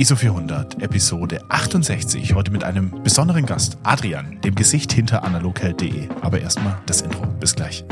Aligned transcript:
ISO 0.00 0.16
400, 0.16 0.82
Episode 0.82 1.42
68. 1.50 2.32
Heute 2.32 2.50
mit 2.50 2.64
einem 2.64 3.02
besonderen 3.02 3.44
Gast, 3.44 3.76
Adrian, 3.82 4.40
dem 4.40 4.54
Gesicht 4.54 4.90
hinter 4.94 5.24
analogheld.de. 5.24 6.08
Aber 6.22 6.40
erstmal 6.40 6.80
das 6.86 7.02
Intro. 7.02 7.26
Bis 7.38 7.54
gleich. 7.54 7.84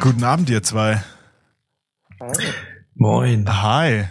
Guten 0.00 0.24
Abend, 0.24 0.48
ihr 0.48 0.62
zwei. 0.62 1.02
Moin. 2.94 3.62
Hi. 3.62 4.04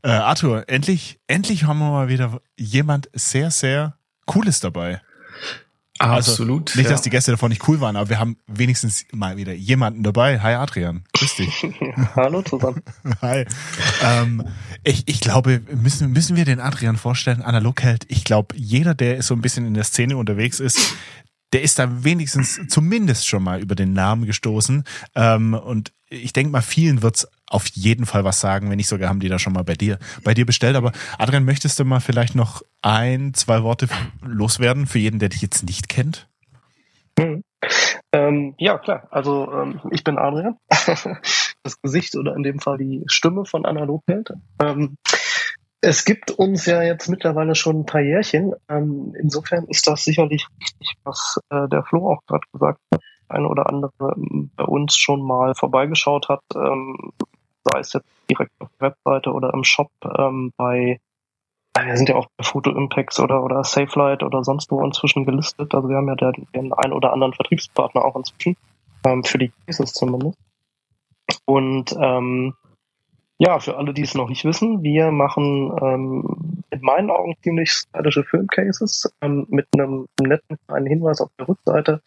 Äh, 0.00 0.08
Arthur, 0.08 0.64
endlich, 0.68 1.20
endlich 1.26 1.64
haben 1.64 1.80
wir 1.80 1.90
mal 1.90 2.08
wieder 2.08 2.40
jemand 2.56 3.10
sehr, 3.12 3.50
sehr 3.50 3.98
Cooles 4.24 4.60
dabei. 4.60 5.02
Absolut. 5.98 6.70
Also, 6.70 6.78
nicht, 6.78 6.90
dass 6.90 7.02
die 7.02 7.10
Gäste 7.10 7.30
davon 7.30 7.50
nicht 7.50 7.66
cool 7.68 7.80
waren, 7.80 7.96
aber 7.96 8.08
wir 8.08 8.18
haben 8.18 8.36
wenigstens 8.46 9.04
mal 9.12 9.36
wieder 9.36 9.52
jemanden 9.52 10.02
dabei. 10.02 10.40
Hi 10.40 10.54
Adrian, 10.54 11.04
grüß 11.12 11.36
dich. 11.36 11.66
Hallo 12.16 12.42
zusammen. 12.42 12.82
Hi. 13.22 13.44
Ähm, 14.02 14.44
ich, 14.84 15.08
ich 15.08 15.20
glaube, 15.20 15.62
müssen, 15.74 16.12
müssen 16.12 16.36
wir 16.36 16.44
den 16.44 16.60
Adrian 16.60 16.96
vorstellen, 16.96 17.42
analog 17.42 17.82
hält. 17.82 18.04
Ich 18.08 18.24
glaube, 18.24 18.56
jeder, 18.56 18.94
der 18.94 19.22
so 19.22 19.34
ein 19.34 19.40
bisschen 19.40 19.66
in 19.66 19.74
der 19.74 19.84
Szene 19.84 20.16
unterwegs 20.16 20.60
ist, 20.60 20.94
der 21.52 21.62
ist 21.62 21.78
da 21.78 22.04
wenigstens 22.04 22.60
zumindest 22.68 23.26
schon 23.26 23.42
mal 23.42 23.60
über 23.60 23.74
den 23.74 23.92
Namen 23.92 24.26
gestoßen. 24.26 24.84
Ähm, 25.14 25.54
und 25.54 25.92
ich 26.10 26.32
denke 26.32 26.52
mal, 26.52 26.62
vielen 26.62 27.02
wird's 27.02 27.26
auf 27.50 27.66
jeden 27.68 28.06
Fall 28.06 28.24
was 28.24 28.40
sagen, 28.40 28.70
wenn 28.70 28.76
nicht 28.76 28.88
sogar 28.88 29.08
haben 29.08 29.20
die 29.20 29.28
da 29.28 29.38
schon 29.38 29.52
mal 29.52 29.64
bei 29.64 29.74
dir, 29.74 29.98
bei 30.24 30.34
dir 30.34 30.46
bestellt. 30.46 30.76
Aber 30.76 30.92
Adrian, 31.18 31.44
möchtest 31.44 31.78
du 31.78 31.84
mal 31.84 32.00
vielleicht 32.00 32.34
noch 32.34 32.62
ein, 32.82 33.34
zwei 33.34 33.62
Worte 33.62 33.88
loswerden 34.22 34.86
für 34.86 34.98
jeden, 34.98 35.18
der 35.18 35.30
dich 35.30 35.42
jetzt 35.42 35.64
nicht 35.64 35.88
kennt? 35.88 36.28
Hm. 37.18 37.42
Ähm, 38.12 38.54
ja, 38.58 38.78
klar. 38.78 39.08
Also 39.10 39.50
ähm, 39.52 39.80
ich 39.90 40.04
bin 40.04 40.18
Adrian, 40.18 40.56
das 41.62 41.80
Gesicht 41.82 42.16
oder 42.16 42.34
in 42.36 42.42
dem 42.42 42.60
Fall 42.60 42.78
die 42.78 43.04
Stimme 43.06 43.44
von 43.44 43.66
Analogheld. 43.66 44.32
Ähm, 44.62 44.96
es 45.80 46.04
gibt 46.04 46.30
uns 46.30 46.66
ja 46.66 46.82
jetzt 46.82 47.08
mittlerweile 47.08 47.54
schon 47.54 47.80
ein 47.80 47.86
paar 47.86 48.00
Jährchen. 48.00 48.54
Ähm, 48.68 49.14
insofern 49.18 49.64
ist 49.66 49.86
das 49.86 50.04
sicherlich 50.04 50.46
richtig, 50.60 50.94
was 51.04 51.38
äh, 51.50 51.68
der 51.68 51.84
Flo 51.84 52.12
auch 52.12 52.22
gerade 52.26 52.46
gesagt 52.52 52.80
hat. 52.92 53.00
Eine 53.28 53.48
oder 53.48 53.68
andere 53.68 53.92
ähm, 54.00 54.50
bei 54.56 54.64
uns 54.64 54.96
schon 54.96 55.22
mal 55.22 55.54
vorbeigeschaut 55.54 56.28
hat, 56.28 56.42
ähm, 56.54 57.12
sei 57.64 57.80
es 57.80 57.92
jetzt 57.92 58.08
direkt 58.30 58.52
auf 58.60 58.68
der 58.80 58.90
Webseite 58.90 59.32
oder 59.32 59.52
im 59.52 59.64
Shop 59.64 59.90
ähm, 60.16 60.52
bei 60.56 61.00
wir 61.86 61.96
sind 61.96 62.08
ja 62.08 62.16
auch 62.16 62.26
bei 62.36 62.44
Photo 62.44 62.70
Impacts 62.70 63.20
oder, 63.20 63.44
oder 63.44 63.62
SafeLight 63.62 64.22
oder 64.22 64.42
sonst 64.42 64.70
wo 64.70 64.84
inzwischen 64.84 65.24
gelistet. 65.24 65.74
Also 65.74 65.88
wir 65.88 65.96
haben 65.96 66.08
ja 66.08 66.16
den, 66.16 66.48
den 66.54 66.72
einen 66.72 66.92
oder 66.92 67.12
anderen 67.12 67.34
Vertriebspartner 67.34 68.04
auch 68.04 68.16
inzwischen, 68.16 68.56
ähm, 69.04 69.22
für 69.22 69.38
die 69.38 69.52
Cases 69.66 69.92
zumindest. 69.92 70.36
Und 71.44 71.94
ähm, 72.00 72.54
ja, 73.38 73.60
für 73.60 73.76
alle, 73.76 73.94
die 73.94 74.02
es 74.02 74.14
noch 74.14 74.28
nicht 74.28 74.44
wissen, 74.44 74.82
wir 74.82 75.12
machen 75.12 75.72
ähm, 75.80 76.64
in 76.70 76.80
meinen 76.80 77.10
Augen 77.10 77.36
ziemlich 77.42 77.70
stylische 77.70 78.24
Filmcases 78.24 79.12
ähm, 79.20 79.46
mit 79.48 79.66
einem 79.72 80.06
netten 80.20 80.58
kleinen 80.66 80.86
Hinweis 80.86 81.20
auf 81.20 81.30
der 81.38 81.48
Rückseite. 81.48 82.02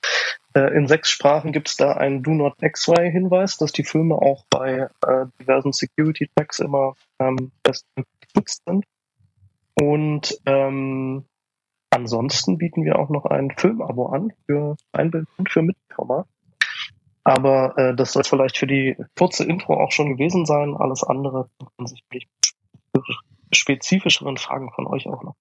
Äh, 0.53 0.75
in 0.75 0.87
sechs 0.87 1.09
Sprachen 1.09 1.53
gibt 1.53 1.69
es 1.69 1.77
da 1.77 1.93
einen 1.93 2.21
Do 2.21 2.31
Not 2.31 2.61
X-Ray-Hinweis, 2.61 3.57
dass 3.57 3.71
die 3.71 3.85
Filme 3.85 4.15
auch 4.15 4.43
bei 4.49 4.89
äh, 5.07 5.25
diversen 5.39 5.71
Security-Tags 5.71 6.59
immer 6.59 6.95
ähm, 7.19 7.51
bestens 7.63 8.05
geschützt 8.19 8.63
sind. 8.67 8.85
Und 9.75 10.37
ähm, 10.45 11.25
ansonsten 11.91 12.57
bieten 12.57 12.83
wir 12.83 12.99
auch 12.99 13.09
noch 13.09 13.25
ein 13.25 13.51
Filmabo 13.55 14.07
an 14.07 14.33
für 14.45 14.75
Einbild 14.91 15.27
und 15.37 15.49
für 15.49 15.61
Mittelformat. 15.61 16.27
Aber 17.23 17.77
äh, 17.77 17.95
das 17.95 18.13
soll 18.13 18.23
vielleicht 18.23 18.57
für 18.57 18.67
die 18.67 18.97
kurze 19.17 19.43
Intro 19.43 19.75
auch 19.81 19.91
schon 19.91 20.09
gewesen 20.09 20.45
sein. 20.45 20.75
Alles 20.75 21.03
andere 21.03 21.49
kann 21.77 21.87
sich 21.87 22.03
spezifischeren 23.53 24.37
Fragen 24.37 24.71
von 24.73 24.87
euch 24.87 25.07
auch 25.07 25.23
noch. 25.23 25.35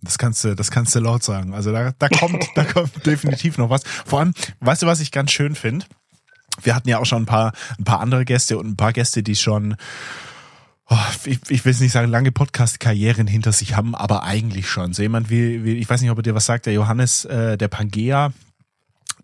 Das 0.00 0.18
kannst 0.18 0.42
du, 0.42 0.56
das 0.56 0.72
kannst 0.72 0.94
du 0.96 1.00
laut 1.00 1.22
sagen. 1.22 1.54
Also 1.54 1.70
da, 1.70 1.92
da 1.96 2.08
kommt, 2.08 2.50
da 2.56 2.64
kommt 2.64 3.06
definitiv 3.06 3.56
noch 3.56 3.70
was. 3.70 3.84
Vor 3.84 4.18
allem, 4.18 4.34
weißt 4.60 4.82
du, 4.82 4.86
was 4.86 5.00
ich 5.00 5.12
ganz 5.12 5.30
schön 5.30 5.54
finde? 5.54 5.86
Wir 6.60 6.74
hatten 6.74 6.88
ja 6.88 6.98
auch 6.98 7.06
schon 7.06 7.22
ein 7.22 7.26
paar, 7.26 7.52
ein 7.78 7.84
paar 7.84 8.00
andere 8.00 8.24
Gäste 8.24 8.58
und 8.58 8.66
ein 8.66 8.76
paar 8.76 8.92
Gäste, 8.92 9.22
die 9.22 9.36
schon 9.36 9.76
oh, 10.92 10.96
ich, 11.24 11.38
ich 11.48 11.64
will 11.64 11.72
es 11.72 11.80
nicht 11.80 11.92
sagen, 11.92 12.10
lange 12.10 12.32
Podcast-Karrieren 12.32 13.26
hinter 13.26 13.52
sich 13.52 13.76
haben, 13.76 13.94
aber 13.94 14.24
eigentlich 14.24 14.68
schon. 14.68 14.92
So 14.92 15.02
jemand 15.02 15.30
wie, 15.30 15.64
wie 15.64 15.74
ich 15.74 15.88
weiß 15.88 16.02
nicht, 16.02 16.10
ob 16.10 16.18
er 16.18 16.22
dir 16.22 16.34
was 16.34 16.46
sagt, 16.46 16.66
der 16.66 16.72
Johannes, 16.72 17.24
äh, 17.24 17.56
der 17.56 17.68
Pangea, 17.68 18.32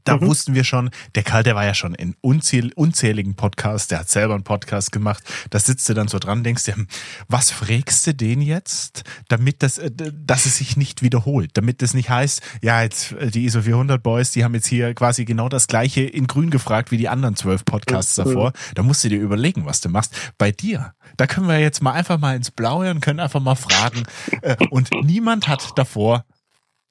da 0.05 0.17
mhm. 0.17 0.23
wussten 0.23 0.55
wir 0.55 0.65
schon, 0.65 0.91
der 1.15 1.23
Karl, 1.23 1.43
der 1.43 1.55
war 1.55 1.65
ja 1.65 1.75
schon 1.75 1.95
in 1.95 2.15
unzähl 2.21 2.73
unzähligen 2.75 3.35
Podcasts, 3.35 3.89
der 3.89 4.01
hat 4.01 4.09
selber 4.09 4.35
einen 4.35 4.45
Podcast 4.45 4.93
gemacht. 4.93 5.23
Da 5.51 5.59
sitzt 5.59 5.89
du 5.89 5.95
dann 5.95 6.09
so 6.09 6.19
dran, 6.19 6.45
denkst 6.45 6.65
dir, 6.65 6.77
hm, 6.77 6.89
was 7.29 7.51
frägst 7.51 8.07
du 8.07 8.15
den 8.15 8.41
jetzt, 8.41 9.05
damit 9.29 9.63
das, 9.63 9.79
äh, 9.79 9.91
dass 9.95 10.47
es 10.47 10.59
sich 10.59 10.77
nicht 10.77 11.03
wiederholt, 11.03 11.51
damit 11.55 11.83
das 11.83 11.95
nicht 11.95 12.11
heißt, 12.11 12.43
ja, 12.63 12.83
jetzt 12.83 13.13
äh, 13.13 13.31
die 13.31 13.45
ISO 13.45 13.63
400 13.63 14.03
Boys, 14.03 14.31
die 14.31 14.45
haben 14.45 14.55
jetzt 14.55 14.67
hier 14.67 14.95
quasi 14.95 15.25
genau 15.25 15.49
das 15.49 15.67
gleiche 15.67 16.03
in 16.03 16.27
grün 16.27 16.51
gefragt 16.51 16.91
wie 16.91 16.97
die 16.97 17.09
anderen 17.09 17.37
zwölf 17.37 17.65
Podcasts 17.65 18.17
mhm. 18.17 18.25
davor. 18.25 18.53
Da 18.75 18.83
musst 18.83 19.05
du 19.05 19.09
dir 19.09 19.21
überlegen, 19.21 19.67
was 19.67 19.81
du 19.81 19.89
machst. 19.89 20.15
Bei 20.39 20.51
dir, 20.53 20.93
da 21.17 21.27
können 21.27 21.49
wir 21.49 21.59
jetzt 21.59 21.83
mal 21.83 21.93
einfach 21.93 22.19
mal 22.19 22.37
ins 22.37 22.51
Blaue 22.51 22.91
und 22.91 23.01
können 23.01 23.21
einfach 23.21 23.41
mal 23.41 23.57
fragen. 23.57 24.05
Äh, 24.43 24.57
und 24.71 24.91
niemand 25.03 25.49
hat 25.49 25.73
davor 25.77 26.25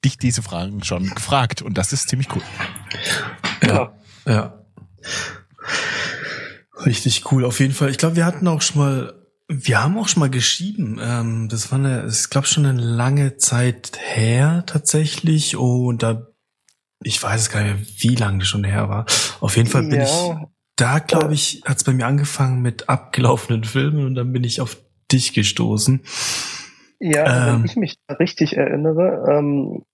dich 0.04 0.18
diese 0.18 0.42
Fragen 0.42 0.84
schon 0.84 1.08
gefragt 1.10 1.62
und 1.62 1.76
das 1.76 1.92
ist 1.92 2.08
ziemlich 2.08 2.28
cool. 2.34 2.42
Ja, 3.66 3.92
ja. 4.26 4.64
Richtig 6.84 7.30
cool, 7.32 7.44
auf 7.44 7.60
jeden 7.60 7.74
Fall. 7.74 7.90
Ich 7.90 7.98
glaube, 7.98 8.16
wir 8.16 8.24
hatten 8.24 8.46
auch 8.46 8.62
schon 8.62 8.80
mal, 8.80 9.14
wir 9.48 9.82
haben 9.82 9.98
auch 9.98 10.08
schon 10.08 10.20
mal 10.20 10.30
geschrieben. 10.30 11.00
Ähm, 11.02 11.48
das 11.48 11.72
war 11.72 11.78
eine, 11.78 12.06
ich 12.08 12.30
glaube 12.30 12.46
schon 12.46 12.66
eine 12.66 12.80
lange 12.80 13.36
Zeit 13.36 13.98
her 14.00 14.64
tatsächlich. 14.66 15.56
Und 15.56 16.02
da, 16.02 16.28
ich 17.02 17.22
weiß 17.22 17.40
es 17.40 17.50
gar 17.50 17.62
nicht 17.62 17.74
mehr, 17.74 17.86
wie 17.98 18.14
lange 18.14 18.38
das 18.38 18.48
schon 18.48 18.64
her 18.64 18.88
war. 18.88 19.06
Auf 19.40 19.56
jeden 19.56 19.68
Fall 19.68 19.82
bin 19.82 20.00
ja. 20.00 20.04
ich, 20.04 20.34
da 20.76 21.00
glaube 21.00 21.34
ich, 21.34 21.62
hat 21.64 21.78
es 21.78 21.84
bei 21.84 21.92
mir 21.92 22.06
angefangen 22.06 22.62
mit 22.62 22.88
abgelaufenen 22.88 23.64
Filmen 23.64 24.06
und 24.06 24.14
dann 24.14 24.32
bin 24.32 24.44
ich 24.44 24.60
auf 24.60 24.76
dich 25.10 25.32
gestoßen. 25.32 26.02
Ja, 27.00 27.48
ähm, 27.48 27.58
wenn 27.58 27.64
ich 27.64 27.76
mich 27.76 27.98
richtig 28.18 28.56
erinnere, 28.56 29.24
ähm, 29.30 29.84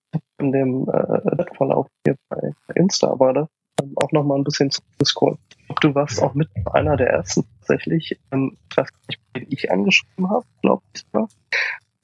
in 0.44 0.52
dem 0.52 0.88
äh, 0.88 1.44
Verlauf 1.56 1.86
hier 2.06 2.16
bei 2.28 2.52
Insta 2.74 3.18
war 3.18 3.32
das 3.32 3.48
ähm, 3.82 3.94
auch 3.96 4.12
noch 4.12 4.24
mal 4.24 4.36
ein 4.36 4.44
bisschen 4.44 4.70
zu 4.70 4.82
Discord. 5.00 5.38
Du 5.80 5.94
warst 5.94 6.22
auch 6.22 6.34
mit 6.34 6.48
einer 6.72 6.96
der 6.96 7.08
ersten 7.08 7.44
tatsächlich, 7.60 8.18
ähm, 8.30 8.56
ich 9.08 9.18
ich 9.34 9.70
angeschrieben 9.70 10.30
habe, 10.30 10.44
glaube 10.62 10.82
ich 10.94 11.02
sogar, 11.02 11.28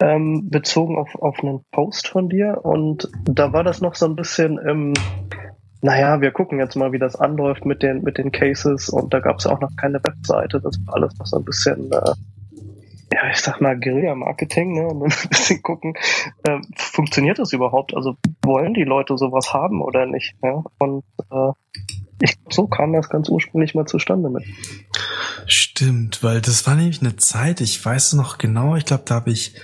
ähm, 0.00 0.48
bezogen 0.50 0.98
auf, 0.98 1.14
auf 1.16 1.40
einen 1.40 1.64
Post 1.70 2.08
von 2.08 2.28
dir 2.28 2.64
und 2.64 3.08
da 3.24 3.52
war 3.52 3.62
das 3.62 3.80
noch 3.80 3.94
so 3.94 4.06
ein 4.06 4.16
bisschen 4.16 4.58
im 4.58 4.94
naja, 5.82 6.20
wir 6.20 6.30
gucken 6.30 6.58
jetzt 6.58 6.76
mal, 6.76 6.92
wie 6.92 6.98
das 6.98 7.16
anläuft 7.16 7.64
mit 7.64 7.82
den, 7.82 8.02
mit 8.02 8.18
den 8.18 8.32
Cases 8.32 8.90
und 8.90 9.14
da 9.14 9.20
gab 9.20 9.38
es 9.38 9.46
auch 9.46 9.60
noch 9.60 9.74
keine 9.76 10.02
Webseite. 10.04 10.60
Das 10.60 10.78
war 10.84 10.96
alles 10.96 11.18
noch 11.18 11.24
so 11.24 11.38
ein 11.38 11.44
bisschen 11.44 11.90
äh, 11.90 12.12
ja, 13.12 13.30
ich 13.30 13.38
sag 13.38 13.60
mal, 13.60 13.78
Guerilla-Marketing, 13.78 14.72
ne, 14.72 14.88
ein 15.04 15.28
bisschen 15.28 15.62
gucken, 15.62 15.94
äh, 16.44 16.58
funktioniert 16.76 17.38
das 17.38 17.52
überhaupt? 17.52 17.94
Also 17.94 18.16
wollen 18.42 18.74
die 18.74 18.84
Leute 18.84 19.16
sowas 19.16 19.52
haben 19.52 19.82
oder 19.82 20.06
nicht? 20.06 20.34
Ja? 20.42 20.62
Und 20.78 21.04
äh, 21.30 21.52
ich 22.22 22.36
glaube, 22.36 22.54
so 22.54 22.66
kam 22.66 22.92
das 22.92 23.08
ganz 23.08 23.28
ursprünglich 23.28 23.74
mal 23.74 23.86
zustande 23.86 24.30
mit. 24.30 24.44
Stimmt, 25.46 26.22
weil 26.22 26.40
das 26.40 26.66
war 26.66 26.74
nämlich 26.74 27.00
eine 27.00 27.16
Zeit, 27.16 27.60
ich 27.60 27.84
weiß 27.84 28.08
es 28.08 28.12
noch 28.12 28.38
genau, 28.38 28.76
ich 28.76 28.84
glaube, 28.84 29.04
da 29.06 29.16
habe 29.16 29.30
ich 29.30 29.56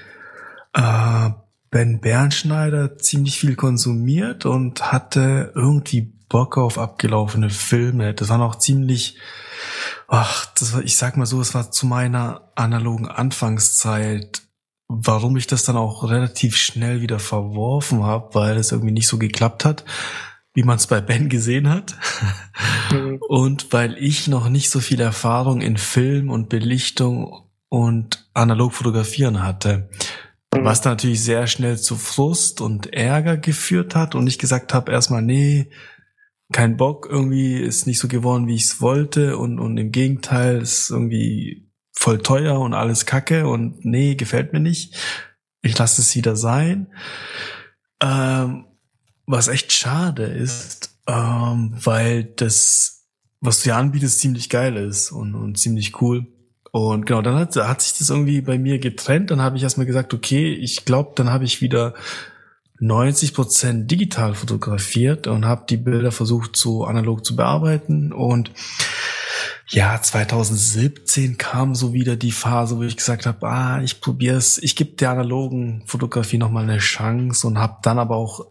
äh, 0.72 1.30
Ben 1.70 2.00
Bernschneider 2.00 2.96
ziemlich 2.96 3.38
viel 3.38 3.56
konsumiert 3.56 4.46
und 4.46 4.92
hatte 4.92 5.52
irgendwie 5.54 6.15
Bock 6.28 6.58
auf 6.58 6.78
abgelaufene 6.78 7.50
Filme. 7.50 8.14
Das 8.14 8.28
waren 8.28 8.40
auch 8.42 8.56
ziemlich 8.56 9.16
Ach, 10.08 10.46
das 10.58 10.72
war, 10.72 10.82
ich 10.82 10.96
sag 10.96 11.16
mal 11.16 11.26
so, 11.26 11.40
es 11.40 11.54
war 11.54 11.70
zu 11.70 11.86
meiner 11.86 12.52
analogen 12.54 13.08
Anfangszeit, 13.08 14.42
warum 14.88 15.36
ich 15.36 15.46
das 15.46 15.64
dann 15.64 15.76
auch 15.76 16.08
relativ 16.08 16.56
schnell 16.56 17.00
wieder 17.00 17.18
verworfen 17.18 18.04
habe, 18.04 18.34
weil 18.34 18.56
es 18.56 18.72
irgendwie 18.72 18.92
nicht 18.92 19.08
so 19.08 19.18
geklappt 19.18 19.64
hat, 19.64 19.84
wie 20.54 20.62
man 20.62 20.76
es 20.76 20.86
bei 20.86 21.00
Ben 21.00 21.28
gesehen 21.28 21.68
hat. 21.68 21.96
Mhm. 22.92 23.16
Und 23.28 23.72
weil 23.72 23.96
ich 23.98 24.28
noch 24.28 24.48
nicht 24.48 24.70
so 24.70 24.80
viel 24.80 25.00
Erfahrung 25.00 25.60
in 25.60 25.76
Film 25.76 26.30
und 26.30 26.48
Belichtung 26.48 27.42
und 27.68 28.28
analog 28.32 28.72
fotografieren 28.72 29.42
hatte. 29.42 29.90
Mhm. 30.54 30.64
Was 30.64 30.84
natürlich 30.84 31.22
sehr 31.22 31.48
schnell 31.48 31.76
zu 31.78 31.96
Frust 31.96 32.60
und 32.60 32.94
Ärger 32.94 33.36
geführt 33.36 33.96
hat 33.96 34.14
und 34.14 34.28
ich 34.28 34.38
gesagt 34.38 34.72
habe 34.72 34.92
erstmal, 34.92 35.22
nee, 35.22 35.68
kein 36.52 36.76
Bock, 36.76 37.08
irgendwie 37.10 37.56
ist 37.56 37.86
nicht 37.86 37.98
so 37.98 38.08
geworden, 38.08 38.46
wie 38.46 38.54
ich 38.54 38.64
es 38.64 38.80
wollte 38.80 39.36
und, 39.36 39.58
und 39.58 39.76
im 39.78 39.90
Gegenteil 39.90 40.62
ist 40.62 40.90
irgendwie 40.90 41.70
voll 41.92 42.18
teuer 42.18 42.60
und 42.60 42.74
alles 42.74 43.06
kacke 43.06 43.48
und 43.48 43.84
nee, 43.84 44.14
gefällt 44.14 44.52
mir 44.52 44.60
nicht. 44.60 44.94
Ich 45.62 45.76
lasse 45.76 46.00
es 46.00 46.14
wieder 46.14 46.36
sein. 46.36 46.88
Ähm, 48.00 48.66
was 49.26 49.48
echt 49.48 49.72
schade 49.72 50.24
ist, 50.24 50.96
ähm, 51.08 51.74
weil 51.82 52.24
das, 52.24 53.08
was 53.40 53.62
du 53.62 53.70
ja 53.70 53.78
anbietest, 53.78 54.20
ziemlich 54.20 54.48
geil 54.48 54.76
ist 54.76 55.10
und, 55.10 55.34
und 55.34 55.58
ziemlich 55.58 56.00
cool. 56.00 56.26
Und 56.70 57.06
genau, 57.06 57.22
dann 57.22 57.36
hat, 57.36 57.56
hat 57.56 57.80
sich 57.80 57.98
das 57.98 58.10
irgendwie 58.10 58.42
bei 58.42 58.58
mir 58.58 58.78
getrennt. 58.78 59.30
Dann 59.30 59.40
habe 59.40 59.56
ich 59.56 59.62
erstmal 59.62 59.86
gesagt, 59.86 60.12
okay, 60.12 60.52
ich 60.52 60.84
glaube, 60.84 61.12
dann 61.16 61.30
habe 61.30 61.44
ich 61.44 61.62
wieder 61.62 61.94
90 62.78 63.34
Prozent 63.34 63.90
digital 63.90 64.34
fotografiert 64.34 65.26
und 65.26 65.46
habe 65.46 65.64
die 65.68 65.76
Bilder 65.76 66.12
versucht, 66.12 66.56
so 66.56 66.84
analog 66.84 67.24
zu 67.24 67.36
bearbeiten. 67.36 68.12
Und 68.12 68.50
ja, 69.68 70.00
2017 70.00 71.38
kam 71.38 71.74
so 71.74 71.92
wieder 71.92 72.16
die 72.16 72.32
Phase, 72.32 72.76
wo 72.76 72.82
ich 72.82 72.96
gesagt 72.96 73.26
habe, 73.26 73.48
ah, 73.48 73.80
ich 73.82 74.00
probiere 74.00 74.36
es, 74.36 74.58
ich 74.58 74.76
gebe 74.76 74.92
der 74.92 75.10
analogen 75.10 75.82
Fotografie 75.86 76.38
nochmal 76.38 76.64
eine 76.64 76.78
Chance 76.78 77.46
und 77.46 77.58
habe 77.58 77.78
dann 77.82 77.98
aber 77.98 78.16
auch 78.16 78.46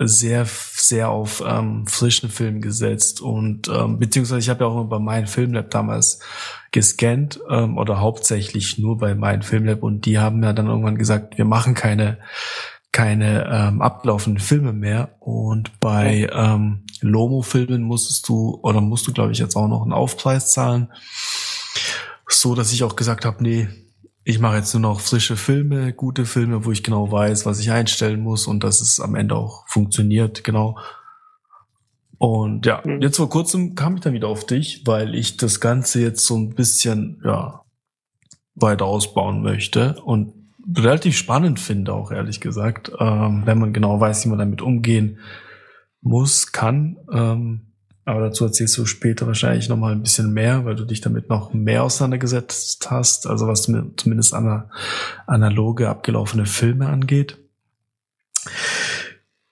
sehr, 0.00 0.46
sehr 0.46 1.10
auf 1.10 1.42
ähm, 1.44 1.86
frischen 1.86 2.30
Film 2.30 2.60
gesetzt 2.60 3.20
und 3.20 3.68
ähm, 3.68 3.98
beziehungsweise 3.98 4.38
ich 4.38 4.48
habe 4.48 4.64
ja 4.64 4.70
auch 4.70 4.80
über 4.80 5.00
meinen 5.00 5.26
Filmlab 5.26 5.70
damals 5.70 6.20
gescannt 6.70 7.40
ähm, 7.50 7.76
oder 7.76 7.98
hauptsächlich 7.98 8.78
nur 8.78 8.98
bei 8.98 9.16
meinen 9.16 9.42
Filmlab 9.42 9.82
und 9.82 10.06
die 10.06 10.18
haben 10.18 10.42
ja 10.44 10.52
dann 10.52 10.68
irgendwann 10.68 10.98
gesagt, 10.98 11.36
wir 11.36 11.44
machen 11.44 11.74
keine 11.74 12.18
keine 12.92 13.46
ähm, 13.50 13.82
ablaufenden 13.82 14.42
Filme 14.42 14.72
mehr 14.72 15.16
und 15.20 15.78
bei 15.80 16.28
ähm, 16.32 16.84
Lomo-Filmen 17.00 17.82
musstest 17.82 18.28
du 18.28 18.58
oder 18.62 18.80
musst 18.80 19.06
du 19.06 19.12
glaube 19.12 19.32
ich 19.32 19.38
jetzt 19.38 19.56
auch 19.56 19.68
noch 19.68 19.82
einen 19.82 19.92
Aufpreis 19.92 20.50
zahlen, 20.50 20.90
so 22.28 22.54
dass 22.54 22.72
ich 22.72 22.84
auch 22.84 22.96
gesagt 22.96 23.24
habe, 23.24 23.42
nee, 23.42 23.68
ich 24.24 24.40
mache 24.40 24.56
jetzt 24.56 24.74
nur 24.74 24.82
noch 24.82 25.00
frische 25.00 25.36
Filme, 25.36 25.92
gute 25.92 26.26
Filme, 26.26 26.64
wo 26.64 26.72
ich 26.72 26.82
genau 26.82 27.10
weiß, 27.10 27.46
was 27.46 27.60
ich 27.60 27.70
einstellen 27.70 28.20
muss 28.20 28.46
und 28.46 28.62
dass 28.62 28.80
es 28.80 29.00
am 29.00 29.14
Ende 29.14 29.34
auch 29.34 29.66
funktioniert, 29.68 30.44
genau. 30.44 30.78
Und 32.18 32.66
ja, 32.66 32.82
mhm. 32.84 33.00
jetzt 33.00 33.16
vor 33.16 33.30
kurzem 33.30 33.74
kam 33.74 33.94
ich 33.94 34.00
dann 34.02 34.12
wieder 34.12 34.28
auf 34.28 34.44
dich, 34.44 34.82
weil 34.86 35.14
ich 35.14 35.36
das 35.36 35.60
Ganze 35.60 36.02
jetzt 36.02 36.26
so 36.26 36.36
ein 36.36 36.54
bisschen, 36.54 37.22
ja, 37.24 37.62
weiter 38.54 38.84
ausbauen 38.84 39.40
möchte 39.42 40.00
und 40.02 40.34
relativ 40.76 41.16
spannend 41.16 41.60
finde 41.60 41.92
auch, 41.92 42.10
ehrlich 42.10 42.40
gesagt, 42.40 42.92
ähm, 42.98 43.42
wenn 43.44 43.58
man 43.58 43.72
genau 43.72 44.00
weiß, 44.00 44.24
wie 44.24 44.28
man 44.28 44.38
damit 44.38 44.62
umgehen 44.62 45.18
muss, 46.00 46.52
kann. 46.52 46.96
Ähm, 47.12 47.72
aber 48.04 48.20
dazu 48.20 48.44
erzählst 48.44 48.78
du 48.78 48.86
später 48.86 49.26
wahrscheinlich 49.26 49.68
noch 49.68 49.76
mal 49.76 49.92
ein 49.92 50.02
bisschen 50.02 50.32
mehr, 50.32 50.64
weil 50.64 50.76
du 50.76 50.84
dich 50.84 51.02
damit 51.02 51.28
noch 51.28 51.52
mehr 51.52 51.84
auseinandergesetzt 51.84 52.90
hast, 52.90 53.26
also 53.26 53.46
was 53.46 53.62
zumindest 53.96 54.32
an 54.32 54.70
analoge 55.26 55.90
abgelaufene 55.90 56.46
Filme 56.46 56.88
angeht. 56.88 57.36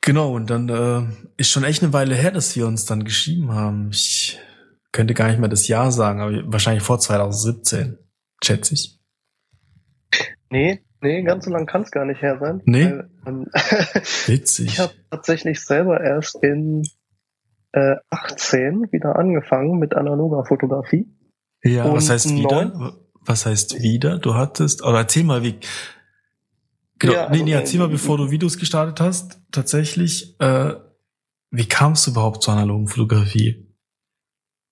Genau, 0.00 0.34
und 0.34 0.48
dann 0.48 0.68
äh, 0.68 1.02
ist 1.36 1.50
schon 1.50 1.64
echt 1.64 1.82
eine 1.82 1.92
Weile 1.92 2.14
her, 2.14 2.30
dass 2.30 2.56
wir 2.56 2.66
uns 2.66 2.86
dann 2.86 3.04
geschrieben 3.04 3.52
haben. 3.52 3.90
Ich 3.90 4.38
könnte 4.92 5.12
gar 5.12 5.28
nicht 5.28 5.38
mehr 5.38 5.50
das 5.50 5.68
Jahr 5.68 5.92
sagen, 5.92 6.20
aber 6.20 6.50
wahrscheinlich 6.50 6.82
vor 6.82 6.98
2017, 6.98 7.98
schätze 8.42 8.72
ich. 8.72 8.98
Nee, 10.48 10.85
nee, 11.00 11.22
ganz 11.22 11.44
so 11.44 11.50
lang 11.50 11.66
kann 11.66 11.82
es 11.82 11.90
gar 11.90 12.04
nicht 12.04 12.22
her 12.22 12.38
sein. 12.38 12.62
Nee. 12.64 12.84
Weil, 12.84 13.10
ähm, 13.26 13.46
Witzig. 14.26 14.66
Ich 14.66 14.80
habe 14.80 14.92
tatsächlich 15.10 15.64
selber 15.64 16.00
erst 16.00 16.42
in 16.42 16.82
äh, 17.72 17.96
18 18.10 18.92
wieder 18.92 19.16
angefangen 19.16 19.78
mit 19.78 19.94
analoger 19.94 20.44
Fotografie. 20.44 21.06
Ja, 21.62 21.84
Und 21.84 21.94
was 21.94 22.10
heißt 22.10 22.34
wieder? 22.34 22.96
Was 23.20 23.44
heißt 23.44 23.82
wieder? 23.82 24.18
Du 24.18 24.34
hattest, 24.34 24.84
oder 24.84 24.98
erzähl 24.98 25.24
mal, 25.24 25.42
wie, 25.42 25.58
genau, 26.98 27.12
ja, 27.12 27.28
nee, 27.30 27.42
nee, 27.42 27.54
also, 27.54 27.64
erzähl 27.64 27.80
mal, 27.80 27.88
bevor 27.88 28.16
du 28.18 28.30
Videos 28.30 28.56
gestartet 28.56 29.00
hast, 29.00 29.40
tatsächlich, 29.50 30.40
äh, 30.40 30.74
wie 31.50 31.66
kamst 31.66 32.06
du 32.06 32.12
überhaupt 32.12 32.42
zur 32.42 32.54
analogen 32.54 32.86
Fotografie? 32.86 33.65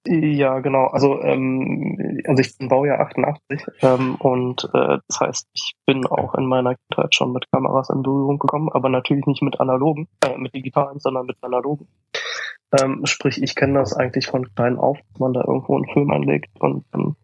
Ja, 0.06 0.58
genau. 0.60 0.86
Also, 0.88 1.20
ähm, 1.22 2.22
also 2.26 2.40
ich 2.40 2.58
bin 2.58 2.68
Baujahr 2.68 3.00
88 3.00 3.64
ähm, 3.80 4.16
und 4.16 4.68
äh, 4.74 4.98
das 5.08 5.20
heißt, 5.20 5.48
ich 5.54 5.72
bin 5.86 6.06
auch 6.06 6.34
in 6.34 6.46
meiner 6.46 6.74
Kindheit 6.74 7.14
schon 7.14 7.32
mit 7.32 7.50
Kameras 7.50 7.88
in 7.88 8.02
Berührung 8.02 8.38
gekommen, 8.38 8.68
aber 8.70 8.90
natürlich 8.90 9.24
nicht 9.26 9.42
mit 9.42 9.60
analogen, 9.60 10.08
äh, 10.22 10.36
mit 10.36 10.54
digitalen, 10.54 11.00
sondern 11.00 11.24
mit 11.24 11.38
analogen. 11.40 11.88
Ähm, 12.78 13.06
sprich, 13.06 13.42
ich 13.42 13.54
kenne 13.54 13.78
das 13.78 13.94
eigentlich 13.94 14.26
von 14.26 14.52
klein 14.54 14.76
auf, 14.78 14.98
dass 14.98 15.20
man 15.20 15.32
da 15.32 15.40
irgendwo 15.40 15.76
einen 15.76 15.88
Film 15.88 16.10
anlegt 16.10 16.50
und 16.60 16.84
ähm, 16.94 17.16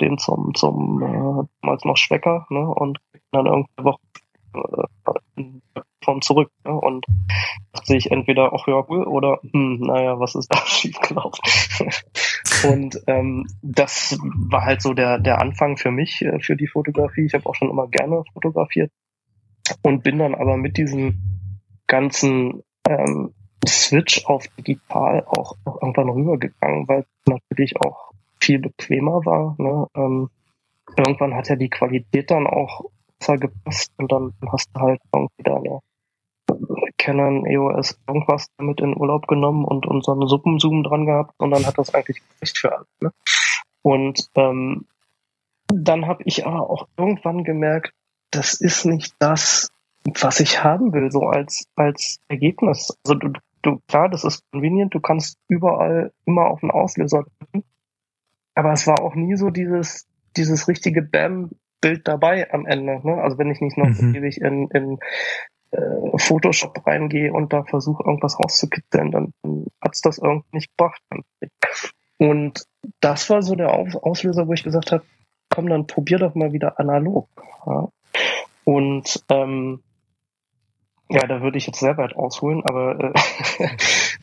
den 0.00 0.18
zum, 0.18 0.54
zum 0.54 1.02
äh, 1.02 1.48
damals 1.62 1.84
noch 1.84 1.96
Schwecker, 1.96 2.46
ne? 2.50 2.60
Und 2.60 2.98
dann 3.32 3.46
irgendeine 3.46 3.84
Woche 3.84 4.00
äh, 4.54 5.80
vom 6.04 6.22
zurück. 6.22 6.50
Ne? 6.64 6.72
Und 6.72 7.04
sehe 7.84 7.96
ich 7.96 8.10
entweder, 8.10 8.52
ach 8.52 8.66
ja, 8.66 8.84
cool, 8.88 9.04
oder 9.06 9.40
hm, 9.52 9.80
naja, 9.80 10.18
was 10.18 10.34
ist 10.34 10.48
da 10.52 10.58
schiefgelaufen? 10.66 11.40
und 12.72 13.02
ähm, 13.06 13.46
das 13.62 14.18
war 14.20 14.64
halt 14.64 14.82
so 14.82 14.94
der, 14.94 15.18
der 15.18 15.40
Anfang 15.40 15.76
für 15.76 15.90
mich, 15.90 16.22
äh, 16.22 16.40
für 16.40 16.56
die 16.56 16.68
Fotografie. 16.68 17.26
Ich 17.26 17.34
habe 17.34 17.46
auch 17.46 17.54
schon 17.54 17.70
immer 17.70 17.88
gerne 17.88 18.24
fotografiert 18.32 18.90
und 19.82 20.02
bin 20.02 20.18
dann 20.18 20.34
aber 20.34 20.56
mit 20.56 20.76
diesem 20.76 21.18
ganzen 21.86 22.62
ähm, 22.88 23.34
Switch 23.66 24.26
auf 24.26 24.46
digital 24.58 25.24
auch, 25.26 25.56
auch 25.64 25.80
irgendwann 25.82 26.08
rübergegangen, 26.10 26.88
weil 26.88 27.04
natürlich 27.26 27.76
auch 27.80 28.12
viel 28.40 28.58
bequemer 28.58 29.24
war. 29.24 29.54
Ne? 29.58 29.86
Ähm, 29.94 30.30
irgendwann 30.96 31.34
hat 31.34 31.48
ja 31.48 31.56
die 31.56 31.70
Qualität 31.70 32.30
dann 32.30 32.46
auch 32.46 32.84
besser 33.18 33.38
gepasst 33.38 33.92
und 33.98 34.10
dann 34.10 34.32
hast 34.50 34.68
du 34.74 34.80
halt 34.80 35.00
irgendwie 35.12 35.42
deine 35.44 35.80
Canon 37.02 37.44
EOS 37.46 37.98
irgendwas 38.06 38.46
damit 38.58 38.80
in 38.80 38.96
Urlaub 38.96 39.26
genommen 39.26 39.64
und, 39.64 39.88
einen 39.88 40.28
Suppenzoom 40.28 40.84
dran 40.84 41.04
gehabt 41.04 41.34
und 41.38 41.50
dann 41.50 41.66
hat 41.66 41.76
das 41.76 41.92
eigentlich 41.92 42.22
gereicht 42.22 42.58
für 42.58 42.72
alles. 42.72 42.88
Ne? 43.00 43.10
Und 43.82 44.28
ähm, 44.36 44.86
dann 45.66 46.06
habe 46.06 46.22
ich 46.24 46.46
aber 46.46 46.70
auch 46.70 46.86
irgendwann 46.96 47.42
gemerkt, 47.42 47.92
das 48.30 48.60
ist 48.60 48.84
nicht 48.84 49.14
das, 49.18 49.70
was 50.20 50.38
ich 50.38 50.62
haben 50.62 50.92
will, 50.92 51.10
so 51.10 51.22
als, 51.22 51.64
als 51.74 52.20
Ergebnis. 52.28 52.96
Also 53.04 53.18
du, 53.18 53.32
du, 53.62 53.80
klar, 53.88 54.08
das 54.08 54.22
ist 54.22 54.44
convenient, 54.52 54.94
du 54.94 55.00
kannst 55.00 55.38
überall 55.48 56.12
immer 56.24 56.46
auf 56.46 56.60
den 56.60 56.70
Auslöser 56.70 57.24
drücken. 57.38 57.64
Aber 58.54 58.72
es 58.72 58.86
war 58.86 59.02
auch 59.02 59.16
nie 59.16 59.36
so 59.36 59.50
dieses, 59.50 60.06
dieses 60.36 60.68
richtige 60.68 61.02
Bam-Bild 61.02 62.06
dabei 62.06 62.52
am 62.52 62.64
Ende. 62.66 63.00
Ne? 63.04 63.20
Also 63.20 63.38
wenn 63.38 63.50
ich 63.50 63.60
nicht 63.60 63.76
noch 63.76 63.88
mhm. 63.88 64.14
ewig 64.14 64.40
in, 64.40 64.68
in 64.68 64.98
äh, 65.72 66.18
Photoshop 66.18 66.86
reingehe 66.86 67.32
und 67.32 67.52
da 67.52 67.64
versuche 67.64 68.04
irgendwas 68.04 68.38
rauszukitzeln, 68.38 69.10
dann, 69.10 69.32
dann 69.42 69.66
hat's 69.80 70.00
das 70.00 70.18
irgendwie 70.18 70.46
nicht 70.52 70.70
gebracht. 70.76 71.02
Und 72.18 72.64
das 73.00 73.30
war 73.30 73.42
so 73.42 73.54
der 73.54 73.72
Auslöser, 73.72 74.46
wo 74.46 74.52
ich 74.52 74.62
gesagt 74.62 74.92
habe, 74.92 75.04
komm, 75.48 75.68
dann 75.68 75.86
probier 75.86 76.18
doch 76.18 76.34
mal 76.34 76.52
wieder 76.52 76.78
analog. 76.78 77.28
Ja? 77.66 77.88
Und 78.64 79.24
ähm, 79.28 79.82
ja, 81.08 81.26
da 81.26 81.42
würde 81.42 81.58
ich 81.58 81.66
jetzt 81.66 81.80
sehr 81.80 81.96
weit 81.96 82.16
ausholen, 82.16 82.62
aber 82.64 82.98
äh, 82.98 83.12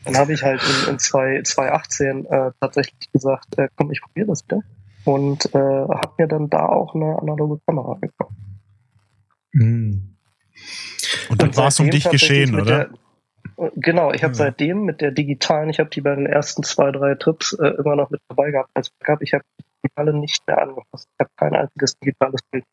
dann 0.04 0.16
habe 0.16 0.32
ich 0.32 0.42
halt 0.42 0.60
in, 0.86 0.94
in 0.94 0.98
2018 0.98 2.26
äh, 2.26 2.50
tatsächlich 2.60 3.12
gesagt, 3.12 3.58
äh, 3.58 3.68
komm, 3.76 3.92
ich 3.92 4.00
probiere 4.00 4.28
das 4.28 4.44
wieder. 4.44 4.62
Und 5.04 5.54
äh, 5.54 5.58
habe 5.58 6.12
mir 6.18 6.26
dann 6.26 6.50
da 6.50 6.66
auch 6.66 6.94
eine 6.94 7.18
analoge 7.18 7.60
Kamera 7.66 7.96
gekauft. 8.00 8.34
Mm. 9.52 10.10
Und 11.28 11.42
dann 11.42 11.56
war 11.56 11.68
es 11.68 11.80
um 11.80 11.90
dich 11.90 12.08
geschehen, 12.08 12.60
oder? 12.60 12.64
Der, 13.56 13.70
genau, 13.76 14.12
ich 14.12 14.22
habe 14.22 14.32
ja. 14.32 14.38
seitdem 14.38 14.84
mit 14.84 15.00
der 15.00 15.10
digitalen, 15.10 15.70
ich 15.70 15.78
habe 15.78 15.90
die 15.90 16.00
bei 16.00 16.14
den 16.14 16.26
ersten 16.26 16.62
zwei, 16.62 16.90
drei 16.92 17.14
Trips 17.14 17.52
äh, 17.54 17.68
immer 17.78 17.96
noch 17.96 18.10
mit 18.10 18.20
dabei 18.28 18.50
gehabt 18.50 18.70
als 18.74 18.90
Backup. 18.90 19.22
Ich 19.22 19.32
habe 19.32 19.44
die 19.58 19.64
digitale 19.82 20.12
nicht 20.14 20.46
mehr 20.46 20.60
angepasst. 20.60 21.08
Ich 21.14 21.20
habe 21.20 21.30
kein 21.36 21.54
einziges 21.54 21.98
digitales 21.98 22.40
Bild. 22.50 22.64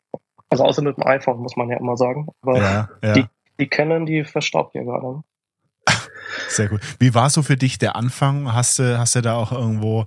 Also 0.50 0.64
außer 0.64 0.82
mit 0.82 0.96
dem 0.96 1.06
iPhone, 1.06 1.38
muss 1.38 1.56
man 1.56 1.68
ja 1.68 1.78
immer 1.78 1.96
sagen. 1.96 2.28
Aber 2.42 2.58
ja, 2.58 2.88
ja. 3.02 3.12
die 3.12 3.26
die 3.58 3.68
kennen, 3.68 4.06
die 4.06 4.24
verstaubt 4.24 4.74
ja 4.74 4.82
gerade. 4.82 5.22
Sehr 6.48 6.68
gut. 6.68 6.80
Wie 6.98 7.14
war 7.14 7.30
so 7.30 7.42
für 7.42 7.56
dich 7.56 7.78
der 7.78 7.96
Anfang? 7.96 8.52
Hast 8.52 8.78
du, 8.78 8.98
hast 8.98 9.16
du 9.16 9.22
da 9.22 9.34
auch 9.34 9.52
irgendwo 9.52 10.06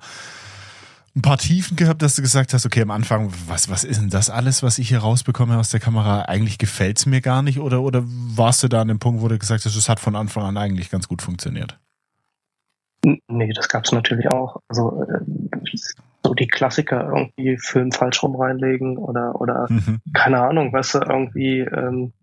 ein 1.15 1.21
paar 1.21 1.37
Tiefen 1.37 1.75
gehabt, 1.75 2.01
dass 2.01 2.15
du 2.15 2.21
gesagt 2.21 2.53
hast, 2.53 2.65
okay, 2.65 2.81
am 2.81 2.91
Anfang, 2.91 3.33
was, 3.47 3.69
was 3.69 3.83
ist 3.83 3.99
denn 3.99 4.09
das 4.09 4.29
alles, 4.29 4.63
was 4.63 4.77
ich 4.77 4.89
hier 4.89 4.99
rausbekomme 4.99 5.57
aus 5.57 5.69
der 5.69 5.79
Kamera? 5.79 6.23
Eigentlich 6.23 6.57
gefällt 6.57 6.97
es 6.97 7.05
mir 7.05 7.21
gar 7.21 7.41
nicht? 7.41 7.59
Oder, 7.59 7.81
oder 7.81 8.03
warst 8.05 8.63
du 8.63 8.67
da 8.67 8.81
an 8.81 8.87
dem 8.87 8.99
Punkt, 8.99 9.21
wo 9.21 9.27
du 9.27 9.37
gesagt 9.37 9.65
hast, 9.65 9.75
es 9.75 9.89
hat 9.89 9.99
von 9.99 10.15
Anfang 10.15 10.43
an 10.43 10.57
eigentlich 10.57 10.89
ganz 10.89 11.07
gut 11.07 11.21
funktioniert? 11.21 11.77
Nee, 13.03 13.51
das 13.53 13.67
gab 13.67 13.85
es 13.85 13.91
natürlich 13.91 14.31
auch. 14.31 14.61
Also 14.67 15.03
äh, 15.03 15.19
so 16.23 16.33
die 16.33 16.47
Klassiker 16.47 17.07
irgendwie 17.07 17.57
Film 17.57 17.91
falsch 17.91 18.21
rum 18.23 18.35
reinlegen 18.35 18.97
oder 18.97 19.41
oder 19.41 19.65
mhm. 19.69 19.99
keine 20.13 20.41
Ahnung, 20.41 20.71
weißt 20.71 20.95
du, 20.95 20.99
irgendwie 20.99 21.59
ähm, 21.59 22.13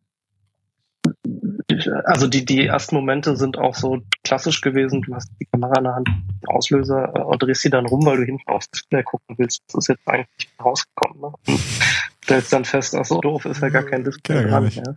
also 2.05 2.27
die, 2.27 2.45
die 2.45 2.67
ersten 2.67 2.97
Momente 2.97 3.37
sind 3.37 3.59
auch 3.59 3.75
so 3.75 4.01
klassisch 4.25 4.61
gewesen. 4.61 5.03
Du 5.03 5.15
hast 5.15 5.31
die 5.41 5.47
Kamera 5.47 5.79
in 5.79 5.85
der 5.85 5.95
Hand, 5.95 6.09
den 6.09 6.49
Auslöser 6.49 7.13
äh, 7.15 7.21
und 7.21 7.43
drehst 7.43 7.63
sie 7.63 7.71
dann 7.71 7.87
rum, 7.87 8.05
weil 8.05 8.19
du 8.19 8.25
hinten 8.25 8.49
aufs 8.51 8.71
Display 8.71 9.03
gucken 9.03 9.37
willst. 9.39 9.63
Das 9.69 9.75
ist 9.77 9.89
jetzt 9.89 10.09
eigentlich 10.09 10.51
rausgekommen. 10.63 11.21
Ne? 11.21 11.33
Und 11.47 11.61
stellst 12.25 12.53
dann 12.53 12.65
fest, 12.65 12.95
ach 12.95 13.05
so 13.05 13.21
doof, 13.21 13.45
ist 13.45 13.63
ja 13.63 13.69
gar 13.69 13.85
kein 13.85 14.05
Display 14.05 14.43
ja, 14.43 14.49
dran. 14.49 14.69
Ja. 14.69 14.95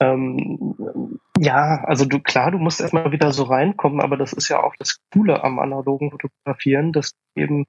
Ähm, 0.00 1.18
Ja, 1.40 1.84
also 1.84 2.04
du 2.04 2.20
klar, 2.20 2.50
du 2.50 2.58
musst 2.58 2.80
erstmal 2.80 3.12
wieder 3.12 3.32
so 3.32 3.44
reinkommen, 3.44 4.00
aber 4.00 4.16
das 4.16 4.32
ist 4.32 4.48
ja 4.48 4.62
auch 4.62 4.74
das 4.78 4.98
Coole 5.12 5.44
am 5.44 5.58
analogen 5.58 6.10
Fotografieren, 6.10 6.92
dass 6.92 7.12
du 7.12 7.42
eben 7.42 7.66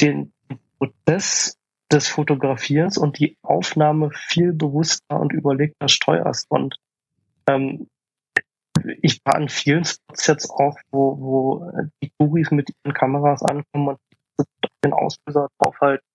den 0.00 0.32
Prozess 0.78 1.58
des 1.92 2.08
Fotografierens 2.08 2.96
und 2.98 3.18
die 3.18 3.36
Aufnahme 3.42 4.10
viel 4.10 4.52
bewusster 4.52 5.20
und 5.20 5.32
überlegter 5.32 5.88
steuerst. 5.88 6.46
Und 6.48 6.76
ähm, 7.48 7.88
ich 9.02 9.20
war 9.24 9.36
an 9.36 9.48
vielen 9.48 9.84
Spots 9.84 10.26
jetzt 10.26 10.50
auch, 10.50 10.76
wo, 10.90 11.18
wo 11.18 11.70
die 12.02 12.10
Touris 12.18 12.50
mit 12.50 12.70
ihren 12.70 12.94
Kameras 12.94 13.42
ankommen 13.42 13.88
und 13.88 13.98
den 14.84 14.92
Auslöser 14.92 15.48
draufhalten. 15.58 16.06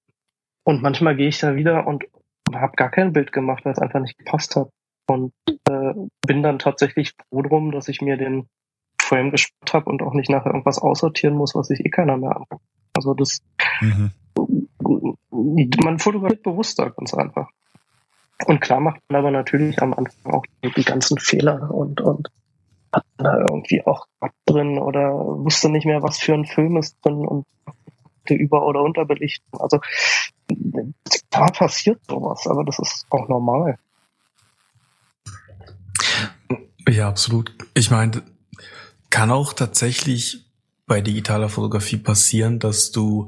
Und 0.64 0.82
manchmal 0.82 1.16
gehe 1.16 1.30
ich 1.30 1.40
da 1.40 1.56
wieder 1.56 1.88
und 1.88 2.06
habe 2.54 2.76
gar 2.76 2.92
kein 2.92 3.14
Bild 3.14 3.32
gemacht, 3.32 3.66
weil 3.66 3.74
es 3.74 3.80
einfach 3.80 4.02
nicht 4.02 4.18
gepasst 4.18 4.56
hat. 4.56 4.70
Und 5.08 5.34
äh, 5.48 5.94
bin 6.28 6.44
dann 6.44 6.60
tatsächlich 6.60 7.14
froh 7.30 7.42
drum, 7.42 7.72
dass 7.72 7.88
ich 7.88 8.02
mir 8.02 8.18
den 8.18 8.48
Frame 9.02 9.32
gespart 9.32 9.74
habe 9.74 9.90
und 9.90 10.04
auch 10.04 10.14
nicht 10.14 10.30
nachher 10.30 10.52
irgendwas 10.52 10.78
aussortieren 10.78 11.36
muss, 11.36 11.56
was 11.56 11.68
sich 11.68 11.84
eh 11.84 11.90
keiner 11.90 12.18
mehr 12.18 12.36
anguckt. 12.36 12.64
Also 12.96 13.16
das 13.16 13.40
mhm. 13.82 14.12
man 15.84 15.98
fotografiert 15.98 16.44
bewusster 16.44 16.92
ganz 16.92 17.14
einfach. 17.14 17.50
Und 18.46 18.62
klar 18.62 18.80
macht 18.80 19.02
man 19.10 19.20
aber 19.20 19.32
natürlich 19.32 19.82
am 19.82 19.94
Anfang 19.94 20.34
auch 20.34 20.46
die 20.64 20.84
ganzen 20.84 21.18
Fehler 21.18 21.70
und, 21.72 22.02
und 22.02 22.30
hat 22.94 23.06
da 23.18 23.38
irgendwie 23.40 23.86
auch 23.86 24.08
drin 24.46 24.78
oder 24.78 25.12
wusste 25.14 25.70
nicht 25.70 25.86
mehr, 25.86 26.02
was 26.02 26.20
für 26.20 26.34
ein 26.34 26.46
Film 26.46 26.78
ist 26.78 26.98
drin 27.04 27.28
und 27.28 27.46
über- 28.30 28.66
oder 28.66 28.82
unterbelichten. 28.82 29.60
Also 29.60 29.80
da 31.30 31.48
passiert 31.48 32.00
sowas, 32.08 32.48
aber 32.48 32.64
das 32.64 32.80
ist 32.80 33.06
auch 33.10 33.28
normal. 33.28 33.78
Ja, 36.88 37.08
absolut. 37.08 37.54
Ich 37.74 37.92
meine, 37.92 38.24
kann 39.10 39.32
auch 39.32 39.54
tatsächlich 39.54 40.46
bei 40.86 41.02
digitaler 41.02 41.50
Fotografie 41.50 41.98
passieren, 41.98 42.60
dass 42.60 42.92
du 42.92 43.28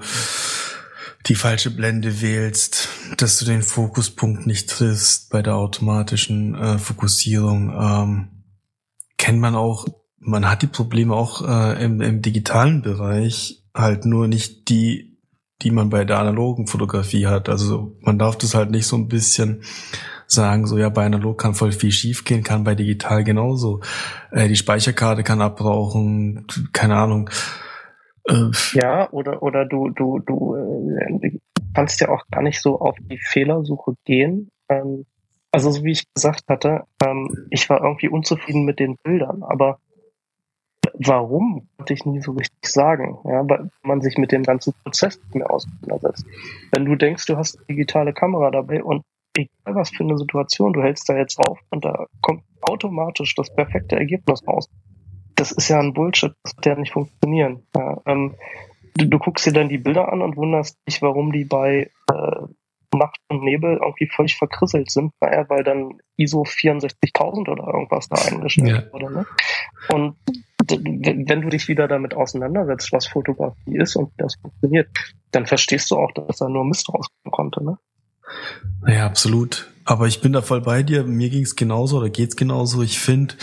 die 1.28 1.36
falsche 1.36 1.72
Blende 1.72 2.22
wählst, 2.22 2.90
dass 3.18 3.38
du 3.38 3.46
den 3.46 3.62
Fokuspunkt 3.62 4.48
nicht 4.48 4.70
triffst 4.70 5.30
bei 5.30 5.42
der 5.42 5.56
automatischen 5.56 6.56
äh, 6.56 6.78
Fokussierung. 6.78 7.72
Ähm, 7.78 8.28
kennt 9.18 9.40
man 9.40 9.56
auch, 9.56 9.86
man 10.20 10.50
hat 10.50 10.62
die 10.62 10.68
Probleme 10.68 11.16
auch 11.16 11.48
äh, 11.48 11.84
im, 11.84 12.02
im 12.02 12.22
digitalen 12.22 12.82
Bereich, 12.82 13.64
halt 13.74 14.06
nur 14.06 14.28
nicht 14.28 14.70
die, 14.70 15.20
die 15.62 15.72
man 15.72 15.90
bei 15.90 16.06
der 16.06 16.20
analogen 16.20 16.68
Fotografie 16.68 17.28
hat. 17.28 17.50
Also 17.50 17.98
man 18.02 18.18
darf 18.18 18.38
das 18.38 18.56
halt 18.56 18.72
nicht 18.72 18.88
so 18.88 18.96
ein 18.96 19.08
bisschen 19.08 19.64
sagen, 20.26 20.66
so 20.66 20.78
ja, 20.78 20.90
bei 20.90 21.06
analog 21.06 21.40
kann 21.40 21.54
voll 21.54 21.72
viel 21.72 21.92
schiefgehen, 21.92 22.44
kann 22.44 22.64
bei 22.64 22.74
digital 22.74 23.24
genauso. 23.24 23.82
Äh, 24.32 24.48
die 24.48 24.56
Speicherkarte 24.56 25.24
kann 25.24 25.42
abbrauchen, 25.42 26.48
keine 26.74 26.96
Ahnung. 26.96 27.30
Äh, 28.28 28.52
ja, 28.74 29.12
oder, 29.12 29.42
oder 29.42 29.66
du, 29.66 29.90
du, 29.90 30.20
du 30.20 30.56
äh, 30.56 31.40
kannst 31.74 32.02
ja 32.02 32.10
auch 32.10 32.26
gar 32.32 32.42
nicht 32.42 32.62
so 32.62 32.80
auf 32.80 32.96
die 33.00 33.18
Fehlersuche 33.18 33.96
gehen. 34.06 34.50
Ähm, 34.70 35.06
also 35.52 35.72
so 35.72 35.84
wie 35.84 35.92
ich 35.92 36.06
gesagt 36.14 36.44
hatte, 36.48 36.84
ähm, 37.04 37.48
ich 37.50 37.70
war 37.70 37.84
irgendwie 37.84 38.10
unzufrieden 38.10 38.64
mit 38.64 38.80
den 38.80 38.98
Bildern, 39.04 39.44
aber 39.44 39.80
warum, 40.94 41.68
konnte 41.78 41.94
ich 41.94 42.06
nie 42.06 42.22
so 42.22 42.32
richtig 42.32 42.70
sagen, 42.70 43.18
ja, 43.26 43.48
weil 43.48 43.70
man 43.84 44.02
sich 44.02 44.18
mit 44.18 44.32
dem 44.32 44.44
ganzen 44.44 44.74
Prozess 44.84 45.20
nicht 45.20 45.36
mehr 45.36 45.52
auseinandersetzt. 45.52 46.26
Wenn 46.72 46.86
du 46.86 46.96
denkst, 46.96 47.26
du 47.26 47.38
hast 47.38 47.58
eine 47.58 47.66
digitale 47.68 48.14
Kamera 48.14 48.52
dabei 48.52 48.84
und 48.84 49.04
egal 49.36 49.76
was 49.76 49.90
für 49.90 50.04
eine 50.04 50.18
Situation, 50.18 50.74
du 50.74 50.82
hältst 50.82 51.10
da 51.10 51.18
jetzt 51.18 51.40
auf 51.40 51.60
und 51.70 51.86
da 51.86 52.06
kommt 52.22 52.44
automatisch 52.62 53.36
das 53.36 53.54
perfekte 53.54 53.96
Ergebnis 53.96 54.46
raus. 54.48 54.70
Das 55.42 55.52
ist 55.52 55.70
ja 55.70 55.80
ein 55.80 55.96
Bullshit, 55.96 56.34
das 56.44 56.56
wird 56.56 56.66
ja 56.68 56.76
nicht 56.76 56.94
funktionieren. 56.94 57.64
Ja, 57.76 58.00
ähm, 58.06 58.36
du, 58.96 59.06
du, 59.06 59.18
guckst 59.18 59.44
dir 59.44 59.54
dann 59.54 59.70
die 59.70 59.80
Bilder 59.80 60.14
an 60.14 60.22
und 60.22 60.38
wunderst 60.38 60.78
dich, 60.88 61.02
warum 61.02 61.32
die 61.32 61.46
bei 61.46 61.90
äh, 62.12 62.96
Nacht 62.96 63.20
und 63.28 63.44
Nebel 63.44 63.80
irgendwie 63.82 64.08
völlig 64.08 64.36
verkrisselt 64.36 64.92
sind, 64.92 65.14
naja, 65.20 65.50
weil 65.50 65.64
dann 65.64 65.98
ISO 66.16 66.44
64.000 66.44 67.50
oder 67.50 67.74
irgendwas 67.74 68.08
da 68.08 68.22
eingestellt 68.22 68.86
ja. 68.86 68.94
wurde. 68.94 69.12
Ne? 69.12 69.26
Und 69.90 70.16
wenn 70.70 71.42
du 71.42 71.50
dich 71.50 71.68
wieder 71.68 71.88
damit 71.88 72.14
auseinandersetzt, 72.14 72.94
was 72.94 73.08
Fotografie 73.08 73.78
ist 73.78 73.96
und 73.96 74.10
wie 74.12 74.22
das 74.22 74.36
funktioniert, 74.36 74.90
dann 75.32 75.48
verstehst 75.48 75.90
du 75.90 75.96
auch, 75.96 76.12
dass 76.12 76.38
da 76.38 76.50
nur 76.50 76.66
Mist 76.66 76.88
rauskommen 76.88 77.32
konnte. 77.32 77.64
Ne? 77.64 77.80
Ja, 78.86 79.08
absolut. 79.08 79.74
Aber 79.86 80.06
ich 80.06 80.22
bin 80.22 80.34
da 80.34 80.44
voll 80.44 80.62
bei 80.62 80.84
dir. 80.84 81.04
Mir 81.04 81.32
ging 81.32 81.42
es 81.42 81.56
genauso 81.56 81.98
oder 81.98 82.12
geht's 82.12 82.36
genauso. 82.36 82.84
Ich 82.84 83.00
finde, 83.00 83.34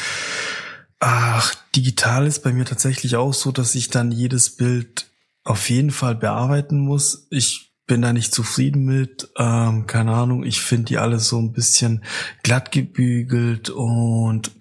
ach, 1.00 1.55
digital 1.75 2.26
ist 2.26 2.43
bei 2.43 2.52
mir 2.52 2.64
tatsächlich 2.64 3.17
auch 3.17 3.35
so, 3.35 3.52
dass 3.52 3.75
ich 3.75 3.90
dann 3.90 4.11
jedes 4.11 4.57
Bild 4.57 5.11
auf 5.45 5.71
jeden 5.71 5.90
Fall 5.90 6.14
bearbeiten 6.14 6.78
muss. 6.78 7.26
Ich 7.31 7.73
bin 7.87 8.02
da 8.02 8.12
nicht 8.12 8.35
zufrieden 8.35 8.85
mit. 8.85 9.31
Ähm, 9.38 9.87
keine 9.87 10.12
Ahnung, 10.12 10.45
ich 10.45 10.61
finde 10.61 10.87
die 10.87 10.99
alle 10.99 11.19
so 11.19 11.38
ein 11.38 11.52
bisschen 11.52 12.05
glatt 12.43 12.71
gebügelt 12.71 13.71
und 13.71 14.52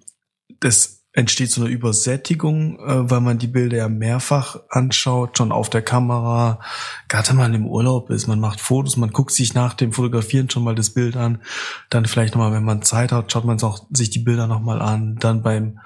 das 0.59 0.97
entsteht 1.17 1.49
so 1.49 1.61
eine 1.61 1.71
Übersättigung, 1.71 2.77
äh, 2.79 3.09
weil 3.09 3.21
man 3.21 3.39
die 3.39 3.47
Bilder 3.47 3.77
ja 3.77 3.89
mehrfach 3.89 4.57
anschaut, 4.69 5.35
schon 5.35 5.51
auf 5.51 5.67
der 5.67 5.81
Kamera, 5.81 6.59
gerade 7.07 7.29
wenn 7.29 7.37
man 7.37 7.53
im 7.55 7.65
Urlaub 7.65 8.11
ist, 8.11 8.27
man 8.27 8.39
macht 8.39 8.61
Fotos, 8.61 8.97
man 8.97 9.09
guckt 9.09 9.31
sich 9.31 9.55
nach 9.55 9.73
dem 9.73 9.93
Fotografieren 9.93 10.47
schon 10.47 10.63
mal 10.63 10.75
das 10.75 10.91
Bild 10.91 11.17
an, 11.17 11.41
dann 11.89 12.05
vielleicht 12.05 12.35
nochmal, 12.35 12.53
wenn 12.53 12.63
man 12.63 12.83
Zeit 12.83 13.11
hat, 13.11 13.31
schaut 13.31 13.45
man 13.45 13.59
auch 13.63 13.87
sich 13.89 14.11
die 14.11 14.19
Bilder 14.19 14.45
nochmal 14.45 14.79
an, 14.79 15.15
dann 15.15 15.41
beim 15.41 15.79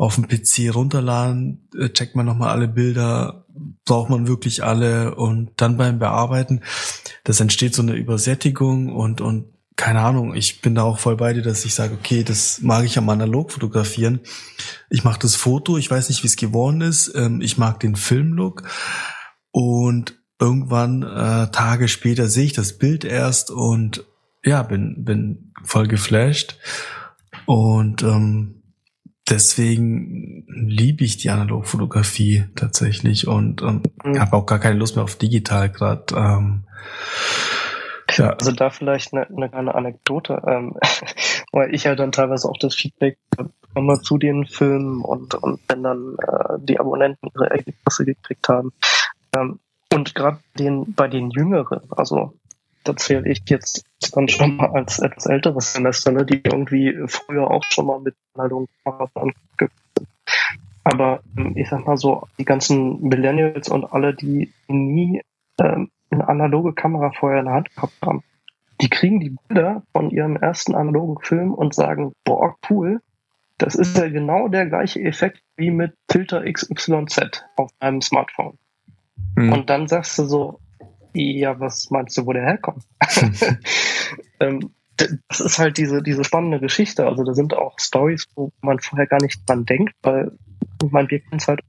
auf 0.00 0.14
dem 0.14 0.28
PC 0.28 0.74
runterladen, 0.74 1.68
äh, 1.78 1.90
checkt 1.90 2.16
man 2.16 2.24
nochmal 2.24 2.48
alle 2.48 2.68
Bilder, 2.68 3.44
braucht 3.84 4.08
man 4.08 4.26
wirklich 4.26 4.64
alle 4.64 5.14
und 5.14 5.50
dann 5.58 5.76
beim 5.76 5.98
Bearbeiten, 5.98 6.62
das 7.22 7.38
entsteht 7.38 7.74
so 7.74 7.82
eine 7.82 7.92
Übersättigung 7.92 8.96
und, 8.96 9.20
und 9.20 9.52
keine 9.76 10.00
Ahnung, 10.00 10.34
ich 10.34 10.62
bin 10.62 10.74
da 10.74 10.84
auch 10.84 10.98
voll 10.98 11.16
bei 11.16 11.34
dir, 11.34 11.42
dass 11.42 11.66
ich 11.66 11.74
sage, 11.74 11.92
okay, 11.92 12.24
das 12.24 12.62
mag 12.62 12.86
ich 12.86 12.96
am 12.96 13.10
Analog 13.10 13.52
fotografieren. 13.52 14.20
Ich 14.88 15.04
mache 15.04 15.18
das 15.18 15.36
Foto, 15.36 15.76
ich 15.76 15.90
weiß 15.90 16.08
nicht, 16.08 16.22
wie 16.22 16.28
es 16.28 16.36
geworden 16.36 16.80
ist. 16.80 17.12
Ähm, 17.14 17.42
ich 17.42 17.58
mag 17.58 17.78
den 17.80 17.94
Filmlook 17.94 18.62
und 19.50 20.18
irgendwann 20.38 21.02
äh, 21.02 21.50
Tage 21.50 21.88
später 21.88 22.30
sehe 22.30 22.46
ich 22.46 22.54
das 22.54 22.78
Bild 22.78 23.04
erst 23.04 23.50
und 23.50 24.06
ja, 24.42 24.62
bin 24.62 25.04
bin 25.04 25.52
voll 25.62 25.88
geflasht 25.88 26.56
und 27.44 28.02
ähm, 28.02 28.59
deswegen 29.30 30.44
liebe 30.48 31.04
ich 31.04 31.16
die 31.16 31.30
Analogfotografie 31.30 32.44
tatsächlich 32.56 33.26
und 33.28 33.62
ähm, 33.62 33.82
mhm. 34.04 34.20
habe 34.20 34.36
auch 34.36 34.46
gar 34.46 34.58
keine 34.58 34.78
Lust 34.78 34.96
mehr 34.96 35.04
auf 35.04 35.16
digital 35.16 35.70
gerade. 35.70 36.14
Ähm, 36.14 36.64
ja. 38.16 38.30
Also 38.30 38.52
da 38.52 38.70
vielleicht 38.70 39.14
eine, 39.14 39.28
eine 39.28 39.48
kleine 39.48 39.74
Anekdote, 39.74 40.42
ähm, 40.46 40.76
weil 41.52 41.74
ich 41.74 41.84
ja 41.84 41.94
dann 41.94 42.12
teilweise 42.12 42.48
auch 42.48 42.58
das 42.58 42.74
Feedback 42.74 43.18
bekomme 43.36 44.00
zu 44.02 44.18
den 44.18 44.46
Filmen 44.46 45.02
und, 45.02 45.34
und 45.34 45.60
wenn 45.68 45.82
dann 45.82 46.16
äh, 46.18 46.58
die 46.58 46.80
Abonnenten 46.80 47.30
ihre 47.34 47.50
Ergebnisse 47.50 48.04
gekriegt 48.04 48.48
haben. 48.48 48.72
Ähm, 49.34 49.60
und 49.92 50.14
gerade 50.14 50.38
den, 50.58 50.94
bei 50.94 51.08
den 51.08 51.30
Jüngeren, 51.30 51.80
also 51.90 52.34
da 52.84 52.96
zähle 52.96 53.28
ich 53.28 53.42
jetzt 53.46 53.84
dann 54.12 54.28
schon 54.28 54.56
mal 54.56 54.70
als 54.70 54.98
etwas 54.98 55.26
älteres 55.26 55.72
Semester, 55.72 56.12
ne, 56.12 56.24
die 56.24 56.40
irgendwie 56.42 56.96
früher 57.06 57.50
auch 57.50 57.62
schon 57.64 57.86
mal 57.86 58.00
mit 58.00 58.14
Anmeldung 58.34 58.68
angeguckt 58.84 59.72
sind. 59.98 60.08
Aber 60.84 61.20
ähm, 61.36 61.52
ich 61.56 61.68
sag 61.68 61.86
mal 61.86 61.96
so, 61.96 62.26
die 62.38 62.44
ganzen 62.44 63.00
Millennials 63.02 63.68
und 63.68 63.92
alle, 63.92 64.14
die 64.14 64.52
nie 64.68 65.22
ähm, 65.60 65.90
eine 66.10 66.28
analoge 66.28 66.72
Kamera 66.72 67.12
vorher 67.12 67.40
in 67.40 67.46
der 67.46 67.54
Hand 67.54 67.74
gehabt 67.74 68.00
haben. 68.02 68.22
Die 68.80 68.88
kriegen 68.88 69.20
die 69.20 69.36
Bilder 69.46 69.82
von 69.92 70.10
ihrem 70.10 70.36
ersten 70.36 70.74
analogen 70.74 71.22
Film 71.22 71.52
und 71.52 71.74
sagen, 71.74 72.12
boah, 72.24 72.56
cool, 72.70 73.00
das 73.58 73.74
ist 73.74 73.96
ja 73.98 74.08
genau 74.08 74.48
der 74.48 74.66
gleiche 74.66 75.00
Effekt 75.00 75.42
wie 75.56 75.70
mit 75.70 75.92
Filter 76.10 76.50
XYZ 76.50 77.44
auf 77.56 77.70
einem 77.78 78.00
Smartphone. 78.00 78.58
Mhm. 79.36 79.52
Und 79.52 79.70
dann 79.70 79.86
sagst 79.86 80.18
du 80.18 80.24
so, 80.24 80.60
ja, 81.14 81.58
was 81.58 81.90
meinst 81.90 82.16
du, 82.16 82.26
wo 82.26 82.32
der 82.32 82.42
herkommt? 82.42 82.84
ähm, 84.40 84.70
das 85.28 85.40
ist 85.40 85.58
halt 85.58 85.78
diese, 85.78 86.02
diese 86.02 86.24
spannende 86.24 86.60
Geschichte. 86.60 87.06
Also 87.06 87.24
da 87.24 87.34
sind 87.34 87.54
auch 87.54 87.78
Stories, 87.78 88.26
wo 88.34 88.52
man 88.60 88.78
vorher 88.80 89.06
gar 89.06 89.20
nicht 89.22 89.48
dran 89.48 89.64
denkt, 89.64 89.94
weil 90.02 90.32
ich 90.82 90.92
meine, 90.92 91.10
wir 91.10 91.20
kennen 91.20 91.38
es 91.38 91.48
halt 91.48 91.60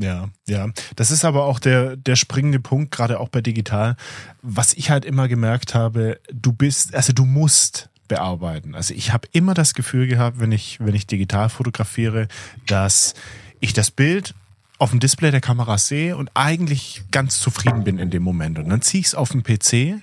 Ja, 0.00 0.28
ja. 0.46 0.68
Das 0.94 1.10
ist 1.10 1.24
aber 1.24 1.44
auch 1.44 1.58
der, 1.58 1.96
der 1.96 2.14
springende 2.14 2.60
Punkt, 2.60 2.92
gerade 2.92 3.18
auch 3.18 3.28
bei 3.28 3.40
digital. 3.40 3.96
Was 4.42 4.72
ich 4.74 4.90
halt 4.90 5.04
immer 5.04 5.26
gemerkt 5.26 5.74
habe, 5.74 6.20
du 6.32 6.52
bist, 6.52 6.94
also 6.94 7.12
du 7.12 7.24
musst 7.24 7.90
bearbeiten. 8.06 8.76
Also 8.76 8.94
ich 8.94 9.12
habe 9.12 9.28
immer 9.32 9.54
das 9.54 9.74
Gefühl 9.74 10.06
gehabt, 10.06 10.38
wenn 10.38 10.52
ich, 10.52 10.78
wenn 10.78 10.94
ich 10.94 11.08
digital 11.08 11.48
fotografiere, 11.48 12.28
dass 12.66 13.14
ich 13.60 13.72
das 13.72 13.90
Bild 13.90 14.34
auf 14.78 14.90
dem 14.90 15.00
Display 15.00 15.30
der 15.30 15.40
Kamera 15.40 15.76
sehe 15.78 16.16
und 16.16 16.30
eigentlich 16.34 17.02
ganz 17.10 17.40
zufrieden 17.40 17.84
bin 17.84 17.98
in 17.98 18.10
dem 18.10 18.22
Moment. 18.22 18.58
Und 18.58 18.68
dann 18.68 18.80
ziehe 18.80 19.00
ich 19.00 19.08
es 19.08 19.14
auf 19.14 19.30
den 19.30 19.42
PC 19.42 20.00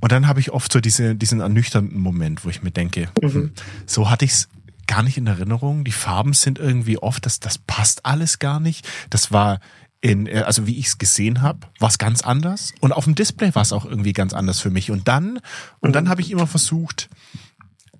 Und 0.00 0.12
dann 0.12 0.26
habe 0.26 0.40
ich 0.40 0.50
oft 0.50 0.72
so 0.72 0.80
diese, 0.80 1.14
diesen 1.14 1.40
ernüchternden 1.40 1.98
Moment, 1.98 2.44
wo 2.44 2.50
ich 2.50 2.62
mir 2.62 2.70
denke, 2.70 3.08
mhm. 3.20 3.32
hm, 3.32 3.52
so 3.86 4.10
hatte 4.10 4.24
ich 4.24 4.32
es 4.32 4.48
gar 4.86 5.02
nicht 5.02 5.16
in 5.16 5.26
Erinnerung. 5.26 5.84
Die 5.84 5.92
Farben 5.92 6.34
sind 6.34 6.58
irgendwie 6.58 6.98
oft, 6.98 7.24
das, 7.24 7.40
das 7.40 7.56
passt 7.56 8.04
alles 8.04 8.38
gar 8.38 8.60
nicht. 8.60 8.86
Das 9.08 9.32
war 9.32 9.60
in, 10.02 10.28
also 10.28 10.66
wie 10.66 10.78
ich 10.78 10.88
es 10.88 10.98
gesehen 10.98 11.40
habe, 11.40 11.60
war 11.78 11.88
es 11.88 11.96
ganz 11.96 12.22
anders. 12.22 12.72
Und 12.80 12.92
auf 12.92 13.04
dem 13.04 13.14
Display 13.14 13.54
war 13.54 13.62
es 13.62 13.72
auch 13.72 13.84
irgendwie 13.86 14.12
ganz 14.12 14.34
anders 14.34 14.60
für 14.60 14.70
mich. 14.70 14.90
Und 14.90 15.08
dann, 15.08 15.38
und 15.80 15.92
dann 15.94 16.08
habe 16.08 16.20
ich 16.20 16.30
immer 16.30 16.48
versucht, 16.48 17.08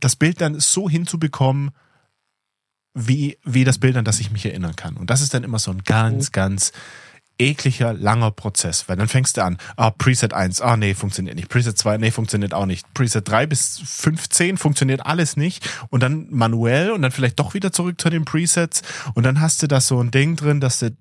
das 0.00 0.16
Bild 0.16 0.40
dann 0.40 0.58
so 0.58 0.90
hinzubekommen, 0.90 1.70
wie, 2.94 3.38
wie 3.44 3.64
das 3.64 3.78
Bild, 3.78 3.96
an 3.96 4.04
das 4.04 4.20
ich 4.20 4.30
mich 4.30 4.44
erinnern 4.44 4.76
kann. 4.76 4.96
Und 4.96 5.10
das 5.10 5.20
ist 5.20 5.34
dann 5.34 5.44
immer 5.44 5.58
so 5.58 5.70
ein 5.70 5.82
ganz, 5.84 6.28
mhm. 6.28 6.32
ganz 6.32 6.72
ekliger, 7.38 7.92
langer 7.92 8.30
Prozess, 8.30 8.88
weil 8.88 8.96
dann 8.96 9.08
fängst 9.08 9.36
du 9.36 9.44
an, 9.44 9.58
ah, 9.76 9.90
Preset 9.90 10.32
1, 10.32 10.60
ah, 10.60 10.76
nee, 10.76 10.94
funktioniert 10.94 11.36
nicht. 11.36 11.48
Preset 11.48 11.76
2, 11.76 11.98
nee, 11.98 12.10
funktioniert 12.10 12.54
auch 12.54 12.66
nicht. 12.66 12.92
Preset 12.94 13.28
3 13.28 13.46
bis 13.46 13.80
15 13.84 14.58
funktioniert 14.58 15.04
alles 15.04 15.36
nicht. 15.36 15.68
Und 15.90 16.02
dann 16.02 16.26
manuell 16.30 16.92
und 16.92 17.02
dann 17.02 17.10
vielleicht 17.10 17.38
doch 17.38 17.54
wieder 17.54 17.72
zurück 17.72 18.00
zu 18.00 18.10
den 18.10 18.24
Presets. 18.24 18.82
Und 19.14 19.24
dann 19.24 19.40
hast 19.40 19.62
du 19.62 19.66
da 19.66 19.80
so 19.80 20.00
ein 20.00 20.10
Ding 20.10 20.36
drin, 20.36 20.60
dass 20.60 20.78
du 20.78 20.94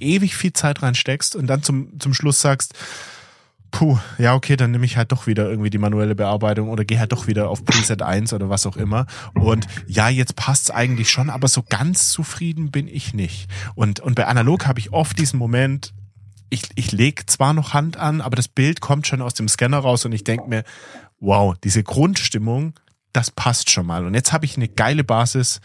ewig 0.00 0.36
viel 0.36 0.52
Zeit 0.52 0.82
reinsteckst 0.82 1.36
und 1.36 1.46
dann 1.46 1.62
zum, 1.62 1.98
zum 1.98 2.14
Schluss 2.14 2.40
sagst, 2.40 2.74
puh, 3.70 3.98
ja, 4.18 4.34
okay, 4.34 4.56
dann 4.56 4.70
nehme 4.70 4.84
ich 4.84 4.96
halt 4.96 5.12
doch 5.12 5.26
wieder 5.26 5.48
irgendwie 5.48 5.70
die 5.70 5.78
manuelle 5.78 6.14
Bearbeitung 6.14 6.68
oder 6.68 6.84
gehe 6.84 6.98
halt 6.98 7.12
doch 7.12 7.26
wieder 7.26 7.48
auf 7.48 7.64
Preset 7.64 8.02
1 8.02 8.32
oder 8.32 8.48
was 8.48 8.66
auch 8.66 8.76
immer. 8.76 9.06
Und 9.34 9.66
ja, 9.86 10.08
jetzt 10.08 10.36
passt's 10.36 10.70
eigentlich 10.70 11.10
schon, 11.10 11.30
aber 11.30 11.48
so 11.48 11.62
ganz 11.68 12.10
zufrieden 12.10 12.70
bin 12.70 12.88
ich 12.88 13.14
nicht. 13.14 13.50
Und, 13.74 14.00
und 14.00 14.14
bei 14.14 14.26
analog 14.26 14.66
habe 14.66 14.80
ich 14.80 14.92
oft 14.92 15.18
diesen 15.18 15.38
Moment, 15.38 15.92
ich, 16.50 16.64
ich 16.74 16.92
lege 16.92 17.26
zwar 17.26 17.54
noch 17.54 17.74
Hand 17.74 17.96
an, 17.96 18.20
aber 18.20 18.36
das 18.36 18.48
Bild 18.48 18.80
kommt 18.80 19.06
schon 19.06 19.22
aus 19.22 19.34
dem 19.34 19.48
Scanner 19.48 19.78
raus 19.78 20.04
und 20.04 20.12
ich 20.12 20.24
denke 20.24 20.48
mir, 20.48 20.64
wow, 21.20 21.54
diese 21.62 21.82
Grundstimmung, 21.82 22.74
das 23.12 23.30
passt 23.30 23.70
schon 23.70 23.86
mal. 23.86 24.04
Und 24.04 24.14
jetzt 24.14 24.32
habe 24.32 24.44
ich 24.44 24.56
eine 24.56 24.68
geile 24.68 25.04
Basis, 25.04 25.60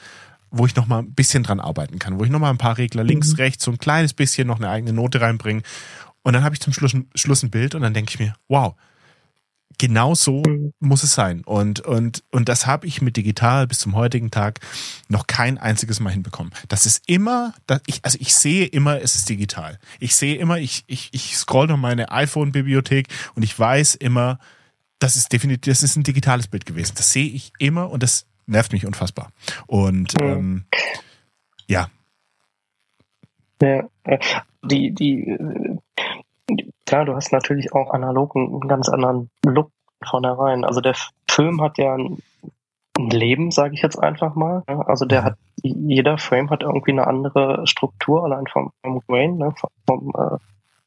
wo 0.51 0.65
ich 0.65 0.75
noch 0.75 0.87
mal 0.87 0.99
ein 0.99 1.13
bisschen 1.13 1.43
dran 1.43 1.59
arbeiten 1.59 1.99
kann, 1.99 2.19
wo 2.19 2.23
ich 2.23 2.29
noch 2.29 2.39
mal 2.39 2.49
ein 2.49 2.57
paar 2.57 2.77
Regler 2.77 3.03
links, 3.03 3.33
mhm. 3.33 3.35
rechts, 3.35 3.65
so 3.65 3.71
ein 3.71 3.77
kleines 3.77 4.13
bisschen 4.13 4.47
noch 4.47 4.57
eine 4.57 4.69
eigene 4.69 4.93
Note 4.93 5.19
reinbringe 5.21 5.63
und 6.25 6.33
dann 6.33 6.43
habe 6.43 6.55
ich 6.55 6.59
zum 6.59 6.73
Schluss, 6.73 6.97
Schluss 7.13 7.43
ein 7.43 7.51
Bild 7.51 7.75
und 7.75 7.83
dann 7.83 7.93
denke 7.93 8.09
ich 8.09 8.19
mir, 8.19 8.33
wow, 8.47 8.73
genau 9.77 10.15
so 10.15 10.41
muss 10.79 11.03
es 11.03 11.13
sein. 11.13 11.43
Und, 11.45 11.81
und, 11.81 12.23
und 12.31 12.49
das 12.49 12.65
habe 12.65 12.87
ich 12.87 12.99
mit 12.99 13.15
digital 13.15 13.67
bis 13.67 13.77
zum 13.77 13.93
heutigen 13.93 14.31
Tag 14.31 14.59
noch 15.07 15.27
kein 15.27 15.59
einziges 15.59 15.99
Mal 15.99 16.09
hinbekommen. 16.09 16.51
Das 16.67 16.87
ist 16.87 17.07
immer, 17.07 17.53
das 17.67 17.81
ich, 17.85 17.99
also 18.01 18.17
ich 18.19 18.33
sehe 18.33 18.65
immer, 18.65 18.99
es 18.99 19.15
ist 19.15 19.29
digital. 19.29 19.77
Ich 19.99 20.15
sehe 20.15 20.35
immer, 20.37 20.57
ich, 20.57 20.83
ich, 20.87 21.09
ich 21.11 21.37
scroll 21.37 21.67
durch 21.67 21.79
meine 21.79 22.11
iPhone-Bibliothek 22.11 23.07
und 23.35 23.43
ich 23.43 23.57
weiß 23.57 23.93
immer, 23.93 24.39
das 24.97 25.17
ist 25.17 25.31
definitiv, 25.31 25.71
das 25.71 25.83
ist 25.83 25.95
ein 25.95 26.03
digitales 26.03 26.47
Bild 26.47 26.65
gewesen. 26.65 26.93
Das 26.97 27.11
sehe 27.11 27.29
ich 27.29 27.53
immer 27.59 27.91
und 27.91 28.01
das 28.01 28.25
nervt 28.47 28.73
mich 28.73 28.87
unfassbar. 28.87 29.31
Und 29.67 30.15
ähm, 30.19 30.65
ja. 31.67 31.91
Ja, 33.61 33.87
die, 34.63 34.91
die, 34.91 35.37
klar, 36.85 37.05
du 37.05 37.15
hast 37.15 37.31
natürlich 37.31 37.73
auch 37.73 37.91
analog 37.91 38.35
einen, 38.35 38.67
ganz 38.67 38.89
anderen 38.89 39.29
Look 39.45 39.71
von 40.03 40.23
herein. 40.23 40.63
Also 40.63 40.81
der 40.81 40.95
Film 41.29 41.61
hat 41.61 41.77
ja 41.77 41.95
ein, 41.95 42.21
ein 42.97 43.09
Leben, 43.09 43.51
sage 43.51 43.73
ich 43.73 43.81
jetzt 43.81 43.97
einfach 43.97 44.35
mal. 44.35 44.63
Also 44.67 45.05
der 45.05 45.23
hat, 45.23 45.37
jeder 45.61 46.17
Frame 46.17 46.49
hat 46.49 46.63
irgendwie 46.63 46.91
eine 46.91 47.07
andere 47.07 47.65
Struktur, 47.67 48.23
allein 48.23 48.47
vom, 48.47 48.71
vom 48.81 49.01
Grain, 49.07 49.37
ne, 49.37 49.53
vom, 49.57 49.69
vom 49.87 50.13
äh, 50.15 50.37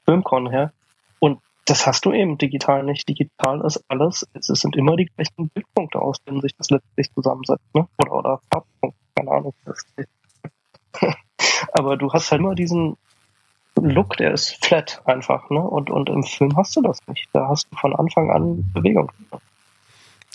Filmkorn 0.05 0.51
her. 0.51 0.73
Und 1.19 1.41
das 1.67 1.87
hast 1.87 2.05
du 2.05 2.13
eben 2.13 2.39
digital 2.39 2.83
nicht. 2.83 3.09
Digital 3.09 3.61
ist 3.63 3.85
alles, 3.89 4.27
es 4.33 4.47
sind 4.47 4.77
immer 4.77 4.97
die 4.97 5.07
gleichen 5.07 5.51
Bildpunkte, 5.51 6.01
aus 6.01 6.23
denen 6.25 6.41
sich 6.41 6.57
das 6.57 6.71
letztlich 6.71 7.13
zusammensetzt, 7.13 7.75
ne? 7.75 7.87
Oder, 7.99 8.13
oder 8.13 8.41
Farbpunkte, 8.51 8.99
keine 9.15 9.31
Ahnung. 9.31 9.55
Aber 11.73 11.97
du 11.97 12.13
hast 12.13 12.31
halt 12.31 12.41
immer 12.41 12.55
diesen 12.55 12.97
Look, 13.77 14.17
der 14.17 14.33
ist 14.33 14.65
flat 14.65 15.03
einfach, 15.05 15.51
ne? 15.51 15.61
Und, 15.61 15.91
und 15.91 16.09
im 16.09 16.25
Film 16.25 16.57
hast 16.57 16.75
du 16.77 16.83
das 16.83 16.99
nicht. 17.07 17.29
Da 17.33 17.49
hast 17.49 17.69
du 17.71 17.77
von 17.77 17.95
Anfang 17.95 18.31
an 18.31 18.71
Bewegung. 18.73 19.13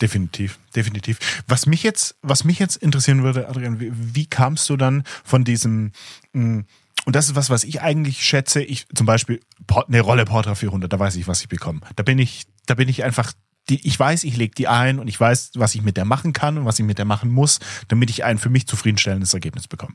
Definitiv, 0.01 0.59
definitiv. 0.75 1.43
Was 1.47 1.65
mich 1.65 1.83
jetzt, 1.83 2.15
was 2.21 2.43
mich 2.43 2.59
jetzt 2.59 2.77
interessieren 2.77 3.23
würde, 3.23 3.47
Adrian, 3.47 3.79
wie, 3.79 3.91
wie 3.93 4.25
kamst 4.25 4.69
du 4.69 4.77
dann 4.77 5.03
von 5.23 5.43
diesem, 5.43 5.91
mh, 6.33 6.43
mm, 6.43 6.65
und 7.05 7.15
das 7.15 7.27
ist 7.27 7.35
was, 7.35 7.49
was 7.49 7.63
ich 7.63 7.81
eigentlich 7.81 8.25
schätze, 8.25 8.63
ich 8.63 8.85
zum 8.95 9.05
Beispiel 9.05 9.41
eine 9.87 10.01
Rolle 10.01 10.25
Portra 10.25 10.55
400, 10.55 10.91
da 10.91 10.99
weiß 10.99 11.15
ich, 11.17 11.27
was 11.27 11.41
ich 11.41 11.49
bekomme. 11.49 11.81
Da 11.95 12.03
bin 12.03 12.17
ich, 12.17 12.45
da 12.65 12.75
bin 12.75 12.87
ich 12.87 13.03
einfach 13.03 13.33
die, 13.69 13.85
ich 13.85 13.97
weiß, 13.97 14.23
ich 14.23 14.37
lege 14.37 14.53
die 14.55 14.67
ein 14.67 14.99
und 14.99 15.07
ich 15.07 15.19
weiß, 15.19 15.51
was 15.55 15.75
ich 15.75 15.81
mit 15.81 15.97
der 15.97 16.05
machen 16.05 16.33
kann 16.33 16.57
und 16.57 16.65
was 16.65 16.79
ich 16.79 16.85
mit 16.85 16.97
der 16.97 17.05
machen 17.05 17.31
muss, 17.31 17.59
damit 17.87 18.09
ich 18.09 18.23
ein 18.23 18.37
für 18.37 18.49
mich 18.49 18.67
zufriedenstellendes 18.67 19.33
Ergebnis 19.33 19.67
bekomme. 19.67 19.93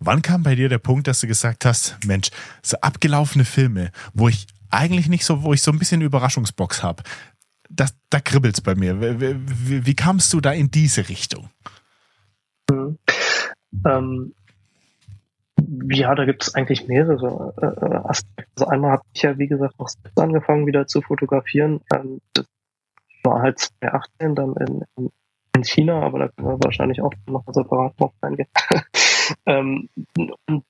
Wann 0.00 0.22
kam 0.22 0.42
bei 0.42 0.54
dir 0.54 0.70
der 0.70 0.78
Punkt, 0.78 1.06
dass 1.06 1.20
du 1.20 1.26
gesagt 1.26 1.66
hast, 1.66 1.98
Mensch, 2.06 2.30
so 2.62 2.76
abgelaufene 2.80 3.44
Filme, 3.44 3.90
wo 4.14 4.28
ich 4.28 4.46
eigentlich 4.70 5.08
nicht 5.08 5.26
so, 5.26 5.42
wo 5.42 5.52
ich 5.52 5.60
so 5.60 5.70
ein 5.70 5.78
bisschen 5.78 6.00
Überraschungsbox 6.00 6.82
habe, 6.82 7.02
das, 7.68 7.94
da 8.08 8.18
kribbelt's 8.18 8.62
bei 8.62 8.74
mir. 8.74 9.00
Wie, 9.00 9.36
wie, 9.46 9.86
wie, 9.86 9.94
kamst 9.94 10.32
du 10.32 10.40
da 10.40 10.52
in 10.52 10.70
diese 10.70 11.08
Richtung? 11.08 11.50
Mhm. 12.70 12.98
Ähm, 13.86 14.34
ja, 15.90 16.14
da 16.14 16.24
gibt 16.24 16.42
es 16.42 16.54
eigentlich 16.54 16.88
mehrere 16.88 17.54
äh, 17.60 18.08
Aspekte. 18.08 18.50
Also 18.56 18.70
einmal 18.70 18.92
habe 18.92 19.02
ich 19.12 19.22
ja, 19.22 19.38
wie 19.38 19.48
gesagt, 19.48 19.78
noch 19.78 19.90
angefangen 20.16 20.66
wieder 20.66 20.86
zu 20.86 21.02
fotografieren. 21.02 21.80
Ähm, 21.92 22.20
das 22.32 22.46
war 23.22 23.42
halt 23.42 23.58
2018 23.58 24.34
dann 24.34 24.54
in, 24.56 24.82
in, 24.96 25.10
in 25.56 25.64
China, 25.64 26.02
aber 26.02 26.20
da 26.20 26.28
können 26.28 26.48
wir 26.48 26.64
wahrscheinlich 26.64 27.02
auch 27.02 27.12
noch 27.26 27.44
separat 27.52 28.00
drauf 28.00 28.12
eingehen. 28.22 28.48
Ähm, 29.46 29.88
und 30.46 30.64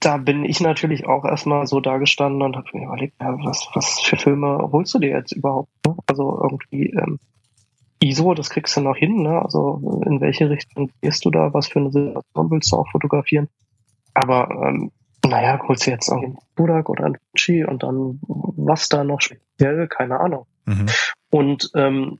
da 0.00 0.18
bin 0.18 0.44
ich 0.44 0.60
natürlich 0.60 1.06
auch 1.06 1.24
erstmal 1.24 1.66
so 1.66 1.80
dagestanden 1.80 2.42
und 2.42 2.56
habe 2.56 2.68
mir 2.74 2.86
überlegt, 2.86 3.14
ja, 3.20 3.36
was, 3.44 3.68
was 3.74 4.00
für 4.00 4.16
Filme 4.16 4.68
holst 4.72 4.94
du 4.94 4.98
dir 4.98 5.10
jetzt 5.10 5.32
überhaupt? 5.32 5.70
Ne? 5.86 5.96
Also 6.06 6.38
irgendwie 6.42 6.90
ähm, 6.90 7.18
ISO, 8.00 8.34
das 8.34 8.50
kriegst 8.50 8.76
du 8.76 8.82
noch 8.82 8.96
hin, 8.96 9.22
ne? 9.22 9.40
Also 9.42 10.02
in 10.04 10.20
welche 10.20 10.50
Richtung 10.50 10.90
gehst 11.00 11.24
du 11.24 11.30
da? 11.30 11.52
Was 11.54 11.68
für 11.68 11.80
eine 11.80 11.90
Situation 11.90 12.50
willst 12.50 12.72
du 12.72 12.76
auch 12.76 12.88
fotografieren? 12.90 13.48
Aber 14.14 14.50
ähm, 14.50 14.92
naja, 15.26 15.60
holst 15.66 15.86
du 15.86 15.90
jetzt 15.90 16.08
irgendwie 16.08 16.26
einen 16.26 16.38
Budak 16.54 16.88
oder 16.88 17.06
einen 17.06 17.16
Fuji 17.36 17.64
und 17.64 17.82
dann 17.82 18.20
was 18.22 18.88
da 18.88 19.02
noch 19.02 19.20
speziell, 19.20 19.88
keine 19.88 20.20
Ahnung. 20.20 20.46
Mhm. 20.66 20.86
Und 21.30 21.70
ähm, 21.74 22.18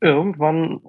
irgendwann 0.00 0.80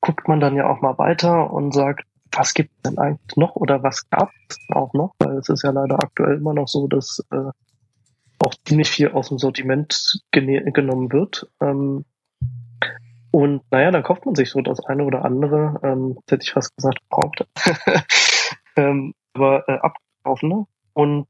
guckt 0.00 0.28
man 0.28 0.40
dann 0.40 0.56
ja 0.56 0.68
auch 0.68 0.80
mal 0.80 0.98
weiter 0.98 1.52
und 1.52 1.72
sagt, 1.72 2.04
was 2.32 2.54
gibt 2.54 2.70
es 2.76 2.82
denn 2.82 2.98
eigentlich 2.98 3.36
noch 3.36 3.56
oder 3.56 3.82
was 3.82 4.08
gab 4.10 4.30
es 4.48 4.58
auch 4.70 4.92
noch? 4.94 5.14
Weil 5.18 5.38
es 5.38 5.48
ist 5.48 5.62
ja 5.62 5.70
leider 5.70 6.02
aktuell 6.02 6.36
immer 6.36 6.54
noch 6.54 6.68
so, 6.68 6.86
dass 6.86 7.24
äh, 7.30 7.50
auch 8.38 8.54
ziemlich 8.64 8.88
viel 8.88 9.10
aus 9.10 9.28
dem 9.28 9.38
Sortiment 9.38 10.22
genommen 10.32 11.12
wird. 11.12 11.48
Ähm, 11.60 12.04
und 13.30 13.62
naja, 13.70 13.90
dann 13.90 14.02
kauft 14.02 14.26
man 14.26 14.34
sich 14.34 14.50
so 14.50 14.60
das 14.60 14.80
eine 14.86 15.04
oder 15.04 15.24
andere, 15.24 15.80
ähm, 15.82 16.18
hätte 16.28 16.42
ich 16.42 16.52
fast 16.52 16.74
gesagt, 16.76 16.98
braucht. 17.08 17.46
ähm, 18.76 19.14
aber 19.34 19.68
äh, 19.68 19.78
abkaufen. 19.78 20.48
Ne? 20.48 20.66
Und 20.94 21.26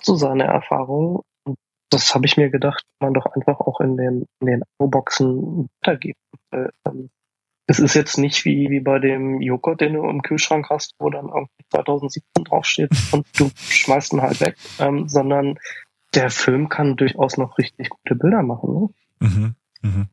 so 0.00 0.16
seine 0.16 0.44
Erfahrung, 0.44 1.22
das 1.90 2.14
habe 2.14 2.26
ich 2.26 2.36
mir 2.36 2.50
gedacht, 2.50 2.84
man 3.00 3.12
doch 3.12 3.26
einfach 3.26 3.60
auch 3.60 3.80
in 3.80 3.96
den, 3.96 4.26
in 4.40 4.46
den 4.46 4.62
Abo-Boxen 4.78 5.68
weitergeben. 5.80 6.18
Weil, 6.50 6.70
ähm, 6.86 7.10
es 7.66 7.78
ist 7.78 7.94
jetzt 7.94 8.18
nicht 8.18 8.44
wie, 8.44 8.70
wie 8.70 8.80
bei 8.80 8.98
dem 8.98 9.40
Joghurt, 9.40 9.80
den 9.80 9.94
du 9.94 10.08
im 10.08 10.22
Kühlschrank 10.22 10.68
hast, 10.70 10.94
wo 10.98 11.10
dann 11.10 11.26
irgendwie 11.26 11.64
2017 11.70 12.44
draufsteht 12.44 12.90
und 13.12 13.26
du 13.38 13.50
schmeißt 13.56 14.12
ihn 14.12 14.22
halt 14.22 14.40
weg, 14.40 14.56
ähm, 14.78 15.08
sondern 15.08 15.58
der 16.14 16.30
Film 16.30 16.68
kann 16.68 16.96
durchaus 16.96 17.38
noch 17.38 17.58
richtig 17.58 17.88
gute 17.88 18.14
Bilder 18.14 18.42
machen. 18.42 18.74
Ne? 18.74 18.88
Mhm, 19.28 19.54
mhm. 19.82 20.08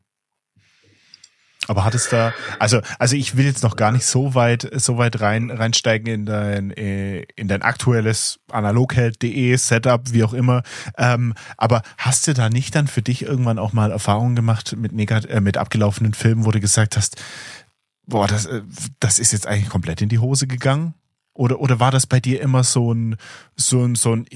Aber 1.66 1.84
hat 1.84 1.94
es 1.94 2.08
da, 2.08 2.32
also, 2.58 2.80
also 2.98 3.16
ich 3.16 3.36
will 3.36 3.44
jetzt 3.44 3.62
noch 3.62 3.76
gar 3.76 3.92
nicht 3.92 4.06
so 4.06 4.34
weit, 4.34 4.68
so 4.74 4.96
weit 4.96 5.20
rein, 5.20 5.50
reinsteigen 5.50 6.06
in 6.12 6.26
dein, 6.26 6.70
äh, 6.70 7.22
in 7.36 7.48
dein 7.48 7.62
aktuelles 7.62 8.40
analogheld.de 8.50 9.56
Setup, 9.56 10.12
wie 10.12 10.24
auch 10.24 10.32
immer. 10.32 10.62
Ähm, 10.96 11.34
aber 11.58 11.82
hast 11.98 12.26
du 12.26 12.32
da 12.32 12.48
nicht 12.48 12.74
dann 12.74 12.88
für 12.88 13.02
dich 13.02 13.22
irgendwann 13.22 13.58
auch 13.58 13.72
mal 13.72 13.90
Erfahrungen 13.90 14.36
gemacht 14.36 14.74
mit 14.76 14.92
negat 14.92 15.26
äh, 15.26 15.40
mit 15.40 15.58
abgelaufenen 15.58 16.14
Filmen, 16.14 16.46
wo 16.46 16.50
du 16.50 16.60
gesagt 16.60 16.96
hast, 16.96 17.22
boah, 18.06 18.26
das, 18.26 18.46
äh, 18.46 18.62
das 18.98 19.18
ist 19.18 19.32
jetzt 19.32 19.46
eigentlich 19.46 19.68
komplett 19.68 20.00
in 20.00 20.08
die 20.08 20.18
Hose 20.18 20.46
gegangen? 20.46 20.94
Oder, 21.34 21.60
oder 21.60 21.78
war 21.78 21.90
das 21.90 22.06
bei 22.06 22.20
dir 22.20 22.40
immer 22.40 22.64
so 22.64 22.92
ein, 22.92 23.16
so 23.56 23.84
ein, 23.84 23.94
so 23.94 24.14
ein 24.14 24.26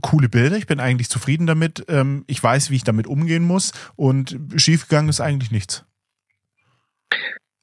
coole 0.00 0.28
Bilder? 0.28 0.56
Ich 0.56 0.66
bin 0.66 0.80
eigentlich 0.80 1.08
zufrieden 1.08 1.46
damit. 1.46 1.84
Ähm, 1.88 2.24
ich 2.26 2.42
weiß, 2.42 2.70
wie 2.70 2.76
ich 2.76 2.84
damit 2.84 3.06
umgehen 3.06 3.44
muss. 3.44 3.72
Und 3.96 4.36
schiefgegangen 4.56 5.08
ist 5.08 5.20
eigentlich 5.20 5.50
nichts. 5.52 5.84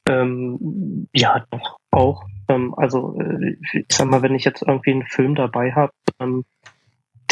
Ähm, 0.08 1.08
ja, 1.14 1.46
doch, 1.52 1.78
auch. 1.92 2.26
Ähm, 2.48 2.74
also, 2.76 3.20
äh, 3.20 3.58
ich 3.74 3.86
sag 3.92 4.08
mal, 4.08 4.22
wenn 4.22 4.36
ich 4.36 4.46
jetzt 4.46 4.62
irgendwie 4.62 4.92
einen 4.92 5.08
Film 5.08 5.36
dabei 5.36 5.74
habe, 5.74 5.92
ähm, 6.20 6.46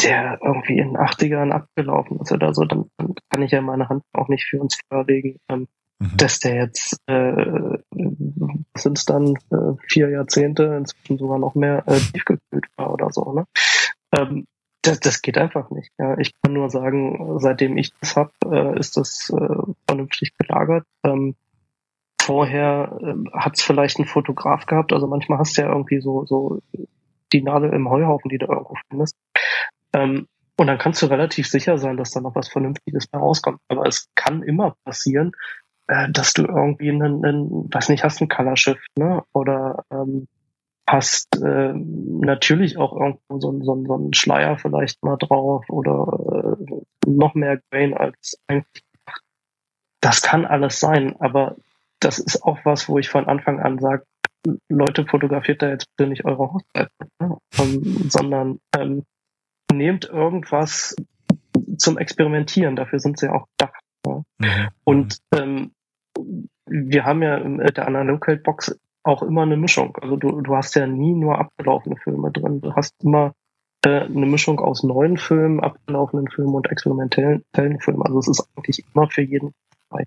der 0.02 0.38
irgendwie 0.42 0.78
in 0.78 0.88
den 0.88 0.96
80ern 0.98 1.50
abgelaufen 1.50 2.20
ist 2.20 2.32
oder 2.32 2.52
so, 2.52 2.64
dann, 2.64 2.90
dann 2.98 3.14
kann 3.30 3.42
ich 3.42 3.52
ja 3.52 3.62
meine 3.62 3.88
Hand 3.88 4.02
auch 4.12 4.28
nicht 4.28 4.44
für 4.44 4.60
uns 4.60 4.78
vorlegen, 4.88 5.38
ähm, 5.48 5.68
mhm. 5.98 6.16
dass 6.16 6.38
der 6.40 6.56
jetzt, 6.56 6.98
äh, 7.06 7.78
sind 8.76 8.98
es 8.98 9.04
dann 9.06 9.34
äh, 9.50 9.74
vier 9.88 10.10
Jahrzehnte, 10.10 10.64
inzwischen 10.78 11.16
sogar 11.18 11.38
noch 11.38 11.54
mehr, 11.54 11.82
äh, 11.86 11.98
tiefgekühlt 11.98 12.66
war 12.76 12.92
oder 12.92 13.10
so. 13.10 13.32
Ne? 13.32 13.46
Ähm, 14.12 14.46
das, 14.82 15.00
das 15.00 15.22
geht 15.22 15.38
einfach 15.38 15.70
nicht. 15.70 15.90
Ja. 15.98 16.18
Ich 16.18 16.32
kann 16.42 16.52
nur 16.52 16.70
sagen, 16.70 17.38
seitdem 17.40 17.76
ich 17.76 17.92
das 18.00 18.16
hab, 18.16 18.32
äh, 18.44 18.78
ist 18.78 18.96
das 18.96 19.30
äh, 19.30 19.72
vernünftig 19.86 20.36
gelagert. 20.38 20.84
Ähm, 21.04 21.34
vorher 22.26 22.98
äh, 23.00 23.14
hat 23.38 23.54
es 23.56 23.62
vielleicht 23.62 23.98
ein 23.98 24.04
Fotograf 24.04 24.66
gehabt, 24.66 24.92
also 24.92 25.06
manchmal 25.06 25.38
hast 25.38 25.56
du 25.56 25.62
ja 25.62 25.68
irgendwie 25.68 26.00
so, 26.00 26.24
so 26.26 26.60
die 27.32 27.42
Nadel 27.42 27.72
im 27.72 27.88
Heuhaufen, 27.88 28.28
die 28.28 28.38
du 28.38 28.46
irgendwo 28.46 28.74
findest. 28.88 29.16
Ähm, 29.94 30.26
und 30.58 30.66
dann 30.66 30.78
kannst 30.78 31.02
du 31.02 31.06
relativ 31.06 31.48
sicher 31.48 31.78
sein, 31.78 31.96
dass 31.96 32.10
da 32.10 32.20
noch 32.20 32.34
was 32.34 32.48
Vernünftiges 32.48 33.08
da 33.10 33.18
rauskommt. 33.18 33.58
Aber 33.68 33.86
es 33.86 34.08
kann 34.14 34.42
immer 34.42 34.74
passieren, 34.84 35.32
äh, 35.86 36.10
dass 36.10 36.32
du 36.32 36.42
irgendwie 36.42 36.90
einen, 36.90 37.24
einen, 37.24 37.72
weiß 37.72 37.90
nicht, 37.90 38.02
hast 38.02 38.20
ein 38.20 38.28
Color 38.28 38.56
Shift, 38.56 38.86
ne? 38.96 39.22
Oder 39.32 39.84
ähm, 39.90 40.26
hast 40.88 41.36
äh, 41.42 41.74
natürlich 41.74 42.78
auch 42.78 42.92
irgendwo 42.92 43.40
so, 43.40 43.52
so, 43.62 43.84
so 43.84 43.94
einen 43.94 44.14
Schleier 44.14 44.56
vielleicht 44.56 45.02
mal 45.02 45.16
drauf 45.16 45.64
oder 45.68 46.56
äh, 46.58 47.10
noch 47.10 47.34
mehr 47.34 47.60
Grain 47.70 47.94
als 47.94 48.38
eigentlich. 48.46 48.82
Das 50.00 50.22
kann 50.22 50.46
alles 50.46 50.78
sein, 50.80 51.16
aber 51.20 51.56
das 52.00 52.18
ist 52.18 52.42
auch 52.42 52.58
was, 52.64 52.88
wo 52.88 52.98
ich 52.98 53.08
von 53.08 53.26
Anfang 53.26 53.60
an 53.60 53.78
sage, 53.78 54.04
Leute, 54.68 55.06
fotografiert 55.06 55.62
da 55.62 55.70
jetzt 55.70 55.86
bitte 55.96 56.08
nicht 56.08 56.24
eure 56.24 56.52
Hochzeit, 56.52 56.90
ne? 57.20 57.38
ähm, 57.58 58.08
sondern 58.08 58.60
ähm, 58.76 59.04
nehmt 59.72 60.04
irgendwas 60.04 60.94
zum 61.78 61.98
Experimentieren, 61.98 62.76
dafür 62.76 63.00
sind 63.00 63.18
sie 63.18 63.28
auch 63.28 63.46
da. 63.56 63.72
Ja? 64.06 64.22
Mhm. 64.38 64.68
Und 64.84 65.18
ähm, 65.34 65.72
wir 66.66 67.04
haben 67.04 67.22
ja 67.22 67.36
in 67.36 67.58
der 67.58 67.86
Analog-Box 67.86 68.78
auch 69.02 69.22
immer 69.22 69.42
eine 69.42 69.56
Mischung. 69.56 69.96
Also 70.00 70.16
du, 70.16 70.40
du 70.40 70.56
hast 70.56 70.74
ja 70.74 70.86
nie 70.86 71.14
nur 71.14 71.38
abgelaufene 71.38 71.96
Filme 71.96 72.32
drin. 72.32 72.60
Du 72.60 72.74
hast 72.74 72.92
immer 73.02 73.34
äh, 73.84 74.02
eine 74.02 74.26
Mischung 74.26 74.58
aus 74.58 74.82
neuen 74.82 75.16
Filmen, 75.16 75.60
abgelaufenen 75.60 76.28
Filmen 76.28 76.54
und 76.54 76.70
experimentellen 76.70 77.44
Filmen. 77.80 78.02
Also 78.02 78.18
es 78.18 78.28
ist 78.28 78.48
eigentlich 78.56 78.84
immer 78.92 79.08
für 79.08 79.22
jeden 79.22 79.52
frei. 79.88 80.04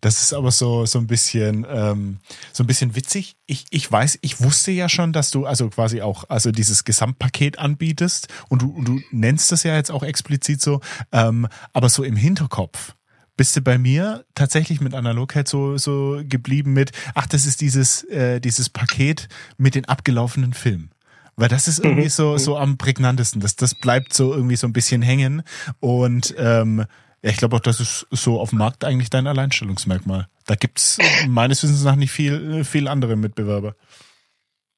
Das 0.00 0.22
ist 0.22 0.32
aber 0.32 0.50
so, 0.50 0.86
so 0.86 0.98
ein 0.98 1.06
bisschen, 1.06 1.66
ähm, 1.68 2.18
so 2.52 2.62
ein 2.62 2.66
bisschen 2.66 2.94
witzig. 2.94 3.36
Ich, 3.46 3.66
ich 3.70 3.90
weiß, 3.90 4.18
ich 4.22 4.40
wusste 4.40 4.70
ja 4.70 4.88
schon, 4.88 5.12
dass 5.12 5.30
du 5.30 5.46
also 5.46 5.68
quasi 5.68 6.00
auch, 6.00 6.24
also 6.28 6.52
dieses 6.52 6.84
Gesamtpaket 6.84 7.58
anbietest 7.58 8.28
und 8.48 8.62
du, 8.62 8.82
du 8.82 9.00
nennst 9.10 9.52
das 9.52 9.62
ja 9.62 9.74
jetzt 9.74 9.90
auch 9.90 10.02
explizit 10.02 10.60
so, 10.60 10.80
ähm, 11.12 11.48
aber 11.72 11.88
so 11.88 12.04
im 12.04 12.16
Hinterkopf 12.16 12.94
bist 13.36 13.56
du 13.56 13.60
bei 13.60 13.78
mir 13.78 14.24
tatsächlich 14.34 14.80
mit 14.80 14.94
Analogheit 14.94 15.48
so, 15.48 15.76
so 15.76 16.20
geblieben 16.24 16.72
mit, 16.72 16.92
ach, 17.14 17.26
das 17.26 17.46
ist 17.46 17.60
dieses, 17.60 18.04
äh, 18.04 18.40
dieses 18.40 18.68
Paket 18.68 19.28
mit 19.56 19.74
den 19.74 19.86
abgelaufenen 19.86 20.52
Filmen. 20.52 20.90
Weil 21.36 21.48
das 21.48 21.66
ist 21.66 21.80
irgendwie 21.80 22.04
mhm. 22.04 22.10
so, 22.10 22.38
so 22.38 22.56
am 22.56 22.78
prägnantesten. 22.78 23.40
Das, 23.40 23.56
das 23.56 23.74
bleibt 23.74 24.14
so 24.14 24.32
irgendwie 24.32 24.54
so 24.54 24.68
ein 24.68 24.72
bisschen 24.72 25.02
hängen. 25.02 25.42
Und 25.80 26.32
ähm, 26.38 26.84
ja, 27.24 27.30
ich 27.30 27.38
glaube 27.38 27.56
auch, 27.56 27.60
das 27.60 27.80
ist 27.80 28.06
so 28.10 28.38
auf 28.38 28.50
dem 28.50 28.58
Markt 28.58 28.84
eigentlich 28.84 29.08
dein 29.08 29.26
Alleinstellungsmerkmal. 29.26 30.28
Da 30.44 30.56
gibt's 30.56 30.98
meines 31.26 31.62
Wissens 31.62 31.82
nach 31.82 31.96
nicht 31.96 32.12
viel, 32.12 32.64
viel 32.64 32.86
andere 32.86 33.16
Mitbewerber. 33.16 33.76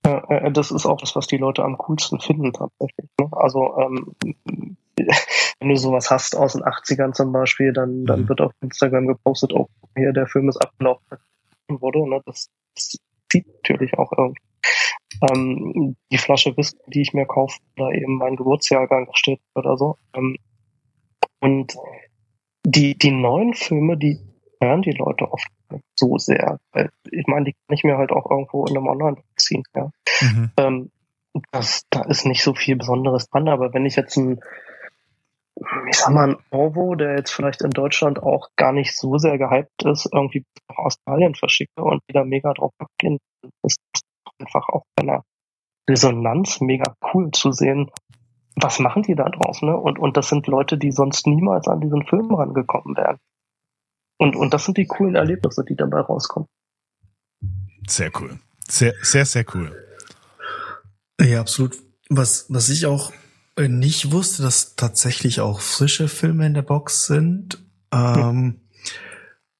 Ja, 0.06 0.50
das 0.50 0.70
ist 0.70 0.86
auch 0.86 1.00
das, 1.00 1.16
was 1.16 1.26
die 1.26 1.38
Leute 1.38 1.64
am 1.64 1.76
coolsten 1.76 2.20
finden 2.20 2.52
tatsächlich. 2.52 3.10
Ne? 3.20 3.28
Also 3.32 3.76
ähm, 3.78 4.14
wenn 4.96 5.68
du 5.68 5.74
sowas 5.74 6.08
hast 6.12 6.36
aus 6.36 6.52
den 6.52 6.62
80ern 6.62 7.14
zum 7.14 7.32
Beispiel, 7.32 7.72
dann, 7.72 8.04
dann 8.04 8.22
mhm. 8.22 8.28
wird 8.28 8.40
auf 8.40 8.52
Instagram 8.60 9.08
gepostet, 9.08 9.52
oh, 9.52 9.68
hier 9.96 10.12
der 10.12 10.28
Film 10.28 10.48
ist 10.48 10.58
abgelaufen 10.58 11.18
wurde. 11.68 12.08
Ne? 12.08 12.22
Das, 12.26 12.48
das 12.76 12.96
sieht 13.32 13.46
natürlich 13.48 13.98
auch 13.98 14.12
irgendwie. 14.16 14.40
Ähm, 15.32 15.96
die 16.12 16.18
Flasche 16.18 16.56
Whisky, 16.56 16.78
die 16.86 17.02
ich 17.02 17.12
mir 17.12 17.26
kaufe, 17.26 17.58
oder 17.76 17.90
eben 17.90 18.18
mein 18.18 18.36
Geburtsjahrgang 18.36 19.08
steht 19.14 19.40
oder 19.56 19.76
so. 19.76 19.98
Ähm, 20.14 20.36
und 21.40 21.74
die, 22.66 22.98
die 22.98 23.12
neuen 23.12 23.54
Filme, 23.54 23.96
die 23.96 24.18
hören 24.60 24.82
die 24.82 24.90
Leute 24.90 25.30
oft 25.30 25.46
so 25.94 26.18
sehr. 26.18 26.58
Ich 27.10 27.26
meine, 27.28 27.44
die 27.44 27.52
kann 27.52 27.74
ich 27.74 27.84
mir 27.84 27.96
halt 27.96 28.10
auch 28.10 28.28
irgendwo 28.28 28.66
in 28.66 28.76
einem 28.76 28.88
Online 28.88 29.16
ziehen. 29.36 29.62
Ja. 29.74 29.90
Mhm. 30.20 30.50
Ähm, 30.56 30.90
das, 31.52 31.82
da 31.90 32.02
ist 32.02 32.26
nicht 32.26 32.42
so 32.42 32.54
viel 32.54 32.76
Besonderes 32.76 33.28
dran, 33.28 33.48
aber 33.48 33.72
wenn 33.72 33.86
ich 33.86 33.94
jetzt 33.94 34.16
ein, 34.16 34.40
ich 35.88 35.96
sag 35.96 36.12
mal, 36.12 36.30
ein 36.30 36.36
Orvo, 36.50 36.96
der 36.96 37.16
jetzt 37.16 37.30
vielleicht 37.30 37.62
in 37.62 37.70
Deutschland 37.70 38.20
auch 38.20 38.48
gar 38.56 38.72
nicht 38.72 38.96
so 38.96 39.16
sehr 39.18 39.38
gehypt 39.38 39.84
ist, 39.84 40.08
irgendwie 40.12 40.44
nach 40.68 40.78
Australien 40.78 41.34
verschicke 41.36 41.82
und 41.82 42.02
wieder 42.08 42.24
mega 42.24 42.52
drauf 42.52 42.72
abgehen, 42.78 43.18
ist 43.62 43.78
einfach 44.40 44.68
auch 44.70 44.82
bei 44.96 45.04
einer 45.04 45.22
Resonanz 45.88 46.60
mega 46.60 46.94
cool 47.14 47.30
zu 47.30 47.52
sehen, 47.52 47.90
was 48.56 48.78
machen 48.78 49.02
die 49.02 49.14
da 49.14 49.28
drauf, 49.28 49.60
ne? 49.62 49.76
Und, 49.76 49.98
und 49.98 50.16
das 50.16 50.28
sind 50.28 50.46
Leute, 50.46 50.78
die 50.78 50.90
sonst 50.90 51.26
niemals 51.26 51.68
an 51.68 51.80
diesen 51.80 52.04
Film 52.04 52.34
rangekommen 52.34 52.96
wären. 52.96 53.18
Und, 54.18 54.34
und 54.34 54.54
das 54.54 54.64
sind 54.64 54.78
die 54.78 54.86
coolen 54.86 55.14
Erlebnisse, 55.14 55.62
die 55.62 55.76
dabei 55.76 56.00
rauskommen. 56.00 56.48
Sehr 57.86 58.10
cool. 58.18 58.40
Sehr, 58.66 58.94
sehr, 59.02 59.26
sehr 59.26 59.44
cool. 59.54 59.76
Ja, 61.20 61.40
absolut. 61.40 61.76
Was, 62.08 62.46
was 62.48 62.70
ich 62.70 62.86
auch 62.86 63.12
äh, 63.56 63.68
nicht 63.68 64.10
wusste, 64.10 64.42
dass 64.42 64.74
tatsächlich 64.74 65.40
auch 65.40 65.60
frische 65.60 66.08
Filme 66.08 66.46
in 66.46 66.54
der 66.54 66.62
Box 66.62 67.06
sind. 67.06 67.62
Ähm, 67.92 68.62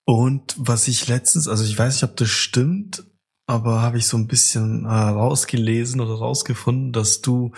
und 0.04 0.54
was 0.59 0.88
ich 0.88 1.06
letztens, 1.09 1.48
also 1.48 1.64
ich 1.64 1.78
weiß 1.78 1.94
nicht, 1.94 2.11
ob 2.11 2.16
das 2.16 2.30
stimmt, 2.30 3.04
aber 3.46 3.82
habe 3.82 3.98
ich 3.98 4.06
so 4.06 4.16
ein 4.16 4.26
bisschen 4.26 4.87
äh, 4.87 4.88
rausgelesen 4.88 6.00
oder 6.00 6.14
rausgefunden, 6.14 6.92
dass 6.92 7.20
du 7.20 7.52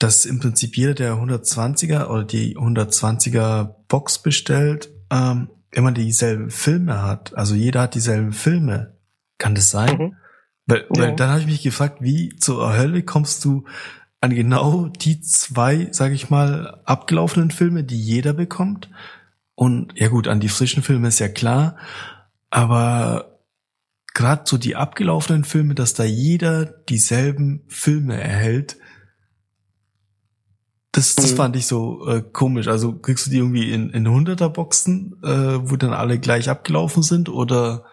dass 0.00 0.24
im 0.24 0.40
Prinzip 0.40 0.76
jeder, 0.76 0.94
der 0.94 1.14
120er 1.14 2.06
oder 2.06 2.24
die 2.24 2.56
120er 2.56 3.74
Box 3.86 4.18
bestellt, 4.18 4.88
ähm, 5.10 5.50
immer 5.70 5.92
dieselben 5.92 6.50
Filme 6.50 7.02
hat. 7.02 7.36
Also 7.36 7.54
jeder 7.54 7.82
hat 7.82 7.94
dieselben 7.94 8.32
Filme. 8.32 8.96
Kann 9.38 9.54
das 9.54 9.70
sein? 9.70 9.98
Mhm. 9.98 10.16
Weil, 10.66 10.86
ja. 10.94 11.02
weil 11.02 11.16
dann 11.16 11.30
habe 11.30 11.40
ich 11.40 11.46
mich 11.46 11.62
gefragt, 11.62 11.98
wie 12.00 12.34
zur 12.36 12.76
Hölle 12.76 13.02
kommst 13.02 13.44
du 13.44 13.66
an 14.22 14.34
genau 14.34 14.86
die 14.86 15.20
zwei, 15.20 15.88
sage 15.92 16.14
ich 16.14 16.30
mal, 16.30 16.80
abgelaufenen 16.84 17.50
Filme, 17.50 17.84
die 17.84 18.00
jeder 18.00 18.32
bekommt? 18.32 18.90
Und 19.54 19.92
ja 19.96 20.08
gut, 20.08 20.28
an 20.28 20.40
die 20.40 20.48
frischen 20.48 20.82
Filme 20.82 21.08
ist 21.08 21.18
ja 21.18 21.28
klar, 21.28 21.76
aber 22.48 23.38
gerade 24.14 24.42
so 24.46 24.56
die 24.56 24.76
abgelaufenen 24.76 25.44
Filme, 25.44 25.74
dass 25.74 25.92
da 25.92 26.04
jeder 26.04 26.64
dieselben 26.64 27.64
Filme 27.68 28.18
erhält, 28.18 28.78
das, 30.92 31.14
das 31.14 31.32
mhm. 31.32 31.36
fand 31.36 31.56
ich 31.56 31.66
so 31.66 32.06
äh, 32.08 32.22
komisch. 32.22 32.66
Also 32.68 32.98
kriegst 32.98 33.26
du 33.26 33.30
die 33.30 33.38
irgendwie 33.38 33.72
in, 33.72 33.90
in 33.90 34.08
100er 34.08 34.48
Boxen, 34.48 35.20
äh, 35.22 35.70
wo 35.70 35.76
dann 35.76 35.92
alle 35.92 36.18
gleich 36.18 36.48
abgelaufen 36.48 37.02
sind 37.02 37.28
oder 37.28 37.84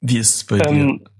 wie 0.00 0.18
ist 0.18 0.34
es 0.34 0.44
bei 0.44 0.58
ähm, 0.58 0.98
dir? 0.98 1.10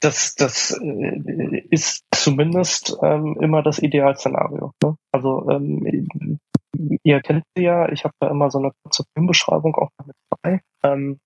Das, 0.00 0.34
das 0.34 0.78
äh, 0.82 1.62
ist 1.70 2.04
zumindest 2.10 2.96
ähm, 3.02 3.38
immer 3.40 3.62
das 3.62 3.78
Idealszenario. 3.78 4.72
Ne? 4.82 4.96
Also 5.12 5.48
ähm, 5.50 6.38
ihr 7.02 7.20
kennt 7.20 7.44
sie 7.56 7.64
ja, 7.64 7.90
ich 7.90 8.04
habe 8.04 8.14
da 8.20 8.28
immer 8.28 8.50
so 8.50 8.58
eine 8.58 8.72
kurze 8.82 9.04
Filmbeschreibung 9.14 9.74
auch 9.76 9.90
damit 9.96 10.16
dabei. 10.30 10.60
Ähm, 10.82 11.18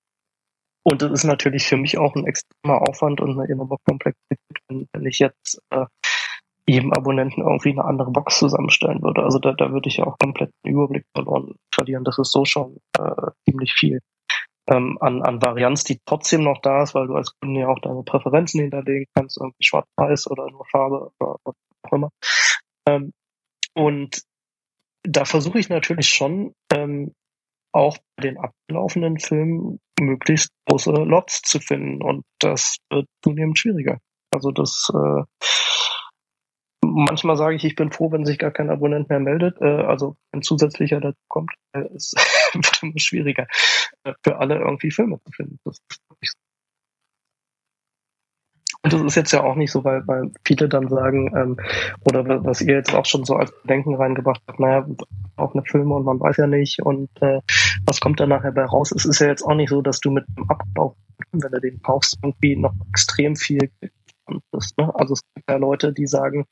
und 0.84 1.02
das 1.02 1.10
ist 1.10 1.24
natürlich 1.24 1.66
für 1.66 1.76
mich 1.76 1.98
auch 1.98 2.14
ein 2.14 2.26
extremer 2.26 2.82
Aufwand 2.82 3.20
und 3.20 3.32
eine 3.32 3.50
enorme 3.50 3.76
Komplexität, 3.84 4.38
wenn, 4.68 4.86
wenn 4.92 5.06
ich 5.06 5.18
jetzt 5.18 5.60
äh, 5.70 5.86
jedem 6.68 6.92
Abonnenten 6.92 7.42
irgendwie 7.42 7.70
eine 7.70 7.85
andere 7.85 8.11
Box 8.11 8.38
zusammenstellen 8.38 9.02
würde. 9.02 9.22
Also 9.22 9.38
da, 9.38 9.52
da 9.52 9.70
würde 9.70 9.88
ich 9.88 9.98
ja 9.98 10.07
auch 10.07 10.18
komplett 10.18 10.50
den 10.64 10.72
Überblick 10.72 11.05
verloren 11.14 11.55
verlieren. 11.72 12.05
Das 12.05 12.18
ist 12.18 12.33
so 12.33 12.44
schon 12.44 12.79
äh, 12.98 13.31
ziemlich 13.44 13.72
viel 13.72 14.00
ähm, 14.68 14.98
an, 15.00 15.22
an 15.22 15.40
Varianz, 15.42 15.85
die 15.85 16.00
trotzdem 16.05 16.42
noch 16.42 16.61
da 16.61 16.83
ist, 16.83 16.94
weil 16.94 17.07
du 17.07 17.14
als 17.14 17.33
Kunde 17.40 17.61
ja 17.61 17.68
auch 17.68 17.79
deine 17.79 18.02
Präferenzen 18.02 18.61
hinterlegen 18.61 19.07
kannst, 19.14 19.38
irgendwie 19.38 19.64
schwarz-weiß 19.64 20.31
oder 20.31 20.50
nur 20.50 20.64
Farbe 20.66 21.11
oder 21.20 21.37
was 21.44 21.55
auch 21.83 21.92
immer. 21.92 22.11
Ähm, 22.88 23.12
und 23.74 24.22
da 25.05 25.24
versuche 25.24 25.59
ich 25.59 25.68
natürlich 25.68 26.09
schon 26.09 26.52
ähm, 26.72 27.12
auch 27.72 27.98
bei 28.16 28.22
den 28.22 28.38
abgelaufenen 28.38 29.20
Filmen 29.20 29.79
möglichst 30.00 30.50
große 30.68 30.90
Lots 30.90 31.42
zu 31.42 31.61
finden 31.61 32.02
und 32.02 32.24
das 32.40 32.79
wird 32.90 33.07
zunehmend 33.22 33.59
schwieriger. 33.59 33.98
Also 34.33 34.50
das 34.50 34.90
äh, 34.92 35.22
manchmal 36.96 37.37
sage 37.37 37.56
ich, 37.56 37.64
ich 37.64 37.76
bin 37.76 37.92
froh, 37.92 38.11
wenn 38.11 38.24
sich 38.24 38.38
gar 38.38 38.50
kein 38.50 38.70
Abonnent 38.70 39.09
mehr 39.09 39.20
meldet. 39.20 39.61
Äh, 39.61 39.82
also 39.82 40.16
ein 40.32 40.42
zusätzlicher 40.42 41.00
dazu 41.00 41.18
kommt, 41.28 41.52
äh, 41.72 41.85
es 41.94 42.14
wird 42.54 42.82
immer 42.82 42.98
schwieriger, 42.98 43.46
äh, 44.04 44.14
für 44.24 44.38
alle 44.38 44.56
irgendwie 44.56 44.90
Filme 44.90 45.20
zu 45.24 45.32
finden. 45.32 45.59
Und 48.82 48.92
das 48.92 49.02
ist 49.02 49.16
jetzt 49.16 49.32
ja 49.32 49.42
auch 49.42 49.56
nicht 49.56 49.72
so, 49.72 49.85
weil, 49.85 50.06
weil 50.06 50.30
viele 50.44 50.68
dann 50.68 50.88
sagen, 50.88 51.35
ähm, 51.37 51.56
oder 52.04 52.44
was 52.44 52.61
ihr 52.61 52.74
jetzt 52.74 52.94
auch 52.94 53.04
schon 53.04 53.24
so 53.24 53.35
als 53.35 53.52
Bedenken 53.62 53.96
reingebracht 53.96 54.40
habt, 54.46 54.61
naja, 54.61 54.87
auch 55.37 55.54
eine 55.54 55.64
Filme 55.64 55.94
und 55.94 56.04
man 56.04 56.20
weiß 56.20 56.37
ja 56.37 56.46
nicht 56.46 56.80
und 56.82 57.11
äh, 57.20 57.40
was 57.85 58.00
kommt 58.00 58.20
da 58.20 58.26
nachher 58.26 58.52
bei 58.52 58.64
raus. 58.64 58.92
Es 58.92 59.04
ist 59.04 59.20
ja 59.20 59.26
jetzt 59.26 59.42
auch 59.42 59.54
nicht 59.54 59.70
so, 59.70 59.82
dass 59.82 60.00
du 60.00 60.12
mit 60.12 60.24
dem 60.37 60.48
Ablauf, 60.48 60.94
wenn 61.32 61.40
du 61.40 61.61
den 61.61 61.82
kaufst, 61.82 62.16
irgendwie 62.22 62.56
noch 62.56 62.74
extrem 62.90 63.35
viel 63.35 63.70
bist. 64.52 64.78
Ne? 64.78 64.94
Also 64.94 65.14
es 65.14 65.22
gibt 65.35 65.50
ja 65.50 65.56
Leute, 65.56 65.92
die 65.92 66.06
sagen, 66.06 66.46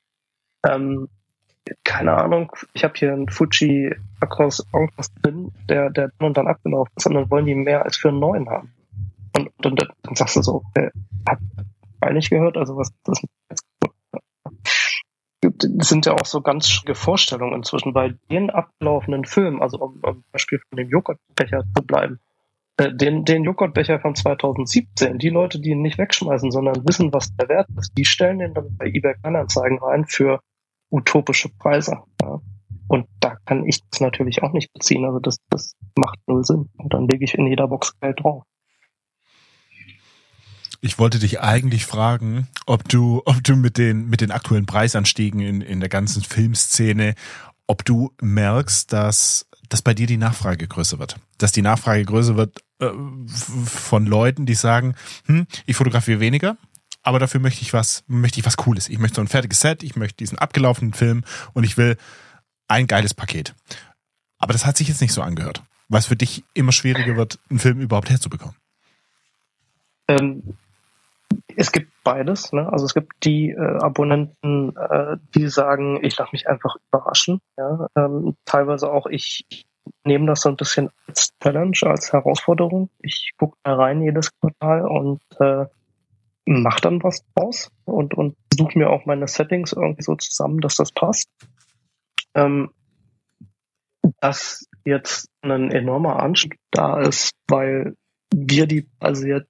ähm, 0.65 1.09
keine 1.83 2.15
Ahnung, 2.17 2.53
ich 2.75 2.85
habe 2.85 2.95
hier 2.97 3.13
einen 3.13 3.29
Fuji 3.29 3.95
Akros 4.21 4.67
irgendwas 4.73 5.13
drin, 5.15 5.53
der, 5.69 5.91
der 5.91 6.11
dann 6.19 6.29
und 6.29 6.37
dann 6.37 6.47
abgelaufen 6.47 6.93
ist 6.97 7.07
und 7.07 7.15
dann 7.15 7.31
wollen 7.31 7.47
die 7.47 7.55
mehr 7.55 7.85
als 7.85 7.97
für 7.97 8.09
einen 8.09 8.19
neuen 8.19 8.51
haben. 8.51 8.73
Und, 9.37 9.49
und 9.65 9.81
dann, 9.81 9.89
dann 10.03 10.15
sagst 10.15 10.37
du 10.37 10.43
so, 10.43 10.63
äh, 10.75 10.91
hat 11.27 11.41
nicht 12.13 12.31
gehört, 12.31 12.57
also 12.57 12.77
was 12.77 12.93
das 13.05 13.23
sind 15.81 16.07
ja 16.07 16.13
auch 16.15 16.27
so 16.27 16.41
ganz 16.41 16.69
schräge 16.69 16.95
Vorstellungen 16.95 17.55
inzwischen 17.55 17.93
bei 17.93 18.15
den 18.31 18.51
abgelaufenen 18.51 19.25
Filmen, 19.25 19.63
also 19.63 19.79
um, 19.79 20.01
um 20.03 20.25
Beispiel 20.33 20.61
von 20.69 20.77
dem 20.77 20.89
Joghurtbecher 20.89 21.65
zu 21.75 21.83
bleiben. 21.85 22.21
Äh, 22.77 22.93
den, 22.95 23.25
den 23.25 23.45
Joghurtbecher 23.45 24.01
von 24.01 24.15
2017, 24.15 25.19
die 25.19 25.29
Leute, 25.29 25.61
die 25.61 25.71
ihn 25.71 25.83
nicht 25.83 25.99
wegschmeißen, 25.99 26.51
sondern 26.51 26.87
wissen, 26.87 27.13
was 27.13 27.35
der 27.37 27.49
Wert 27.49 27.69
ist, 27.79 27.97
die 27.97 28.05
stellen 28.05 28.39
den 28.39 28.55
dann 28.55 28.77
bei 28.77 28.87
eBay 28.87 29.15
Kleinanzeigen 29.15 29.79
rein 29.79 30.05
für 30.07 30.41
utopische 30.95 31.49
Preise. 31.49 31.99
Ja. 32.23 32.41
Und 32.87 33.07
da 33.21 33.37
kann 33.47 33.67
ich 33.67 33.81
das 33.91 34.01
natürlich 34.01 34.43
auch 34.43 34.53
nicht 34.53 34.73
beziehen. 34.73 35.05
Also 35.05 35.19
das, 35.19 35.39
das 35.51 35.75
macht 35.97 36.19
null 36.27 36.45
Sinn. 36.45 36.69
Und 36.77 36.93
dann 36.93 37.09
lege 37.09 37.25
ich 37.25 37.35
in 37.35 37.47
jeder 37.47 37.69
Box 37.69 37.99
Geld 38.01 38.21
drauf. 38.21 38.45
Ich 40.81 40.99
wollte 40.99 41.19
dich 41.19 41.41
eigentlich 41.41 41.87
fragen, 41.87 42.47
ob 42.67 42.89
du, 42.89 43.23
ob 43.25 43.43
du 43.43 43.57
mit 43.57 43.79
den, 43.79 44.09
mit 44.09 44.21
den 44.21 44.31
aktuellen 44.31 44.67
Preisanstiegen 44.67 45.41
in, 45.41 45.61
in 45.63 45.81
der 45.81 45.89
ganzen 45.89 46.23
Filmszene, 46.23 47.15
ob 47.67 47.85
du 47.87 48.13
merkst, 48.21 48.93
dass, 48.93 49.49
dass 49.71 49.81
bei 49.81 49.95
dir 49.95 50.07
die 50.07 50.19
Nachfrage 50.19 50.69
größer 50.69 50.99
wird. 50.99 51.17
Dass 51.39 51.53
die 51.53 51.63
Nachfrage 51.63 52.05
größer 52.05 52.37
wird 52.37 52.63
äh, 52.81 52.91
von 53.65 54.05
Leuten, 54.05 54.45
die 54.45 54.55
sagen, 54.55 54.95
hm, 55.25 55.47
ich 55.65 55.75
fotografiere 55.75 56.21
weniger, 56.21 56.59
aber 57.05 57.19
dafür 57.19 57.41
möchte 57.41 57.63
ich 57.63 57.73
was, 57.73 58.03
möchte 58.09 58.41
ich 58.41 58.47
was 58.47 58.57
Cooles. 58.57 58.89
Ich 58.89 58.99
möchte 58.99 59.17
so 59.17 59.21
ein 59.21 59.29
fertiges 59.29 59.61
Set, 59.61 59.83
ich 59.83 59.95
möchte 59.95 60.17
diesen 60.17 60.39
abgelaufenen 60.39 60.95
Film 60.95 61.23
und 61.53 61.65
ich 61.65 61.77
will 61.77 61.97
ein 62.67 62.87
geiles 62.87 63.15
Paket. 63.15 63.55
Aber 64.39 64.53
das 64.53 64.67
hat 64.67 64.77
sich 64.77 64.89
jetzt 64.89 65.01
nicht 65.01 65.13
so 65.13 65.23
angehört, 65.23 65.63
weil 65.89 66.01
es 66.01 66.07
für 66.07 66.17
dich 66.17 66.45
immer 66.55 66.73
schwieriger 66.73 67.17
wird, 67.17 67.39
einen 67.51 67.59
Film 67.59 67.81
überhaupt 67.81 68.11
herzubekommen. 68.11 68.57
Ähm, 70.09 70.57
es 71.57 71.73
gibt 71.73 71.93
beides. 72.03 72.53
Ne? 72.53 72.71
Also 72.73 72.87
es 72.87 72.95
gibt 72.95 73.25
die 73.25 73.51
äh, 73.51 73.79
Abonnenten, 73.79 74.75
äh, 74.77 75.17
die 75.35 75.49
sagen, 75.49 76.03
ich 76.03 76.17
lasse 76.17 76.31
mich 76.33 76.49
einfach 76.49 76.77
überraschen. 76.89 77.41
Ja? 77.57 77.87
Ähm, 77.97 78.37
teilweise 78.45 78.91
auch 78.91 79.07
ich 79.07 79.67
nehme 80.05 80.27
das 80.27 80.41
so 80.41 80.49
ein 80.49 80.57
bisschen 80.57 80.91
als 81.07 81.33
Challenge, 81.43 81.77
als 81.83 82.13
Herausforderung. 82.13 82.89
Ich 83.01 83.33
gucke 83.37 83.57
da 83.63 83.75
rein 83.75 84.03
jedes 84.03 84.31
Quartal 84.39 84.87
und 84.87 85.21
äh, 85.41 85.67
mach 86.47 86.81
dann 86.81 87.03
was 87.03 87.25
draus 87.35 87.71
und, 87.85 88.15
und 88.15 88.37
suche 88.55 88.79
mir 88.79 88.91
auch 88.91 89.07
meine 89.07 89.29
Settings 89.29 89.73
irgendwie 89.73 90.03
so 90.03 90.15
zusammen, 90.17 90.61
dass 90.61 90.77
das 90.77 90.93
passt. 90.93 91.29
Ähm, 92.35 92.71
dass 94.21 94.67
jetzt 94.85 95.29
ein 95.43 95.71
enormer 95.71 96.23
Anstieg 96.23 96.59
da 96.71 97.01
ist, 97.01 97.33
weil 97.49 97.97
wir 98.35 98.67
die 98.67 98.87
also 98.99 99.27
jetzt, 99.27 99.49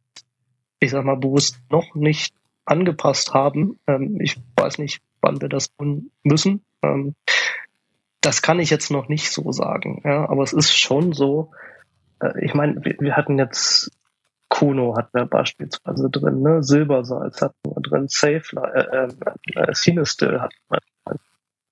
ich 0.80 0.90
sag 0.90 1.04
mal, 1.04 1.16
bewusst 1.16 1.58
noch 1.70 1.94
nicht 1.94 2.34
angepasst 2.64 3.34
haben. 3.34 3.78
Ähm, 3.86 4.20
ich 4.20 4.40
weiß 4.56 4.78
nicht, 4.78 5.02
wann 5.20 5.40
wir 5.40 5.48
das 5.48 5.74
tun 5.76 6.10
müssen. 6.22 6.64
Ähm, 6.82 7.14
das 8.20 8.42
kann 8.42 8.60
ich 8.60 8.70
jetzt 8.70 8.90
noch 8.90 9.08
nicht 9.08 9.30
so 9.30 9.52
sagen. 9.52 10.00
Ja, 10.04 10.28
aber 10.28 10.42
es 10.42 10.52
ist 10.52 10.76
schon 10.78 11.12
so, 11.12 11.50
äh, 12.20 12.44
ich 12.44 12.54
meine, 12.54 12.84
wir, 12.84 12.96
wir 13.00 13.16
hatten 13.16 13.38
jetzt 13.38 13.90
Kuno 14.54 14.94
hatten 14.96 15.18
wir 15.18 15.26
beispielsweise 15.26 16.08
drin, 16.10 16.40
ne? 16.40 16.62
Silbersalz 16.62 17.42
hatten 17.42 17.58
wir 17.64 17.82
drin, 17.82 18.06
Safe, 18.06 18.44
äh, 18.72 18.80
äh, 18.80 19.08
äh, 19.56 19.72
Cinestill 19.72 20.40
hatten 20.40 20.54
wir 20.68 20.78
drin. 21.04 21.18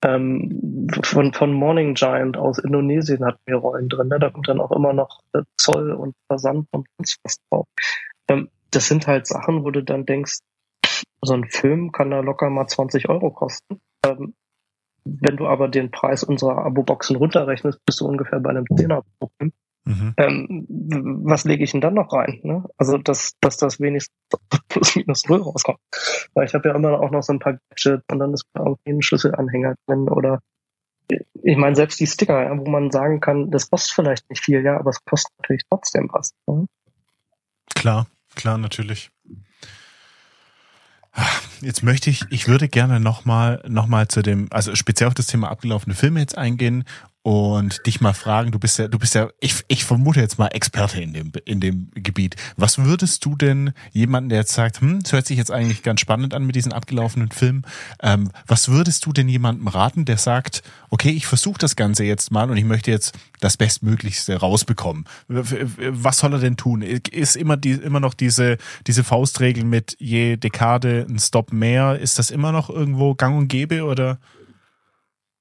Ähm, 0.03 0.87
von, 1.01 1.31
von 1.31 1.53
Morning 1.53 1.93
Giant 1.93 2.35
aus 2.35 2.59
Indonesien 2.59 3.23
hatten 3.23 3.39
wir 3.45 3.55
Rollen 3.55 3.87
drin. 3.87 4.09
Ne? 4.09 4.19
Da 4.19 4.29
kommt 4.29 4.49
dann 4.49 4.59
auch 4.59 4.71
immer 4.71 4.91
noch 4.91 5.21
Zoll 5.55 5.93
und 5.93 6.13
Versand 6.27 6.67
und 6.71 6.85
sonst 6.97 7.19
was 7.23 7.37
drauf. 7.49 7.67
Ähm, 8.27 8.49
das 8.71 8.89
sind 8.89 9.07
halt 9.07 9.27
Sachen, 9.27 9.63
wo 9.63 9.71
du 9.71 9.81
dann 9.81 10.05
denkst, 10.05 10.39
so 11.21 11.33
ein 11.33 11.45
Film 11.45 11.93
kann 11.93 12.11
da 12.11 12.19
locker 12.19 12.49
mal 12.49 12.67
20 12.67 13.07
Euro 13.07 13.31
kosten. 13.31 13.79
Ähm, 14.05 14.33
wenn 15.05 15.37
du 15.37 15.47
aber 15.47 15.69
den 15.69 15.89
Preis 15.89 16.25
unserer 16.25 16.65
Abo-Boxen 16.65 17.15
runterrechnest, 17.15 17.79
bist 17.85 18.01
du 18.01 18.07
ungefähr 18.07 18.41
bei 18.41 18.49
einem 18.49 18.65
Zehner 18.75 19.03
pro 19.19 19.29
Film. 19.37 19.53
Mhm. 19.85 20.13
Ähm, 20.17 20.65
was 21.25 21.43
lege 21.43 21.63
ich 21.63 21.71
denn 21.71 21.81
dann 21.81 21.93
noch 21.93 22.13
rein? 22.13 22.39
Ne? 22.43 22.63
Also, 22.77 22.97
dass, 22.97 23.33
dass 23.41 23.57
das 23.57 23.79
wenigstens 23.79 24.15
plus 24.69 24.95
minus 24.95 25.27
null 25.27 25.41
rauskommt. 25.41 25.79
Weil 26.33 26.45
ich 26.45 26.53
habe 26.53 26.69
ja 26.69 26.75
immer 26.75 26.99
auch 26.99 27.11
noch 27.11 27.23
so 27.23 27.33
ein 27.33 27.39
paar 27.39 27.57
Gadgets 27.69 28.03
und 28.09 28.19
dann 28.19 28.33
ist 28.33 28.45
irgendwie 28.57 28.91
ein 28.91 29.01
Schlüsselanhänger 29.01 29.75
drin 29.87 30.09
oder 30.09 30.39
ich 31.43 31.57
meine, 31.57 31.75
selbst 31.75 31.99
die 31.99 32.07
Sticker, 32.07 32.43
ja, 32.43 32.57
wo 32.57 32.69
man 32.69 32.89
sagen 32.89 33.19
kann, 33.19 33.51
das 33.51 33.69
kostet 33.69 33.93
vielleicht 33.93 34.29
nicht 34.29 34.43
viel, 34.43 34.63
ja, 34.63 34.79
aber 34.79 34.89
es 34.89 35.03
kostet 35.03 35.33
natürlich 35.39 35.63
trotzdem 35.69 36.09
was. 36.11 36.31
Ne? 36.47 36.65
Klar, 37.75 38.07
klar, 38.35 38.57
natürlich. 38.57 39.11
Jetzt 41.61 41.83
möchte 41.83 42.09
ich, 42.09 42.25
ich 42.29 42.47
würde 42.47 42.67
gerne 42.67 42.99
nochmal 42.99 43.61
noch 43.67 43.87
mal 43.87 44.07
zu 44.07 44.21
dem, 44.21 44.47
also 44.51 44.75
speziell 44.75 45.07
auf 45.07 45.13
das 45.13 45.27
Thema 45.27 45.49
abgelaufene 45.49 45.93
Filme 45.95 46.19
jetzt 46.19 46.37
eingehen 46.37 46.85
und 47.23 47.85
dich 47.85 48.01
mal 48.01 48.13
fragen, 48.13 48.51
du 48.51 48.59
bist 48.59 48.77
ja, 48.77 48.89
du 48.89 48.99
bist 48.99 49.15
ja, 49.15 49.29
ich, 49.39 49.63
ich 49.69 49.85
vermute 49.85 50.19
jetzt 50.19 50.37
mal 50.37 50.47
Experte 50.47 51.01
in 51.01 51.13
dem, 51.13 51.31
in 51.45 51.61
dem 51.61 51.89
Gebiet. 51.95 52.35
Was 52.57 52.79
würdest 52.79 53.23
du 53.23 53.37
denn 53.37 53.71
jemanden, 53.93 54.29
der 54.29 54.39
jetzt 54.39 54.53
sagt, 54.53 54.81
hm, 54.81 55.01
das 55.01 55.13
hört 55.13 55.25
sich 55.25 55.37
jetzt 55.37 55.49
eigentlich 55.49 55.83
ganz 55.83 56.01
spannend 56.01 56.33
an 56.33 56.45
mit 56.45 56.57
diesen 56.57 56.73
abgelaufenen 56.73 57.31
Filmen, 57.31 57.65
ähm, 58.01 58.29
was 58.45 58.67
würdest 58.67 59.05
du 59.05 59.13
denn 59.13 59.29
jemandem 59.29 59.69
raten, 59.69 60.03
der 60.03 60.17
sagt, 60.17 60.63
okay, 60.89 61.11
ich 61.11 61.25
versuche 61.25 61.57
das 61.57 61.77
Ganze 61.77 62.03
jetzt 62.03 62.29
mal 62.29 62.51
und 62.51 62.57
ich 62.57 62.65
möchte 62.65 62.91
jetzt 62.91 63.17
das 63.39 63.55
Bestmöglichste 63.55 64.35
rausbekommen. 64.35 65.05
Was 65.27 66.17
soll 66.17 66.33
er 66.33 66.39
denn 66.39 66.57
tun? 66.57 66.81
Ist 66.81 67.37
immer 67.37 67.55
die, 67.55 67.71
immer 67.71 68.01
noch 68.01 68.15
diese, 68.15 68.57
diese 68.85 69.05
Faustregel 69.05 69.63
mit 69.63 69.95
je 69.97 70.35
Dekade 70.35 71.05
ein 71.07 71.19
Stop 71.19 71.53
mehr, 71.53 71.97
ist 71.99 72.19
das 72.19 72.31
immer 72.31 72.51
noch 72.51 72.69
irgendwo 72.69 73.15
gang 73.15 73.37
und 73.37 73.47
gäbe 73.47 73.85
oder 73.85 74.19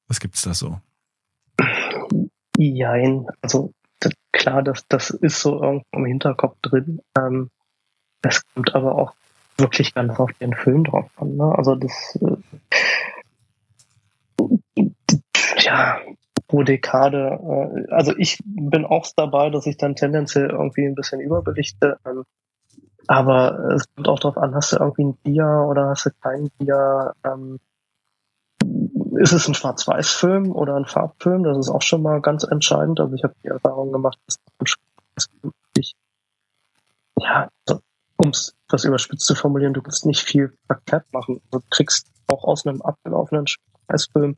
was 0.06 0.20
gibt's 0.20 0.42
da 0.42 0.54
so? 0.54 0.80
Jein, 2.56 3.26
also 3.40 3.72
das, 4.00 4.12
klar, 4.32 4.62
das, 4.62 4.86
das 4.88 5.10
ist 5.10 5.40
so 5.40 5.62
irgendwo 5.62 5.86
im 5.92 6.04
Hinterkopf 6.06 6.56
drin. 6.62 7.00
Ähm, 7.16 7.50
es 8.22 8.42
kommt 8.54 8.74
aber 8.74 8.96
auch 8.96 9.14
wirklich 9.58 9.94
ganz 9.94 10.18
auf 10.18 10.32
den 10.34 10.54
Film 10.54 10.84
drauf 10.84 11.10
an. 11.16 11.36
Ne? 11.36 11.54
Also 11.56 11.74
das, 11.74 12.18
äh, 12.20 12.36
ja, 15.58 15.98
pro 16.48 16.62
Dekade. 16.62 17.86
Äh, 17.88 17.92
also 17.92 18.14
ich 18.16 18.38
bin 18.44 18.84
auch 18.84 19.06
dabei, 19.16 19.50
dass 19.50 19.66
ich 19.66 19.76
dann 19.76 19.96
tendenziell 19.96 20.50
irgendwie 20.50 20.86
ein 20.86 20.94
bisschen 20.94 21.20
überbelichte. 21.20 21.98
Ähm, 22.06 22.24
aber 23.08 23.74
es 23.74 23.92
kommt 23.94 24.08
auch 24.08 24.20
darauf 24.20 24.36
an, 24.36 24.54
hast 24.54 24.72
du 24.72 24.76
irgendwie 24.76 25.04
ein 25.04 25.16
Bier 25.16 25.66
oder 25.68 25.88
hast 25.88 26.06
du 26.06 26.10
kein 26.20 26.50
Bier? 26.58 27.14
Ähm, 27.24 27.58
ist 29.16 29.32
es 29.32 29.48
ein 29.48 29.54
Schwarz-Weiß-Film 29.54 30.52
oder 30.52 30.76
ein 30.76 30.86
Farbfilm? 30.86 31.44
Das 31.44 31.58
ist 31.58 31.68
auch 31.68 31.82
schon 31.82 32.02
mal 32.02 32.20
ganz 32.20 32.44
entscheidend. 32.44 33.00
Also 33.00 33.14
ich 33.14 33.24
habe 33.24 33.34
die 33.42 33.48
Erfahrung 33.48 33.92
gemacht, 33.92 34.18
dass 34.26 34.38
ich, 35.76 35.94
ja, 37.18 37.48
um 38.16 38.30
es 38.30 38.54
das 38.68 38.84
überspitzt 38.84 39.26
zu 39.26 39.34
formulieren, 39.34 39.74
du 39.74 39.84
willst 39.84 40.06
nicht 40.06 40.22
viel 40.22 40.56
verkehrt 40.66 41.04
machen. 41.12 41.40
Du 41.50 41.60
kriegst 41.70 42.08
auch 42.26 42.44
aus 42.44 42.66
einem 42.66 42.80
abgelaufenen 42.82 43.46
Schwarz-Weiß-Film 43.46 44.36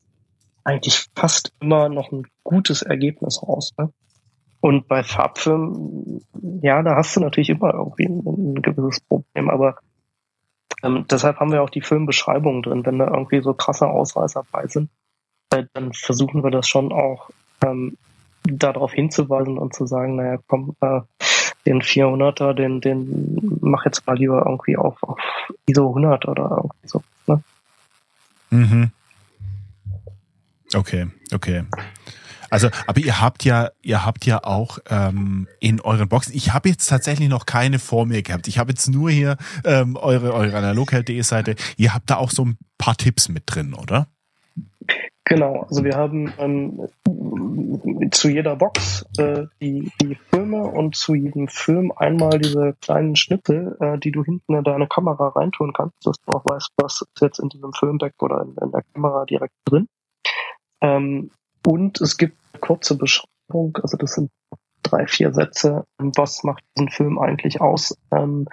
eigentlich 0.64 1.06
fast 1.14 1.52
immer 1.60 1.88
noch 1.88 2.10
ein 2.10 2.26
gutes 2.42 2.82
Ergebnis 2.82 3.42
raus. 3.42 3.72
Ne? 3.78 3.92
Und 4.60 4.88
bei 4.88 5.02
Farbfilmen, 5.02 6.22
ja, 6.62 6.82
da 6.82 6.96
hast 6.96 7.14
du 7.16 7.20
natürlich 7.20 7.50
immer 7.50 7.74
irgendwie 7.74 8.06
ein, 8.06 8.22
ein 8.24 8.62
gewisses 8.62 9.00
Problem, 9.02 9.50
aber 9.50 9.76
ähm, 10.84 11.06
deshalb 11.10 11.40
haben 11.40 11.52
wir 11.52 11.62
auch 11.62 11.70
die 11.70 11.80
Filmbeschreibungen 11.80 12.62
drin. 12.62 12.84
Wenn 12.84 12.98
da 12.98 13.06
irgendwie 13.06 13.40
so 13.40 13.54
krasse 13.54 13.86
Ausreißer 13.86 14.44
bei 14.52 14.66
sind, 14.66 14.90
äh, 15.50 15.64
dann 15.72 15.92
versuchen 15.92 16.44
wir 16.44 16.50
das 16.50 16.68
schon 16.68 16.92
auch 16.92 17.30
ähm, 17.64 17.96
darauf 18.44 18.92
hinzuweisen 18.92 19.58
und 19.58 19.74
zu 19.74 19.86
sagen, 19.86 20.16
naja, 20.16 20.38
komm, 20.46 20.76
äh, 20.80 21.00
den 21.66 21.80
400er, 21.80 22.52
den, 22.52 22.82
den 22.82 23.58
mach 23.62 23.86
jetzt 23.86 24.06
mal 24.06 24.18
lieber 24.18 24.44
irgendwie 24.46 24.76
auf, 24.76 25.02
auf 25.02 25.18
ISO 25.66 25.88
100 25.88 26.28
oder 26.28 26.50
irgendwie 26.50 26.88
so. 26.88 27.02
Ne? 27.26 27.42
Mhm. 28.50 28.90
Okay, 30.74 31.06
okay. 31.32 31.64
Also, 32.54 32.68
aber 32.86 33.00
ihr 33.00 33.20
habt 33.20 33.44
ja, 33.44 33.70
ihr 33.82 34.06
habt 34.06 34.26
ja 34.26 34.44
auch 34.44 34.78
ähm, 34.88 35.48
in 35.58 35.80
euren 35.80 36.08
Boxen. 36.08 36.36
Ich 36.36 36.54
habe 36.54 36.68
jetzt 36.68 36.86
tatsächlich 36.86 37.28
noch 37.28 37.46
keine 37.46 37.80
vor 37.80 38.06
mir 38.06 38.22
gehabt. 38.22 38.46
Ich 38.46 38.60
habe 38.60 38.70
jetzt 38.70 38.88
nur 38.88 39.10
hier 39.10 39.38
ähm, 39.64 39.96
eure 39.96 40.32
eure 40.32 40.56
analogheld.de 40.56 41.20
Seite. 41.22 41.56
Ihr 41.76 41.92
habt 41.92 42.10
da 42.10 42.16
auch 42.16 42.30
so 42.30 42.44
ein 42.44 42.56
paar 42.78 42.96
Tipps 42.96 43.28
mit 43.28 43.42
drin, 43.46 43.74
oder? 43.74 44.06
Genau, 45.24 45.62
also 45.62 45.82
wir 45.82 45.96
haben 45.96 46.32
ähm, 46.38 46.88
zu 48.12 48.28
jeder 48.28 48.54
Box 48.54 49.04
äh, 49.18 49.46
die, 49.60 49.90
die 50.00 50.16
Filme 50.30 50.62
und 50.62 50.94
zu 50.94 51.16
jedem 51.16 51.48
Film 51.48 51.90
einmal 51.96 52.38
diese 52.38 52.76
kleinen 52.80 53.16
Schnipsel, 53.16 53.76
äh, 53.80 53.98
die 53.98 54.12
du 54.12 54.22
hinten 54.22 54.54
in 54.54 54.62
deine 54.62 54.86
Kamera 54.86 55.26
reintun 55.30 55.72
kannst, 55.72 56.06
dass 56.06 56.20
du 56.20 56.30
auch 56.30 56.44
weißt, 56.46 56.70
was 56.76 57.02
ist 57.02 57.20
jetzt 57.20 57.40
in 57.40 57.48
diesem 57.48 57.72
Filmdeck 57.72 58.14
oder 58.20 58.42
in, 58.42 58.54
in 58.62 58.70
der 58.70 58.84
Kamera 58.92 59.24
direkt 59.24 59.54
drin. 59.64 59.88
Ähm, 60.80 61.32
und 61.66 62.00
es 62.00 62.16
gibt 62.16 62.36
kurze 62.60 62.96
Beschreibung, 62.96 63.76
also 63.82 63.96
das 63.96 64.14
sind 64.14 64.30
drei, 64.82 65.06
vier 65.06 65.32
Sätze, 65.32 65.84
was 65.98 66.44
macht 66.44 66.62
diesen 66.76 66.90
Film 66.90 67.18
eigentlich 67.18 67.60
aus. 67.60 67.96
Ähm, 68.12 68.46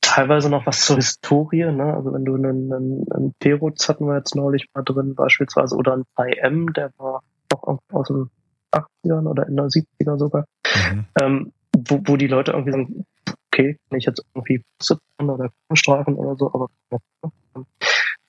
teilweise 0.00 0.50
noch 0.50 0.66
was 0.66 0.80
zur 0.80 0.96
Historie, 0.96 1.70
ne? 1.70 1.94
Also 1.94 2.12
wenn 2.12 2.24
du 2.24 2.34
einen, 2.34 2.72
einen, 2.72 3.12
einen 3.12 3.34
Perutz 3.38 3.88
hatten 3.88 4.06
wir 4.06 4.16
jetzt 4.16 4.34
neulich 4.34 4.66
mal 4.74 4.82
drin, 4.82 5.14
beispielsweise, 5.14 5.76
oder 5.76 5.94
ein 5.94 6.04
3M, 6.16 6.72
der 6.72 6.90
war 6.96 7.22
noch 7.52 7.78
aus 7.92 8.08
den 8.08 8.30
80ern 8.72 9.28
oder 9.28 9.46
in 9.46 9.56
der 9.56 9.66
70er 9.66 10.18
sogar, 10.18 10.44
mhm. 10.92 11.06
ähm, 11.20 11.52
wo, 11.76 12.00
wo 12.04 12.16
die 12.16 12.26
Leute 12.26 12.52
irgendwie 12.52 12.72
sagen, 12.72 13.04
okay, 13.52 13.78
wenn 13.90 13.98
ich 13.98 14.06
jetzt 14.06 14.24
irgendwie 14.34 14.62
sitzen 14.80 15.00
oder 15.20 15.50
Streifen 15.74 16.14
oder 16.14 16.36
so, 16.36 16.52
aber 16.52 16.68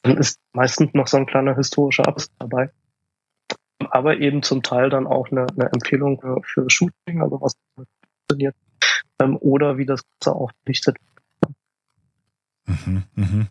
dann 0.03 0.17
ist 0.17 0.39
meistens 0.53 0.93
noch 0.93 1.07
so 1.07 1.17
ein 1.17 1.25
kleiner 1.25 1.55
historischer 1.55 2.07
Abriss 2.07 2.29
dabei. 2.39 2.71
Aber 3.91 4.17
eben 4.17 4.43
zum 4.43 4.63
Teil 4.63 4.89
dann 4.89 5.07
auch 5.07 5.31
eine, 5.31 5.47
eine 5.47 5.71
Empfehlung 5.71 6.19
für, 6.19 6.41
für 6.43 6.69
Shooting, 6.69 7.21
also 7.21 7.41
was 7.41 7.53
funktioniert, 7.75 8.55
ähm, 9.19 9.37
oder 9.39 9.77
wie 9.77 9.85
das 9.85 10.03
Ganze 10.19 10.35
auch 10.35 10.51
belichtet 10.63 10.97
Mhm, 12.69 13.03
mhm. 13.15 13.47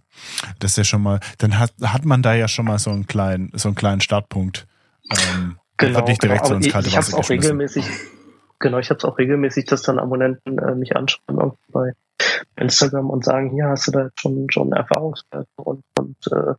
Das 0.60 0.72
ist 0.72 0.76
ja 0.78 0.84
schon 0.84 1.02
mal, 1.02 1.20
dann 1.38 1.58
hat, 1.58 1.72
hat 1.82 2.04
man 2.04 2.22
da 2.22 2.34
ja 2.34 2.48
schon 2.48 2.66
mal 2.66 2.78
so 2.78 2.90
einen 2.90 3.06
kleinen, 3.06 3.50
so 3.54 3.68
einen 3.68 3.74
kleinen 3.74 4.00
Startpunkt. 4.00 4.66
Ähm, 5.10 5.58
genau, 5.76 6.04
nicht 6.04 6.22
direkt 6.22 6.44
genau. 6.44 6.48
so 6.48 6.54
ins 6.54 6.72
kalte 6.72 6.88
ich, 6.88 6.94
ich 6.94 6.98
Wasser 6.98 7.18
auch 7.18 7.28
regelmäßig, 7.28 7.84
genau, 8.58 8.78
ich 8.78 8.90
habe 8.90 8.98
es 8.98 9.04
auch 9.04 9.18
regelmäßig, 9.18 9.66
dass 9.66 9.82
dann 9.82 9.98
Abonnenten 9.98 10.58
äh, 10.58 10.74
mich 10.74 10.96
anschauen 10.96 11.52
bei 11.72 11.92
Instagram 12.56 13.10
und 13.10 13.24
sagen, 13.24 13.50
hier 13.50 13.66
hast 13.66 13.88
du 13.88 13.92
da 13.92 14.04
jetzt 14.04 14.20
schon 14.20 14.50
schon 14.50 14.72
Erfahrungswerte 14.72 15.48
und, 15.56 15.82
und 15.98 16.16
äh, 16.30 16.54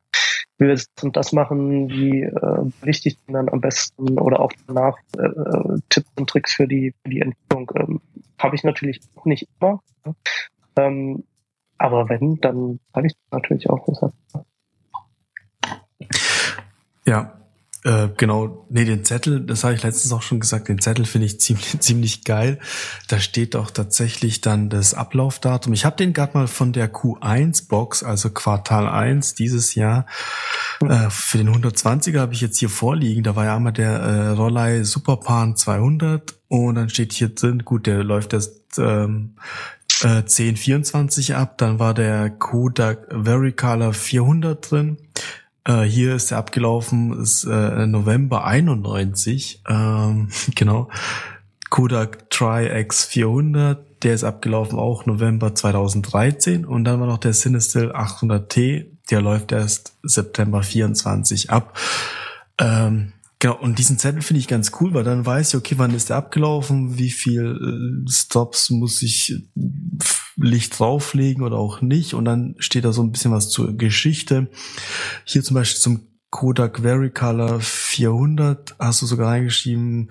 wie 0.59 0.67
wir 0.67 0.73
das 0.73 0.87
und 1.01 1.15
das 1.15 1.31
machen, 1.31 1.89
wie 1.89 2.23
äh, 2.23 2.71
berichte 2.81 3.09
ich 3.09 3.17
dann 3.27 3.49
am 3.49 3.61
besten 3.61 4.19
oder 4.19 4.41
auch 4.41 4.51
danach 4.67 4.97
äh, 5.17 5.23
äh, 5.23 5.79
Tipps 5.89 6.09
und 6.17 6.29
Tricks 6.29 6.53
für 6.53 6.67
die 6.67 6.93
für 7.01 7.09
die 7.09 7.21
Entwicklung. 7.21 7.71
Ähm, 7.75 8.01
habe 8.37 8.55
ich 8.55 8.63
natürlich 8.63 8.99
auch 9.15 9.25
nicht 9.25 9.47
immer. 9.59 9.81
Ähm, 10.77 11.23
aber 11.77 12.09
wenn, 12.09 12.39
dann 12.41 12.79
sage 12.93 13.07
ich 13.07 13.13
natürlich 13.31 13.69
auch 13.69 13.87
was. 13.87 14.11
Ja, 17.05 17.38
äh, 17.85 18.09
genau. 18.17 18.65
Nee, 18.69 18.83
den 18.83 19.05
Zettel, 19.05 19.39
das 19.39 19.63
habe 19.63 19.73
ich 19.73 19.83
letztens 19.83 20.11
auch 20.11 20.21
schon 20.21 20.41
gesagt, 20.41 20.67
den 20.67 20.79
Zettel 20.79 21.05
finde 21.05 21.27
ich 21.27 21.39
ziemlich, 21.39 21.79
ziemlich 21.79 22.23
geil. 22.25 22.59
Da 23.07 23.19
steht 23.19 23.55
auch 23.55 23.71
tatsächlich 23.71 24.41
dann 24.41 24.69
das 24.69 24.93
Ablaufdatum. 24.93 25.71
Ich 25.73 25.85
habe 25.85 25.95
den 25.95 26.13
gerade 26.13 26.37
mal 26.37 26.47
von 26.47 26.73
der 26.73 26.93
Q1-Box, 26.93 28.03
also 28.03 28.31
Quartal 28.31 28.87
1 28.87 29.35
dieses 29.35 29.75
Jahr. 29.75 30.05
Äh, 30.81 31.09
für 31.09 31.37
den 31.37 31.49
120er 31.49 32.19
habe 32.19 32.33
ich 32.33 32.41
jetzt 32.41 32.59
hier 32.59 32.69
vorliegen. 32.69 33.23
Da 33.23 33.35
war 33.35 33.45
ja 33.45 33.55
einmal 33.55 33.73
der 33.73 33.91
äh, 33.91 34.27
Rollei 34.29 34.83
Superpan 34.83 35.55
200 35.55 36.37
und 36.49 36.75
dann 36.75 36.89
steht 36.89 37.13
hier 37.13 37.29
drin, 37.29 37.63
gut, 37.63 37.87
der 37.87 38.03
läuft 38.03 38.33
erst 38.33 38.77
ähm, 38.77 39.35
äh, 40.03 40.23
1024 40.23 41.35
ab. 41.35 41.57
Dann 41.57 41.79
war 41.79 41.93
der 41.93 42.29
Kodak 42.29 43.07
Vericolor 43.09 43.93
400 43.93 44.69
drin. 44.69 44.97
Äh, 45.65 45.83
hier 45.83 46.15
ist 46.15 46.31
der 46.31 46.37
abgelaufen, 46.37 47.19
ist 47.21 47.43
äh, 47.45 47.87
November 47.87 48.45
91. 48.45 49.63
Ähm, 49.67 50.29
genau. 50.55 50.89
Kodak 51.69 52.29
Tri-X 52.31 53.05
400, 53.05 54.03
der 54.03 54.15
ist 54.15 54.23
abgelaufen 54.23 54.79
auch 54.79 55.05
November 55.05 55.53
2013. 55.53 56.65
Und 56.65 56.83
dann 56.83 56.99
war 56.99 57.07
noch 57.07 57.19
der 57.19 57.33
Cinestill 57.33 57.91
800T, 57.91 58.97
der 59.11 59.21
läuft 59.21 59.51
erst 59.51 59.97
September 60.03 60.63
24 60.63 61.51
ab. 61.51 61.77
Ähm, 62.59 63.13
Genau, 63.41 63.57
und 63.57 63.79
diesen 63.79 63.97
Zettel 63.97 64.21
finde 64.21 64.41
ich 64.41 64.49
ganz 64.49 64.73
cool, 64.81 64.93
weil 64.93 65.05
dann 65.05 65.25
weiß 65.25 65.49
ich, 65.49 65.55
okay, 65.55 65.75
wann 65.77 65.95
ist 65.95 66.09
der 66.09 66.17
abgelaufen, 66.17 66.97
wie 66.97 67.09
viel 67.09 68.03
äh, 68.05 68.11
Stops 68.11 68.69
muss 68.69 69.01
ich 69.01 69.31
äh, 69.31 69.41
Licht 70.39 70.79
drauflegen 70.79 71.43
oder 71.43 71.57
auch 71.57 71.81
nicht. 71.81 72.13
Und 72.13 72.25
dann 72.25 72.55
steht 72.59 72.85
da 72.85 72.93
so 72.93 73.01
ein 73.01 73.11
bisschen 73.11 73.31
was 73.31 73.49
zur 73.49 73.73
Geschichte. 73.77 74.47
Hier 75.25 75.43
zum 75.43 75.55
Beispiel 75.55 75.81
zum 75.81 76.01
Kodak 76.29 76.81
Vericolor 76.81 77.59
400 77.59 78.75
hast 78.79 79.01
du 79.01 79.05
sogar 79.05 79.29
reingeschrieben, 79.29 80.09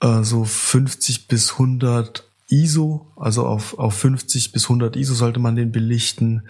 äh, 0.00 0.22
so 0.22 0.44
50 0.44 1.28
bis 1.28 1.52
100 1.52 2.26
ISO, 2.48 3.12
also 3.16 3.46
auf, 3.46 3.78
auf 3.78 3.94
50 3.94 4.52
bis 4.52 4.64
100 4.64 4.96
ISO 4.96 5.14
sollte 5.14 5.38
man 5.38 5.56
den 5.56 5.70
belichten. 5.70 6.48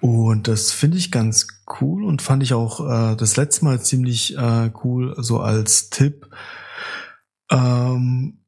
Und 0.00 0.48
das 0.48 0.72
finde 0.72 0.96
ich 0.96 1.10
ganz 1.10 1.46
cool 1.80 2.04
und 2.04 2.22
fand 2.22 2.42
ich 2.42 2.54
auch 2.54 2.80
äh, 2.80 3.16
das 3.16 3.36
letzte 3.36 3.64
Mal 3.64 3.82
ziemlich 3.82 4.36
äh, 4.36 4.70
cool, 4.84 5.14
so 5.18 5.40
als 5.40 5.90
Tipp. 5.90 6.28
Ähm, 7.50 8.38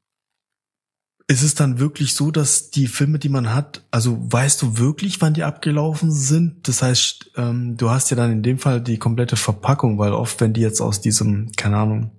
ist 1.31 1.43
es 1.43 1.55
dann 1.55 1.79
wirklich 1.79 2.13
so, 2.13 2.29
dass 2.29 2.71
die 2.71 2.87
Filme, 2.87 3.17
die 3.17 3.29
man 3.29 3.53
hat, 3.53 3.85
also 3.89 4.17
weißt 4.19 4.61
du 4.61 4.77
wirklich, 4.77 5.21
wann 5.21 5.33
die 5.33 5.45
abgelaufen 5.45 6.11
sind? 6.11 6.67
Das 6.67 6.83
heißt, 6.83 7.31
ähm, 7.37 7.77
du 7.77 7.89
hast 7.89 8.09
ja 8.11 8.17
dann 8.17 8.33
in 8.33 8.43
dem 8.43 8.59
Fall 8.59 8.81
die 8.81 8.99
komplette 8.99 9.37
Verpackung, 9.37 9.97
weil 9.97 10.11
oft, 10.11 10.41
wenn 10.41 10.51
die 10.51 10.59
jetzt 10.59 10.81
aus 10.81 10.99
diesem, 10.99 11.49
keine 11.55 11.77
Ahnung, 11.77 12.11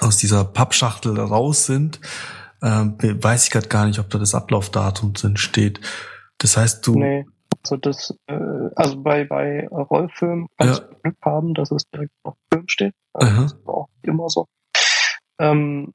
aus 0.00 0.18
dieser 0.18 0.44
Pappschachtel 0.44 1.18
raus 1.18 1.64
sind, 1.64 2.02
äh, 2.60 2.84
weiß 3.00 3.44
ich 3.44 3.50
gerade 3.50 3.68
gar 3.68 3.86
nicht, 3.86 3.98
ob 3.98 4.10
da 4.10 4.18
das 4.18 4.34
Ablaufdatum 4.34 5.14
drin 5.14 5.38
steht. 5.38 5.80
Das 6.36 6.58
heißt, 6.58 6.86
du, 6.86 6.98
nee. 6.98 7.24
Also 7.62 7.78
das, 7.78 8.14
äh, 8.26 8.34
also 8.76 9.00
bei, 9.02 9.24
bei 9.24 9.66
Rollfilmen 9.68 10.48
kannst 10.58 10.80
ja. 10.82 10.86
du 10.86 10.94
Glück 11.02 11.16
haben, 11.24 11.54
dass 11.54 11.70
es 11.70 11.84
direkt 11.88 12.12
auf 12.24 12.34
Film 12.52 12.68
steht. 12.68 12.92
Also 13.14 13.40
das 13.40 13.52
ist 13.54 13.66
auch 13.66 13.88
immer 14.02 14.28
so. 14.28 14.44
Ähm, 15.40 15.94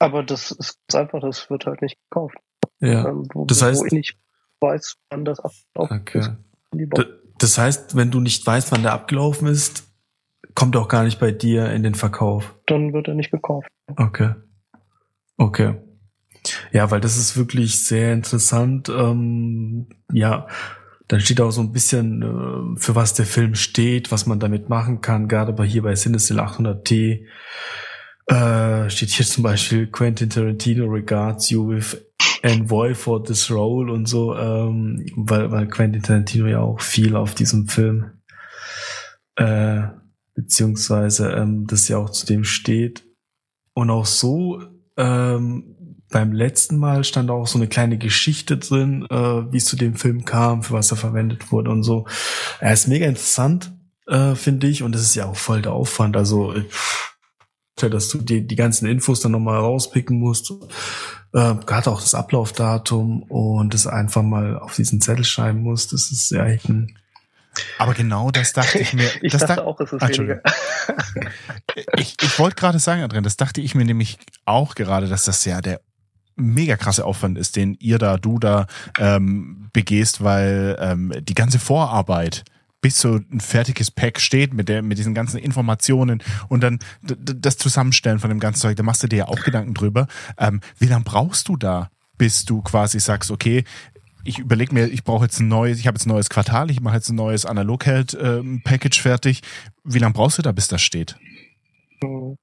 aber 0.00 0.22
das 0.24 0.50
ist 0.50 0.80
ganz 0.88 1.02
einfach, 1.02 1.20
das 1.20 1.48
wird 1.50 1.66
halt 1.66 1.82
nicht 1.82 1.98
gekauft. 2.08 2.36
Ja. 2.80 3.08
Ähm, 3.08 3.28
wo, 3.32 3.44
das 3.44 3.62
heißt, 3.62 3.82
wo 3.82 3.86
ich 3.86 3.92
nicht 3.92 4.18
weiß, 4.60 4.96
wann 5.10 5.24
das 5.24 5.38
abgelaufen 5.38 6.00
okay. 6.00 6.18
ist. 6.18 6.32
Das 7.38 7.58
heißt, 7.58 7.96
wenn 7.96 8.10
du 8.10 8.20
nicht 8.20 8.44
weißt, 8.44 8.72
wann 8.72 8.82
der 8.82 8.92
abgelaufen 8.92 9.46
ist, 9.46 9.84
kommt 10.54 10.74
er 10.74 10.80
auch 10.80 10.88
gar 10.88 11.04
nicht 11.04 11.20
bei 11.20 11.30
dir 11.30 11.70
in 11.70 11.82
den 11.82 11.94
Verkauf. 11.94 12.54
Dann 12.66 12.92
wird 12.92 13.08
er 13.08 13.14
nicht 13.14 13.30
gekauft. 13.30 13.68
Okay. 13.96 14.34
Okay. 15.36 15.76
Ja, 16.72 16.90
weil 16.90 17.00
das 17.00 17.16
ist 17.16 17.36
wirklich 17.36 17.84
sehr 17.84 18.12
interessant. 18.12 18.88
Ähm, 18.88 19.88
ja, 20.12 20.46
dann 21.08 21.20
steht 21.20 21.40
auch 21.40 21.50
so 21.50 21.60
ein 21.60 21.72
bisschen, 21.72 22.22
äh, 22.22 22.80
für 22.80 22.94
was 22.94 23.14
der 23.14 23.26
Film 23.26 23.54
steht, 23.54 24.10
was 24.12 24.26
man 24.26 24.40
damit 24.40 24.68
machen 24.68 25.00
kann. 25.02 25.28
Gerade 25.28 25.52
bei 25.52 25.66
hier 25.66 25.82
bei 25.82 25.94
Cinestill 25.94 26.40
800T 26.40 27.26
äh, 28.30 28.88
steht 28.88 29.10
hier 29.10 29.26
zum 29.26 29.42
Beispiel 29.42 29.88
Quentin 29.88 30.30
Tarantino 30.30 30.86
regards 30.86 31.50
you 31.50 31.68
with 31.68 32.00
envoy 32.42 32.94
for 32.94 33.22
this 33.22 33.50
role 33.50 33.92
und 33.92 34.06
so, 34.06 34.36
ähm, 34.36 35.04
weil, 35.16 35.50
weil 35.50 35.66
Quentin 35.66 36.02
Tarantino 36.02 36.46
ja 36.46 36.60
auch 36.60 36.80
viel 36.80 37.16
auf 37.16 37.34
diesem 37.34 37.68
Film 37.68 38.12
äh, 39.36 39.82
beziehungsweise 40.34 41.32
ähm, 41.32 41.66
das 41.66 41.88
ja 41.88 41.98
auch 41.98 42.10
zu 42.10 42.24
dem 42.24 42.44
steht. 42.44 43.04
Und 43.74 43.90
auch 43.90 44.06
so 44.06 44.62
ähm, 44.96 45.96
beim 46.08 46.32
letzten 46.32 46.76
Mal 46.78 47.02
stand 47.02 47.30
auch 47.30 47.46
so 47.46 47.58
eine 47.58 47.68
kleine 47.68 47.98
Geschichte 47.98 48.58
drin, 48.58 49.06
äh, 49.10 49.52
wie 49.52 49.56
es 49.56 49.64
zu 49.64 49.76
dem 49.76 49.94
Film 49.94 50.24
kam, 50.24 50.62
für 50.62 50.74
was 50.74 50.90
er 50.92 50.96
verwendet 50.96 51.50
wurde 51.50 51.70
und 51.70 51.82
so. 51.82 52.06
Er 52.60 52.72
ist 52.72 52.86
mega 52.86 53.06
interessant, 53.06 53.72
äh, 54.06 54.34
finde 54.34 54.68
ich, 54.68 54.82
und 54.82 54.92
das 54.92 55.02
ist 55.02 55.14
ja 55.16 55.26
auch 55.26 55.36
voll 55.36 55.62
der 55.62 55.72
Aufwand. 55.72 56.16
Also, 56.16 56.54
äh, 56.54 56.64
dass 57.88 58.08
du 58.08 58.18
die, 58.18 58.46
die 58.46 58.56
ganzen 58.56 58.86
Infos 58.86 59.20
dann 59.20 59.32
nochmal 59.32 59.58
rauspicken 59.58 60.18
musst. 60.18 60.50
Äh, 61.32 61.54
gerade 61.64 61.90
auch 61.90 62.00
das 62.00 62.14
Ablaufdatum 62.14 63.22
und 63.22 63.72
das 63.72 63.86
einfach 63.86 64.22
mal 64.22 64.58
auf 64.58 64.74
diesen 64.76 65.00
Zettel 65.00 65.24
schreiben 65.24 65.62
musst. 65.62 65.92
Das 65.92 66.10
ist 66.10 66.30
ja 66.30 66.46
echt 66.46 66.68
ein 66.68 66.96
aber 67.78 67.94
genau 67.94 68.30
das 68.30 68.52
dachte 68.52 68.78
ich 68.78 68.92
mir. 68.92 69.10
ich 69.22 69.32
das 69.32 69.42
dachte 69.42 69.56
da, 69.56 69.62
auch, 69.62 69.80
es 69.80 69.92
ist 69.92 70.02
weniger. 70.02 70.40
ich 71.96 72.16
ich 72.20 72.38
wollte 72.38 72.56
gerade 72.56 72.78
sagen, 72.78 73.02
Adrian, 73.02 73.24
das 73.24 73.36
dachte 73.36 73.60
ich 73.60 73.74
mir 73.74 73.84
nämlich 73.84 74.18
auch 74.44 74.74
gerade, 74.74 75.08
dass 75.08 75.24
das 75.24 75.44
ja 75.44 75.60
der 75.60 75.80
mega 76.36 76.76
krasse 76.76 77.04
Aufwand 77.04 77.36
ist, 77.38 77.56
den 77.56 77.74
ihr 77.74 77.98
da, 77.98 78.16
du 78.16 78.38
da 78.38 78.66
ähm, 78.98 79.68
begehst, 79.72 80.22
weil 80.22 80.76
ähm, 80.80 81.12
die 81.20 81.34
ganze 81.34 81.58
Vorarbeit 81.58 82.44
bis 82.80 83.00
so 83.00 83.20
ein 83.30 83.40
fertiges 83.40 83.90
Pack 83.90 84.20
steht 84.20 84.54
mit 84.54 84.68
der 84.68 84.82
mit 84.82 84.98
diesen 84.98 85.14
ganzen 85.14 85.38
Informationen 85.38 86.22
und 86.48 86.62
dann 86.62 86.78
das 87.02 87.58
Zusammenstellen 87.58 88.18
von 88.18 88.30
dem 88.30 88.40
ganzen 88.40 88.60
Zeug, 88.60 88.76
da 88.76 88.82
machst 88.82 89.02
du 89.02 89.06
dir 89.06 89.16
ja 89.16 89.28
auch 89.28 89.42
Gedanken 89.42 89.74
drüber. 89.74 90.06
Ähm, 90.38 90.60
wie 90.78 90.86
lange 90.86 91.04
brauchst 91.04 91.48
du 91.48 91.56
da, 91.56 91.90
bis 92.16 92.44
du 92.44 92.62
quasi 92.62 93.00
sagst, 93.00 93.30
okay, 93.30 93.64
ich 94.24 94.38
überlege 94.38 94.74
mir, 94.74 94.86
ich 94.86 95.04
brauche 95.04 95.24
jetzt 95.24 95.40
ein 95.40 95.48
neues, 95.48 95.78
ich 95.78 95.86
habe 95.86 95.96
jetzt 95.96 96.06
ein 96.06 96.10
neues 96.10 96.28
Quartal, 96.28 96.70
ich 96.70 96.80
mache 96.80 96.96
jetzt 96.96 97.08
ein 97.08 97.16
neues 97.16 97.46
Analog-Package 97.46 98.98
ähm, 98.98 99.02
fertig. 99.02 99.40
Wie 99.84 99.98
lange 99.98 100.12
brauchst 100.12 100.38
du 100.38 100.42
da, 100.42 100.52
bis 100.52 100.68
das 100.68 100.82
steht? 100.82 101.16
Hm. 102.02 102.36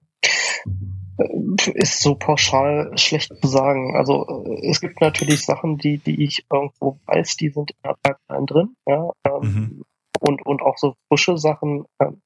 Ist 1.74 2.02
so 2.02 2.16
pauschal 2.16 2.92
schlecht 2.96 3.32
zu 3.42 3.48
sagen. 3.48 3.96
Also 3.96 4.46
äh, 4.46 4.70
es 4.70 4.82
gibt 4.82 5.02
natürlich 5.02 5.46
Sachen, 5.46 5.78
die, 5.78 5.98
die 5.98 6.24
ich 6.24 6.46
irgendwo 6.52 7.00
weiß, 7.06 7.38
die 7.38 7.50
sind 7.50 7.72
in 7.72 7.78
der 7.84 7.96
Pipeline 8.04 8.46
drin, 8.46 8.76
ja. 8.86 9.10
Ähm, 9.26 9.42
mhm. 9.42 9.84
Und, 10.20 10.46
und 10.46 10.62
auch 10.62 10.78
so 10.78 10.96
frische 11.08 11.38
Sachen, 11.38 11.86
ähm, 12.00 12.22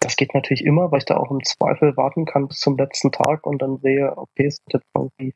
das 0.00 0.16
geht 0.16 0.34
natürlich 0.34 0.64
immer, 0.64 0.90
weil 0.90 0.98
ich 0.98 1.04
da 1.04 1.16
auch 1.16 1.30
im 1.30 1.42
Zweifel 1.44 1.96
warten 1.96 2.24
kann 2.24 2.48
bis 2.48 2.58
zum 2.58 2.76
letzten 2.76 3.12
Tag 3.12 3.46
und 3.46 3.62
dann 3.62 3.78
sehe, 3.78 4.12
okay, 4.16 4.46
es 4.46 4.56
sind 4.56 4.72
jetzt 4.74 4.86
irgendwie 4.94 5.34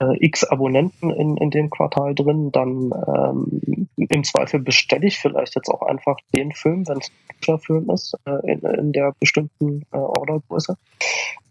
äh, 0.00 0.16
x 0.24 0.44
Abonnenten 0.44 1.10
in, 1.10 1.36
in 1.36 1.50
dem 1.50 1.70
Quartal 1.70 2.14
drin, 2.14 2.50
dann 2.52 2.90
ähm, 3.06 3.88
im 3.96 4.24
Zweifel 4.24 4.60
bestelle 4.60 5.06
ich 5.06 5.18
vielleicht 5.18 5.54
jetzt 5.54 5.68
auch 5.68 5.82
einfach 5.82 6.16
den 6.34 6.52
Film, 6.52 6.86
wenn 6.88 6.98
es 6.98 7.10
ein 7.48 7.58
Film 7.58 7.90
ist, 7.90 8.14
äh, 8.26 8.52
in, 8.52 8.60
in 8.60 8.92
der 8.92 9.12
bestimmten 9.18 9.82
äh, 9.92 9.96
Ordergröße. 9.96 10.76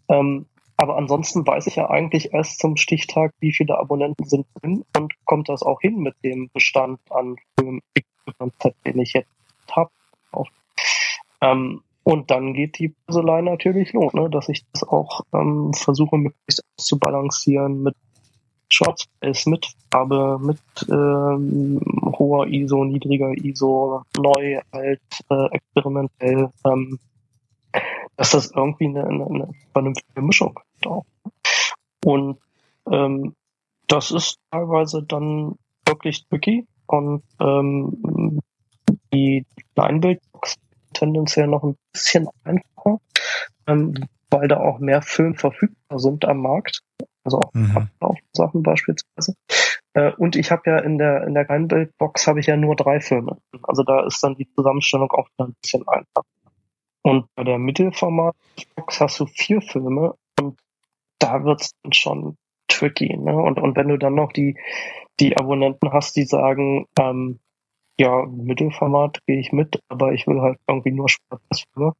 Ähm, 0.08 0.46
aber 0.78 0.96
ansonsten 0.96 1.46
weiß 1.46 1.66
ich 1.68 1.76
ja 1.76 1.88
eigentlich 1.88 2.34
erst 2.34 2.58
zum 2.58 2.76
Stichtag, 2.76 3.32
wie 3.40 3.52
viele 3.52 3.78
Abonnenten 3.78 4.24
sind 4.24 4.46
drin 4.60 4.84
und 4.96 5.14
kommt 5.24 5.48
das 5.48 5.62
auch 5.62 5.80
hin 5.80 5.98
mit 5.98 6.14
dem 6.22 6.50
Bestand 6.52 7.00
an 7.10 7.36
Film 7.58 7.80
X, 7.94 8.06
den 8.84 8.98
ich 8.98 9.14
jetzt 9.14 9.30
habe. 9.74 9.90
Ähm, 11.40 11.82
und 12.02 12.30
dann 12.30 12.54
geht 12.54 12.78
die 12.78 12.94
Puzzlei 13.06 13.40
natürlich 13.42 13.92
los, 13.92 14.12
ne? 14.14 14.30
dass 14.30 14.48
ich 14.48 14.64
das 14.72 14.84
auch 14.84 15.22
ähm, 15.32 15.72
versuche, 15.74 16.16
möglichst 16.16 16.62
auszubalancieren 16.78 17.82
mit 17.82 17.96
Shortspace, 18.70 19.46
mit 19.46 19.74
Farbe, 19.90 20.38
mit 20.40 20.60
ähm, 20.88 21.80
hoher 22.18 22.46
ISO, 22.46 22.84
niedriger 22.84 23.32
ISO, 23.32 24.02
neu, 24.18 24.60
alt, 24.70 25.00
äh, 25.30 25.46
experimentell, 25.50 26.50
ähm, 26.64 26.98
dass 28.16 28.30
das 28.30 28.50
irgendwie 28.52 28.86
eine, 28.86 29.06
eine, 29.06 29.26
eine 29.26 29.50
vernünftige 29.72 30.22
Mischung 30.22 30.58
ist 30.76 30.86
auch. 30.86 31.04
Und 32.04 32.38
ähm, 32.90 33.34
das 33.88 34.10
ist 34.10 34.38
teilweise 34.50 35.02
dann 35.02 35.56
wirklich 35.86 36.26
tricky 36.28 36.66
und 36.86 37.22
ähm, 37.40 38.40
die 39.12 39.44
Kleinbildbox 39.74 40.56
tendenziell 40.92 41.46
noch 41.46 41.62
ein 41.62 41.76
bisschen 41.92 42.28
einfacher, 42.44 43.00
ähm, 43.66 43.94
weil 44.30 44.48
da 44.48 44.58
auch 44.58 44.78
mehr 44.78 45.02
Film 45.02 45.34
verfügbar 45.34 45.98
sind 45.98 46.24
am 46.24 46.38
Markt. 46.38 46.80
Also 47.24 47.40
auch 47.40 47.52
mhm. 47.54 47.88
Sachen 48.32 48.62
beispielsweise. 48.62 49.34
Äh, 49.94 50.12
und 50.12 50.36
ich 50.36 50.50
habe 50.50 50.62
ja 50.66 50.78
in 50.78 50.98
der 50.98 51.26
in 51.26 51.34
der 51.34 51.44
Kleinbildbox 51.44 52.26
habe 52.26 52.40
ich 52.40 52.46
ja 52.46 52.56
nur 52.56 52.76
drei 52.76 53.00
Filme. 53.00 53.38
Also 53.62 53.82
da 53.82 54.06
ist 54.06 54.22
dann 54.22 54.36
die 54.36 54.48
Zusammenstellung 54.54 55.10
auch 55.10 55.28
ein 55.38 55.54
bisschen 55.60 55.86
einfacher. 55.88 56.26
Und 57.02 57.26
bei 57.34 57.44
der 57.44 57.58
Mittelformatbox 57.58 59.00
hast 59.00 59.20
du 59.20 59.26
vier 59.26 59.60
Filme 59.62 60.14
und 60.40 60.58
da 61.18 61.44
wird's 61.44 61.70
dann 61.82 61.92
schon 61.92 62.36
tricky. 62.68 63.16
Ne? 63.16 63.34
Und, 63.36 63.58
und 63.58 63.76
wenn 63.76 63.88
du 63.88 63.96
dann 63.96 64.14
noch 64.14 64.32
die, 64.32 64.56
die 65.20 65.36
Abonnenten 65.36 65.92
hast, 65.92 66.16
die 66.16 66.24
sagen, 66.24 66.86
ähm, 66.98 67.38
ja, 67.98 68.26
Mittelformat 68.26 69.20
gehe 69.26 69.38
ich 69.38 69.52
mit, 69.52 69.80
aber 69.88 70.12
ich 70.12 70.26
will 70.26 70.40
halt 70.40 70.58
irgendwie 70.68 70.92
nur 70.92 71.08
Schwarz-Weiß-Filme. 71.08 71.92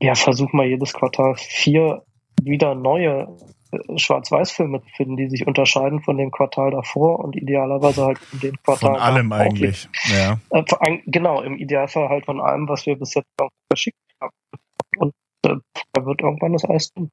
Ja, 0.00 0.14
versuch 0.14 0.52
mal 0.52 0.66
jedes 0.66 0.92
Quartal 0.92 1.34
vier 1.36 2.04
wieder 2.42 2.76
neue 2.76 3.36
äh, 3.72 3.98
Schwarz-Weiß-Filme 3.98 4.80
zu 4.80 4.88
finden, 4.96 5.16
die 5.16 5.28
sich 5.28 5.46
unterscheiden 5.46 6.02
von 6.02 6.16
dem 6.18 6.30
Quartal 6.30 6.70
davor 6.70 7.18
und 7.18 7.34
idealerweise 7.34 8.04
halt 8.04 8.18
von 8.18 8.40
dem 8.40 8.54
Quartal. 8.62 8.92
Von 8.92 9.00
allem 9.00 9.32
eigentlich, 9.32 9.88
ja. 10.04 10.38
Äh, 10.50 10.98
genau, 11.06 11.42
im 11.42 11.56
Idealfall 11.56 12.08
halt 12.08 12.26
von 12.26 12.40
allem, 12.40 12.68
was 12.68 12.86
wir 12.86 12.96
bis 12.96 13.14
jetzt 13.14 13.28
verschickt 13.68 13.98
haben. 14.20 14.32
Und 14.98 15.12
äh, 15.44 15.56
da 15.92 16.06
wird 16.06 16.20
irgendwann 16.20 16.52
das 16.52 16.64
Eis 16.64 16.92
tun. 16.92 17.10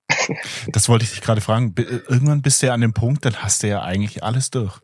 das 0.68 0.88
wollte 0.90 1.06
ich 1.06 1.12
dich 1.12 1.22
gerade 1.22 1.42
fragen. 1.42 1.74
Irgendwann 1.78 2.44
bist 2.44 2.62
du 2.62 2.68
ja 2.68 2.74
an 2.74 2.82
dem 2.82 2.94
Punkt, 2.94 3.26
dann 3.26 3.36
hast 3.38 3.64
du 3.64 3.68
ja 3.68 3.82
eigentlich 3.82 4.24
alles 4.24 4.52
durch. 4.52 4.80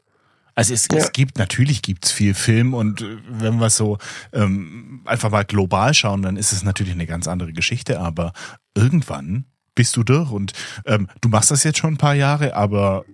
Also 0.56 0.74
es, 0.74 0.88
ja. 0.92 0.98
es 0.98 1.12
gibt, 1.12 1.38
natürlich 1.38 1.82
gibt's 1.82 2.12
viel 2.12 2.34
Film 2.34 2.74
und 2.74 3.02
äh, 3.02 3.18
wenn 3.30 3.60
wir 3.60 3.70
so 3.70 3.98
ähm, 4.34 5.02
einfach 5.06 5.32
mal 5.32 5.46
global 5.46 5.94
schauen, 5.94 6.22
dann 6.22 6.38
ist 6.38 6.52
es 6.52 6.64
natürlich 6.64 6.94
eine 6.94 7.08
ganz 7.08 7.28
andere 7.28 7.54
Geschichte, 7.54 8.00
aber 8.00 8.34
irgendwann 8.76 9.46
bist 9.76 9.96
du 9.96 10.04
durch 10.04 10.32
und 10.32 10.54
ähm, 10.86 11.08
du 11.22 11.30
machst 11.30 11.52
das 11.52 11.64
jetzt 11.64 11.78
schon 11.78 11.94
ein 11.94 11.98
paar 11.98 12.16
Jahre, 12.16 12.56
aber 12.56 13.06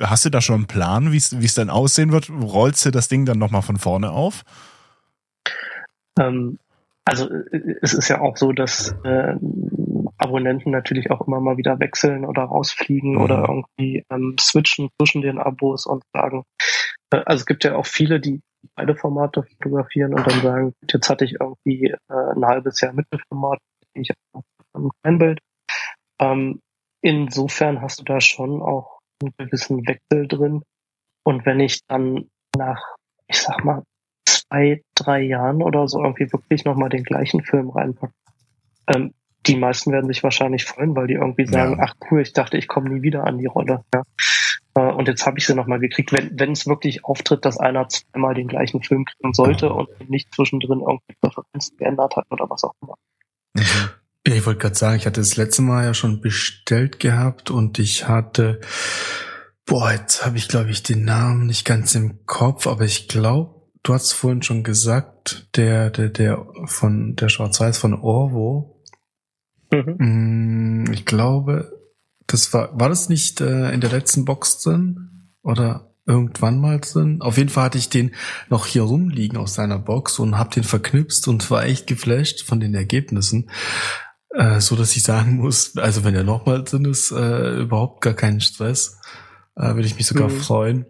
hast 0.00 0.24
du 0.24 0.30
da 0.30 0.40
schon 0.40 0.56
einen 0.56 0.66
Plan, 0.66 1.12
wie 1.12 1.16
es 1.16 1.54
dann 1.54 1.68
aussehen 1.68 2.12
wird? 2.12 2.30
Rollst 2.30 2.86
du 2.86 2.90
das 2.90 3.08
Ding 3.08 3.26
dann 3.26 3.38
nochmal 3.38 3.62
von 3.62 3.76
vorne 3.76 4.10
auf? 4.10 4.44
Ähm, 6.18 6.58
also 7.04 7.28
äh, 7.28 7.76
es 7.82 7.92
ist 7.92 8.08
ja 8.08 8.20
auch 8.20 8.36
so, 8.36 8.52
dass 8.52 8.94
äh, 9.04 9.34
Abonnenten 10.20 10.70
natürlich 10.70 11.10
auch 11.10 11.26
immer 11.26 11.40
mal 11.40 11.56
wieder 11.56 11.78
wechseln 11.80 12.24
oder 12.24 12.42
rausfliegen 12.42 13.14
mhm. 13.14 13.20
oder 13.20 13.48
irgendwie 13.48 14.04
ähm, 14.10 14.36
switchen 14.38 14.90
zwischen 14.98 15.22
den 15.22 15.38
Abos 15.38 15.86
und 15.86 16.02
sagen, 16.12 16.44
äh, 17.12 17.22
also 17.24 17.40
es 17.40 17.46
gibt 17.46 17.64
ja 17.64 17.76
auch 17.76 17.86
viele, 17.86 18.20
die 18.20 18.40
beide 18.74 18.94
Formate 18.94 19.42
fotografieren 19.42 20.14
und 20.14 20.26
dann 20.26 20.40
sagen, 20.40 20.74
jetzt 20.90 21.08
hatte 21.08 21.24
ich 21.24 21.36
irgendwie 21.40 21.86
äh, 21.86 22.34
ein 22.36 22.44
halbes 22.44 22.80
Jahr 22.80 22.92
Mittelformat, 22.92 23.58
ich 23.94 24.10
habe 24.10 24.90
ein 25.02 25.18
Bild. 25.18 25.40
Ähm, 26.20 26.60
insofern 27.02 27.80
hast 27.80 28.00
du 28.00 28.04
da 28.04 28.20
schon 28.20 28.62
auch 28.62 29.00
einen 29.22 29.32
gewissen 29.38 29.86
Wechsel 29.86 30.28
drin. 30.28 30.62
Und 31.24 31.46
wenn 31.46 31.60
ich 31.60 31.80
dann 31.88 32.28
nach, 32.56 32.82
ich 33.26 33.40
sag 33.40 33.64
mal, 33.64 33.82
zwei, 34.26 34.82
drei 34.94 35.22
Jahren 35.22 35.62
oder 35.62 35.88
so 35.88 36.02
irgendwie 36.02 36.32
wirklich 36.32 36.64
nochmal 36.64 36.88
den 36.88 37.04
gleichen 37.04 37.42
Film 37.42 37.70
reinpacke, 37.70 38.12
ähm, 38.88 39.14
die 39.46 39.56
meisten 39.56 39.92
werden 39.92 40.08
sich 40.08 40.22
wahrscheinlich 40.22 40.64
freuen, 40.64 40.94
weil 40.94 41.06
die 41.06 41.14
irgendwie 41.14 41.46
sagen, 41.46 41.78
ja. 41.78 41.84
ach 41.84 41.94
cool, 42.10 42.20
ich 42.20 42.32
dachte, 42.32 42.58
ich 42.58 42.68
komme 42.68 42.90
nie 42.90 43.02
wieder 43.02 43.26
an 43.26 43.38
die 43.38 43.46
Rolle. 43.46 43.84
Ja. 43.94 44.02
Äh, 44.74 44.92
und 44.92 45.08
jetzt 45.08 45.26
habe 45.26 45.38
ich 45.38 45.46
sie 45.46 45.54
nochmal 45.54 45.80
gekriegt. 45.80 46.12
Wenn 46.12 46.38
wenn 46.38 46.52
es 46.52 46.66
wirklich 46.66 47.04
auftritt, 47.04 47.44
dass 47.44 47.58
einer 47.58 47.88
zweimal 47.88 48.34
den 48.34 48.48
gleichen 48.48 48.82
Film 48.82 49.04
kriegen 49.04 49.32
sollte 49.32 49.72
und 49.72 49.88
nicht 50.08 50.32
zwischendrin 50.34 50.80
irgendwie 50.80 51.14
Präferenzen 51.20 51.76
geändert 51.76 52.16
hat 52.16 52.26
oder 52.30 52.48
was 52.48 52.64
auch 52.64 52.74
immer. 52.82 52.94
Ja, 53.56 54.34
ich 54.34 54.46
wollte 54.46 54.60
gerade 54.60 54.74
sagen, 54.76 54.96
ich 54.96 55.06
hatte 55.06 55.20
das 55.20 55.36
letzte 55.36 55.62
Mal 55.62 55.84
ja 55.84 55.94
schon 55.94 56.20
bestellt 56.20 57.00
gehabt 57.00 57.50
und 57.50 57.78
ich 57.78 58.06
hatte, 58.06 58.60
boah, 59.66 59.92
jetzt 59.92 60.24
habe 60.24 60.36
ich 60.36 60.48
glaube 60.48 60.70
ich 60.70 60.82
den 60.82 61.04
Namen 61.04 61.46
nicht 61.46 61.64
ganz 61.64 61.94
im 61.94 62.26
Kopf, 62.26 62.66
aber 62.66 62.84
ich 62.84 63.08
glaube, 63.08 63.54
du 63.82 63.94
hast 63.94 64.12
vorhin 64.12 64.42
schon 64.42 64.62
gesagt, 64.62 65.48
der 65.56 65.90
der 65.90 66.10
der 66.10 66.46
von 66.66 67.16
der 67.16 67.28
Schwarz-Weiß 67.28 67.78
von 67.78 67.94
Orvo, 67.94 68.79
Mhm. 69.70 70.84
Mm, 70.84 70.92
ich 70.92 71.04
glaube, 71.04 71.72
das 72.26 72.52
war, 72.52 72.78
war 72.78 72.88
das 72.88 73.08
nicht 73.08 73.40
äh, 73.40 73.72
in 73.72 73.80
der 73.80 73.90
letzten 73.90 74.24
Box 74.24 74.62
drin? 74.62 75.28
Oder 75.42 75.94
irgendwann 76.06 76.60
mal 76.60 76.80
drin? 76.80 77.22
Auf 77.22 77.38
jeden 77.38 77.48
Fall 77.48 77.64
hatte 77.64 77.78
ich 77.78 77.88
den 77.88 78.14
noch 78.48 78.66
hier 78.66 78.82
rumliegen 78.82 79.38
aus 79.38 79.54
seiner 79.54 79.78
Box 79.78 80.18
und 80.18 80.38
hab 80.38 80.50
den 80.50 80.64
verknüpft 80.64 81.28
und 81.28 81.50
war 81.50 81.64
echt 81.64 81.86
geflasht 81.86 82.44
von 82.44 82.60
den 82.60 82.74
Ergebnissen. 82.74 83.50
Äh, 84.30 84.60
so 84.60 84.76
dass 84.76 84.96
ich 84.96 85.02
sagen 85.02 85.36
muss, 85.36 85.76
also 85.76 86.04
wenn 86.04 86.14
er 86.14 86.24
nochmal 86.24 86.62
drin 86.62 86.84
ist, 86.84 87.10
äh, 87.10 87.60
überhaupt 87.60 88.00
gar 88.00 88.14
keinen 88.14 88.40
Stress. 88.40 89.00
Äh, 89.56 89.74
Würde 89.74 89.86
ich 89.86 89.96
mich 89.96 90.06
sogar 90.06 90.28
mhm. 90.28 90.40
freuen. 90.40 90.86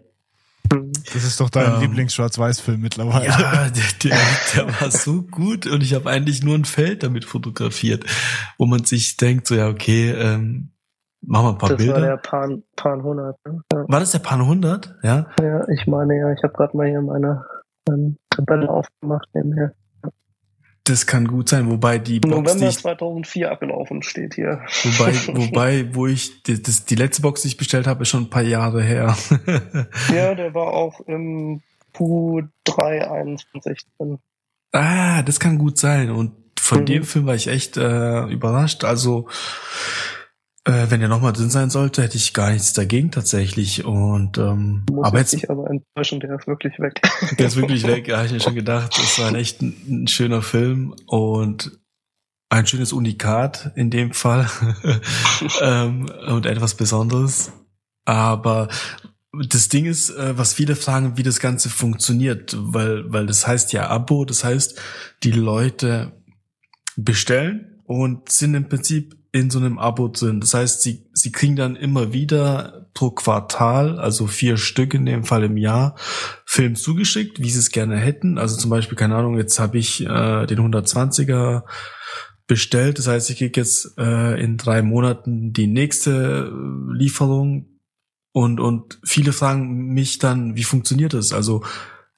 Das 0.69 1.23
ist 1.23 1.39
doch 1.39 1.49
dein 1.49 1.73
ähm, 1.73 1.81
Lieblings-Schwarz-Weiß-Film 1.81 2.81
mittlerweile. 2.81 3.25
Ja, 3.25 3.69
der, 3.69 3.83
der, 4.03 4.17
der 4.55 4.81
war 4.81 4.91
so 4.91 5.23
gut 5.23 5.67
und 5.67 5.81
ich 5.83 5.93
habe 5.93 6.09
eigentlich 6.09 6.43
nur 6.43 6.55
ein 6.55 6.65
Feld 6.65 7.03
damit 7.03 7.25
fotografiert, 7.25 8.05
wo 8.57 8.65
man 8.65 8.85
sich 8.85 9.17
denkt, 9.17 9.47
so 9.47 9.55
ja, 9.55 9.67
okay, 9.67 10.11
ähm, 10.11 10.71
machen 11.21 11.45
wir 11.45 11.49
ein 11.51 11.57
paar 11.57 11.69
das 11.69 11.77
Bilder. 11.77 11.93
Das 11.93 12.01
war 12.01 12.09
der 12.09 12.17
Pan, 12.17 12.63
Pan 12.75 12.99
100. 12.99 13.37
Ne? 13.45 13.61
Ja. 13.73 13.85
War 13.87 13.99
das 13.99 14.11
der 14.11 14.19
Pan 14.19 14.41
100? 14.41 14.95
Ja. 15.03 15.27
Ja, 15.41 15.67
ich 15.69 15.87
meine 15.87 16.17
ja, 16.17 16.31
ich 16.31 16.43
habe 16.43 16.53
gerade 16.53 16.77
mal 16.77 16.87
hier 16.87 17.01
meine 17.01 17.45
ähm, 17.89 18.17
Tabelle 18.29 18.69
aufgemacht 18.69 19.27
nebenher. 19.33 19.73
Das 20.85 21.05
kann 21.05 21.27
gut 21.27 21.47
sein, 21.47 21.69
wobei 21.69 21.99
die 21.99 22.19
Box, 22.19 22.31
November 22.31 22.65
die 22.65 22.65
ich, 22.65 22.79
2004 22.79 23.51
abgelaufen 23.51 24.01
steht 24.01 24.33
hier. 24.33 24.61
Wobei, 24.83 25.13
wobei, 25.37 25.95
wo 25.95 26.07
ich 26.07 26.41
die, 26.43 26.61
das, 26.61 26.85
die 26.85 26.95
letzte 26.95 27.21
Box, 27.21 27.43
die 27.43 27.49
ich 27.49 27.57
bestellt 27.57 27.85
habe, 27.85 28.01
ist 28.01 28.09
schon 28.09 28.23
ein 28.23 28.29
paar 28.29 28.41
Jahre 28.41 28.81
her. 28.81 29.15
ja, 30.13 30.33
der 30.33 30.53
war 30.55 30.73
auch 30.73 30.99
im 31.01 31.61
Q3 31.95 33.11
21 33.11 33.79
drin. 33.97 34.17
Ah, 34.71 35.21
das 35.21 35.39
kann 35.39 35.59
gut 35.59 35.77
sein. 35.77 36.09
Und 36.09 36.33
von 36.59 36.81
mhm. 36.81 36.85
dem 36.85 37.03
Film 37.03 37.27
war 37.27 37.35
ich 37.35 37.47
echt 37.47 37.77
äh, 37.77 38.25
überrascht. 38.25 38.83
Also 38.83 39.27
Äh, 40.63 40.87
wenn 40.89 41.01
er 41.01 41.07
nochmal 41.07 41.33
drin 41.33 41.49
sein 41.49 41.71
sollte, 41.71 42.03
hätte 42.03 42.17
ich 42.17 42.33
gar 42.33 42.51
nichts 42.51 42.73
dagegen 42.73 43.09
tatsächlich. 43.09 43.83
Und 43.83 44.37
ähm, 44.37 44.85
Muss 44.91 45.07
aber 45.07 45.17
ich 45.17 45.21
jetzt, 45.21 45.33
dich 45.33 45.49
aber 45.49 45.67
enttäuschen, 45.69 46.19
der 46.19 46.35
ist 46.35 46.45
wirklich 46.45 46.77
weg. 46.79 47.01
der 47.39 47.47
ist 47.47 47.55
wirklich 47.55 47.87
weg. 47.87 48.07
Ja, 48.07 48.23
ich 48.23 48.31
mir 48.31 48.39
schon 48.39 48.53
gedacht, 48.53 48.95
das 48.95 49.17
war 49.19 49.29
ein 49.29 49.35
echt 49.35 49.61
ein, 49.61 50.03
ein 50.03 50.07
schöner 50.07 50.43
Film 50.43 50.93
und 51.07 51.79
ein 52.49 52.67
schönes 52.67 52.93
Unikat 52.93 53.71
in 53.75 53.89
dem 53.89 54.11
Fall 54.11 54.47
ähm, 55.61 56.11
und 56.27 56.45
etwas 56.45 56.75
Besonderes. 56.75 57.51
Aber 58.05 58.67
das 59.31 59.69
Ding 59.69 59.85
ist, 59.85 60.09
äh, 60.11 60.37
was 60.37 60.53
viele 60.53 60.75
fragen, 60.75 61.17
wie 61.17 61.23
das 61.23 61.39
Ganze 61.39 61.69
funktioniert, 61.69 62.55
weil, 62.57 63.11
weil 63.11 63.25
das 63.25 63.47
heißt 63.47 63.73
ja 63.73 63.89
Abo, 63.89 64.25
das 64.25 64.43
heißt, 64.43 64.79
die 65.23 65.31
Leute 65.31 66.11
bestellen 66.97 67.81
und 67.85 68.29
sind 68.29 68.53
im 68.53 68.67
Prinzip 68.67 69.15
in 69.31 69.49
so 69.49 69.59
einem 69.59 69.79
Abo 69.79 70.09
drin. 70.09 70.41
Das 70.41 70.53
heißt, 70.53 70.81
sie, 70.81 71.05
sie 71.13 71.31
kriegen 71.31 71.55
dann 71.55 71.75
immer 71.75 72.11
wieder 72.11 72.89
pro 72.93 73.11
Quartal, 73.11 73.97
also 73.97 74.27
vier 74.27 74.57
Stück 74.57 74.93
in 74.93 75.05
dem 75.05 75.23
Fall 75.23 75.43
im 75.43 75.55
Jahr, 75.55 75.95
Film 76.45 76.75
zugeschickt, 76.75 77.39
wie 77.41 77.49
sie 77.49 77.59
es 77.59 77.71
gerne 77.71 77.97
hätten. 77.97 78.37
Also 78.37 78.57
zum 78.57 78.69
Beispiel, 78.69 78.97
keine 78.97 79.15
Ahnung, 79.15 79.37
jetzt 79.37 79.59
habe 79.59 79.77
ich 79.77 80.01
äh, 80.01 80.45
den 80.45 80.59
120er 80.59 81.63
bestellt. 82.47 82.99
Das 82.99 83.07
heißt, 83.07 83.29
ich 83.29 83.37
kriege 83.37 83.59
jetzt 83.59 83.97
äh, 83.97 84.41
in 84.41 84.57
drei 84.57 84.81
Monaten 84.81 85.53
die 85.53 85.67
nächste 85.67 86.51
äh, 86.51 86.93
Lieferung. 86.93 87.67
Und, 88.33 88.59
und 88.59 88.99
viele 89.03 89.31
fragen 89.31 89.93
mich 89.93 90.19
dann, 90.19 90.55
wie 90.55 90.63
funktioniert 90.63 91.13
das? 91.13 91.31
Also 91.31 91.63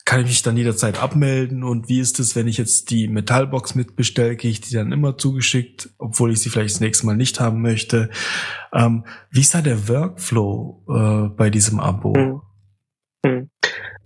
kann 0.06 0.22
ich 0.22 0.28
mich 0.28 0.42
dann 0.44 0.58
jederzeit 0.58 1.02
abmelden 1.02 1.64
und 1.64 1.88
wie 1.88 2.00
ist 2.00 2.20
es, 2.20 2.36
wenn 2.36 2.48
ich 2.48 2.58
jetzt 2.58 2.92
die 2.92 3.08
Metallbox 3.08 3.76
mitbestelle, 3.76 4.36
kriege 4.36 4.52
ich 4.52 4.62
die 4.62 4.76
dann 4.76 4.92
immer 4.92 5.18
zugeschickt, 5.18 5.90
obwohl 5.98 6.32
ich 6.32 6.42
sie 6.42 6.50
vielleicht 6.50 6.76
das 6.76 6.82
nächste 6.82 7.06
Mal 7.06 7.16
nicht 7.16 7.40
haben 7.40 7.62
möchte. 7.62 8.10
Ähm, 8.74 9.06
wie 9.32 9.40
ist 9.40 9.56
da 9.56 9.62
der 9.62 9.88
Workflow 9.88 10.84
äh, 10.90 11.30
bei 11.30 11.50
diesem 11.50 11.80
Abo? 11.80 12.14
Hm. 12.16 12.42
Hm. 13.26 13.50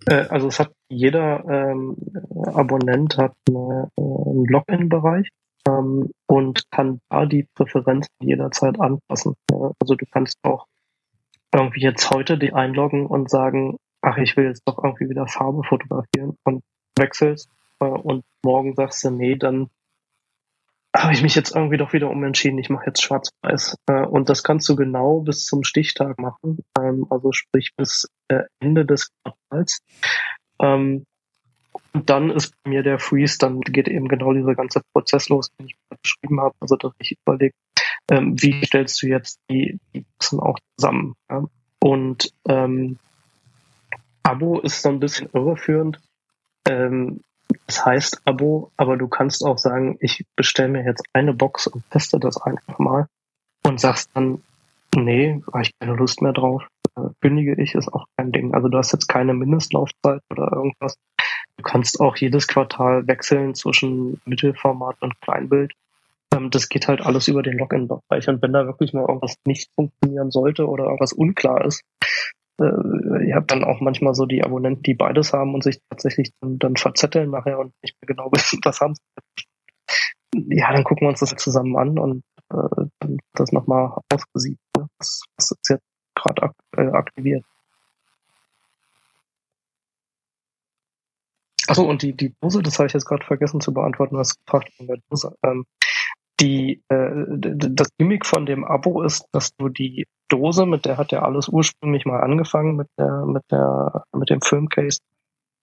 Äh, 0.06 0.28
also 0.30 0.48
es 0.48 0.60
hat 0.60 0.72
jeder 0.90 1.44
ähm, 1.50 1.98
Abonnent 2.46 3.18
hat 3.18 3.34
eine, 3.50 3.90
äh, 3.98 4.02
einen 4.02 4.46
Login-Bereich 4.46 5.30
ähm, 5.68 6.12
und 6.28 6.64
kann 6.72 7.00
da 7.10 7.26
die 7.26 7.48
Präferenzen 7.56 8.14
jederzeit 8.22 8.80
anpassen. 8.80 9.34
Also 9.82 9.96
du 9.96 10.06
kannst 10.12 10.38
auch 10.44 10.66
irgendwie 11.54 11.82
jetzt 11.82 12.12
heute 12.12 12.38
die 12.38 12.54
einloggen 12.54 13.08
und 13.08 13.30
sagen, 13.30 13.78
ach, 14.08 14.18
ich 14.18 14.38
will 14.38 14.46
jetzt 14.46 14.64
doch 14.66 14.82
irgendwie 14.84 15.10
wieder 15.10 15.28
Farbe 15.28 15.64
fotografieren 15.64 16.38
und 16.44 16.64
wechselst 16.98 17.50
äh, 17.80 17.86
und 17.86 18.24
morgen 18.44 18.74
sagst 18.76 19.04
du, 19.04 19.12
nee, 19.12 19.36
dann 19.36 19.70
habe 20.96 21.14
ich 21.14 21.22
mich 21.22 21.36
jetzt 21.36 21.56
irgendwie 21.56 21.78
doch 21.78 21.94
wieder 21.94 22.10
umentschieden, 22.10 22.58
ich 22.58 22.70
mache 22.70 22.88
jetzt 22.88 23.04
schwarz-weiß. 23.04 23.76
Äh, 23.88 24.06
und 24.06 24.30
das 24.30 24.44
kannst 24.44 24.68
du 24.70 24.76
genau 24.76 25.20
bis 25.20 25.46
zum 25.46 25.64
Stichtag 25.64 26.18
machen, 26.20 26.60
ähm, 26.80 27.06
also 27.10 27.32
sprich 27.34 27.74
bis 27.76 28.08
äh, 28.30 28.44
Ende 28.60 28.86
des 28.86 29.10
Quartals. 29.24 29.80
Ähm, 30.60 31.06
und 31.94 32.10
dann 32.10 32.32
ist 32.32 32.54
bei 32.64 32.70
mir 32.70 32.84
der 32.84 33.00
Freeze, 33.00 33.38
dann 33.38 33.60
geht 33.62 33.88
eben 33.88 34.08
genau 34.08 34.34
dieser 34.34 34.56
ganze 34.56 34.82
Prozess 34.94 35.30
los, 35.30 35.52
den 35.60 35.68
ich 35.68 35.76
beschrieben 36.02 36.40
habe. 36.40 36.56
Also 36.60 36.76
dass 36.78 36.94
ich 37.00 37.18
überlege, 37.26 37.54
ähm, 38.10 38.42
wie 38.42 38.64
stellst 38.66 39.02
du 39.02 39.08
jetzt 39.08 39.40
die, 39.50 39.80
die 39.94 40.02
Boxen 40.02 40.40
auch 40.40 40.58
zusammen. 40.78 41.16
Ja? 41.30 41.44
Und 41.80 42.32
ähm, 42.48 42.98
Abo 44.28 44.60
ist 44.60 44.82
so 44.82 44.90
ein 44.90 45.00
bisschen 45.00 45.30
irreführend. 45.34 46.02
Ähm, 46.68 47.22
das 47.66 47.86
heißt 47.86 48.22
Abo, 48.26 48.72
aber 48.76 48.98
du 48.98 49.08
kannst 49.08 49.44
auch 49.46 49.58
sagen, 49.58 49.98
ich 50.02 50.26
bestelle 50.36 50.68
mir 50.68 50.84
jetzt 50.84 51.04
eine 51.14 51.34
Box 51.34 51.68
und 51.68 51.90
teste 51.92 52.20
das 52.20 52.36
einfach 52.42 52.78
mal 52.78 53.08
und 53.66 53.80
sagst 53.80 54.10
dann, 54.14 54.44
nee, 54.94 55.42
habe 55.54 55.62
ich 55.62 55.72
keine 55.80 55.96
Lust 55.96 56.22
mehr 56.22 56.34
drauf, 56.34 56.68
äh, 56.98 57.10
kündige 57.22 57.56
ich, 57.62 57.74
ist 57.74 57.88
auch 57.94 58.06
kein 58.18 58.34
Ding. 58.34 58.54
Also 58.54 58.68
du 58.68 58.78
hast 58.78 58.92
jetzt 58.92 59.08
keine 59.08 59.34
Mindestlaufzeit 59.34 60.22
oder 60.30 60.52
irgendwas. 60.52 60.98
Du 61.56 61.64
kannst 61.64 62.02
auch 62.02 62.18
jedes 62.18 62.50
Quartal 62.50 63.08
wechseln 63.08 63.56
zwischen 63.56 64.22
Mittelformat 64.26 64.98
und 65.02 65.20
Kleinbild. 65.22 65.72
Ähm, 66.34 66.50
das 66.52 66.68
geht 66.68 66.90
halt 66.90 67.00
alles 67.00 67.30
über 67.30 67.44
den 67.44 67.58
Login-Bereich. 67.58 68.28
Und 68.28 68.42
wenn 68.42 68.52
da 68.52 68.66
wirklich 68.66 68.92
mal 68.92 69.06
irgendwas 69.08 69.36
nicht 69.46 69.70
funktionieren 69.74 70.32
sollte 70.32 70.68
oder 70.68 70.84
irgendwas 70.84 71.14
unklar 71.14 71.64
ist, 71.64 71.82
äh, 72.60 73.28
ihr 73.28 73.36
habt 73.36 73.52
dann 73.52 73.64
auch 73.64 73.82
manchmal 73.82 74.16
so 74.16 74.26
die 74.26 74.44
Abonnenten, 74.44 74.84
die 74.84 74.94
beides 74.94 75.34
haben 75.34 75.54
und 75.54 75.64
sich 75.64 75.80
tatsächlich 75.90 76.32
dann, 76.42 76.60
dann 76.60 76.76
verzetteln 76.76 77.32
nachher 77.32 77.60
und 77.60 77.74
nicht 77.82 77.96
mehr 78.02 78.08
genau 78.08 78.30
wissen, 78.32 78.60
was 78.64 78.80
haben 78.80 78.96
sie. 78.96 79.46
Ja, 80.50 80.72
dann 80.72 80.84
gucken 80.84 81.06
wir 81.06 81.10
uns 81.10 81.20
das 81.20 81.36
zusammen 81.36 81.78
an 81.78 81.98
und 81.98 82.24
äh, 82.52 82.86
dann 83.00 83.18
das 83.34 83.52
nochmal 83.52 83.98
ausgesiebt. 84.14 84.60
Ne? 84.76 84.88
Was, 85.00 85.24
was 85.38 85.52
ist 85.52 85.70
jetzt 85.70 85.86
gerade 86.16 86.44
ak 86.44 86.54
äh, 86.76 86.88
aktiviert. 86.88 87.46
Achso, 91.68 91.84
und 91.84 92.02
die, 92.02 92.14
die 92.14 92.34
Dose, 92.40 92.62
das 92.64 92.80
habe 92.80 92.88
ich 92.88 92.94
jetzt 92.94 93.06
gerade 93.06 93.26
vergessen 93.26 93.60
zu 93.60 93.74
beantworten, 93.74 94.16
was 94.18 94.38
gefragt 94.40 94.72
von 94.78 94.88
der 94.88 95.00
Dose. 95.10 95.36
Ähm, 95.44 95.66
die, 96.40 96.82
äh, 96.90 97.26
das 97.28 97.90
Gimmick 97.98 98.26
von 98.26 98.46
dem 98.46 98.64
Abo 98.64 99.02
ist, 99.02 99.26
dass 99.32 99.52
du 99.58 99.70
die 99.70 100.06
Dose, 100.30 100.66
mit 100.66 100.86
der 100.86 100.98
hat 100.98 101.12
ja 101.12 101.24
alles 101.24 101.48
ursprünglich 101.48 102.06
mal 102.06 102.22
angefangen, 102.22 102.76
mit 102.76 102.88
der, 103.00 103.26
mit 103.26 103.44
der, 103.52 104.04
mit 104.16 104.30
dem 104.30 104.42
Filmcase, 104.42 105.00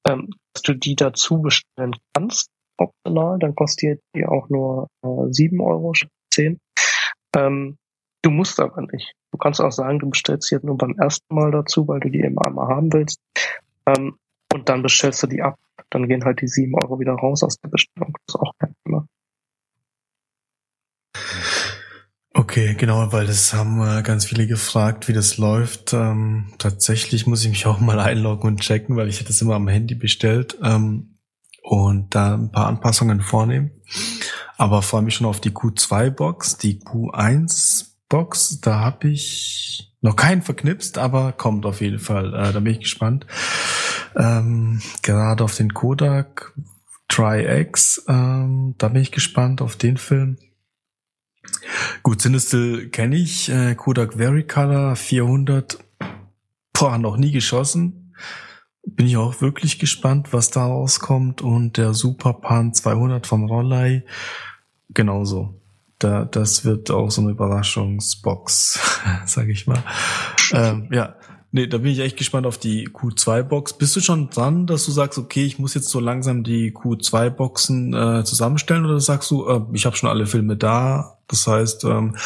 ähm, 0.09 0.31
dass 0.53 0.63
du 0.63 0.75
die 0.75 0.97
dazu 0.97 1.41
bestellen 1.43 1.97
kannst, 2.15 2.49
optional, 2.79 3.39
dann 3.39 3.55
kostet 3.55 4.01
die 4.15 4.27
auch 4.27 4.49
nur 4.49 4.89
äh, 5.05 5.33
7 5.33 5.61
Euro, 5.61 5.93
10. 6.33 6.59
Ähm, 7.37 7.77
du 8.23 8.31
musst 8.31 8.59
aber 8.61 8.83
nicht. 8.83 9.13
Du 9.33 9.39
kannst 9.39 9.61
auch 9.61 9.73
sagen, 9.73 9.99
du 9.99 10.11
bestellst 10.11 10.49
sie 10.49 10.57
jetzt 10.57 10.65
nur 10.65 10.77
beim 10.77 10.97
ersten 10.99 11.35
Mal 11.35 11.51
dazu, 11.51 11.87
weil 11.89 12.01
du 12.01 12.09
die 12.09 12.21
eben 12.21 12.39
einmal 12.39 12.69
haben 12.69 12.93
willst. 12.93 13.19
Ähm, 13.87 14.17
und 14.53 14.69
dann 14.69 14.83
bestellst 14.83 15.23
du 15.23 15.27
die 15.27 15.43
ab. 15.43 15.57
Dann 15.91 16.09
gehen 16.09 16.25
halt 16.25 16.41
die 16.41 16.49
7 16.49 16.75
Euro 16.83 17.01
wieder 17.01 17.15
raus 17.15 17.43
aus 17.43 17.59
der 17.59 17.69
Bestellung. 17.69 18.13
Das 18.27 18.35
ist 18.35 18.41
auch 18.41 18.53
kein 18.59 18.75
Thema. 18.85 19.07
Okay, 22.45 22.75
genau, 22.75 23.11
weil 23.11 23.27
das 23.27 23.55
haben 23.55 23.81
äh, 23.81 24.03
ganz 24.03 24.27
viele 24.27 24.47
gefragt, 24.47 25.09
wie 25.09 25.15
das 25.15 25.39
läuft. 25.39 25.95
Ähm, 25.95 26.53
tatsächlich 26.59 27.27
muss 27.27 27.43
ich 27.43 27.49
mich 27.49 27.65
auch 27.65 27.81
mal 27.81 27.99
einloggen 28.01 28.47
und 28.47 28.61
checken, 28.61 28.97
weil 28.97 29.09
ich 29.09 29.19
hätte 29.19 29.31
es 29.31 29.41
immer 29.41 29.55
am 29.55 29.67
Handy 29.67 29.95
bestellt 29.95 30.59
ähm, 30.63 31.17
und 31.63 32.15
da 32.15 32.35
ein 32.35 32.53
paar 32.53 32.67
Anpassungen 32.67 33.23
vornehmen. 33.23 33.71
Aber 34.59 34.83
freue 34.83 35.01
mich 35.01 35.15
schon 35.15 35.27
auf 35.27 35.41
die 35.41 35.53
Q2-Box, 35.53 36.59
die 36.59 36.81
Q1-Box. 36.81 38.61
Da 38.61 38.79
habe 38.79 39.09
ich 39.09 39.95
noch 40.03 40.15
keinen 40.15 40.43
verknipst, 40.43 40.99
aber 40.99 41.33
kommt 41.33 41.65
auf 41.65 41.81
jeden 41.81 41.99
Fall. 41.99 42.35
Äh, 42.35 42.53
da 42.53 42.61
bin 42.61 42.75
ich 42.75 42.81
gespannt. 42.81 43.25
Ähm, 44.17 44.83
gerade 45.01 45.43
auf 45.43 45.57
den 45.57 45.73
Kodak 45.73 46.53
Tri-X, 47.09 48.05
ähm, 48.07 48.75
da 48.77 48.89
bin 48.89 49.01
ich 49.01 49.13
gespannt 49.13 49.63
auf 49.63 49.77
den 49.77 49.97
Film. 49.97 50.37
Gut, 52.03 52.23
Sinistil 52.23 52.91
kenne 52.91 53.17
ich. 53.17 53.49
Äh, 53.49 53.75
Kodak 53.75 54.19
Vericolor 54.19 54.97
400. 54.97 55.79
Boah, 56.73 56.99
noch 56.99 57.17
nie 57.17 57.33
geschossen. 57.33 58.15
Bin 58.87 59.07
ich 59.07 59.17
auch 59.17 59.41
wirklich 59.41 59.79
gespannt, 59.79 60.33
was 60.33 60.51
da 60.51 60.67
rauskommt. 60.67 61.43
Und 61.43 61.77
der 61.77 61.95
Super 61.95 62.35
Pan 62.35 62.75
200 62.75 63.27
von 63.27 63.45
Rollei. 63.45 64.05
Genauso. 64.91 65.61
Da, 65.99 66.25
das 66.25 66.65
wird 66.65 66.91
auch 66.91 67.11
so 67.11 67.23
eine 67.23 67.31
Überraschungsbox, 67.31 69.01
sage 69.27 69.53
ich 69.53 69.67
mal. 69.67 69.83
Ähm, 70.53 70.89
ja, 70.93 71.17
Nee, 71.55 71.69
da 71.69 71.79
bin 71.79 71.93
ich 71.93 72.01
echt 72.01 72.17
gespannt 72.17 72.49
auf 72.49 72.59
die 72.59 72.89
Q2-Box. 72.89 73.75
Bist 73.75 73.95
du 73.95 74.01
schon 74.01 74.29
dran, 74.29 74.67
dass 74.67 74.87
du 74.87 74.91
sagst, 74.91 75.21
okay, 75.21 75.45
ich 75.45 75.61
muss 75.61 75.75
jetzt 75.75 75.89
so 75.89 76.01
langsam 76.01 76.43
die 76.43 76.73
Q2-Boxen 76.73 77.95
äh, 77.95 78.25
zusammenstellen 78.25 78.85
oder 78.85 78.99
sagst 78.99 79.31
du, 79.31 79.47
äh, 79.47 79.61
ich 79.73 79.87
habe 79.87 79.95
schon 79.95 80.09
alle 80.11 80.27
Filme 80.27 80.57
da? 80.57 81.17
Das 81.29 81.47
heißt, 81.47 81.85
ähm, 81.85 82.17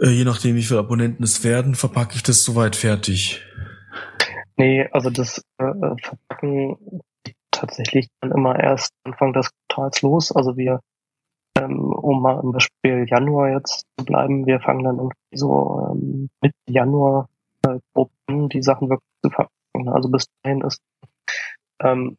äh, 0.00 0.10
je 0.10 0.22
nachdem, 0.22 0.54
wie 0.54 0.62
viele 0.62 0.78
Abonnenten 0.78 1.24
es 1.24 1.42
werden, 1.42 1.74
verpacke 1.74 2.14
ich 2.14 2.22
das 2.22 2.44
soweit 2.44 2.76
fertig. 2.76 3.42
Nee, 4.56 4.88
also 4.92 5.10
das 5.10 5.42
äh, 5.58 5.72
Verpacken 6.00 6.76
tatsächlich 7.50 8.06
dann 8.20 8.30
immer 8.30 8.60
erst 8.60 8.92
Anfang 9.02 9.32
des 9.32 9.50
Quartals 9.68 10.02
los. 10.02 10.30
Also 10.30 10.56
wir, 10.56 10.78
ähm, 11.58 11.80
um 11.80 12.22
mal 12.22 12.40
im 12.40 12.52
Beispiel 12.52 13.06
Januar 13.08 13.50
jetzt 13.50 13.82
zu 13.98 14.04
bleiben, 14.04 14.46
wir 14.46 14.60
fangen 14.60 14.84
dann 14.84 14.98
irgendwie 14.98 15.16
so 15.36 15.88
ähm, 15.90 16.28
Mitte 16.40 16.54
Januar 16.68 17.28
äh, 17.64 17.78
die 18.28 18.62
Sachen 18.62 18.88
wirklich 18.90 19.10
zu 19.22 19.30
verpacken. 19.30 19.88
Also 19.88 20.08
bis 20.08 20.26
dahin 20.42 20.60
ist 20.62 20.80
ähm, 21.80 22.16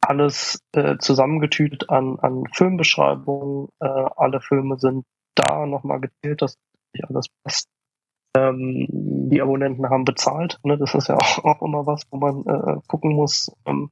alles 0.00 0.60
äh, 0.72 0.98
zusammengetütet 0.98 1.90
an, 1.90 2.18
an 2.20 2.44
Filmbeschreibungen. 2.52 3.68
Äh, 3.80 3.86
alle 4.16 4.40
Filme 4.40 4.78
sind 4.78 5.04
da 5.34 5.66
nochmal 5.66 6.00
gezählt, 6.00 6.42
dass 6.42 6.56
alles 7.02 7.26
passt. 7.42 7.68
Ähm, 8.36 8.86
die 9.30 9.40
Abonnenten 9.40 9.88
haben 9.88 10.04
bezahlt. 10.04 10.58
Ne? 10.62 10.78
Das 10.78 10.94
ist 10.94 11.08
ja 11.08 11.16
auch, 11.16 11.38
auch 11.44 11.62
immer 11.62 11.86
was, 11.86 12.02
wo 12.10 12.18
man 12.18 12.44
äh, 12.46 12.80
gucken 12.86 13.14
muss, 13.14 13.50
ähm, 13.66 13.90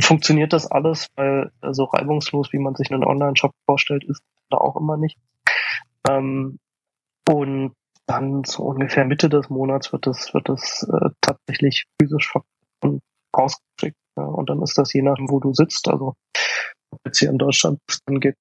funktioniert 0.00 0.52
das 0.52 0.70
alles, 0.70 1.08
weil 1.16 1.50
äh, 1.60 1.72
so 1.72 1.84
reibungslos, 1.84 2.52
wie 2.52 2.58
man 2.58 2.74
sich 2.74 2.90
einen 2.90 3.04
Online-Shop 3.04 3.52
vorstellt, 3.66 4.04
ist 4.04 4.22
da 4.50 4.58
auch 4.58 4.76
immer 4.76 4.96
nicht. 4.96 5.18
Ähm, 6.08 6.58
und 7.28 7.74
dann 8.06 8.44
so 8.44 8.64
ungefähr 8.64 9.04
Mitte 9.04 9.28
des 9.28 9.48
Monats 9.48 9.92
wird 9.92 10.06
es 10.06 10.34
wird 10.34 10.48
es 10.48 10.86
äh, 10.92 11.10
tatsächlich 11.20 11.84
physisch 12.00 12.32
rausgeschickt. 13.36 13.96
Ja, 14.16 14.24
und 14.24 14.50
dann 14.50 14.62
ist 14.62 14.76
das 14.76 14.92
je 14.92 15.02
nachdem, 15.02 15.30
wo 15.30 15.40
du 15.40 15.54
sitzt. 15.54 15.88
Also 15.88 16.14
jetzt 17.04 17.18
hier 17.18 17.30
in 17.30 17.38
Deutschland 17.38 17.78
dann 18.06 18.20
geht, 18.20 18.36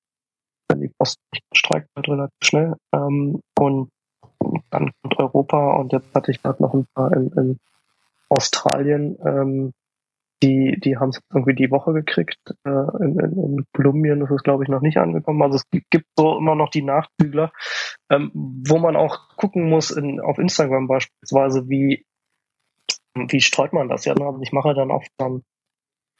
wenn 0.69 0.81
die 0.81 0.91
Post 0.97 1.17
nicht 1.33 1.45
streikt, 1.53 1.87
wird 1.95 2.09
relativ 2.09 2.37
schnell. 2.43 2.75
Ähm, 2.93 3.39
und 3.57 3.89
dann 4.69 4.91
kommt 5.01 5.19
Europa 5.19 5.75
und 5.75 5.93
jetzt 5.93 6.13
hatte 6.13 6.31
ich 6.31 6.41
gerade 6.41 6.61
noch 6.61 6.73
ein 6.73 6.85
paar 6.95 7.13
in, 7.13 7.31
in 7.33 7.57
Australien, 8.29 9.17
ähm, 9.25 9.71
die, 10.43 10.79
die 10.79 10.97
haben 10.97 11.09
es 11.09 11.21
irgendwie 11.33 11.55
die 11.55 11.71
Woche 11.71 11.93
gekriegt. 11.93 12.39
Äh, 12.63 12.69
in, 12.69 13.19
in, 13.19 13.43
in 13.43 13.65
Kolumbien 13.73 14.21
ist 14.21 14.31
es, 14.31 14.43
glaube 14.43 14.63
ich, 14.63 14.69
noch 14.69 14.81
nicht 14.81 14.97
angekommen. 14.97 15.41
Also 15.41 15.55
es 15.55 15.65
gibt 15.69 16.07
so 16.17 16.37
immer 16.37 16.55
noch 16.55 16.69
die 16.69 16.81
Nachzügler, 16.81 17.51
ähm, 18.09 18.31
wo 18.33 18.79
man 18.79 18.95
auch 18.95 19.35
gucken 19.37 19.69
muss, 19.69 19.91
in, 19.91 20.19
auf 20.19 20.37
Instagram 20.37 20.87
beispielsweise, 20.87 21.69
wie, 21.69 22.05
wie 23.13 23.41
streut 23.41 23.73
man 23.73 23.89
das 23.89 24.05
ja. 24.05 24.13
Also 24.13 24.41
ich 24.41 24.51
mache 24.51 24.73
dann 24.73 24.91
oft 24.91 25.09
dann 25.17 25.43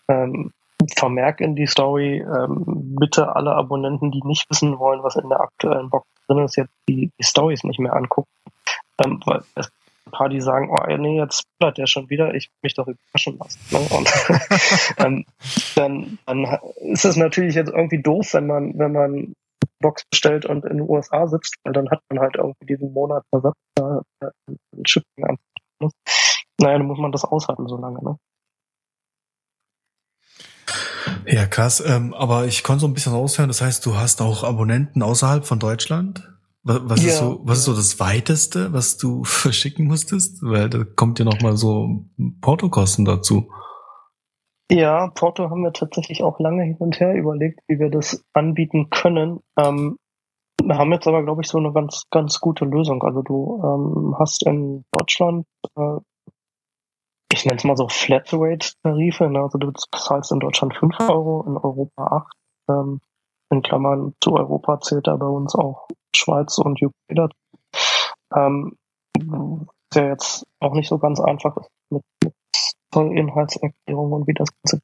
ähm, 0.07 0.51
Vermerk 0.95 1.41
in 1.41 1.55
die 1.55 1.67
Story, 1.67 2.19
ähm, 2.19 2.95
bitte 2.99 3.35
alle 3.35 3.51
Abonnenten, 3.51 4.11
die 4.11 4.21
nicht 4.23 4.49
wissen 4.49 4.79
wollen, 4.79 5.03
was 5.03 5.15
in 5.15 5.29
der 5.29 5.39
aktuellen 5.39 5.89
Box 5.89 6.07
drin 6.27 6.43
ist, 6.43 6.57
jetzt 6.57 6.73
die, 6.87 7.11
die 7.19 7.23
Stories 7.23 7.63
nicht 7.63 7.79
mehr 7.79 7.93
angucken. 7.93 8.29
Ähm, 9.03 9.21
weil 9.25 9.43
es 9.55 9.71
ein 10.05 10.11
paar, 10.11 10.29
die 10.29 10.41
sagen, 10.41 10.69
oh 10.69 10.97
nee, 10.97 11.17
jetzt 11.17 11.43
bleibt 11.59 11.77
der 11.77 11.87
schon 11.87 12.09
wieder, 12.09 12.33
ich 12.33 12.49
mich 12.61 12.73
doch 12.73 12.87
überraschen 12.87 13.37
lassen. 13.37 13.59
Ne? 13.71 13.79
Und 13.97 14.11
ähm, 14.97 15.25
dann, 15.75 16.17
dann 16.25 16.59
ist 16.81 17.05
es 17.05 17.15
natürlich 17.15 17.55
jetzt 17.55 17.71
irgendwie 17.71 18.01
doof, 18.01 18.33
wenn 18.33 18.47
man, 18.47 18.77
wenn 18.77 18.91
man 18.91 19.33
Box 19.79 20.03
bestellt 20.09 20.45
und 20.45 20.65
in 20.65 20.77
den 20.77 20.89
USA 20.89 21.27
sitzt, 21.27 21.55
weil 21.63 21.73
dann 21.73 21.89
hat 21.89 22.01
man 22.09 22.19
halt 22.19 22.35
irgendwie 22.35 22.65
diesen 22.65 22.93
Monat 22.93 23.23
Versatz 23.29 23.57
da 23.75 24.01
äh, 24.21 24.29
Shipping 24.85 25.25
an. 25.25 25.37
Naja, 26.59 26.77
dann 26.77 26.87
muss 26.87 26.99
man 26.99 27.11
das 27.11 27.23
aushalten 27.23 27.67
so 27.67 27.77
lange, 27.77 28.03
ne? 28.03 28.17
Ja, 31.25 31.45
krass. 31.45 31.83
Ähm, 31.85 32.13
aber 32.13 32.45
ich 32.45 32.63
konnte 32.63 32.81
so 32.81 32.87
ein 32.87 32.93
bisschen 32.93 33.13
raushören, 33.13 33.49
das 33.49 33.61
heißt, 33.61 33.85
du 33.85 33.95
hast 33.95 34.21
auch 34.21 34.43
Abonnenten 34.43 35.01
außerhalb 35.01 35.45
von 35.45 35.59
Deutschland? 35.59 36.30
Was, 36.63 36.81
was 36.83 37.03
ja, 37.03 37.09
ist 37.09 37.17
so, 37.17 37.39
was 37.43 37.59
ist 37.59 37.65
so 37.65 37.75
das 37.75 37.99
weiteste, 37.99 38.73
was 38.73 38.97
du 38.97 39.23
verschicken 39.25 39.87
musstest? 39.87 40.41
Weil 40.43 40.69
da 40.69 40.83
kommt 40.83 41.19
ja 41.19 41.25
noch 41.25 41.41
mal 41.41 41.57
so 41.57 42.05
Portokosten 42.41 43.05
dazu. 43.05 43.49
Ja, 44.71 45.09
Porto 45.09 45.49
haben 45.49 45.63
wir 45.63 45.73
tatsächlich 45.73 46.23
auch 46.23 46.39
lange 46.39 46.63
hin 46.63 46.77
und 46.79 46.97
her 46.99 47.13
überlegt, 47.13 47.59
wie 47.67 47.77
wir 47.77 47.89
das 47.89 48.23
anbieten 48.31 48.89
können. 48.89 49.41
Ähm, 49.57 49.97
wir 50.63 50.77
haben 50.77 50.93
jetzt 50.93 51.07
aber, 51.07 51.23
glaube 51.23 51.41
ich, 51.41 51.49
so 51.49 51.57
eine 51.57 51.73
ganz, 51.73 52.05
ganz 52.09 52.39
gute 52.39 52.63
Lösung. 52.63 53.03
Also 53.03 53.21
du 53.21 53.61
ähm, 53.63 54.15
hast 54.17 54.45
in 54.45 54.85
Deutschland, 54.91 55.45
äh, 55.75 55.97
ich 57.33 57.45
nenne 57.45 57.57
es 57.57 57.63
mal 57.65 57.75
so 57.75 57.89
Flatrate-Tarife. 57.89 59.29
Ne? 59.29 59.41
Also 59.41 59.57
du 59.57 59.71
zahlst 59.93 60.31
in 60.31 60.39
Deutschland 60.39 60.75
5 60.75 60.99
Euro, 61.01 61.43
in 61.47 61.57
Europa 61.57 62.25
8. 62.25 62.33
Ähm, 62.69 63.01
in 63.51 63.61
Klammern 63.61 64.13
zu 64.21 64.33
Europa 64.33 64.79
zählt 64.81 65.07
da 65.07 65.15
bei 65.15 65.27
uns 65.27 65.55
auch 65.55 65.87
Schweiz 66.15 66.57
und 66.57 66.81
UK 66.81 66.93
dazu. 67.09 67.35
Ähm, 68.33 68.77
der 69.93 70.07
jetzt 70.07 70.45
auch 70.59 70.73
nicht 70.73 70.87
so 70.87 70.97
ganz 70.97 71.19
einfach 71.19 71.57
ist 71.57 71.69
mit, 71.89 72.03
mit 72.23 72.33
Inhaltserklärung 72.93 74.11
und 74.11 74.27
wie 74.27 74.33
das 74.33 74.49
ganze 74.63 74.79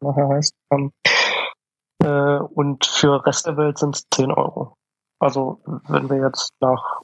nachher 0.00 0.28
heißt. 0.28 0.54
Ähm, 0.70 0.92
äh, 2.02 2.38
und 2.38 2.86
für 2.86 3.24
Rest 3.24 3.46
der 3.46 3.56
Welt 3.56 3.78
sind 3.78 3.96
es 3.96 4.04
10 4.12 4.32
Euro. 4.32 4.74
Also 5.20 5.60
wenn 5.88 6.08
wir 6.08 6.18
jetzt 6.18 6.52
nach 6.60 7.02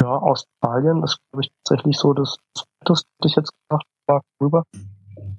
ja, 0.00 0.16
Australien, 0.16 1.00
das 1.02 1.18
glaube 1.30 1.44
ich 1.44 1.50
tatsächlich 1.64 1.98
so 1.98 2.14
das, 2.14 2.36
das 2.80 3.00
hätte 3.00 3.28
ich 3.28 3.36
jetzt 3.36 3.52
gedacht, 3.68 3.86
war 4.06 4.22
rüber 4.40 4.64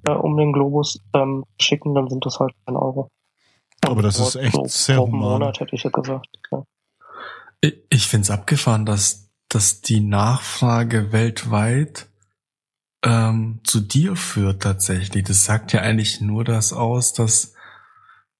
äh, 0.06 0.12
um 0.12 0.36
den 0.36 0.52
Globus 0.52 1.00
ähm, 1.14 1.44
schicken, 1.60 1.94
dann 1.94 2.08
sind 2.08 2.24
das 2.24 2.38
halt 2.38 2.54
10 2.66 2.76
Euro. 2.76 3.08
Aber 3.82 4.02
das 4.02 4.18
ist 4.18 4.36
echt 4.36 4.70
sehr 4.70 5.00
human. 5.00 5.20
Monat 5.20 5.60
hätte 5.60 5.74
ich 5.74 5.82
ja 5.82 5.90
gesagt. 5.90 6.28
Ja. 6.50 6.64
Ich, 7.60 7.74
ich 7.88 8.06
finde 8.06 8.24
es 8.24 8.30
abgefahren, 8.30 8.86
dass, 8.86 9.30
dass 9.48 9.80
die 9.80 10.00
Nachfrage 10.00 11.12
weltweit 11.12 12.08
ähm, 13.02 13.60
zu 13.64 13.80
dir 13.80 14.16
führt 14.16 14.62
tatsächlich. 14.62 15.24
Das 15.24 15.44
sagt 15.44 15.72
ja 15.72 15.80
eigentlich 15.80 16.20
nur 16.20 16.44
das 16.44 16.72
aus, 16.72 17.12
dass, 17.12 17.54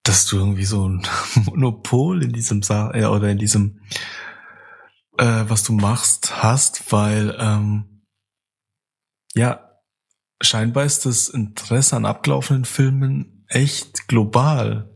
dass 0.03 0.26
du 0.26 0.36
irgendwie 0.36 0.64
so 0.64 0.88
ein 0.88 1.07
Monopol 1.34 2.22
in 2.22 2.32
diesem 2.32 2.62
Sa 2.62 2.93
äh, 2.95 3.07
oder 3.07 3.28
in 3.28 3.38
diesem 3.38 3.80
äh, 5.18 5.45
was 5.49 5.64
du 5.64 5.72
machst 5.72 6.43
hast, 6.43 6.93
weil 6.93 7.36
ähm, 7.38 8.05
ja 9.34 9.70
scheinbar 10.43 10.84
ist 10.84 11.07
das 11.07 11.28
Interesse 11.28 11.97
an 11.97 12.07
abgelaufenen 12.07 12.64
Filmen 12.64 13.45
echt 13.49 14.09
global. 14.09 14.89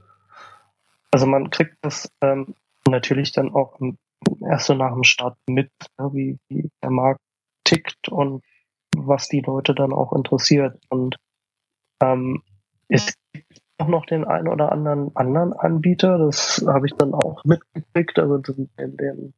Also 1.15 1.27
man 1.27 1.49
kriegt 1.51 1.77
das 1.83 2.11
ähm, 2.23 2.57
natürlich 2.89 3.31
dann 3.31 3.55
auch 3.55 3.79
erst 4.51 4.67
so 4.67 4.75
nach 4.75 4.93
dem 4.93 5.05
Start 5.05 5.39
mit, 5.49 5.71
ne, 5.97 6.11
wie, 6.13 6.39
wie 6.49 6.69
der 6.83 6.91
Markt 6.91 7.21
tickt 7.63 8.09
und 8.09 8.43
was 8.97 9.29
die 9.29 9.41
Leute 9.41 9.77
dann 9.77 9.93
auch 9.93 10.13
interessiert. 10.13 10.77
Und 10.89 11.15
ähm, 12.03 12.43
es 12.89 13.15
gibt 13.33 13.61
auch 13.79 13.87
noch 13.87 14.07
den 14.07 14.25
einen 14.25 14.49
oder 14.49 14.73
anderen 14.73 15.15
anderen 15.15 15.53
Anbieter, 15.53 16.19
das 16.19 16.65
habe 16.67 16.87
ich 16.89 16.95
dann 16.97 17.15
auch 17.15 17.45
mitgekriegt, 17.45 18.19
also 18.19 18.39
den, 18.39 18.69
den 18.77 19.35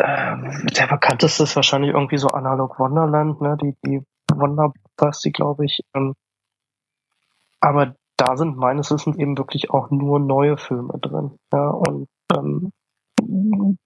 ähm, 0.00 0.66
der 0.78 0.86
bekannteste 0.86 1.42
ist 1.42 1.56
wahrscheinlich 1.56 1.92
irgendwie 1.92 2.18
so 2.18 2.28
Analog 2.28 2.78
Wonderland, 2.78 3.40
ne, 3.40 3.56
die, 3.60 3.76
die 3.84 4.00
Wonderbus, 4.32 5.22
die 5.22 5.32
glaube 5.32 5.64
ich. 5.64 5.80
Ähm, 5.92 6.14
aber 7.58 7.96
da 8.16 8.36
sind 8.36 8.56
meines 8.56 8.90
Wissens 8.90 9.16
eben 9.16 9.36
wirklich 9.36 9.70
auch 9.70 9.90
nur 9.90 10.20
neue 10.20 10.56
Filme 10.56 10.98
drin. 11.00 11.36
Ja, 11.52 11.70
und 11.70 12.08
ähm, 12.34 12.72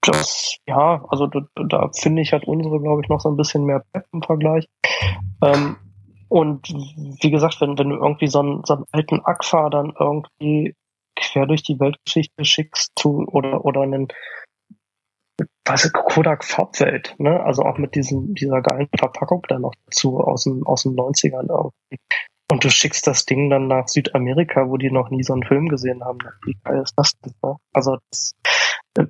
das, 0.01 0.57
ja, 0.67 1.03
also 1.09 1.27
da, 1.27 1.41
da 1.55 1.89
finde 1.95 2.21
ich, 2.21 2.33
hat 2.33 2.45
unsere, 2.45 2.79
glaube 2.79 3.01
ich, 3.03 3.09
noch 3.09 3.19
so 3.19 3.29
ein 3.29 3.37
bisschen 3.37 3.65
mehr 3.65 3.83
Pep 3.93 4.05
im 4.11 4.21
Vergleich. 4.21 4.67
Ähm, 5.43 5.77
und 6.29 6.67
wie 6.69 7.31
gesagt, 7.31 7.61
wenn, 7.61 7.77
wenn 7.77 7.89
du 7.89 7.95
irgendwie 7.95 8.27
so 8.27 8.39
einen, 8.39 8.61
so 8.65 8.75
einen 8.75 8.85
alten 8.91 9.21
Agfa 9.23 9.69
dann 9.69 9.93
irgendwie 9.97 10.75
quer 11.15 11.45
durch 11.45 11.63
die 11.63 11.79
Weltgeschichte 11.79 12.45
schickst 12.45 12.91
zu 12.95 13.25
oder 13.27 13.65
oder 13.65 13.81
einen 13.81 14.07
was 15.65 15.85
ist 15.85 15.93
Kodak 15.93 16.43
Farbwelt, 16.43 17.15
ne? 17.19 17.43
Also 17.43 17.63
auch 17.63 17.77
mit 17.77 17.93
diesem 17.95 18.33
dieser 18.33 18.61
geilen 18.61 18.89
Verpackung 18.97 19.43
da 19.47 19.59
noch 19.59 19.73
dazu 19.85 20.19
aus 20.19 20.45
den 20.45 20.63
aus 20.65 20.83
den 20.83 20.95
90ern 20.95 21.47
irgendwie. 21.49 21.99
Und 22.49 22.63
du 22.63 22.69
schickst 22.69 23.05
das 23.07 23.25
Ding 23.25 23.49
dann 23.49 23.67
nach 23.67 23.87
Südamerika, 23.87 24.69
wo 24.69 24.77
die 24.77 24.89
noch 24.89 25.09
nie 25.09 25.23
so 25.23 25.33
einen 25.33 25.43
Film 25.43 25.67
gesehen 25.67 26.03
haben. 26.03 26.19
Wie 26.45 26.57
geil 26.63 26.81
ist 26.81 26.93
das 26.95 27.19
denn? 27.19 27.33
Ne? 27.43 27.55
Also 27.73 27.97
das 28.09 28.35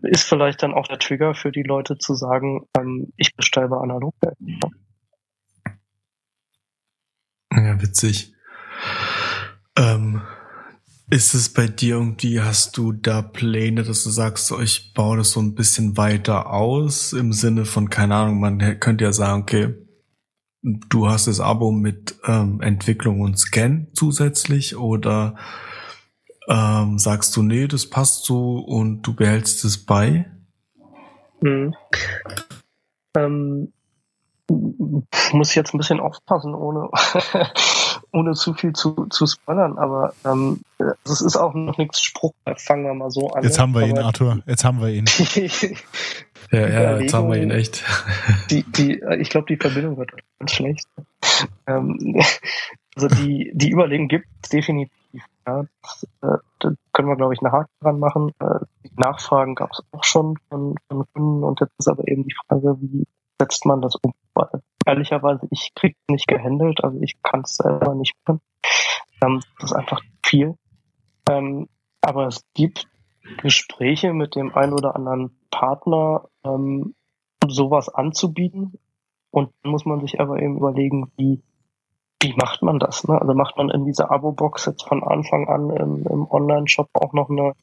ist 0.02 0.24
vielleicht 0.24 0.64
dann 0.64 0.74
auch 0.74 0.88
der 0.88 1.00
Trigger 1.00 1.36
für 1.36 1.52
die 1.52 1.64
Leute 1.64 1.98
zu 1.98 2.16
sagen, 2.16 2.66
ähm, 2.78 3.14
ich 3.16 3.36
bestelle 3.36 3.70
bei 3.70 3.78
analog. 3.78 4.16
Ja, 7.52 7.82
witzig. 7.82 8.34
Ähm, 9.78 10.22
ist 11.10 11.34
es 11.34 11.54
bei 11.54 11.68
dir 11.68 11.96
irgendwie, 11.96 12.42
hast 12.42 12.76
du 12.78 12.92
da 12.92 13.22
Pläne, 13.22 13.84
dass 13.84 14.04
du 14.04 14.10
sagst, 14.10 14.52
ich 14.62 14.94
baue 14.94 15.18
das 15.18 15.32
so 15.32 15.40
ein 15.40 15.56
bisschen 15.56 15.96
weiter 15.96 16.52
aus, 16.52 17.14
im 17.14 17.32
Sinne 17.32 17.66
von, 17.66 17.90
keine 17.90 18.16
Ahnung, 18.16 18.40
man 18.40 18.80
könnte 18.80 19.06
ja 19.06 19.14
sagen, 19.14 19.44
okay, 19.44 19.76
du 20.62 21.08
hast 21.08 21.28
das 21.28 21.40
Abo 21.40 21.72
mit 21.72 22.20
ähm, 22.26 22.62
Entwicklung 22.62 23.22
und 23.22 23.38
Scan 23.38 23.88
zusätzlich 23.94 24.76
oder 24.76 25.36
ähm, 26.48 26.98
sagst 26.98 27.36
du, 27.36 27.44
nee, 27.44 27.68
das 27.68 27.90
passt 27.90 28.26
so 28.26 28.60
und 28.60 29.02
du 29.02 29.14
behältst 29.14 29.66
es 29.66 29.86
bei? 29.86 30.32
Hm. 31.42 31.76
Ähm, 33.18 33.74
muss 34.50 35.50
ich 35.50 35.56
jetzt 35.56 35.74
ein 35.74 35.78
bisschen 35.78 36.00
aufpassen, 36.00 36.56
ohne, 36.56 36.90
ohne 38.12 38.34
zu 38.34 38.54
viel 38.54 38.74
zu, 38.74 39.08
zu 39.10 39.26
spoilern, 39.26 39.78
aber 39.78 40.14
ähm, 40.26 40.62
es 41.04 41.22
ist 41.22 41.36
auch 41.36 41.54
noch 41.54 41.78
nichts 41.78 42.02
Spruch, 42.02 42.34
fangen 42.58 42.86
wir 42.86 42.94
mal 42.94 43.12
so 43.12 43.30
an. 43.30 43.44
Jetzt 43.44 43.60
haben 43.60 43.74
wir 43.74 43.86
ihn, 43.86 43.98
Arthur, 43.98 44.42
jetzt 44.46 44.64
haben 44.64 44.82
wir 44.82 44.90
ihn. 44.90 45.06
ja, 46.52 46.68
ja, 46.68 47.00
jetzt 47.00 47.14
haben 47.14 47.30
wir 47.30 47.42
ihn 47.42 47.52
echt. 47.52 47.84
die, 48.50 48.64
die, 48.64 49.02
ich 49.20 49.30
glaube, 49.30 49.48
die 49.48 49.58
Verbindung 49.58 49.98
wird 49.98 50.12
ganz 50.40 50.52
schlecht. 50.52 50.88
Ähm, 51.68 52.22
also 52.96 53.08
die, 53.08 53.52
die 53.54 53.72
Überlegung 53.72 54.08
gibt 54.08 54.28
es 54.44 54.50
definitiv. 54.50 54.92
Ja. 55.46 55.66
Das, 55.82 56.08
äh, 56.22 56.38
da 56.60 56.72
können 56.94 57.08
wir, 57.08 57.16
glaube 57.16 57.34
ich, 57.34 57.42
eine 57.42 57.52
Haken 57.52 57.72
dran 57.82 58.00
machen. 58.00 58.32
Äh, 58.40 58.66
die 58.84 58.92
Nachfragen 58.96 59.56
gab 59.56 59.72
es 59.72 59.82
auch 59.92 60.04
schon 60.04 60.38
von, 60.50 60.76
von 60.88 61.06
Kunden 61.14 61.44
und 61.44 61.60
jetzt 61.60 61.74
ist 61.78 61.88
aber 61.88 62.08
eben 62.08 62.24
die 62.24 62.36
Frage, 62.48 62.78
wie 62.82 63.06
setzt 63.40 63.66
man 63.66 63.82
das 63.82 63.96
um? 64.02 64.14
Weil 64.34 64.62
ehrlicherweise, 64.86 65.48
ich 65.52 65.72
krieg's 65.76 66.00
nicht 66.10 66.28
gehandelt, 66.28 66.84
also 66.84 67.00
ich 67.02 67.22
kann 67.24 67.42
es 67.42 67.56
selber 67.56 67.96
nicht 67.96 68.16
machen. 68.26 68.42
Ähm, 69.22 69.42
das 69.60 69.72
ist 69.72 69.76
einfach 69.76 70.02
viel. 70.24 70.56
Ähm, 71.30 71.68
aber 72.02 72.28
es 72.28 72.42
gibt 72.54 72.88
Gespräche 73.42 74.14
mit 74.14 74.36
dem 74.36 74.56
einen 74.56 74.74
oder 74.74 74.96
anderen 74.96 75.38
Partner, 75.52 76.30
ähm, 76.44 76.96
sowas 77.48 77.90
anzubieten. 77.90 78.80
Und 79.32 79.52
dann 79.62 79.72
muss 79.72 79.86
man 79.86 80.02
sich 80.02 80.20
aber 80.20 80.42
eben 80.42 80.58
überlegen, 80.58 81.12
wie, 81.18 81.42
wie 82.22 82.34
macht 82.34 82.62
man 82.62 82.80
das? 82.80 83.08
Ne? 83.08 83.20
Also 83.20 83.34
macht 83.34 83.58
man 83.58 83.70
in 83.70 83.86
dieser 83.86 84.12
Abo-Box 84.12 84.66
jetzt 84.66 84.88
von 84.88 85.04
Anfang 85.04 85.48
an 85.48 85.70
im, 85.70 86.08
im 86.08 86.28
Online-Shop 86.30 86.90
auch 86.94 87.14
noch 87.14 87.30
eine 87.30 87.54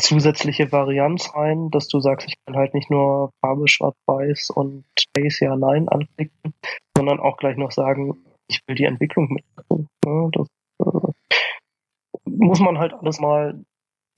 zusätzliche 0.00 0.70
Varianz 0.72 1.34
rein, 1.34 1.70
dass 1.70 1.88
du 1.88 2.00
sagst, 2.00 2.28
ich 2.28 2.34
kann 2.44 2.56
halt 2.56 2.74
nicht 2.74 2.90
nur 2.90 3.30
Farbe 3.40 3.68
schwarz-weiß 3.68 4.50
und 4.50 4.84
Space 4.98 5.40
ja 5.40 5.56
nein 5.56 5.88
anklicken, 5.88 6.54
sondern 6.96 7.20
auch 7.20 7.36
gleich 7.36 7.56
noch 7.56 7.70
sagen, 7.70 8.24
ich 8.48 8.60
will 8.66 8.76
die 8.76 8.84
Entwicklung 8.84 9.28
mit. 9.32 9.44
Ja, 10.04 10.28
das 10.32 10.48
äh, 10.80 11.12
muss 12.24 12.60
man 12.60 12.78
halt 12.78 12.92
alles 12.94 13.20
mal 13.20 13.64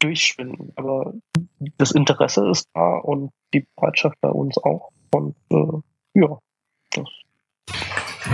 durchspinnen. 0.00 0.72
Aber 0.76 1.14
das 1.78 1.92
Interesse 1.92 2.48
ist 2.48 2.68
da 2.74 2.98
und 2.98 3.30
die 3.54 3.66
Bereitschaft 3.76 4.16
bei 4.20 4.30
uns 4.30 4.58
auch. 4.58 4.90
Und 5.14 5.36
äh, 5.50 6.20
ja, 6.20 6.38
das 6.92 7.08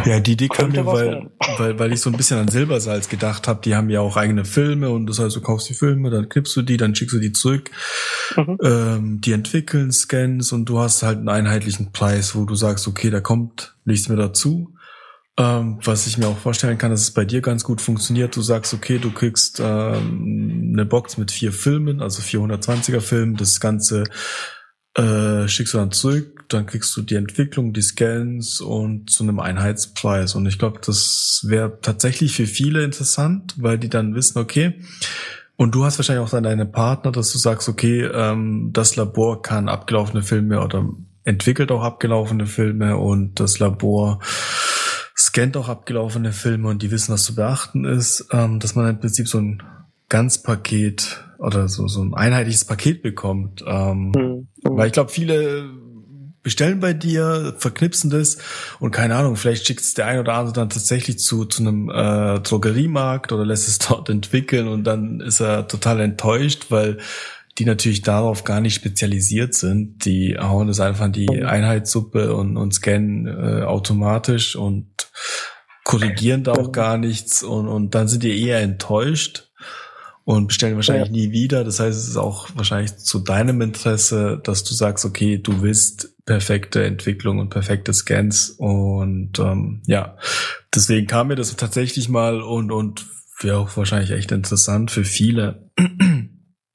ja, 0.05 0.21
die 0.21 0.33
Idee 0.33 0.49
kam 0.49 0.73
mir, 0.73 0.87
weil, 0.87 1.31
weil, 1.59 1.79
weil 1.79 1.93
ich 1.93 2.01
so 2.01 2.11
ein 2.11 2.17
bisschen 2.17 2.39
an 2.39 2.49
Silbersalz 2.49 3.09
gedacht 3.09 3.49
habe. 3.49 3.61
Die 3.65 3.75
haben 3.75 3.91
ja 3.91 4.01
auch 4.01 4.17
eigene 4.17 4.45
Filme 4.45 4.91
und 4.91 5.07
das 5.07 5.19
heißt, 5.19 5.37
du 5.37 5.41
kaufst 5.41 5.69
die 5.69 5.75
Filme, 5.75 6.11
dann 6.11 6.29
knippst 6.29 6.57
du 6.57 6.63
die, 6.63 6.77
dann 6.77 6.95
schickst 6.95 7.15
du 7.15 7.21
die 7.21 7.33
zurück. 7.33 7.71
Mhm. 8.37 8.59
Ähm, 8.63 9.21
die 9.21 9.33
entwickeln 9.33 9.93
Scans 9.93 10.53
und 10.53 10.67
du 10.67 10.79
hast 10.79 11.03
halt 11.03 11.19
einen 11.19 11.29
einheitlichen 11.29 11.93
Preis, 11.93 12.35
wo 12.35 12.45
du 12.45 12.55
sagst, 12.55 12.89
okay, 12.89 13.11
da 13.11 13.21
kommt 13.21 13.77
nichts 13.85 14.09
mehr 14.09 14.19
dazu. 14.19 14.75
Ähm, 15.39 15.79
was 15.83 16.07
ich 16.07 16.19
mir 16.19 16.29
auch 16.29 16.37
vorstellen 16.37 16.77
kann, 16.77 16.91
dass 16.91 17.01
es 17.01 17.11
bei 17.11 17.25
dir 17.25 17.41
ganz 17.41 17.65
gut 17.65 17.81
funktioniert. 17.81 18.37
Du 18.37 18.43
sagst, 18.43 18.75
okay, 18.75 18.99
du 18.99 19.11
kriegst 19.11 19.61
ähm, 19.61 20.73
eine 20.75 20.85
Box 20.85 21.17
mit 21.17 21.31
vier 21.31 21.53
Filmen, 21.53 22.03
also 22.03 22.21
420er 22.21 23.01
Filmen. 23.01 23.37
Das 23.37 23.59
Ganze 23.59 24.05
äh, 24.95 25.49
schickst 25.49 25.75
du 25.75 25.79
dann 25.79 25.93
zurück, 25.93 26.45
dann 26.49 26.67
kriegst 26.67 26.97
du 26.97 27.03
die 27.03 27.15
Entwicklung, 27.15 27.73
die 27.73 27.83
Scans 27.83 28.61
und 28.61 29.11
zu 29.11 29.23
einem 29.23 29.41
Einheitspreis. 29.41 30.35
Und 30.35 30.47
ich 30.47 30.59
glaube, 30.59 30.81
das 30.85 31.45
wäre 31.47 31.79
tatsächlich 31.81 32.35
für 32.37 32.47
viele 32.47 32.85
interessant, 32.85 33.55
weil 33.57 33.79
die 33.79 33.89
dann 33.89 34.15
wissen, 34.15 34.39
okay, 34.39 34.79
und 35.57 35.75
du 35.75 35.85
hast 35.85 35.99
wahrscheinlich 35.99 36.25
auch 36.25 36.31
dann 36.31 36.43
deine 36.43 36.67
Partner, 36.67 37.13
dass 37.13 37.33
du 37.33 37.39
sagst, 37.39 37.69
okay, 37.69 38.03
ähm, 38.03 38.71
das 38.73 38.97
Labor 38.97 39.43
kann 39.43 39.69
abgelaufene 39.69 40.23
Filme 40.23 40.61
oder 40.63 40.89
entwickelt 41.25 41.71
auch 41.71 41.83
abgelaufene 41.83 42.47
Filme 42.47 42.97
und 42.97 43.39
das 43.39 43.59
Labor 43.59 44.21
scannt 45.17 45.57
auch 45.57 45.69
abgelaufene 45.69 46.33
Filme 46.33 46.69
und 46.69 46.83
die 46.83 46.91
wissen, 46.91 47.13
was 47.13 47.25
zu 47.25 47.35
beachten 47.35 47.85
ist, 47.85 48.27
ähm, 48.33 48.59
dass 48.59 48.75
man 48.75 48.89
im 48.89 48.99
Prinzip 48.99 49.29
so 49.29 49.39
ein 49.39 49.63
Ganzpaket 50.13 51.25
oder 51.39 51.69
so, 51.69 51.89
so 51.89 52.03
ein 52.03 52.13
einheitliches 52.13 52.67
Paket 52.67 53.01
bekommt. 53.03 53.65
Ähm, 53.67 54.13
mhm. 54.15 54.49
Weil 54.63 54.89
ich 54.89 54.93
glaube, 54.93 55.11
viele 55.11 55.71
bestellen 56.43 56.81
bei 56.81 56.93
dir, 56.93 57.55
verknipsen 57.57 58.11
das 58.11 58.37
und 58.79 58.91
keine 58.91 59.17
Ahnung, 59.17 59.37
vielleicht 59.37 59.67
schickt 59.67 59.81
es 59.81 59.95
der 59.95 60.07
ein 60.07 60.19
oder 60.19 60.35
andere 60.35 60.53
dann 60.53 60.69
tatsächlich 60.69 61.19
zu, 61.19 61.47
zu 61.47 61.63
einem 61.63 61.89
äh, 61.89 62.41
Drogeriemarkt 62.41 63.33
oder 63.33 63.47
lässt 63.47 63.69
es 63.69 63.79
dort 63.89 64.11
entwickeln 64.11 64.69
und 64.69 64.85
dann 64.85 65.21
ist 65.21 65.41
er 65.41 65.67
total 65.67 66.01
enttäuscht, 66.01 66.67
weil 66.69 66.99
die 67.57 67.65
natürlich 67.65 68.03
darauf 68.03 68.45
gar 68.45 68.61
nicht 68.61 68.75
spezialisiert 68.75 69.55
sind. 69.55 70.05
Die 70.05 70.37
hauen 70.39 70.69
das 70.69 70.81
einfach 70.81 71.07
in 71.07 71.13
die 71.13 71.31
mhm. 71.31 71.47
Einheitssuppe 71.47 72.35
und, 72.35 72.59
und 72.59 72.75
scannen 72.75 73.27
äh, 73.27 73.63
automatisch 73.63 74.57
und 74.57 74.91
korrigieren 75.85 76.45
da 76.45 76.53
auch 76.53 76.71
gar 76.71 76.99
nichts 76.99 77.43
und, 77.43 77.67
und 77.67 77.95
dann 77.95 78.09
sind 78.09 78.25
die 78.25 78.47
eher 78.47 78.61
enttäuscht 78.61 79.52
und 80.25 80.49
bestellen 80.49 80.77
wahrscheinlich 80.77 81.09
ja. 81.09 81.13
nie 81.13 81.33
wieder. 81.33 81.65
Das 81.65 81.81
heißt, 81.81 81.99
es 81.99 82.09
ist 82.09 82.17
auch 82.17 82.49
wahrscheinlich 82.55 82.97
zu 82.97 83.19
deinem 83.19 83.61
Interesse, 83.61 84.41
dass 84.43 84.65
du 84.65 84.75
sagst, 84.75 85.05
okay, 85.05 85.39
du 85.39 85.63
willst 85.63 86.17
perfekte 86.25 86.85
Entwicklung 86.85 87.39
und 87.39 87.51
perfekte 87.51 87.93
Scans 87.93 88.51
und 88.51 89.39
ähm, 89.39 89.83
ja, 89.87 90.17
deswegen 90.75 91.07
kam 91.07 91.29
mir 91.29 91.35
das 91.35 91.55
tatsächlich 91.57 92.09
mal 92.09 92.41
und 92.41 92.71
und 92.71 93.07
wäre 93.41 93.59
auch 93.59 93.77
wahrscheinlich 93.77 94.13
echt 94.13 94.31
interessant 94.31 94.91
für 94.91 95.05
viele. 95.05 95.71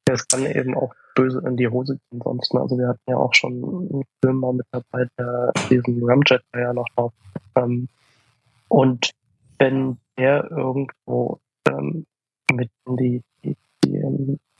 es 0.10 0.28
kann 0.28 0.46
eben 0.46 0.76
auch 0.76 0.94
böse 1.16 1.42
in 1.46 1.58
die 1.58 1.68
Hose 1.68 1.98
gehen 2.10 2.22
sonst. 2.24 2.54
Ne? 2.54 2.62
Also 2.62 2.78
wir 2.78 2.90
hatten 2.90 3.02
ja 3.08 3.18
auch 3.18 3.34
schon 3.34 3.54
einen 3.54 4.04
Film 4.24 4.38
mal 4.40 4.54
mit 4.54 4.66
dabei, 4.72 5.08
der 5.18 5.52
diesen 5.70 6.04
Ramjet 6.04 6.44
war 6.52 6.62
ja 6.62 6.74
noch 6.74 6.88
drauf. 6.96 7.14
Ähm, 7.56 7.88
und 8.68 9.12
wenn 9.58 9.98
der 10.18 10.50
irgendwo 10.52 11.40
ähm, 11.68 12.06
mit 12.54 12.70
in 12.88 12.98
die, 12.98 13.22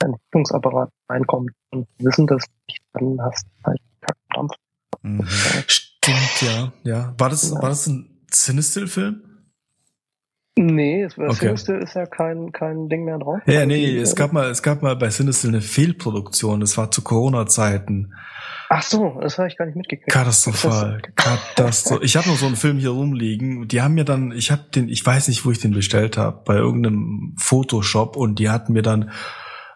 Entwicklungsapparat 0.02 0.90
reinkommt 1.08 1.50
und 1.70 1.86
wissen 1.98 2.26
das 2.26 2.44
nicht, 2.68 2.80
dann 2.92 3.18
hast 3.20 3.44
du 3.44 3.64
halt 3.64 3.78
Kackdampf. 4.00 4.52
Mhm. 5.02 5.24
Stimmt, 5.66 6.42
ja, 6.42 6.72
ja. 6.84 7.14
War 7.18 7.30
das, 7.30 7.50
ja. 7.50 7.62
war 7.62 7.68
das 7.68 7.86
ein 7.86 8.24
Sinistil-Film? 8.30 9.22
Nee, 10.60 11.04
es 11.04 11.16
okay. 11.16 11.34
Sinistil 11.34 11.76
ist 11.76 11.94
ja 11.94 12.06
kein, 12.06 12.50
kein 12.50 12.88
Ding 12.88 13.04
mehr 13.04 13.18
drauf. 13.18 13.40
Ja, 13.46 13.64
nee, 13.64 13.96
es 13.96 14.16
gab 14.16 14.32
mal, 14.32 14.50
es 14.50 14.62
gab 14.62 14.82
mal 14.82 14.96
bei 14.96 15.08
Sinistil 15.08 15.50
eine 15.50 15.60
Fehlproduktion. 15.60 16.58
Das 16.58 16.76
war 16.76 16.90
zu 16.90 17.02
Corona-Zeiten. 17.02 18.12
Ach 18.68 18.82
so, 18.82 19.18
das 19.20 19.38
habe 19.38 19.48
ich 19.48 19.56
gar 19.56 19.66
nicht 19.66 19.76
mitgekriegt. 19.76 20.10
Katastrophal. 20.10 21.00
Katastrophal. 21.14 22.04
Ich 22.04 22.16
habe 22.16 22.28
noch 22.28 22.36
so 22.36 22.46
einen 22.46 22.56
Film 22.56 22.78
hier 22.78 22.90
rumliegen. 22.90 23.68
Die 23.68 23.80
haben 23.80 23.94
mir 23.94 24.04
dann, 24.04 24.32
ich 24.32 24.50
habe 24.50 24.64
den, 24.74 24.88
ich 24.88 25.04
weiß 25.06 25.28
nicht, 25.28 25.44
wo 25.46 25.52
ich 25.52 25.60
den 25.60 25.72
bestellt 25.72 26.16
habe, 26.18 26.42
bei 26.44 26.56
irgendeinem 26.56 27.34
Photoshop 27.38 28.16
und 28.16 28.40
die 28.40 28.50
hatten 28.50 28.72
mir 28.72 28.82
dann, 28.82 29.12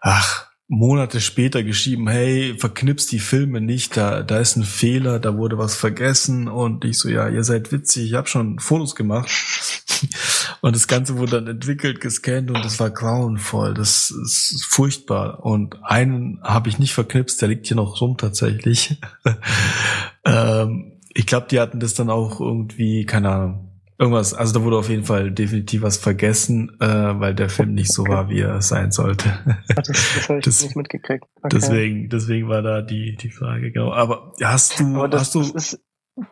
ach, 0.02 0.48
Monate 0.68 1.20
später 1.20 1.62
geschrieben, 1.62 2.08
hey, 2.08 2.54
verknipst 2.58 3.12
die 3.12 3.18
Filme 3.18 3.60
nicht, 3.60 3.96
da, 3.96 4.22
da 4.22 4.38
ist 4.38 4.56
ein 4.56 4.64
Fehler, 4.64 5.18
da 5.18 5.36
wurde 5.36 5.58
was 5.58 5.76
vergessen. 5.76 6.48
Und 6.48 6.84
ich 6.84 6.98
so, 6.98 7.08
ja, 7.08 7.28
ihr 7.28 7.44
seid 7.44 7.72
witzig, 7.72 8.06
ich 8.06 8.14
habe 8.14 8.28
schon 8.28 8.58
Fotos 8.58 8.94
gemacht. 8.94 9.30
Und 10.62 10.74
das 10.74 10.88
Ganze 10.88 11.18
wurde 11.18 11.32
dann 11.32 11.46
entwickelt, 11.46 12.00
gescannt 12.00 12.50
und 12.50 12.64
das 12.64 12.80
war 12.80 12.90
grauenvoll, 12.90 13.74
das 13.74 14.10
ist 14.10 14.64
furchtbar. 14.68 15.44
Und 15.44 15.82
einen 15.82 16.40
habe 16.42 16.68
ich 16.68 16.78
nicht 16.78 16.94
verknipst, 16.94 17.40
der 17.40 17.48
liegt 17.48 17.66
hier 17.66 17.76
noch 17.76 18.00
rum 18.00 18.16
tatsächlich. 18.16 19.00
ähm, 20.24 21.00
ich 21.14 21.26
glaube, 21.26 21.46
die 21.50 21.60
hatten 21.60 21.80
das 21.80 21.94
dann 21.94 22.10
auch 22.10 22.40
irgendwie, 22.40 23.06
keine 23.06 23.30
Ahnung, 23.30 23.71
Irgendwas, 24.02 24.34
also 24.34 24.58
da 24.58 24.64
wurde 24.64 24.78
auf 24.78 24.88
jeden 24.88 25.04
Fall 25.04 25.30
definitiv 25.30 25.82
was 25.82 25.96
vergessen, 25.96 26.76
äh, 26.80 26.86
weil 27.20 27.36
der 27.36 27.48
Film 27.48 27.74
nicht 27.74 27.92
so 27.92 28.04
war, 28.08 28.28
wie 28.28 28.40
er 28.40 28.60
sein 28.60 28.90
sollte. 28.90 29.38
Das, 29.68 29.86
das 29.86 30.28
habe 30.28 30.40
ich 30.40 30.44
das, 30.44 30.60
nicht 30.60 30.74
mitgekriegt. 30.74 31.24
Okay. 31.36 31.48
Deswegen, 31.52 32.08
deswegen 32.08 32.48
war 32.48 32.62
da 32.62 32.82
die, 32.82 33.14
die 33.14 33.30
Frage, 33.30 33.70
genau. 33.70 33.92
Aber 33.92 34.32
hast 34.42 34.80
du, 34.80 34.96
Aber 34.96 35.06
das, 35.06 35.20
hast 35.20 35.34
du, 35.36 35.40
ist, 35.42 35.80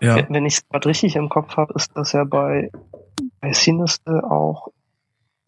ja. 0.01 0.27
wenn 0.29 0.47
ich 0.47 0.55
es 0.55 0.69
gerade 0.69 0.89
richtig 0.89 1.15
im 1.15 1.29
Kopf 1.29 1.57
habe, 1.57 1.73
ist 1.77 1.93
das 1.95 2.11
ja 2.11 2.25
bei, 2.25 2.73
bei 3.41 3.53
Sinister 3.53 4.29
auch, 4.29 4.73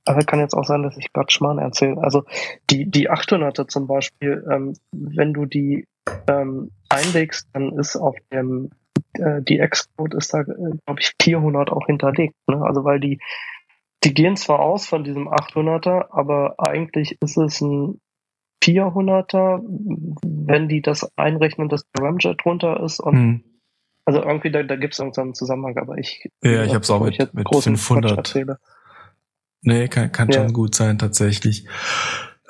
also 0.04 0.24
kann 0.24 0.38
jetzt 0.38 0.54
auch 0.54 0.64
sein, 0.64 0.84
dass 0.84 0.96
ich 0.96 1.12
gerade 1.12 1.32
Schmarrn 1.32 1.58
erzähle. 1.58 2.00
Also 2.04 2.22
die, 2.70 2.88
die 2.88 3.10
800er 3.10 3.66
zum 3.66 3.88
Beispiel, 3.88 4.46
ähm, 4.48 4.74
wenn 4.92 5.32
du 5.32 5.44
die 5.44 5.88
ähm, 6.28 6.70
einlegst, 6.88 7.48
dann 7.52 7.76
ist 7.76 7.96
auf 7.96 8.14
dem 8.32 8.70
die 9.42 9.58
X-Code 9.58 10.16
ist 10.16 10.32
da, 10.32 10.40
äh, 10.40 10.44
glaube 10.86 11.00
ich, 11.00 11.12
400 11.20 11.70
auch 11.70 11.86
hinterlegt. 11.86 12.34
Ne? 12.46 12.62
Also 12.62 12.84
weil 12.84 13.00
die, 13.00 13.20
die 14.04 14.14
gehen 14.14 14.36
zwar 14.36 14.60
aus 14.60 14.86
von 14.86 15.04
diesem 15.04 15.28
800er, 15.28 16.08
aber 16.10 16.54
eigentlich 16.58 17.16
ist 17.20 17.36
es 17.36 17.60
ein 17.60 18.00
400er, 18.62 19.60
wenn 20.24 20.68
die 20.68 20.82
das 20.82 21.10
einrechnen, 21.16 21.68
dass 21.68 21.84
der 21.96 22.06
Ramjet 22.06 22.44
drunter 22.44 22.80
ist 22.82 23.00
und 23.00 23.14
hm. 23.14 23.44
also 24.04 24.22
irgendwie 24.22 24.52
da, 24.52 24.62
da 24.62 24.76
gibt 24.76 24.94
es 24.94 25.00
irgendeinen 25.00 25.34
Zusammenhang, 25.34 25.76
aber 25.78 25.98
ich 25.98 26.28
ja, 26.42 26.62
ich 26.64 26.70
habe 26.70 26.82
es 26.82 26.90
auch 26.90 27.04
mit, 27.04 27.34
mit 27.34 27.48
500. 27.48 28.56
Nee, 29.62 29.88
kann, 29.88 30.12
kann 30.12 30.28
ja. 30.28 30.42
schon 30.42 30.52
gut 30.52 30.74
sein 30.74 30.98
tatsächlich. 30.98 31.66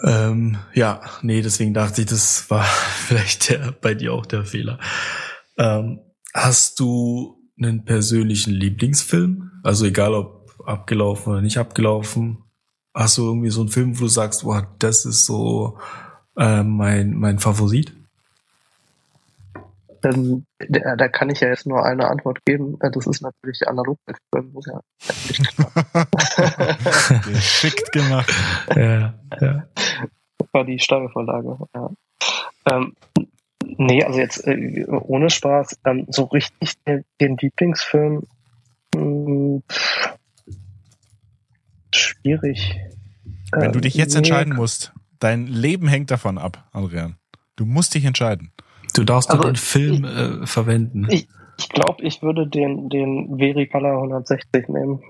Ähm, 0.04 0.58
ja, 0.74 1.00
nee, 1.22 1.42
deswegen 1.42 1.74
dachte 1.74 2.02
ich, 2.02 2.06
das 2.08 2.50
war 2.50 2.62
vielleicht 3.06 3.50
der, 3.50 3.72
bei 3.80 3.94
dir 3.94 4.12
auch 4.12 4.26
der 4.26 4.44
Fehler. 4.44 4.78
Ähm, 5.58 6.00
Hast 6.34 6.80
du 6.80 7.38
einen 7.58 7.84
persönlichen 7.84 8.52
Lieblingsfilm? 8.52 9.50
Also 9.62 9.86
egal 9.86 10.14
ob 10.14 10.42
abgelaufen 10.66 11.32
oder 11.32 11.42
nicht 11.42 11.58
abgelaufen. 11.58 12.38
Hast 12.94 13.18
du 13.18 13.26
irgendwie 13.26 13.50
so 13.50 13.60
einen 13.60 13.70
Film, 13.70 13.98
wo 13.98 14.04
du 14.04 14.08
sagst, 14.08 14.44
boah, 14.44 14.66
das 14.78 15.04
ist 15.04 15.26
so 15.26 15.78
äh, 16.36 16.62
mein, 16.62 17.14
mein 17.14 17.38
Favorit? 17.38 17.94
Ähm, 20.04 20.44
da, 20.58 20.96
da 20.96 21.08
kann 21.08 21.30
ich 21.30 21.40
ja 21.40 21.48
jetzt 21.48 21.66
nur 21.66 21.84
eine 21.84 22.08
Antwort 22.08 22.44
geben. 22.44 22.76
Das 22.80 23.06
ist 23.06 23.22
natürlich 23.22 23.60
der 23.60 23.68
Analogfilm, 23.68 24.52
muss 24.52 24.66
ja 24.66 24.80
Geschickt 27.24 27.92
gemacht. 27.92 28.32
ja, 28.74 29.14
ja. 29.40 29.68
Das 30.38 30.48
war 30.52 30.64
die 30.64 30.78
Steilvorlage. 30.78 31.56
Ja. 31.74 31.90
Ähm, 32.66 32.94
Nee, 33.86 34.04
also 34.04 34.18
jetzt 34.18 34.46
äh, 34.46 34.84
ohne 34.86 35.30
Spaß, 35.30 35.78
ähm, 35.84 36.06
so 36.08 36.24
richtig 36.24 36.74
den, 36.86 37.04
den 37.20 37.36
Lieblingsfilm 37.36 38.26
mh, 38.94 39.00
hm, 39.00 39.62
schwierig. 41.92 42.76
Wenn 43.52 43.70
äh, 43.70 43.72
du 43.72 43.80
dich 43.80 43.94
jetzt 43.94 44.12
nee. 44.12 44.18
entscheiden 44.18 44.54
musst, 44.54 44.92
dein 45.18 45.46
Leben 45.46 45.88
hängt 45.88 46.10
davon 46.10 46.38
ab, 46.38 46.68
Adrian. 46.72 47.16
Du 47.56 47.66
musst 47.66 47.94
dich 47.94 48.04
entscheiden. 48.04 48.52
Du 48.94 49.04
darfst 49.04 49.30
Also, 49.30 49.42
doch 49.42 49.48
den 49.50 49.56
Film 49.56 50.04
äh, 50.04 50.46
verwenden. 50.46 51.06
Ich, 51.10 51.26
ich 51.58 51.68
glaube, 51.68 52.02
ich 52.02 52.22
würde 52.22 52.46
den, 52.46 52.88
den 52.88 53.38
Vericolor 53.38 53.96
160 53.96 54.68
nehmen. 54.68 55.02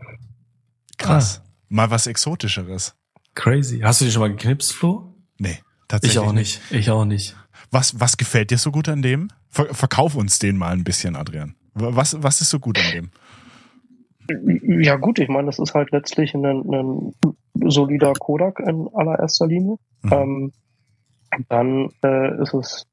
Krass. 0.98 1.42
Mal 1.68 1.90
was 1.90 2.06
Exotischeres. 2.06 2.94
Crazy. 3.34 3.80
Hast 3.80 4.00
du 4.00 4.04
den 4.04 4.12
schon 4.12 4.20
mal 4.20 4.30
geknipst, 4.30 4.72
Flo? 4.72 5.14
Nee, 5.38 5.58
tatsächlich 5.88 6.22
Ich 6.22 6.28
auch 6.28 6.32
nicht. 6.32 6.60
Ich 6.70 6.90
auch 6.90 7.04
nicht. 7.04 7.36
Was, 7.72 7.98
was 7.98 8.18
gefällt 8.18 8.50
dir 8.50 8.58
so 8.58 8.70
gut 8.70 8.88
an 8.88 9.02
dem? 9.02 9.28
Ver 9.48 9.74
verkauf 9.74 10.14
uns 10.14 10.38
den 10.38 10.56
mal 10.56 10.72
ein 10.72 10.84
bisschen, 10.84 11.16
Adrian. 11.16 11.56
Was, 11.74 12.22
was 12.22 12.40
ist 12.42 12.50
so 12.50 12.60
gut 12.60 12.78
an 12.78 12.92
dem? 12.92 13.10
Ja 14.82 14.96
gut, 14.96 15.18
ich 15.18 15.28
meine, 15.28 15.46
das 15.46 15.58
ist 15.58 15.74
halt 15.74 15.90
letztlich 15.90 16.34
ein, 16.34 16.44
ein 16.44 17.12
solider 17.54 18.12
Kodak 18.12 18.60
in 18.60 18.88
allererster 18.92 19.46
Linie. 19.46 19.76
Mhm. 20.02 20.12
Ähm, 20.12 20.52
dann 21.48 21.88
äh, 22.04 22.42
ist 22.42 22.54
es 22.54 22.86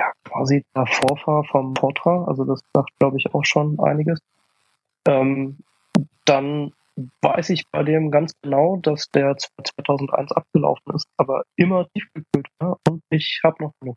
ja 0.00 0.10
quasi 0.24 0.64
der 0.74 0.86
Vorfahr 0.86 1.44
vom 1.44 1.74
Portra, 1.74 2.24
also 2.24 2.44
das 2.44 2.60
sagt, 2.74 2.90
glaube 2.98 3.16
ich, 3.18 3.32
auch 3.32 3.44
schon 3.44 3.78
einiges. 3.78 4.18
Ähm, 5.06 5.58
dann 6.24 6.72
weiß 7.22 7.50
ich 7.50 7.64
bei 7.70 7.82
dem 7.82 8.10
ganz 8.10 8.32
genau, 8.42 8.76
dass 8.76 9.08
der 9.10 9.36
2001 9.36 10.32
abgelaufen 10.32 10.94
ist, 10.94 11.06
aber 11.16 11.42
immer 11.56 11.86
tiefgekühlt 11.94 12.48
war 12.58 12.78
und 12.88 13.02
ich 13.10 13.40
habe 13.44 13.64
noch 13.64 13.72
genug. 13.80 13.96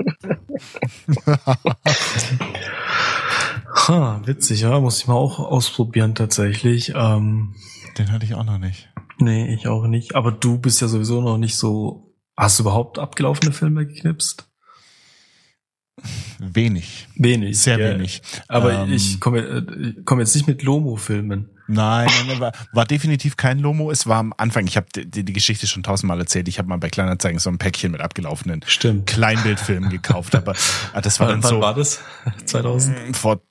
Ha, 3.88 4.20
witzig, 4.24 4.62
ja. 4.62 4.80
Muss 4.80 5.00
ich 5.00 5.06
mal 5.08 5.14
auch 5.14 5.38
ausprobieren 5.38 6.14
tatsächlich. 6.14 6.92
Ähm, 6.94 7.54
Den 7.96 8.12
hatte 8.12 8.24
ich 8.24 8.34
auch 8.34 8.44
noch 8.44 8.58
nicht. 8.58 8.88
nee, 9.18 9.52
ich 9.52 9.66
auch 9.68 9.86
nicht. 9.86 10.14
Aber 10.14 10.32
du 10.32 10.58
bist 10.58 10.80
ja 10.80 10.88
sowieso 10.88 11.20
noch 11.20 11.38
nicht 11.38 11.56
so. 11.56 12.14
Hast 12.36 12.58
du 12.58 12.62
überhaupt 12.62 12.98
abgelaufene 12.98 13.52
Filme 13.52 13.86
geknipst? 13.86 14.48
Wenig. 16.38 17.08
Wenig. 17.16 17.58
Sehr 17.58 17.76
gell? 17.78 17.94
wenig. 17.98 18.22
Aber 18.46 18.72
Ähm, 18.72 18.92
ich 18.92 19.18
komme 19.20 19.40
äh, 19.40 19.94
komm 20.04 20.20
jetzt 20.20 20.34
nicht 20.36 20.46
mit 20.46 20.62
Lomo-Filmen. 20.62 21.50
Nein, 21.68 22.08
nein, 22.18 22.26
nein 22.26 22.40
war, 22.40 22.52
war 22.72 22.86
definitiv 22.86 23.36
kein 23.36 23.58
Lomo. 23.58 23.90
Es 23.90 24.06
war 24.06 24.18
am 24.18 24.34
Anfang, 24.36 24.66
ich 24.66 24.76
habe 24.76 24.86
die, 24.94 25.24
die 25.24 25.32
Geschichte 25.32 25.66
schon 25.66 25.82
tausendmal 25.82 26.18
erzählt. 26.18 26.48
Ich 26.48 26.58
habe 26.58 26.68
mal 26.68 26.78
bei 26.78 26.88
Kleinanzeigen 26.88 27.38
so 27.38 27.50
ein 27.50 27.58
Päckchen 27.58 27.92
mit 27.92 28.00
abgelaufenen 28.00 28.62
Stimmt. 28.66 29.06
Kleinbildfilmen 29.06 29.90
gekauft, 29.90 30.34
aber 30.34 30.54
ah, 30.94 31.00
das 31.02 31.20
war 31.20 31.28
Wann, 31.28 31.40
dann 31.40 31.44
wann 31.44 31.50
so 31.50 31.60
war 31.60 31.74
das? 31.74 32.00
2000? 32.46 33.16
vor 33.16 33.42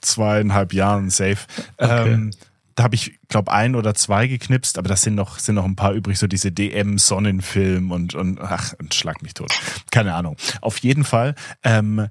zweieinhalb 0.00 0.72
Jahren 0.72 1.10
safe. 1.10 1.38
Okay. 1.76 2.12
Ähm, 2.12 2.30
da 2.74 2.84
habe 2.84 2.94
ich, 2.94 3.18
glaube 3.28 3.52
ein 3.52 3.74
oder 3.74 3.94
zwei 3.94 4.26
geknipst, 4.26 4.78
aber 4.78 4.88
das 4.88 5.02
sind 5.02 5.14
noch 5.14 5.38
sind 5.38 5.56
noch 5.56 5.66
ein 5.66 5.76
paar 5.76 5.92
übrig, 5.92 6.18
so 6.18 6.26
diese 6.26 6.50
DM 6.50 6.96
Sonnenfilm 6.96 7.90
und 7.90 8.14
und 8.14 8.40
ach, 8.40 8.72
und 8.78 8.94
schlag 8.94 9.22
mich 9.22 9.34
tot. 9.34 9.52
Keine 9.90 10.14
Ahnung. 10.14 10.36
Auf 10.62 10.78
jeden 10.78 11.04
Fall. 11.04 11.34
Ähm, 11.62 12.08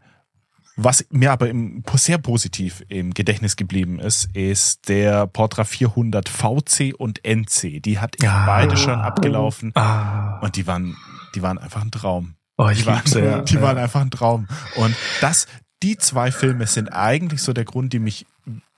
was 0.78 1.06
mir 1.12 1.32
aber 1.32 1.50
im, 1.50 1.84
sehr 1.96 2.18
positiv 2.18 2.84
im 2.88 3.14
Gedächtnis 3.14 3.56
geblieben 3.56 4.00
ist, 4.00 4.30
ist 4.36 4.88
der 4.88 5.28
Portra 5.28 5.64
400 5.64 6.30
VC 6.30 6.94
und 6.98 7.24
NC. 7.26 7.82
Die 7.82 8.00
hat 8.00 8.16
ich 8.22 8.28
Ah. 8.28 8.46
beide 8.46 8.78
schon 8.78 9.00
abgelaufen 9.00 9.72
Ah. 9.76 10.40
und 10.40 10.56
die 10.56 10.66
waren, 10.68 10.96
die 11.36 11.42
waren 11.42 11.58
einfach 11.58 11.82
ein 11.82 11.92
Traum. 11.92 12.36
Oh, 12.58 12.70
ich 12.70 12.80
Die 12.80 12.86
waren, 12.86 13.02
ja. 13.24 13.42
die 13.42 13.56
ja. 13.56 13.62
waren 13.62 13.78
einfach 13.78 14.02
ein 14.02 14.12
Traum. 14.12 14.48
Und 14.76 14.96
das, 15.20 15.48
die 15.84 15.98
zwei 15.98 16.32
Filme 16.32 16.68
sind 16.68 16.90
eigentlich 16.90 17.42
so 17.42 17.54
der 17.54 17.66
Grund, 17.66 17.92
die 17.94 18.00
mich 18.00 18.26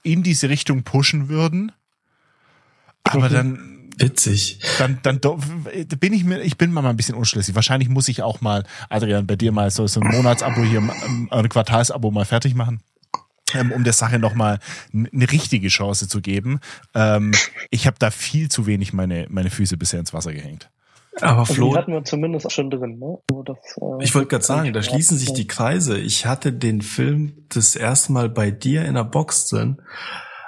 in 0.03 0.23
diese 0.23 0.49
Richtung 0.49 0.83
pushen 0.83 1.29
würden. 1.29 1.71
Aber 3.03 3.29
dann, 3.29 3.82
Witzig. 3.97 4.59
dann, 4.79 4.99
dann 5.03 5.19
bin 5.99 6.13
ich 6.13 6.23
mir, 6.23 6.41
ich 6.41 6.57
bin 6.57 6.71
mal 6.71 6.85
ein 6.85 6.97
bisschen 6.97 7.15
unschlüssig. 7.15 7.55
Wahrscheinlich 7.55 7.89
muss 7.89 8.07
ich 8.07 8.21
auch 8.23 8.41
mal, 8.41 8.63
Adrian, 8.89 9.27
bei 9.27 9.35
dir 9.35 9.51
mal 9.51 9.69
so, 9.71 9.85
so 9.87 9.99
ein 10.01 10.07
Monatsabo 10.07 10.63
hier, 10.63 10.79
ähm, 10.79 11.27
ein 11.31 11.49
Quartalsabo 11.49 12.09
mal 12.11 12.25
fertig 12.25 12.55
machen. 12.55 12.81
ähm, 13.53 13.71
Um 13.71 13.83
der 13.83 13.93
Sache 13.93 14.19
nochmal 14.19 14.59
eine 14.93 15.31
richtige 15.31 15.67
Chance 15.67 16.07
zu 16.07 16.21
geben. 16.21 16.59
Ähm, 16.95 17.31
ich 17.69 17.85
habe 17.85 17.97
da 17.99 18.09
viel 18.11 18.49
zu 18.49 18.65
wenig 18.65 18.93
meine, 18.93 19.27
meine 19.29 19.49
Füße 19.51 19.77
bisher 19.77 19.99
ins 19.99 20.13
Wasser 20.13 20.33
gehängt. 20.33 20.69
Aber 21.21 21.41
Also 21.41 21.53
Flo, 21.53 21.71
die 21.71 21.77
hatten 21.77 21.91
wir 21.91 22.03
zumindest 22.03 22.47
auch 22.47 22.51
schon 22.51 22.71
drin, 22.71 22.97
ne? 22.97 23.19
Das, 23.45 23.57
äh, 23.77 24.03
Ich 24.03 24.15
wollte 24.15 24.29
gerade 24.29 24.43
sagen, 24.43 24.73
da 24.73 24.81
schließen 24.81 25.15
sich 25.17 25.31
die 25.33 25.45
Kreise. 25.45 25.99
Ich 25.99 26.25
hatte 26.25 26.51
den 26.51 26.81
Film 26.81 27.45
das 27.49 27.75
erste 27.75 28.11
Mal 28.11 28.29
bei 28.29 28.49
dir 28.49 28.83
in 28.85 28.95
der 28.95 29.03
Box 29.03 29.47
drin. 29.49 29.79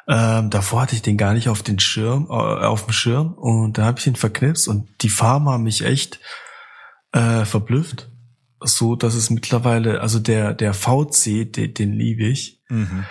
Ähm, 0.08 0.49
davor 0.49 0.82
hatte 0.82 0.95
ich 0.95 1.01
den 1.01 1.18
gar 1.18 1.34
nicht 1.34 1.49
auf 1.49 1.64
den 1.64 1.80
Schirm, 1.80 2.28
äh, 2.30 2.34
auf 2.34 2.86
dem 2.86 2.93
Schirm 2.93 3.34
und 3.34 3.78
da 3.78 3.86
habe 3.86 3.99
ich 3.99 4.08
ihn 4.08 4.16
verknipst 4.16 4.68
und 4.68 4.88
die 5.01 5.10
Farben 5.10 5.49
haben 5.49 5.64
mich 5.64 5.84
echt 5.84 6.20
äh, 7.12 7.45
verblüfft. 7.45 8.10
So, 8.62 8.95
dass 8.95 9.16
es 9.16 9.30
mittlerweile, 9.30 10.01
also 10.01 10.20
der, 10.20 10.53
der 10.53 10.74
VC, 10.74 11.51
den, 11.51 11.74
den 11.74 11.93
liebe 11.93 12.26
ich. 12.26 12.62
Mhm. 12.70 13.06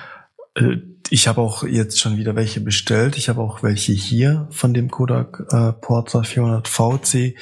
Äh, 0.55 0.76
Ich 1.11 1.28
habe 1.28 1.40
auch 1.42 1.64
jetzt 1.64 2.01
schon 2.01 2.16
wieder 2.16 2.34
welche 2.34 2.61
bestellt. 2.61 3.16
Ich 3.18 3.28
habe 3.28 3.40
auch 3.42 3.62
welche 3.62 3.92
hier 3.92 4.49
von 4.51 4.72
dem 4.72 4.90
Kodak 4.90 5.45
äh, 5.51 5.72
Portra 5.72 6.22
400 6.22 6.66
VC. 6.66 7.36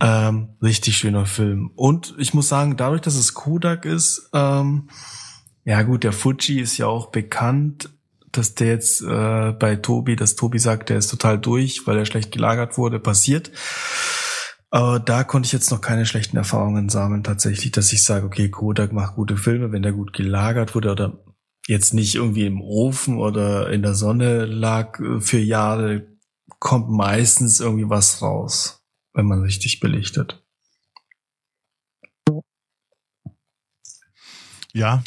Ähm, 0.00 0.50
richtig 0.62 0.98
schöner 0.98 1.26
Film. 1.26 1.70
Und 1.76 2.14
ich 2.18 2.34
muss 2.34 2.48
sagen, 2.48 2.76
dadurch, 2.76 3.00
dass 3.00 3.16
es 3.16 3.34
Kodak 3.34 3.84
ist, 3.84 4.30
ähm, 4.32 4.88
ja 5.64 5.82
gut, 5.82 6.04
der 6.04 6.12
Fuji 6.12 6.60
ist 6.60 6.76
ja 6.78 6.86
auch 6.86 7.10
bekannt, 7.10 7.90
dass 8.32 8.54
der 8.54 8.68
jetzt 8.68 9.02
äh, 9.02 9.52
bei 9.52 9.76
Tobi, 9.76 10.16
dass 10.16 10.36
Tobi 10.36 10.58
sagt, 10.58 10.88
der 10.88 10.98
ist 10.98 11.08
total 11.08 11.38
durch, 11.38 11.86
weil 11.86 11.98
er 11.98 12.06
schlecht 12.06 12.32
gelagert 12.32 12.78
wurde, 12.78 13.00
passiert. 13.00 13.50
Aber 14.70 15.00
da 15.00 15.24
konnte 15.24 15.46
ich 15.46 15.52
jetzt 15.52 15.70
noch 15.70 15.80
keine 15.80 16.06
schlechten 16.06 16.36
Erfahrungen 16.36 16.88
sammeln, 16.88 17.24
tatsächlich, 17.24 17.72
dass 17.72 17.92
ich 17.92 18.04
sage, 18.04 18.24
okay, 18.26 18.50
Kodak 18.50 18.92
macht 18.92 19.16
gute 19.16 19.36
Filme, 19.36 19.72
wenn 19.72 19.82
der 19.82 19.92
gut 19.92 20.12
gelagert 20.12 20.76
wurde 20.76 20.92
oder 20.92 21.24
jetzt 21.66 21.92
nicht 21.92 22.14
irgendwie 22.14 22.46
im 22.46 22.60
Ofen 22.60 23.18
oder 23.18 23.70
in 23.70 23.82
der 23.82 23.94
Sonne 23.94 24.44
lag 24.44 25.00
äh, 25.00 25.20
für 25.20 25.38
Jahre, 25.38 26.06
kommt 26.60 26.88
meistens 26.90 27.60
irgendwie 27.60 27.88
was 27.88 28.22
raus, 28.22 28.82
wenn 29.12 29.26
man 29.26 29.42
richtig 29.42 29.80
belichtet. 29.80 30.44
Ja, 34.72 35.02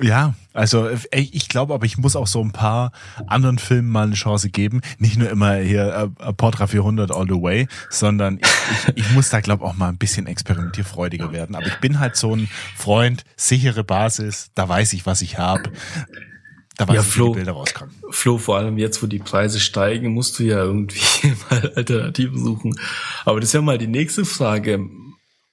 ja, 0.00 0.34
also 0.52 0.88
ich 1.12 1.48
glaube, 1.48 1.74
aber 1.74 1.86
ich 1.86 1.98
muss 1.98 2.16
auch 2.16 2.26
so 2.26 2.42
ein 2.42 2.52
paar 2.52 2.92
anderen 3.26 3.58
Filmen 3.58 3.90
mal 3.90 4.06
eine 4.06 4.14
Chance 4.14 4.50
geben. 4.50 4.80
Nicht 4.98 5.16
nur 5.16 5.30
immer 5.30 5.56
hier 5.56 6.10
äh, 6.20 6.32
Portra 6.32 6.66
400 6.66 7.12
all 7.12 7.26
the 7.26 7.40
way, 7.40 7.68
sondern 7.90 8.38
ich, 8.38 8.46
ich, 8.96 9.06
ich 9.06 9.10
muss 9.12 9.30
da 9.30 9.40
glaube 9.40 9.64
auch 9.64 9.74
mal 9.76 9.88
ein 9.88 9.98
bisschen 9.98 10.26
experimentierfreudiger 10.26 11.32
werden. 11.32 11.54
Aber 11.54 11.66
ich 11.66 11.78
bin 11.80 12.00
halt 12.00 12.16
so 12.16 12.34
ein 12.34 12.48
Freund, 12.76 13.24
sichere 13.36 13.84
Basis, 13.84 14.50
da 14.54 14.68
weiß 14.68 14.92
ich, 14.94 15.06
was 15.06 15.22
ich 15.22 15.38
habe. 15.38 15.70
Da 16.76 16.86
weiß 16.86 16.94
Ja, 16.94 17.00
ich, 17.02 17.06
wie 17.08 17.10
Flo. 17.10 17.28
die 17.28 17.34
Bilder 17.38 17.52
rauskommen. 17.52 17.94
Flo, 18.10 18.38
vor 18.38 18.56
allem 18.56 18.78
jetzt, 18.78 19.02
wo 19.02 19.06
die 19.08 19.18
Preise 19.18 19.58
steigen, 19.58 20.12
musst 20.12 20.38
du 20.38 20.44
ja 20.44 20.58
irgendwie 20.58 21.02
mal 21.50 21.72
Alternativen 21.74 22.38
suchen. 22.42 22.78
Aber 23.24 23.40
das 23.40 23.50
ist 23.50 23.54
ja 23.54 23.62
mal 23.62 23.78
die 23.78 23.88
nächste 23.88 24.24
Frage. 24.24 24.88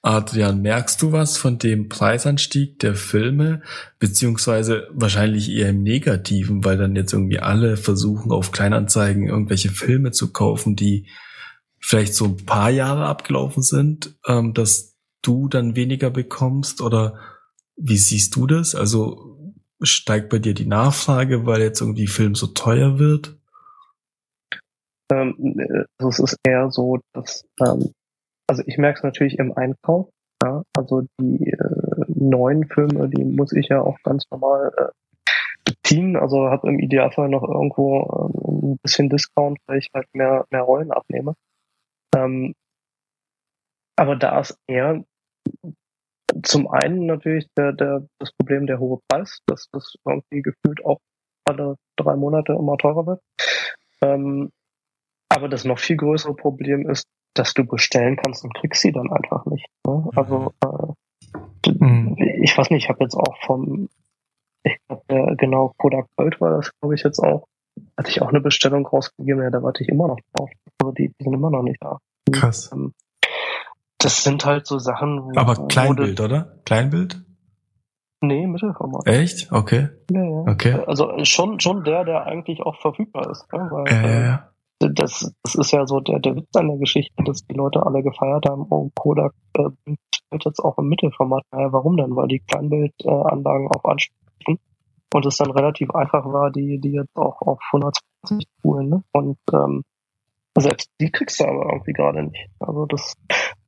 Adrian, 0.06 0.62
merkst 0.62 1.02
du 1.02 1.10
was 1.10 1.36
von 1.36 1.58
dem 1.58 1.88
Preisanstieg 1.88 2.78
der 2.78 2.94
Filme, 2.94 3.62
beziehungsweise 3.98 4.86
wahrscheinlich 4.92 5.50
eher 5.50 5.70
im 5.70 5.82
Negativen, 5.82 6.64
weil 6.64 6.78
dann 6.78 6.94
jetzt 6.94 7.12
irgendwie 7.12 7.40
alle 7.40 7.76
versuchen, 7.76 8.30
auf 8.30 8.52
Kleinanzeigen 8.52 9.26
irgendwelche 9.26 9.70
Filme 9.70 10.12
zu 10.12 10.32
kaufen, 10.32 10.76
die 10.76 11.08
vielleicht 11.80 12.14
so 12.14 12.26
ein 12.26 12.36
paar 12.36 12.70
Jahre 12.70 13.06
abgelaufen 13.06 13.64
sind, 13.64 14.16
ähm, 14.28 14.54
dass 14.54 14.96
du 15.22 15.48
dann 15.48 15.74
weniger 15.74 16.10
bekommst? 16.10 16.82
Oder 16.82 17.18
wie 17.76 17.98
siehst 17.98 18.36
du 18.36 18.46
das? 18.46 18.76
Also 18.76 19.54
steigt 19.82 20.28
bei 20.28 20.38
dir 20.38 20.54
die 20.54 20.66
Nachfrage, 20.66 21.46
weil 21.46 21.62
jetzt 21.62 21.80
irgendwie 21.80 22.06
Film 22.06 22.36
so 22.36 22.46
teuer 22.46 23.00
wird? 23.00 23.36
Ähm, 25.10 25.56
äh, 25.58 25.84
es 25.98 26.20
ist 26.20 26.36
eher 26.44 26.70
so, 26.70 27.00
dass, 27.12 27.44
ähm, 27.60 27.92
also 28.46 28.62
ich 28.66 28.78
merke 28.78 28.98
es 28.98 29.02
natürlich 29.02 29.38
im 29.38 29.56
Einkauf. 29.56 30.08
Ja? 30.42 30.62
Also 30.76 31.02
die 31.20 31.50
äh, 31.50 32.04
neuen 32.08 32.68
Filme, 32.68 33.08
die 33.08 33.24
muss 33.24 33.52
ich 33.52 33.68
ja 33.68 33.80
auch 33.80 33.98
ganz 34.02 34.24
normal 34.30 34.72
äh, 34.76 34.88
beziehen. 35.64 36.16
Also 36.16 36.48
habe 36.50 36.68
im 36.68 36.78
Idealfall 36.78 37.28
noch 37.28 37.42
irgendwo 37.42 38.02
ähm, 38.02 38.72
ein 38.72 38.78
bisschen 38.82 39.08
Discount, 39.08 39.58
weil 39.66 39.78
ich 39.78 39.88
halt 39.94 40.06
mehr, 40.14 40.44
mehr 40.50 40.62
Rollen 40.62 40.92
abnehme. 40.92 41.34
Ähm, 42.14 42.54
aber 43.96 44.16
da 44.16 44.40
ist 44.40 44.58
eher 44.66 45.04
zum 46.42 46.68
einen 46.68 47.06
natürlich 47.06 47.46
der, 47.56 47.72
der, 47.72 48.06
das 48.18 48.32
Problem 48.32 48.66
der 48.66 48.78
hohe 48.78 49.00
Preis, 49.08 49.40
dass 49.46 49.68
das 49.72 49.94
irgendwie 50.04 50.42
gefühlt 50.42 50.84
auch 50.84 50.98
alle 51.46 51.76
drei 51.96 52.16
Monate 52.16 52.52
immer 52.52 52.76
teurer 52.76 53.06
wird. 53.06 53.20
Ähm, 54.02 54.50
aber 55.28 55.48
das 55.48 55.64
noch 55.64 55.78
viel 55.78 55.96
größere 55.96 56.34
Problem 56.34 56.88
ist, 56.88 57.06
dass 57.38 57.54
du 57.54 57.64
bestellen 57.64 58.16
kannst 58.16 58.44
und 58.44 58.54
kriegst 58.54 58.82
sie 58.82 58.92
dann 58.92 59.10
einfach 59.12 59.44
nicht. 59.46 59.66
Ne? 59.86 60.08
Also 60.14 60.52
äh, 60.64 60.92
Mhm. 61.68 62.16
ich 62.42 62.56
weiß 62.56 62.70
nicht, 62.70 62.84
ich 62.84 62.88
habe 62.88 63.02
jetzt 63.02 63.16
auch 63.16 63.36
vom, 63.44 63.88
ich 64.62 64.76
glaube, 64.86 65.36
genau 65.36 65.72
Kodak 65.76 66.06
Gold 66.16 66.40
war 66.40 66.56
das, 66.56 66.70
glaube 66.80 66.94
ich, 66.94 67.02
jetzt 67.02 67.18
auch, 67.18 67.46
hatte 67.96 68.10
ich 68.10 68.22
auch 68.22 68.28
eine 68.28 68.40
Bestellung 68.40 68.86
rausgegeben, 68.86 69.42
ja, 69.42 69.50
da 69.50 69.62
warte 69.62 69.82
ich 69.82 69.88
immer 69.88 70.06
noch 70.08 70.18
drauf. 70.32 70.50
Also 70.80 70.92
die, 70.92 71.08
die 71.08 71.24
sind 71.24 71.32
immer 71.32 71.50
noch 71.50 71.62
nicht 71.62 71.78
da. 71.80 71.98
Krass. 72.30 72.70
Ähm, 72.72 72.92
das 73.98 74.22
sind 74.22 74.44
halt 74.44 74.66
so 74.66 74.78
Sachen, 74.78 75.22
wo, 75.24 75.32
Aber 75.36 75.66
Kleinbild, 75.68 76.20
oder? 76.20 76.58
Kleinbild? 76.64 77.22
Nee, 78.20 78.46
Mittelformat. 78.46 79.06
Echt? 79.06 79.52
Okay. 79.52 79.88
Ja, 80.10 80.22
ja. 80.22 80.44
Okay. 80.52 80.72
Also 80.86 81.24
schon, 81.24 81.60
schon 81.60 81.84
der, 81.84 82.04
der 82.04 82.24
eigentlich 82.26 82.60
auch 82.62 82.80
verfügbar 82.80 83.30
ist. 83.30 83.52
Ne? 83.52 83.68
Weil, 83.70 83.92
Ja, 83.92 84.08
ja, 84.08 84.20
ja. 84.24 84.50
Das, 84.78 85.32
das 85.42 85.54
ist 85.54 85.72
ja 85.72 85.86
so 85.86 86.00
der, 86.00 86.18
der 86.18 86.36
Witz 86.36 86.54
an 86.54 86.68
der 86.68 86.78
Geschichte, 86.78 87.14
dass 87.24 87.46
die 87.46 87.54
Leute 87.54 87.84
alle 87.84 88.02
gefeiert 88.02 88.46
haben, 88.48 88.66
oh, 88.68 88.90
Kodak 88.94 89.32
äh, 89.54 89.70
stellt 90.14 90.44
jetzt 90.44 90.60
auch 90.60 90.78
im 90.78 90.88
Mittelformat. 90.88 91.44
Naja, 91.52 91.72
warum 91.72 91.96
denn? 91.96 92.14
Weil 92.14 92.28
die 92.28 92.40
Kleinbildanlagen 92.40 93.30
Anlagen 93.30 93.68
auch 93.68 93.84
ansprechen 93.84 94.58
und 95.14 95.26
es 95.26 95.36
dann 95.36 95.50
relativ 95.50 95.90
einfach 95.90 96.24
war, 96.26 96.50
die, 96.50 96.78
die 96.78 96.92
jetzt 96.92 97.16
auch 97.16 97.40
auf 97.42 97.58
120 97.72 98.02
zu 98.26 98.40
spulen. 98.40 98.88
Ne? 98.88 99.04
Und 99.12 99.38
ähm, 99.52 99.82
selbst 100.58 100.90
die 101.00 101.10
kriegst 101.10 101.40
du 101.40 101.44
aber 101.44 101.70
irgendwie 101.72 101.92
gerade 101.92 102.22
nicht. 102.24 102.48
Also 102.60 102.86
das 102.86 103.14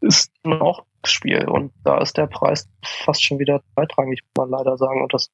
ist 0.00 0.30
auch 0.44 0.84
das 1.02 1.12
Spiel 1.12 1.48
und 1.48 1.72
da 1.84 1.98
ist 1.98 2.16
der 2.16 2.26
Preis 2.26 2.68
fast 2.82 3.22
schon 3.22 3.38
wieder 3.38 3.62
zweitrangig, 3.74 4.22
muss 4.22 4.48
man 4.48 4.59
leider 4.59 4.76
sagen. 4.76 5.02
Und 5.02 5.12
das 5.14 5.30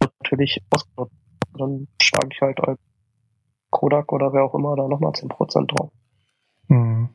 wird 0.00 0.12
natürlich 0.22 0.60
ausgenutzt. 0.70 1.14
Dann 1.58 1.88
schlage 2.00 2.28
ich 2.32 2.40
halt 2.40 2.60
als 2.60 2.78
Kodak 3.76 4.10
oder 4.12 4.32
wer 4.32 4.42
auch 4.44 4.54
immer 4.54 4.74
da 4.74 4.88
nochmal 4.88 5.12
10% 5.12 5.66
drauf. 5.66 5.90
Mhm. 6.68 7.10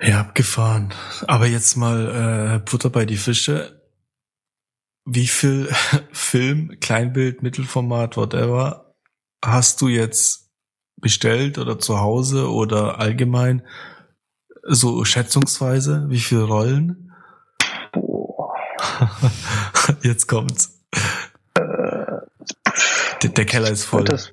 Ja, 0.00 0.20
abgefahren. 0.20 0.92
Aber 1.26 1.46
jetzt 1.46 1.76
mal 1.76 2.56
äh, 2.56 2.70
Butter 2.70 2.88
bei 2.90 3.04
die 3.04 3.16
Fische. 3.18 3.82
Wie 5.04 5.26
viel 5.26 5.68
Film, 6.12 6.78
Kleinbild, 6.80 7.42
Mittelformat, 7.42 8.16
whatever, 8.16 8.94
hast 9.44 9.80
du 9.82 9.88
jetzt 9.88 10.50
bestellt 10.96 11.58
oder 11.58 11.78
zu 11.78 12.00
Hause 12.00 12.50
oder 12.50 12.98
allgemein 12.98 13.62
so 14.62 15.04
schätzungsweise? 15.04 16.06
Wie 16.08 16.20
viele 16.20 16.44
Rollen? 16.44 17.12
Boah. 17.92 18.54
Jetzt 20.02 20.26
kommt's. 20.28 20.82
Äh, 21.58 21.60
Der, 23.22 23.30
der 23.30 23.44
Keller 23.44 23.70
ist 23.70 23.84
voll. 23.84 24.04
Das, 24.04 24.32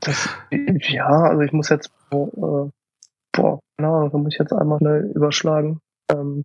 das, 0.00 0.28
ja, 0.50 1.08
also 1.08 1.40
ich 1.42 1.52
muss 1.52 1.68
jetzt, 1.68 1.90
äh, 2.10 2.16
boah, 3.32 3.60
na, 3.78 4.08
da 4.08 4.18
muss 4.18 4.32
ich 4.34 4.38
jetzt 4.38 4.52
einmal 4.52 4.78
schnell 4.78 5.10
überschlagen. 5.14 5.80
Ähm, 6.10 6.44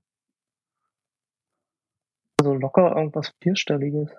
also 2.39 2.53
locker 2.53 2.95
irgendwas 2.95 3.31
vierstelliges. 3.41 4.09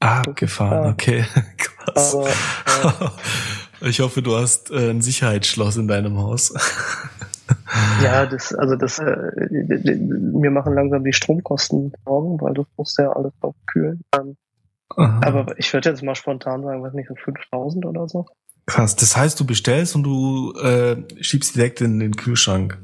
Ah, 0.00 0.22
gefahren, 0.22 0.84
Ja. 0.84 0.90
okay. 0.90 1.24
Krass. 1.56 2.14
Aber 2.14 2.28
äh, 2.28 3.10
Ich 3.88 4.00
hoffe, 4.00 4.20
du 4.20 4.36
hast 4.36 4.70
äh, 4.70 4.90
ein 4.90 5.00
Sicherheitsschloss 5.00 5.78
in 5.78 5.88
deinem 5.88 6.18
Haus. 6.18 6.52
ja, 8.02 8.26
das, 8.26 8.52
also 8.54 8.76
das, 8.76 8.98
äh, 8.98 9.96
mir 9.96 10.50
machen 10.50 10.74
langsam 10.74 11.02
die 11.02 11.14
Stromkosten 11.14 11.92
Sorgen, 12.04 12.38
weil 12.42 12.52
das 12.52 12.66
muss 12.76 12.96
ja 12.98 13.10
alles 13.10 13.32
aufkühlen. 13.40 14.02
Ähm, 14.14 14.36
Aha. 14.96 15.20
aber 15.24 15.58
ich 15.58 15.72
würde 15.72 15.88
jetzt 15.90 16.02
mal 16.02 16.14
spontan 16.14 16.62
sagen, 16.62 16.82
weiß 16.82 16.94
nicht, 16.94 17.08
so 17.08 17.14
5000 17.14 17.86
oder 17.86 18.08
so. 18.08 18.26
Krass. 18.66 18.96
Das 18.96 19.16
heißt, 19.16 19.38
du 19.40 19.46
bestellst 19.46 19.94
und 19.96 20.02
du 20.04 20.52
äh, 20.60 20.96
schiebst 21.22 21.56
direkt 21.56 21.80
in 21.80 21.98
den 22.00 22.14
Kühlschrank. 22.16 22.78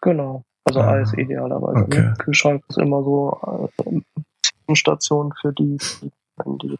Genau. 0.00 0.42
Also 0.64 0.80
Ah, 0.80 0.88
alles 0.88 1.12
idealerweise. 1.14 1.78
okay. 1.84 2.00
Ne? 2.02 2.14
Kühlschrank 2.18 2.62
ist 2.68 2.78
immer 2.78 3.02
so 3.02 3.70
äh, 3.86 4.74
Station 4.76 5.32
für 5.40 5.52
die, 5.52 5.78
die, 6.62 6.78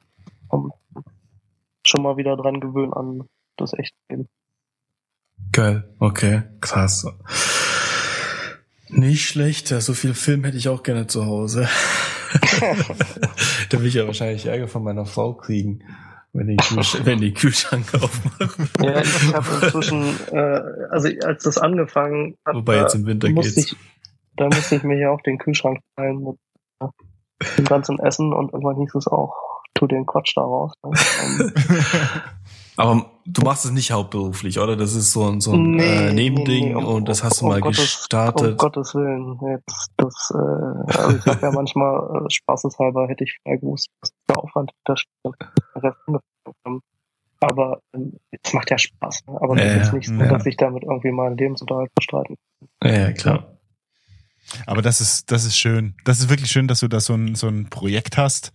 um, 0.48 0.72
schon 1.86 2.02
mal 2.02 2.16
wieder 2.16 2.36
dran 2.36 2.60
gewöhnen 2.60 2.92
an 2.92 3.24
das 3.56 3.72
echte 3.72 3.96
Leben. 4.10 4.28
Geil. 5.52 5.88
Okay. 5.98 6.42
Krass. 6.60 7.06
Nicht 8.90 9.26
schlecht. 9.26 9.68
So 9.68 9.94
viel 9.94 10.14
Film 10.14 10.44
hätte 10.44 10.56
ich 10.56 10.68
auch 10.68 10.82
gerne 10.82 11.06
zu 11.06 11.26
Hause. 11.26 11.68
da 13.70 13.80
will 13.80 13.86
ich 13.86 13.94
ja 13.94 14.06
wahrscheinlich 14.06 14.46
Ärger 14.46 14.68
von 14.68 14.82
meiner 14.82 15.06
Frau 15.06 15.34
kriegen, 15.34 15.84
wenn 16.32 16.48
die, 16.48 16.56
Kühlsch 16.56 16.98
wenn 17.04 17.20
die 17.20 17.32
Kühlschrank 17.32 17.94
aufmachen. 17.94 18.70
ja, 18.82 19.00
ich 19.00 19.34
habe 19.34 19.46
inzwischen, 19.62 20.04
äh, 20.32 20.60
also 20.90 21.08
als 21.24 21.42
das 21.44 21.58
angefangen 21.58 22.36
hat, 22.44 22.54
Wobei 22.54 22.76
jetzt 22.76 22.94
im 22.94 23.06
Winter 23.06 23.28
da 23.28 23.34
musste 23.34 23.54
geht's. 23.54 23.72
ich, 23.72 23.78
da 24.36 24.46
musste 24.46 24.76
ich 24.76 24.82
mir 24.82 24.98
ja 24.98 25.10
auch 25.10 25.20
den 25.22 25.38
Kühlschrank 25.38 25.80
teilen 25.96 26.24
mit 26.24 26.36
dem 27.56 27.64
ganzen 27.64 27.98
Essen 27.98 28.32
und 28.32 28.52
irgendwann 28.52 28.76
hieß 28.76 28.94
es 28.94 29.06
auch, 29.06 29.34
tu 29.74 29.86
den 29.86 30.06
Quatsch 30.06 30.36
da 30.36 30.42
raus. 30.42 30.72
Ne? 30.84 30.92
Aber 32.78 33.10
du 33.26 33.42
machst 33.42 33.64
es 33.64 33.72
nicht 33.72 33.90
hauptberuflich, 33.90 34.60
oder? 34.60 34.76
Das 34.76 34.94
ist 34.94 35.10
so 35.12 35.28
ein, 35.28 35.40
so 35.40 35.52
ein 35.52 35.72
Nee, 35.72 35.82
äh, 36.10 36.12
Nebending 36.12 36.64
nee, 36.64 36.68
nee, 36.68 36.74
um- 36.76 36.84
und 36.86 37.08
das 37.08 37.24
hast 37.24 37.40
du 37.40 37.46
um 37.46 37.50
mal 37.50 37.60
Gottes- 37.60 37.78
gestartet. 37.78 38.52
Um 38.52 38.56
Gottes 38.56 38.94
Willen. 38.94 39.36
Jetzt, 39.50 39.90
das, 39.96 40.32
äh, 40.32 40.96
also 40.98 41.16
ich 41.16 41.22
sag 41.24 41.42
ja 41.42 41.50
manchmal, 41.52 42.24
äh, 42.24 42.30
spaßeshalber 42.30 43.08
hätte 43.08 43.24
ich 43.24 43.36
vielleicht 43.42 43.62
gewusst, 43.62 43.88
was 44.00 44.12
der 44.28 44.38
Aufwand 44.38 44.70
da 44.84 44.96
steht. 44.96 45.10
Aber 47.40 47.80
ähm, 47.94 48.18
es 48.30 48.52
macht 48.52 48.70
ja 48.70 48.78
Spaß. 48.78 49.26
Ne? 49.26 49.38
Aber 49.40 49.56
das 49.56 49.64
ja, 49.64 49.80
ist 49.82 49.92
nicht 49.92 50.08
so, 50.08 50.14
ja. 50.14 50.28
dass 50.28 50.46
ich 50.46 50.56
damit 50.56 50.84
irgendwie 50.84 51.10
meinen 51.12 51.36
Lebensunterhalt 51.36 51.92
bestreiten 51.94 52.36
ja, 52.82 52.90
ja, 52.92 53.12
klar. 53.12 53.58
Aber 54.66 54.82
das 54.82 55.00
ist, 55.00 55.30
das 55.30 55.44
ist 55.44 55.58
schön. 55.58 55.94
Das 56.04 56.20
ist 56.20 56.30
wirklich 56.30 56.50
schön, 56.50 56.68
dass 56.68 56.80
du 56.80 56.88
da 56.88 57.00
so 57.00 57.14
ein, 57.14 57.34
so 57.34 57.48
ein 57.48 57.68
Projekt 57.70 58.16
hast, 58.16 58.52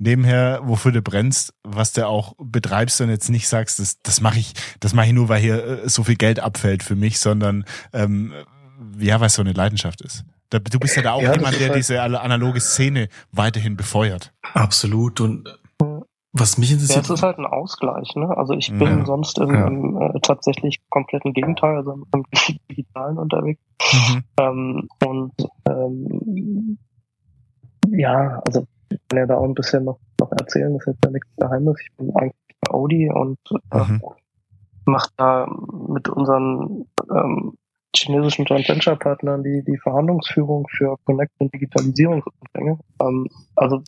nebenher, 0.00 0.60
wofür 0.64 0.90
du 0.92 1.02
brennst, 1.02 1.52
was 1.62 1.92
du 1.92 2.06
auch 2.06 2.34
betreibst 2.38 3.00
und 3.00 3.10
jetzt 3.10 3.28
nicht 3.28 3.46
sagst, 3.48 3.78
das, 3.78 4.00
das 4.02 4.20
mache 4.20 4.38
ich, 4.40 4.54
das 4.80 4.94
mache 4.94 5.06
ich 5.06 5.12
nur, 5.12 5.28
weil 5.28 5.40
hier 5.40 5.64
äh, 5.84 5.88
so 5.88 6.02
viel 6.02 6.16
Geld 6.16 6.40
abfällt 6.40 6.82
für 6.82 6.96
mich, 6.96 7.20
sondern 7.20 7.64
ähm, 7.92 8.32
ja, 8.98 9.20
weil 9.20 9.26
es 9.28 9.34
so 9.34 9.42
eine 9.42 9.52
Leidenschaft 9.52 10.00
ist. 10.00 10.24
Du 10.50 10.80
bist 10.80 10.96
ja 10.96 11.02
da 11.02 11.12
auch 11.12 11.22
Ja, 11.22 11.34
jemand, 11.34 11.60
der 11.60 11.68
halt- 11.68 11.76
diese 11.78 12.02
analoge 12.02 12.60
Szene 12.60 13.08
weiterhin 13.30 13.76
befeuert. 13.76 14.32
Absolut. 14.54 15.20
Und 15.20 15.46
Ja. 15.80 16.00
was 16.32 16.58
mich 16.58 16.70
Ja, 16.70 16.74
interessiert, 16.76 17.04
es 17.04 17.10
ist 17.10 17.22
halt 17.22 17.38
ein 17.38 17.46
Ausgleich, 17.46 18.14
ne? 18.16 18.36
Also 18.36 18.54
ich 18.54 18.68
bin 18.70 18.98
Ja. 19.00 19.04
sonst 19.06 19.38
im, 19.38 19.54
Ja. 19.54 19.66
im 19.68 19.96
äh, 20.00 20.18
tatsächlich 20.22 20.80
kompletten 20.88 21.34
Gegenteil, 21.34 21.76
also 21.76 21.92
im, 21.92 22.04
im 22.12 22.24
Digitalen 22.70 23.18
unterwegs. 23.18 23.60
Mhm. 23.92 24.24
Ähm, 24.40 24.88
und 25.06 25.32
ähm, 25.68 26.78
ja, 27.88 28.40
also 28.46 28.66
kann 29.10 29.18
ja 29.18 29.26
da 29.26 29.36
auch 29.36 29.44
ein 29.44 29.54
bisschen 29.54 29.84
noch, 29.84 29.98
noch 30.20 30.30
erzählen, 30.32 30.72
das 30.72 30.82
ist 30.82 30.86
jetzt 30.94 31.04
ja 31.04 31.10
nichts 31.10 31.28
Geheimnis. 31.36 31.76
Ich 31.82 31.96
bin 31.96 32.14
eigentlich 32.16 32.34
bei 32.60 32.72
Audi 32.72 33.10
und 33.12 33.38
äh, 33.72 33.78
Mhm. 33.84 34.00
mache 34.86 35.10
da 35.16 35.46
mit 35.88 36.08
unseren 36.08 36.86
ähm, 37.14 37.54
chinesischen 37.94 38.44
Joint 38.44 38.68
Venture 38.68 38.96
Partnern 38.96 39.42
die, 39.42 39.62
die 39.66 39.76
Verhandlungsführung 39.78 40.66
für 40.70 40.96
Connect 41.04 41.32
und 41.38 41.52
Digitalisierungsumfänge. 41.52 42.78
Ähm, 43.02 43.26
also 43.56 43.82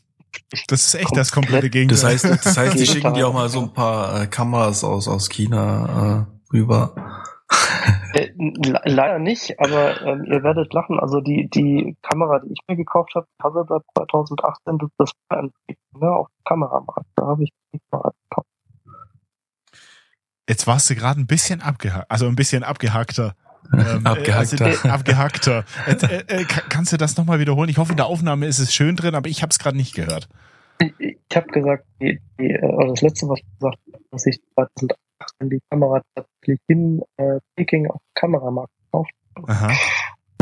Das 0.68 0.86
ist 0.86 0.94
echt 0.94 1.16
das 1.16 1.30
komplette 1.30 1.70
Komplett. 1.70 1.72
Gegenteil. 1.72 2.14
das 2.14 2.24
heißt, 2.24 2.44
das 2.46 2.56
heißt, 2.56 2.78
die 2.80 2.86
schicken 2.86 3.14
dir 3.14 3.28
auch 3.28 3.32
mal 3.34 3.48
so 3.48 3.60
ein 3.60 3.72
paar 3.72 4.22
äh, 4.22 4.26
Kameras 4.26 4.82
aus, 4.82 5.06
aus 5.08 5.28
China 5.28 6.26
äh, 6.52 6.56
rüber. 6.56 6.94
Äh, 8.14 8.30
le- 8.36 8.80
leider 8.84 9.18
nicht, 9.18 9.58
aber 9.58 10.00
ähm, 10.02 10.24
ihr 10.24 10.42
werdet 10.42 10.72
lachen. 10.74 11.00
Also 11.00 11.20
die, 11.20 11.48
die 11.48 11.96
Kamera, 12.02 12.40
die 12.40 12.52
ich 12.52 12.60
mir 12.68 12.76
gekauft 12.76 13.14
habe, 13.14 13.26
Hasselblad 13.42 13.82
2018, 13.96 14.78
das, 14.78 14.90
das 14.98 15.10
war 15.28 15.38
ein 15.38 15.50
ne, 15.98 16.10
auf 16.10 16.28
dem 16.28 16.44
Kameramarkt. 16.44 17.06
Da 17.16 17.26
habe 17.26 17.44
ich 17.44 17.50
die 17.74 17.80
Kamera 17.90 18.10
gekauft. 18.28 18.48
Jetzt 20.48 20.66
warst 20.66 20.90
du 20.90 20.94
gerade 20.94 21.20
ein 21.20 21.26
bisschen 21.26 21.62
abgehakt, 21.62 22.10
also 22.10 22.26
ein 22.26 22.36
bisschen 22.36 22.64
abgehackter. 22.64 23.34
Ähm, 23.72 24.04
Abgehackter. 24.04 24.66
Also, 24.66 24.88
äh, 24.88 24.90
abgehackter. 24.90 25.64
Äh, 25.86 25.92
äh, 25.92 26.24
äh, 26.42 26.44
ka- 26.44 26.62
kannst 26.68 26.92
du 26.92 26.96
das 26.98 27.16
nochmal 27.16 27.38
wiederholen? 27.38 27.70
Ich 27.70 27.78
hoffe, 27.78 27.92
in 27.92 27.96
der 27.96 28.06
Aufnahme 28.06 28.44
ist 28.46 28.58
es 28.58 28.74
schön 28.74 28.96
drin, 28.96 29.14
aber 29.14 29.30
ich 29.30 29.40
habe 29.40 29.50
es 29.50 29.58
gerade 29.60 29.76
nicht 29.78 29.94
gehört. 29.94 30.28
Ich, 30.80 30.92
ich 30.98 31.16
habe 31.36 31.46
gesagt, 31.46 31.86
die, 32.00 32.20
die, 32.38 32.50
äh, 32.50 32.66
oder 32.66 32.88
das 32.88 33.00
letzte, 33.00 33.28
was 33.28 33.38
ich 33.38 33.46
gesagt 33.58 33.78
habe, 33.92 34.02
dass 34.10 34.26
ich 34.26 34.40
2018 34.54 34.88
die 35.40 35.60
Kamera 35.70 36.02
tatsächlich 36.14 36.60
in 36.68 37.02
äh, 37.16 37.38
Peking 37.56 37.88
auf 37.88 38.00
dem 38.00 38.14
Kameramarkt 38.14 38.72
gekauft. 38.84 39.12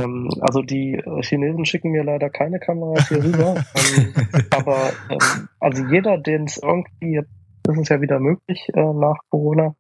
Ähm, 0.01 0.29
also 0.41 0.63
die 0.63 0.95
äh, 0.95 1.23
Chinesen 1.23 1.65
schicken 1.65 1.91
mir 1.91 2.05
leider 2.05 2.31
keine 2.31 2.59
Kameras 2.59 3.09
hier 3.09 3.23
rüber. 3.23 3.55
ähm, 3.75 4.15
aber 4.51 4.91
ähm, 5.11 5.49
also 5.59 5.85
jeder, 5.87 6.19
den 6.19 6.45
es 6.45 6.59
irgendwie, 6.59 7.15
jetzt 7.15 7.31
ist 7.69 7.79
es 7.79 7.89
ja 7.89 8.01
wieder 8.01 8.19
möglich 8.19 8.69
äh, 8.75 8.93
nach 8.93 9.19
Corona, 9.31 9.75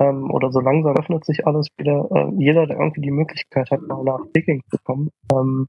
ähm, 0.00 0.30
oder 0.30 0.50
so 0.52 0.60
langsam 0.60 0.96
öffnet 0.96 1.24
sich 1.24 1.46
alles 1.46 1.68
wieder, 1.76 2.08
äh, 2.14 2.30
jeder, 2.38 2.66
der 2.66 2.78
irgendwie 2.78 3.00
die 3.00 3.10
Möglichkeit 3.10 3.70
hat, 3.70 3.82
mal 3.82 4.02
nach 4.02 4.20
Peking 4.32 4.62
zu 4.70 4.78
kommen, 4.82 5.10
ähm, 5.32 5.68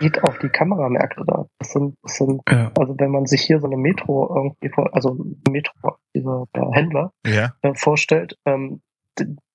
geht 0.00 0.22
auf 0.22 0.38
die 0.38 0.48
Kameramärkte 0.48 1.24
da. 1.26 1.46
Das 1.58 1.72
sind, 1.72 1.94
das 2.02 2.16
sind 2.16 2.42
Ja. 2.50 2.70
also 2.78 2.94
wenn 2.98 3.10
man 3.10 3.26
sich 3.26 3.42
hier 3.42 3.60
so 3.60 3.66
eine 3.66 3.76
Metro 3.76 4.34
irgendwie 4.34 4.68
vor, 4.74 4.94
also 4.94 5.16
Metro, 5.50 5.96
dieser 6.14 6.44
der 6.54 6.70
Händler, 6.72 7.12
Ja. 7.26 7.54
äh, 7.62 7.74
vorstellt, 7.74 8.36
ähm, 8.46 8.80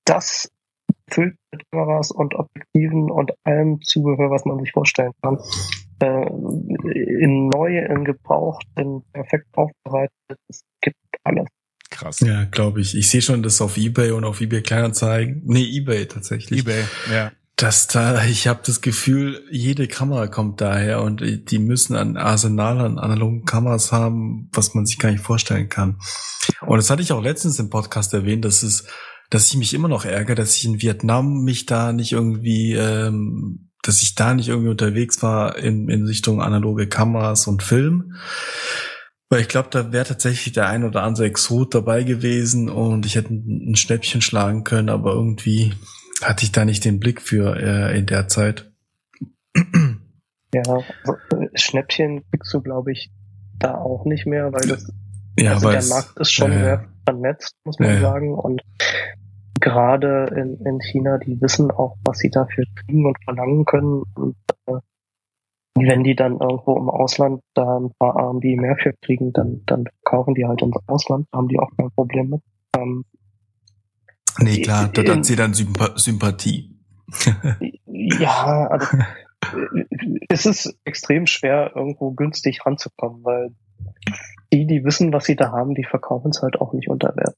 das 0.06 0.50
füllt 1.10 1.36
mit 1.52 1.64
Kameras 1.72 2.12
und 2.12 2.36
Objektiven 2.36 3.10
und 3.12 3.32
allem 3.44 3.80
Zubehör, 3.82 4.30
was 4.32 4.46
man 4.46 4.60
sich 4.60 4.72
vorstellen 4.72 5.12
kann. 5.22 5.38
Äh, 6.02 6.28
in 6.28 7.48
neu, 7.50 7.78
in 7.80 8.04
gebraucht, 8.04 8.66
in 8.78 9.02
perfekt 9.14 9.48
aufbereitet, 9.54 10.12
es 10.48 10.62
gibt 10.82 10.98
alles. 11.24 11.48
Krass. 11.90 12.20
Ja, 12.20 12.44
glaube 12.46 12.82
ich. 12.82 12.96
Ich 12.98 13.10
sehe 13.10 13.22
schon 13.22 13.42
das 13.42 13.62
auf 13.62 13.78
Ebay 13.78 14.12
und 14.12 14.26
auf 14.26 14.42
Ebay 14.42 14.62
Kleinanzeigen. 14.62 15.42
Nee, 15.46 15.64
Ebay 15.64 16.06
tatsächlich. 16.08 16.60
Ebay, 16.62 16.84
ja. 17.12 17.32
Dass 17.58 17.88
da, 17.88 18.24
ich 18.24 18.48
habe 18.48 18.60
das 18.64 18.82
Gefühl, 18.82 19.44
jede 19.50 19.88
Kamera 19.88 20.28
kommt 20.28 20.62
daher 20.62 21.02
und 21.02 21.24
die 21.50 21.60
müssen 21.60 21.96
ein 21.96 22.16
Arsenal 22.16 22.80
an 22.80 23.00
analogen 23.00 23.46
Kameras 23.46 23.92
haben, 23.92 24.48
was 24.54 24.76
man 24.76 24.86
sich 24.86 25.00
gar 25.00 25.10
nicht 25.10 25.24
vorstellen 25.24 25.68
kann. 25.68 25.98
Und 26.62 26.78
das 26.78 26.92
hatte 26.92 27.02
ich 27.02 27.12
auch 27.12 27.22
letztens 27.22 27.58
im 27.58 27.72
Podcast 27.72 28.14
erwähnt, 28.14 28.46
dass 28.46 28.62
es, 28.62 28.86
dass 29.32 29.48
ich 29.48 29.58
mich 29.58 29.74
immer 29.74 29.88
noch 29.88 30.06
ärgere, 30.06 30.36
dass 30.36 30.56
ich 30.56 30.66
in 30.66 30.84
Vietnam 30.84 31.44
mich 31.44 31.66
da 31.66 31.94
nicht 31.94 32.12
irgendwie, 32.12 32.74
ähm, 32.74 33.72
dass 33.82 34.04
ich 34.04 34.14
da 34.14 34.36
nicht 34.36 34.50
irgendwie 34.50 34.70
unterwegs 34.70 35.24
war 35.24 35.58
in, 35.58 35.90
in 35.90 36.06
Richtung 36.06 36.44
analoge 36.44 36.88
Kameras 36.88 37.48
und 37.48 37.64
Film. 37.64 38.14
Weil 39.30 39.42
ich 39.42 39.48
glaube, 39.48 39.70
da 39.72 39.92
wäre 39.92 40.06
tatsächlich 40.06 40.54
der 40.54 40.68
ein 40.68 40.84
oder 40.84 41.02
andere 41.02 41.26
Exot 41.26 41.74
dabei 41.74 42.04
gewesen 42.04 42.70
und 42.70 43.08
ich 43.08 43.16
hätte 43.16 43.34
ein 43.34 43.76
Schnäppchen 43.76 44.22
schlagen 44.22 44.64
können, 44.64 44.90
aber 44.90 45.14
irgendwie 45.14 45.74
hatte 46.24 46.46
ich 46.46 46.52
da 46.52 46.66
nicht 46.66 46.86
den 46.86 47.00
Blick 47.00 47.22
für 47.22 47.56
äh, 47.58 47.98
in 47.98 48.06
der 48.06 48.28
Zeit. 48.28 48.72
Ja, 50.54 50.78
äh, 50.78 51.48
Schnäppchen 51.56 52.24
kriegst 52.32 52.54
du, 52.54 52.62
glaube 52.62 52.92
ich, 52.92 53.12
da 53.60 53.76
auch 53.76 54.06
nicht 54.06 54.26
mehr, 54.26 54.54
weil 54.54 54.68
das 54.68 54.92
ja, 55.40 55.54
also 55.54 55.70
der 55.70 55.84
Markt 55.84 56.18
ist 56.20 56.32
schon 56.32 56.52
äh, 56.52 56.60
sehr 56.60 56.86
vernetzt, 57.06 57.56
muss 57.64 57.80
man 57.80 57.90
ja. 57.90 58.02
sagen. 58.02 58.34
Und 58.34 58.62
gerade 59.60 60.28
in, 60.36 60.60
in 60.66 60.80
China, 60.80 61.18
die 61.18 61.40
wissen 61.42 61.72
auch, 61.72 61.98
was 62.04 62.20
sie 62.20 62.30
dafür 62.30 62.66
kriegen 62.76 63.06
und 63.06 63.18
verlangen 63.24 63.66
können. 63.66 64.04
Und 64.16 64.36
äh, 64.66 64.80
wenn 65.76 66.04
die 66.04 66.16
dann 66.16 66.40
irgendwo 66.40 66.78
im 66.78 66.90
Ausland 66.90 67.42
da 67.54 67.78
ein 67.78 67.92
paar 68.00 68.16
RMB 68.16 68.44
mehr 68.60 68.78
für 68.78 68.94
kriegen, 69.02 69.32
dann, 69.34 69.62
dann 69.66 69.86
kaufen 70.04 70.34
die 70.34 70.46
halt 70.46 70.62
ins 70.62 70.78
Ausland, 70.88 71.28
haben 71.34 71.48
die 71.48 71.60
auch 71.60 71.70
kein 71.78 71.92
Problem 71.92 72.30
mit. 72.30 72.42
Ähm, 72.76 73.06
Nee, 74.40 74.62
klar, 74.62 74.90
da 74.90 75.04
hat 75.16 75.26
sie 75.26 75.36
dann 75.36 75.54
Sympa 75.54 75.98
Sympathie. 75.98 76.76
ja, 77.86 78.68
also 78.68 78.98
äh, 78.98 79.86
es 80.30 80.46
ist 80.46 80.78
extrem 80.84 81.28
schwer, 81.28 81.72
irgendwo 81.76 82.12
günstig 82.12 82.66
ranzukommen, 82.66 83.24
weil 83.24 83.52
die, 84.54 84.66
die 84.66 84.84
wissen, 84.84 85.14
was 85.14 85.26
sie 85.26 85.36
da 85.36 85.52
haben, 85.52 85.76
die 85.76 85.84
verkaufen 85.84 86.32
es 86.32 86.42
halt 86.42 86.60
auch 86.62 86.74
nicht 86.74 86.90
unter 86.90 87.16
Wert. 87.16 87.36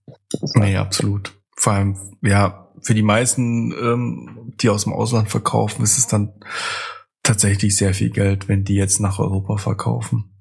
Nee, 0.55 0.77
absolut. 0.77 1.35
Vor 1.55 1.73
allem, 1.73 1.97
ja, 2.21 2.67
für 2.81 2.93
die 2.93 3.03
meisten, 3.03 3.71
ähm, 3.71 4.53
die 4.61 4.69
aus 4.69 4.83
dem 4.83 4.93
Ausland 4.93 5.29
verkaufen, 5.29 5.83
ist 5.83 5.97
es 5.97 6.07
dann 6.07 6.33
tatsächlich 7.23 7.75
sehr 7.75 7.93
viel 7.93 8.11
Geld, 8.11 8.47
wenn 8.47 8.63
die 8.63 8.75
jetzt 8.75 8.99
nach 8.99 9.19
Europa 9.19 9.57
verkaufen. 9.57 10.31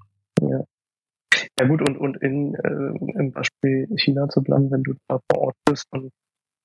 Ja 1.58 1.66
gut, 1.66 1.80
und, 1.88 1.96
und 1.96 2.16
in, 2.22 2.54
äh, 2.54 3.18
im 3.18 3.32
Beispiel 3.32 3.88
China 3.96 4.28
zu 4.28 4.42
bleiben, 4.42 4.70
wenn 4.70 4.84
du 4.84 4.94
da 5.08 5.18
vor 5.30 5.42
Ort 5.42 5.56
bist 5.64 5.86
und 5.90 6.12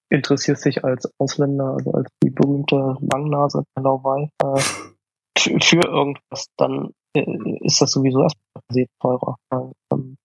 interessierst 0.09 0.65
dich 0.65 0.83
als 0.83 1.11
Ausländer, 1.17 1.73
also 1.77 1.91
als 1.91 2.09
die 2.23 2.29
berühmte 2.29 2.97
Langnase 3.11 3.63
der 3.75 3.83
Lauwei, 3.83 4.29
äh, 4.43 4.61
für, 5.61 5.81
irgendwas, 5.85 6.47
dann 6.57 6.91
äh, 7.15 7.25
ist 7.61 7.81
das 7.81 7.91
sowieso 7.91 8.21
erstmal 8.21 8.63
sehr 8.71 8.87
teurer. 9.01 9.37
Ähm, 9.91 10.15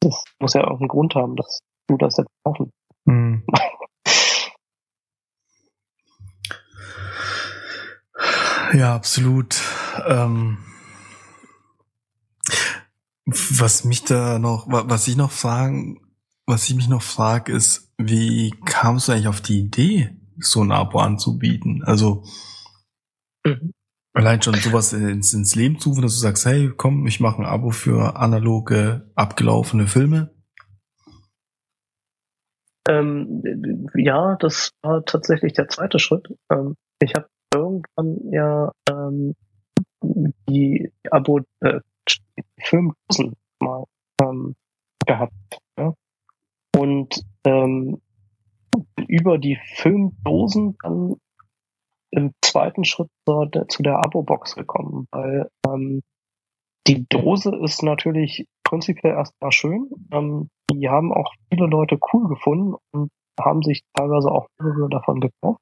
das 0.00 0.22
muss 0.40 0.54
ja 0.54 0.60
irgendeinen 0.62 0.88
Grund 0.88 1.14
haben, 1.14 1.36
dass 1.36 1.60
du 1.88 1.96
das 1.96 2.16
jetzt 2.16 2.30
kaufen. 2.44 2.70
Hm. 3.06 3.44
Ja, 8.74 8.94
absolut. 8.94 9.60
Ähm, 10.06 10.58
was 13.24 13.84
mich 13.84 14.04
da 14.04 14.38
noch, 14.38 14.68
wa- 14.68 14.84
was 14.86 15.08
ich 15.08 15.16
noch 15.16 15.30
fragen, 15.30 16.00
was 16.48 16.68
ich 16.68 16.74
mich 16.74 16.88
noch 16.88 17.02
frage, 17.02 17.52
ist, 17.52 17.92
wie 17.98 18.50
kamst 18.64 19.06
du 19.06 19.12
eigentlich 19.12 19.28
auf 19.28 19.42
die 19.42 19.60
Idee, 19.60 20.16
so 20.38 20.62
ein 20.62 20.72
Abo 20.72 20.98
anzubieten? 20.98 21.84
Also 21.84 22.24
Mhm. 23.44 23.72
allein 24.14 24.42
schon 24.42 24.54
sowas 24.54 24.92
ins, 24.92 25.32
ins 25.34 25.54
Leben 25.54 25.78
zu 25.78 25.90
rufen, 25.90 26.02
dass 26.02 26.14
du 26.14 26.20
sagst, 26.20 26.46
hey, 26.46 26.72
komm, 26.76 27.06
ich 27.06 27.20
mache 27.20 27.42
ein 27.42 27.46
Abo 27.46 27.70
für 27.70 28.16
analoge, 28.16 29.10
abgelaufene 29.14 29.86
Filme. 29.86 30.34
Ähm, 32.88 33.86
ja, 33.94 34.36
das 34.36 34.72
war 34.82 35.04
tatsächlich 35.04 35.52
der 35.52 35.68
zweite 35.68 35.98
Schritt. 35.98 36.28
Ähm, 36.50 36.74
ich 37.00 37.14
habe 37.14 37.28
irgendwann 37.54 38.32
ja 38.32 38.72
ähm, 38.88 39.34
die 40.48 40.90
Abo 41.10 41.40
äh, 41.60 41.80
Filmdosen 42.58 43.36
mal 43.60 43.84
ähm, 44.22 44.56
gehabt. 45.06 45.60
Ja? 45.78 45.92
Und 46.78 47.22
ähm, 47.44 48.00
über 49.08 49.38
die 49.38 49.58
Filmdosen 49.74 50.76
dann 50.82 51.16
im 52.10 52.32
zweiten 52.42 52.84
Schritt 52.84 53.08
zu 53.26 53.82
der 53.82 53.98
Abo-Box 53.98 54.54
gekommen, 54.54 55.08
weil 55.10 55.50
ähm, 55.66 56.02
die 56.86 57.06
Dose 57.08 57.54
ist 57.62 57.82
natürlich 57.82 58.46
prinzipiell 58.64 59.14
erstmal 59.14 59.52
schön. 59.52 59.90
Ähm, 60.12 60.48
die 60.70 60.88
haben 60.88 61.12
auch 61.12 61.32
viele 61.52 61.66
Leute 61.66 61.98
cool 62.12 62.28
gefunden 62.28 62.74
und 62.92 63.10
haben 63.38 63.62
sich 63.62 63.82
teilweise 63.94 64.30
auch 64.30 64.46
mehrere 64.60 64.88
davon 64.88 65.20
gekauft 65.20 65.60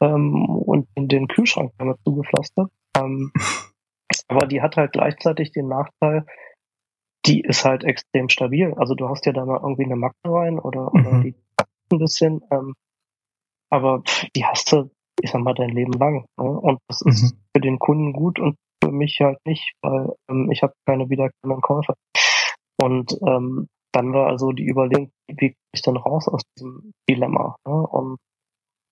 ähm, 0.00 0.44
und 0.44 0.88
in 0.94 1.08
den 1.08 1.28
Kühlschrank 1.28 1.72
damit 1.78 1.98
zugepflastert. 2.04 2.70
Ähm, 2.96 3.32
aber 4.28 4.46
die 4.46 4.62
hat 4.62 4.76
halt 4.76 4.92
gleichzeitig 4.92 5.52
den 5.52 5.68
Nachteil, 5.68 6.24
die 7.26 7.40
ist 7.40 7.64
halt 7.64 7.84
extrem 7.84 8.28
stabil. 8.28 8.74
Also 8.76 8.94
du 8.94 9.08
hast 9.08 9.26
ja 9.26 9.32
da 9.32 9.44
mal 9.44 9.60
irgendwie 9.62 9.84
eine 9.84 9.96
Macke 9.96 10.16
rein 10.24 10.58
oder, 10.58 10.92
oder 10.92 11.10
Mhm. 11.12 11.22
die 11.22 11.34
ein 11.92 11.98
bisschen, 11.98 12.42
ähm, 12.50 12.74
aber 13.70 14.02
die 14.34 14.44
hast 14.44 14.72
du, 14.72 14.90
ich 15.20 15.30
sag 15.30 15.40
mal, 15.42 15.54
dein 15.54 15.70
Leben 15.70 15.92
lang. 15.92 16.26
Ne? 16.38 16.48
Und 16.50 16.78
das 16.88 17.02
ist 17.02 17.32
Mhm. 17.34 17.38
für 17.54 17.60
den 17.60 17.78
Kunden 17.78 18.12
gut 18.12 18.38
und 18.38 18.56
für 18.82 18.92
mich 18.92 19.18
halt 19.20 19.38
nicht, 19.46 19.72
weil 19.82 20.14
ähm, 20.30 20.50
ich 20.50 20.62
habe 20.62 20.72
keine 20.86 21.08
wiederkehrenden 21.08 21.62
Käufer. 21.62 21.94
Und 22.80 23.16
ähm, 23.26 23.68
dann 23.92 24.12
war 24.12 24.26
also 24.26 24.52
die 24.52 24.68
Überlegung, 24.68 25.10
wie 25.28 25.36
krieg 25.36 25.56
ich 25.74 25.82
denn 25.82 25.96
raus 25.96 26.28
aus 26.28 26.42
diesem 26.56 26.92
Dilemma? 27.08 27.56
Ne? 27.66 27.74
Und 27.74 28.18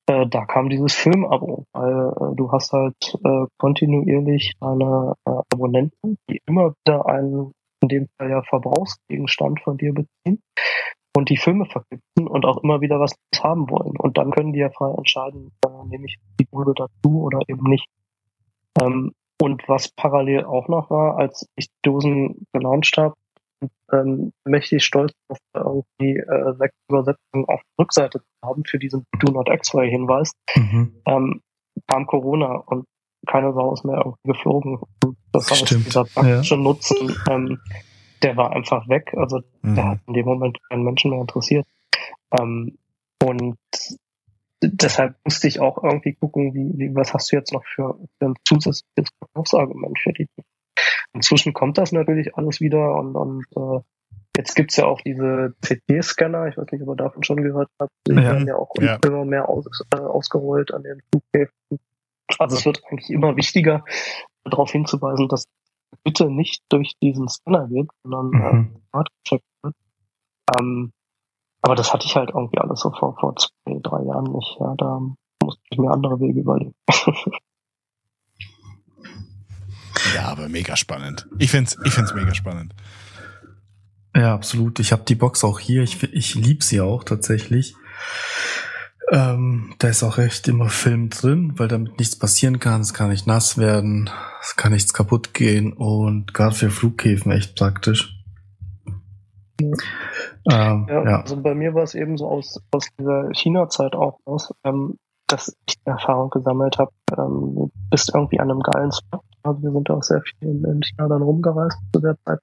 äh, 0.09 0.27
da 0.27 0.45
kam 0.47 0.71
dieses 0.71 0.95
Filmabo, 0.95 1.65
weil 1.75 2.09
äh, 2.09 2.37
du 2.37 2.51
hast 2.53 2.73
halt 2.73 2.97
äh, 3.25 3.47
kontinuierlich 3.59 4.55
deine 4.61 5.15
äh, 5.27 5.31
Abonnenten, 5.53 6.17
die 6.31 6.41
immer 6.47 6.75
wieder 6.85 7.07
einen, 7.07 7.53
in 7.81 7.89
dem 7.89 8.09
Fall 8.17 8.31
ja 8.31 8.43
Verbrauchsgegenstand 8.43 9.61
von 9.61 9.77
dir 9.77 9.93
beziehen 9.93 10.43
und 11.17 11.31
die 11.31 11.37
Filme 11.37 11.67
verknüpfen 11.67 12.27
und 12.27 12.45
auch 12.45 12.63
immer 12.63 12.81
wieder 12.81 12.99
was 13.01 13.15
haben 13.41 13.71
wollen. 13.71 13.97
Und 13.97 14.19
dann 14.19 14.31
können 14.31 14.53
die 14.53 14.61
ja 14.61 14.71
frei 14.71 14.93
entscheiden, 14.97 15.53
äh, 15.65 15.87
nehme 15.89 16.07
ich 16.07 16.19
die 16.41 16.47
Dose 16.51 16.73
dazu 16.75 17.23
oder 17.23 17.41
eben 17.49 17.65
nicht. 17.65 17.87
Ähm, 18.81 19.13
und 19.41 19.69
was 19.69 19.89
parallel 19.89 20.45
auch 20.45 20.69
noch 20.69 20.91
war, 20.91 21.19
als 21.19 21.47
ich 21.57 21.67
die 21.67 21.83
Dosen 21.83 22.47
gelauncht 22.53 22.97
habe, 22.97 23.15
ähm, 23.93 24.33
mächtig 24.45 24.85
stolz 24.85 25.13
auf 25.29 25.39
irgendwie 25.55 26.17
äh, 26.19 26.55
sechs 26.57 26.75
Übersetzungen 26.89 27.45
auf 27.47 27.61
der 27.61 27.85
Rückseite 27.85 28.21
zu 28.21 28.27
haben 28.49 28.65
für 28.65 28.79
diesen 28.79 29.05
Do 29.19 29.33
Not 29.33 29.49
X-Ray 29.49 29.91
Hinweis, 29.91 30.33
Mhm. 30.57 31.01
ähm, 31.07 31.41
kam 31.89 32.07
Corona 32.07 32.57
und 32.67 32.85
keine 33.27 33.53
Sau 33.53 33.73
ist 33.73 33.85
mehr 33.85 33.97
irgendwie 33.99 34.19
geflogen. 34.33 34.79
Das 35.33 35.51
heißt, 35.51 35.67
Stimmt, 35.67 35.87
dieser 35.87 36.05
praktische 36.05 36.57
Nutzen, 36.57 37.17
ähm, 37.31 37.61
der 38.23 38.37
war 38.37 38.53
einfach 38.53 38.89
weg. 38.89 39.13
Also 39.17 39.41
der 39.63 39.85
Mhm. 39.85 39.89
hat 39.91 39.99
in 40.07 40.15
dem 40.15 40.27
Moment 40.27 40.59
keinen 40.69 40.83
Menschen 40.85 41.11
mehr 41.11 41.21
interessiert. 41.21 41.67
Ähm, 42.39 42.79
und 43.23 43.57
deshalb 44.63 45.17
musste 45.25 45.49
ich 45.49 45.61
auch 45.61 45.83
irgendwie 45.83 46.15
gucken, 46.15 46.55
wie, 46.55 46.73
wie 46.79 46.95
was 46.95 47.13
hast 47.15 47.33
du 47.33 47.37
jetzt 47.37 47.53
noch 47.53 47.65
für, 47.65 47.99
für 48.19 48.27
ein 48.27 48.35
zusätzliches 48.47 49.11
Verkaufsargument 49.19 49.99
für 49.99 50.13
die. 50.13 50.27
Inzwischen 51.13 51.53
kommt 51.53 51.79
das 51.79 51.93
natürlich 51.93 52.35
alles 52.37 52.61
wieder 52.61 52.95
und, 52.97 53.15
und 53.15 53.45
äh, 53.57 53.81
jetzt 54.37 54.55
gibt's 54.57 54.77
ja 54.77 54.87
auch 54.87 55.01
diese 55.01 55.55
CT-Scanner, 55.65 56.49
ich 56.49 56.57
weiß 56.57 56.67
nicht, 56.73 56.83
ob 56.83 56.89
ihr 56.89 56.97
davon 56.97 57.23
schon 57.23 57.43
gehört 57.43 57.69
habt, 57.81 57.93
die 58.09 58.13
Ja. 58.15 58.23
werden 58.23 58.49
ja 58.49 58.57
auch 58.57 58.75
Ja. 58.81 58.99
immer 59.05 59.25
mehr 59.25 59.49
aus, 59.49 59.67
äh, 59.95 59.99
ausgerollt 59.99 60.73
an 60.75 60.83
den 60.83 61.01
Flughäfen. 61.11 61.55
Also 62.39 62.57
es 62.57 62.65
wird 62.65 62.83
eigentlich 62.91 63.11
immer 63.11 63.37
wichtiger, 63.37 63.85
darauf 64.45 64.71
hinzuweisen, 64.73 65.29
dass 65.29 65.45
bitte 66.03 66.29
nicht 66.31 66.63
durch 66.71 66.95
diesen 67.03 67.29
Scanner 67.29 67.69
geht, 67.69 67.89
sondern 68.03 68.33
äh, 68.33 68.53
Mhm. 68.55 68.83
privat 68.91 69.09
gecheckt 69.25 69.45
wird. 69.63 69.75
Ähm, 70.59 70.93
aber 71.63 71.75
das 71.77 71.93
hatte 71.93 72.07
ich 72.07 72.17
halt 72.17 72.31
irgendwie 72.31 72.59
alles 72.59 72.81
so 72.81 72.91
vor, 72.91 73.17
vor 73.19 73.37
zwei, 73.37 73.79
drei 73.83 74.03
Jahren 74.05 74.33
nicht. 74.33 74.57
Ja, 74.61 74.75
da 74.77 75.01
musste 75.43 75.63
ich 75.71 75.79
mir 75.79 75.91
andere 75.91 76.19
Wege 76.21 76.41
überlegen. 76.41 76.75
Ja, 80.15 80.27
aber 80.27 80.49
mega 80.49 80.77
spannend. 80.77 81.27
Ich 81.39 81.51
find's, 81.51 81.77
ich 81.85 81.93
find's 81.93 82.15
mega 82.15 82.35
spannend. 82.35 82.75
Ja, 84.15 84.35
absolut. 84.35 84.79
Ich 84.79 84.93
habe 84.93 85.03
die 85.05 85.15
Box 85.15 85.43
auch 85.45 85.59
hier. 85.59 85.83
Ich, 85.83 86.03
ich 86.03 86.35
lieb 86.35 86.63
sie 86.63 86.81
auch 86.81 87.05
tatsächlich. 87.05 87.75
Ähm, 89.11 89.75
da 89.79 89.89
ist 89.89 90.03
auch 90.03 90.19
echt 90.19 90.49
immer 90.49 90.69
Film 90.69 91.11
drin, 91.11 91.53
weil 91.57 91.69
damit 91.69 91.99
nichts 91.99 92.19
passieren 92.19 92.59
kann. 92.59 92.81
Es 92.81 92.95
kann 92.95 93.11
nicht 93.11 93.27
nass 93.27 93.59
werden, 93.59 94.11
es 94.41 94.57
kann 94.57 94.73
nichts 94.73 94.95
kaputt 94.95 95.35
gehen 95.35 95.73
und 95.73 96.33
gerade 96.33 96.55
für 96.55 96.71
Flughäfen 96.71 97.31
echt 97.33 97.57
praktisch. 97.57 98.19
Ähm, 99.61 100.87
Ja, 100.89 101.05
ja. 101.05 101.21
Also 101.21 101.41
bei 101.41 101.55
mir 101.55 101.75
war 101.75 101.83
es 101.83 101.95
eben 101.95 102.17
so 102.17 102.29
aus, 102.29 102.61
aus 102.71 102.89
dieser 102.99 103.29
China-Zeit 103.33 103.95
auch 103.95 104.21
aus, 104.25 104.53
ähm, 104.65 104.99
dass 105.27 105.57
ich 105.67 105.77
die 105.79 105.87
Erfahrung 105.87 106.31
gesammelt 106.31 106.79
habe, 106.79 106.93
ähm, 107.13 107.55
du 107.55 107.71
bist 107.91 108.11
irgendwie 108.15 108.41
an 108.41 108.51
einem 108.51 108.61
geilen 108.61 108.93
Spot. 108.93 109.23
Also 109.43 109.63
wir 109.63 109.73
sind 109.73 109.91
auch 109.91 110.03
sehr 110.03 110.23
viel 110.23 110.49
in, 110.49 110.65
in 110.65 110.83
China 110.83 111.09
dann 111.09 111.23
rumgereist 111.23 111.79
zu 111.93 112.01
der 112.01 112.17
Zeit. 112.25 112.41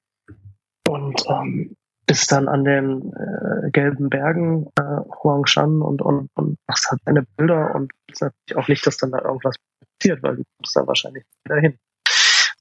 Und 0.87 1.23
ähm, 1.29 1.75
bist 2.11 2.29
dann 2.33 2.49
an 2.49 2.65
den 2.65 3.13
äh, 3.13 3.71
gelben 3.71 4.09
Bergen 4.09 4.67
äh, 4.77 4.99
Huangshan 5.23 5.81
und, 5.81 6.01
und, 6.01 6.27
und 6.33 6.57
machst 6.67 6.91
halt 6.91 6.99
deine 7.05 7.23
Bilder 7.37 7.73
und 7.73 7.89
ist 8.11 8.21
natürlich 8.21 8.57
auch 8.57 8.67
nicht, 8.67 8.85
dass 8.85 8.97
dann 8.97 9.11
da 9.11 9.19
irgendwas 9.19 9.55
passiert, 9.79 10.21
weil 10.21 10.35
du 10.35 10.43
kommst 10.57 10.75
da 10.75 10.85
wahrscheinlich 10.85 11.23
wieder 11.45 11.61
hin. 11.61 11.77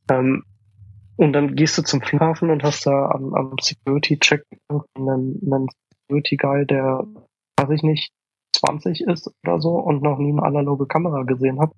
Ähm, 0.08 0.44
und 1.16 1.32
dann 1.32 1.56
gehst 1.56 1.76
du 1.76 1.82
zum 1.82 2.00
Flughafen 2.00 2.50
und 2.50 2.62
hast 2.62 2.86
da 2.86 3.10
am, 3.10 3.34
am 3.34 3.56
Security-Check 3.60 4.44
einen, 4.94 5.40
einen 5.42 5.66
Security-Guy, 6.06 6.66
der, 6.66 7.04
weiß 7.58 7.70
ich 7.70 7.82
nicht, 7.82 8.12
20 8.54 9.00
ist 9.00 9.32
oder 9.44 9.60
so 9.60 9.80
und 9.80 10.00
noch 10.00 10.18
nie 10.18 10.30
eine 10.30 10.44
analoge 10.44 10.86
Kamera 10.86 11.24
gesehen 11.24 11.58
hat. 11.60 11.72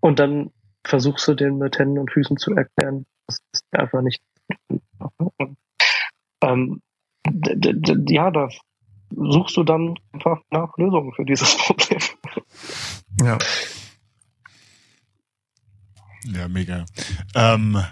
Und 0.00 0.18
dann 0.18 0.50
versuchst 0.84 1.28
du 1.28 1.34
den 1.34 1.58
mit 1.58 1.78
Händen 1.78 2.00
und 2.00 2.10
Füßen 2.10 2.38
zu 2.38 2.56
erklären, 2.56 3.06
dass 3.28 3.38
es 3.52 3.62
einfach 3.70 4.02
nicht. 4.02 4.20
Und, 5.38 5.56
ähm, 6.42 6.80
ja, 8.08 8.30
da 8.30 8.48
suchst 9.10 9.56
du 9.56 9.64
dann 9.64 9.94
einfach 10.12 10.38
nach 10.50 10.76
Lösungen 10.76 11.12
für 11.14 11.24
dieses 11.24 11.56
Problem. 11.58 12.00
Ja. 13.22 13.38
Ja, 16.26 16.48
mega. 16.48 16.86
Ähm, 17.34 17.82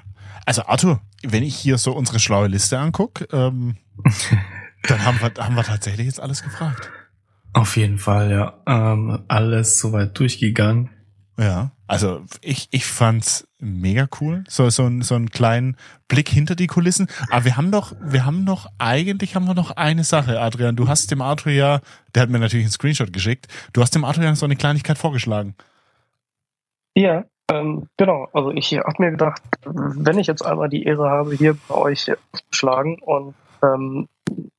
also 0.47 0.63
Arthur, 0.67 1.01
wenn 1.23 1.43
ich 1.43 1.55
hier 1.55 1.79
so 1.79 1.93
unsere 1.93 2.19
schlaue 2.19 2.49
Liste 2.49 2.79
angucke, 2.79 3.27
ähm, 3.33 3.77
dann 4.85 5.05
haben 5.05 5.21
wir, 5.21 5.33
haben 5.45 5.55
wir 5.55 5.65
tatsächlich 5.65 6.07
jetzt 6.07 6.21
alles 6.21 6.43
gefragt. 6.43 6.91
Auf 7.53 7.77
jeden 7.77 7.99
Fall, 7.99 8.31
ja. 8.31 8.63
Ähm, 8.67 9.25
alles 9.29 9.79
soweit 9.79 10.19
durchgegangen. 10.19 10.91
Ja, 11.39 11.71
also 11.87 12.23
ich, 12.43 12.69
ich 12.73 12.85
fand's 12.85 13.49
mega 13.59 14.07
cool. 14.21 14.45
So, 14.49 14.69
so, 14.69 14.85
ein, 14.85 15.03
so 15.03 15.15
einen 15.15 15.31
kleinen 15.31 15.77
Blick 16.09 16.29
hinter 16.29 16.55
die 16.55 16.67
Kulissen. 16.67 17.09
Aber 17.31 17.45
wir 17.47 17.57
haben 17.57 17.71
doch, 17.73 17.95
wir 18.01 18.27
haben 18.27 18.45
noch, 18.45 18.67
eigentlich 18.79 19.35
haben 19.35 19.47
wir 19.47 19.55
noch 19.55 19.71
eine 19.71 20.05
Sache, 20.05 20.41
Adrian. 20.41 20.77
Du 20.77 20.89
hast 20.89 21.11
dem 21.11 21.23
Arthur 21.23 21.53
ja, 21.53 21.81
der 22.15 22.23
hat 22.23 22.31
mir 22.31 22.39
natürlich 22.39 22.67
einen 22.67 22.73
Screenshot 22.73 23.13
geschickt, 23.13 23.47
du 23.73 23.81
hast 23.81 23.95
dem 23.95 24.05
Arthur 24.05 24.25
ja 24.25 24.35
so 24.35 24.45
eine 24.45 24.57
Kleinigkeit 24.57 24.99
vorgeschlagen. 24.99 25.55
Ja, 26.95 27.25
ähm, 27.51 27.89
genau. 27.97 28.29
Also 28.33 28.51
ich 28.51 28.73
habe 28.75 28.95
mir 28.99 29.11
gedacht, 29.11 29.43
wenn 29.65 30.19
ich 30.19 30.27
jetzt 30.27 30.45
einmal 30.45 30.69
die 30.69 30.85
Ehre 30.85 31.09
habe, 31.09 31.35
hier 31.35 31.57
bei 31.69 31.75
euch 31.75 32.05
zu 32.05 32.15
schlagen 32.51 32.99
und 33.01 33.35
ähm, 33.63 34.09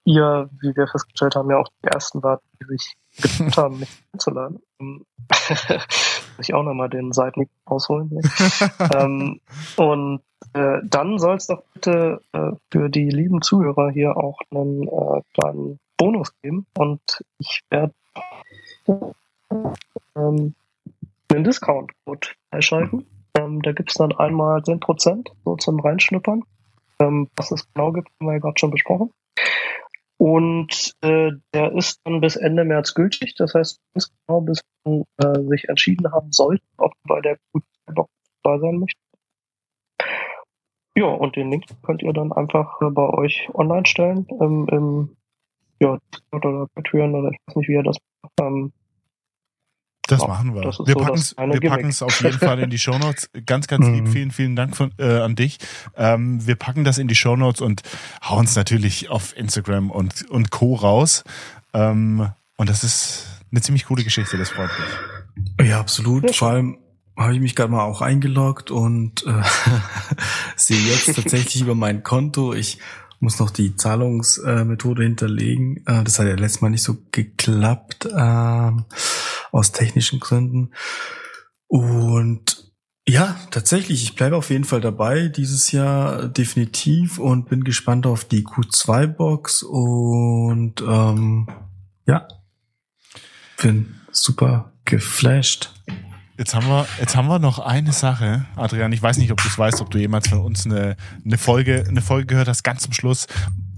ihr, 0.06 0.50
wie 0.60 0.76
wir 0.76 0.88
festgestellt 0.88 1.36
haben, 1.36 1.50
ja 1.50 1.58
auch 1.58 1.70
die 1.84 1.88
ersten 1.88 2.24
wart, 2.24 2.42
die 2.60 2.66
sich 2.66 2.96
getraut 3.22 3.58
haben, 3.58 3.80
mich 3.80 3.90
einzuladen. 4.12 4.60
Ich 6.40 6.54
auch 6.54 6.64
nochmal 6.64 6.90
den 6.90 7.12
Seiten 7.12 7.50
rausholen. 7.70 8.22
ähm, 8.96 9.40
und 9.78 10.22
äh, 10.54 10.80
dann 10.84 11.18
soll 11.20 11.38
es 11.38 11.48
doch 11.48 11.64
bitte 11.74 12.22
äh, 12.34 12.52
für 12.72 12.90
die 12.90 13.10
lieben 13.10 13.42
Zuhörer 13.42 13.92
hier 13.92 14.18
auch 14.18 14.40
einen 14.52 14.84
äh, 14.88 15.22
kleinen 15.34 15.80
Bonus 15.98 16.34
geben. 16.42 16.66
Und 16.78 17.02
ich 17.40 17.62
werde 17.70 17.94
ähm, 20.16 20.56
einen 21.30 21.44
Discount-Code 21.44 22.28
freischalten. 22.50 23.06
Ähm, 23.36 23.62
da 23.62 23.72
gibt's 23.72 23.96
dann 23.96 24.12
einmal 24.12 24.60
10% 24.60 25.30
so 25.44 25.56
zum 25.56 25.80
Reinschnuppern. 25.80 26.44
Ähm, 27.00 27.30
was 27.36 27.52
es 27.52 27.68
genau 27.74 27.92
gibt, 27.92 28.10
haben 28.20 28.28
wir 28.28 28.34
ja 28.34 28.40
gerade 28.40 28.60
schon 28.60 28.72
besprochen. 28.72 29.12
Und 30.24 30.94
äh, 31.02 31.32
der 31.54 31.74
ist 31.74 32.00
dann 32.06 32.22
bis 32.22 32.38
Ende 32.38 32.64
März 32.64 32.94
gültig. 32.94 33.36
Das 33.36 33.54
heißt, 33.54 33.82
ganz 33.94 34.10
genau 34.26 34.40
bis 34.40 34.62
man 34.86 35.04
äh, 35.18 35.42
sich 35.50 35.68
entschieden 35.68 36.10
haben 36.14 36.32
sollte, 36.32 36.64
ob 36.78 36.94
bei 37.06 37.20
der 37.20 37.38
Box 37.52 38.10
dabei 38.42 38.58
sein 38.60 38.78
möchte. 38.78 38.98
Ja, 40.96 41.08
und 41.08 41.36
den 41.36 41.52
Link 41.52 41.66
könnt 41.82 42.04
ihr 42.04 42.14
dann 42.14 42.32
einfach 42.32 42.80
äh, 42.82 42.90
bei 42.90 43.10
euch 43.10 43.50
online 43.54 43.86
stellen, 43.86 44.26
im, 44.40 44.66
im 44.70 45.18
ja, 45.82 46.00
oder 46.32 46.68
Patreon 46.74 47.16
oder 47.16 47.32
ich 47.32 47.38
weiß 47.46 47.58
nicht, 47.58 47.68
wie 47.68 47.74
ihr 47.74 47.84
das 47.84 47.98
ähm, 48.40 48.72
das 50.08 50.20
machen 50.20 50.54
wir. 50.54 50.62
Das 50.62 50.80
wir 50.80 50.94
so 50.94 51.00
packen 51.00 51.18
es 51.18 51.36
wir 51.38 51.70
packen's 51.70 52.02
auf 52.02 52.22
jeden 52.22 52.38
Fall 52.38 52.60
in 52.60 52.70
die 52.70 52.80
Shownotes. 52.80 53.30
Ganz, 53.46 53.68
ganz 53.68 53.88
lieb. 53.88 54.06
Mhm. 54.06 54.12
Vielen, 54.12 54.32
vielen 54.32 54.56
Dank 54.56 54.76
von, 54.76 54.92
äh, 54.98 55.20
an 55.20 55.36
dich. 55.36 55.60
Ähm, 55.96 56.46
wir 56.46 56.56
packen 56.56 56.84
das 56.84 56.98
in 56.98 57.08
die 57.08 57.16
Shownotes 57.16 57.62
und 57.62 57.82
hauen 58.28 58.46
es 58.46 58.56
natürlich 58.56 59.10
auf 59.10 59.36
Instagram 59.38 59.92
und, 59.92 60.30
und 60.30 60.52
Co. 60.52 60.76
raus. 60.76 61.24
Ähm, 61.74 62.30
und 62.58 62.70
das 62.70 62.84
ist 62.84 63.28
eine 63.52 63.62
ziemlich 63.62 63.86
coole 63.86 64.04
Geschichte. 64.04 64.38
Das 64.38 64.50
freut 64.50 64.72
mich. 64.78 65.70
Ja, 65.70 65.80
absolut. 65.80 66.36
Vor 66.36 66.50
allem 66.50 66.78
habe 67.18 67.34
ich 67.36 67.40
mich 67.42 67.56
gerade 67.56 67.72
mal 67.72 67.84
auch 67.84 68.02
eingeloggt 68.02 68.72
und 68.72 69.26
äh, 69.26 69.42
sehe 70.56 70.82
jetzt 70.82 71.16
tatsächlich 71.16 71.62
über 71.62 71.76
mein 71.76 72.04
Konto. 72.04 72.54
Ich 72.54 72.80
muss 73.20 73.40
noch 73.40 73.52
die 73.52 73.76
Zahlungsmethode 73.76 75.04
hinterlegen. 75.04 75.78
Äh, 75.86 76.04
das 76.04 76.20
hat 76.20 76.28
ja 76.28 76.36
letztes 76.36 76.62
Mal 76.62 76.70
nicht 76.70 76.84
so 76.84 76.98
geklappt 77.12 78.06
äh, 78.06 78.72
aus 79.54 79.72
technischen 79.72 80.20
Gründen. 80.20 80.72
Und 81.68 82.74
ja, 83.08 83.38
tatsächlich, 83.52 84.04
ich 84.04 84.16
bleibe 84.16 84.36
auf 84.36 84.50
jeden 84.50 84.64
Fall 84.64 84.82
dabei 84.82 85.28
dieses 85.28 85.72
Jahr 85.72 86.28
definitiv 86.28 87.20
und 87.20 87.50
bin 87.50 87.64
gespannt 87.64 88.08
auf 88.08 88.26
die 88.26 88.46
Q2-Box 88.46 89.64
und 89.64 90.82
ähm, 90.82 91.48
ja, 92.06 92.28
bin 93.62 93.96
super 94.12 94.72
geflasht. 94.86 95.74
Jetzt 96.38 96.56
haben 96.56 96.68
wir, 96.68 96.88
jetzt 97.00 97.16
haben 97.16 97.28
wir 97.28 97.40
noch 97.40 97.60
eine 97.60 97.94
Sache, 97.94 98.46
Adrian. 98.56 98.92
Ich 98.92 99.04
weiß 99.04 99.18
nicht, 99.18 99.32
ob 99.32 99.42
du 99.42 99.48
es 99.48 99.58
weißt, 99.58 99.82
ob 99.82 99.92
du 99.92 100.00
jemals 100.00 100.30
von 100.30 100.40
uns 100.40 100.66
eine, 100.66 100.96
eine 101.24 101.38
Folge, 101.38 101.86
eine 101.88 102.02
Folge 102.02 102.26
gehört 102.26 102.48
hast. 102.48 102.64
Ganz 102.64 102.84
zum 102.84 102.94
Schluss 102.94 103.28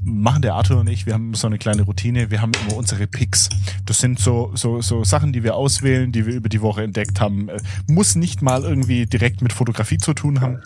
machen 0.05 0.41
der 0.41 0.53
Arthur 0.53 0.79
und 0.79 0.87
ich, 0.87 1.05
wir 1.05 1.13
haben 1.13 1.33
so 1.33 1.47
eine 1.47 1.57
kleine 1.57 1.81
Routine. 1.81 2.31
Wir 2.31 2.41
haben 2.41 2.51
immer 2.65 2.77
unsere 2.77 3.07
Picks. 3.07 3.49
Das 3.85 3.99
sind 3.99 4.19
so, 4.19 4.51
so, 4.53 4.81
so 4.81 5.03
Sachen, 5.03 5.33
die 5.33 5.43
wir 5.43 5.55
auswählen, 5.55 6.11
die 6.11 6.25
wir 6.25 6.33
über 6.33 6.49
die 6.49 6.61
Woche 6.61 6.83
entdeckt 6.83 7.19
haben. 7.19 7.49
Äh, 7.49 7.59
muss 7.87 8.15
nicht 8.15 8.41
mal 8.41 8.63
irgendwie 8.63 9.05
direkt 9.05 9.41
mit 9.41 9.51
Fotografie 9.51 9.97
zu 9.97 10.13
tun 10.13 10.41
haben. 10.41 10.61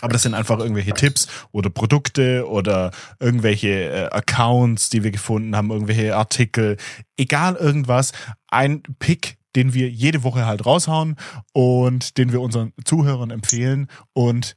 Aber 0.00 0.12
das 0.12 0.22
sind 0.22 0.34
einfach 0.34 0.58
irgendwelche 0.58 0.94
Tipps 0.94 1.28
oder 1.52 1.70
Produkte 1.70 2.48
oder 2.48 2.90
irgendwelche 3.20 3.68
äh, 3.68 4.08
Accounts, 4.10 4.90
die 4.90 5.04
wir 5.04 5.12
gefunden 5.12 5.54
haben, 5.54 5.70
irgendwelche 5.70 6.16
Artikel, 6.16 6.76
egal 7.16 7.54
irgendwas. 7.54 8.12
Ein 8.48 8.82
Pick, 8.98 9.38
den 9.54 9.74
wir 9.74 9.88
jede 9.88 10.24
Woche 10.24 10.44
halt 10.44 10.66
raushauen 10.66 11.16
und 11.52 12.18
den 12.18 12.32
wir 12.32 12.40
unseren 12.40 12.72
Zuhörern 12.84 13.30
empfehlen. 13.30 13.86
Und 14.12 14.56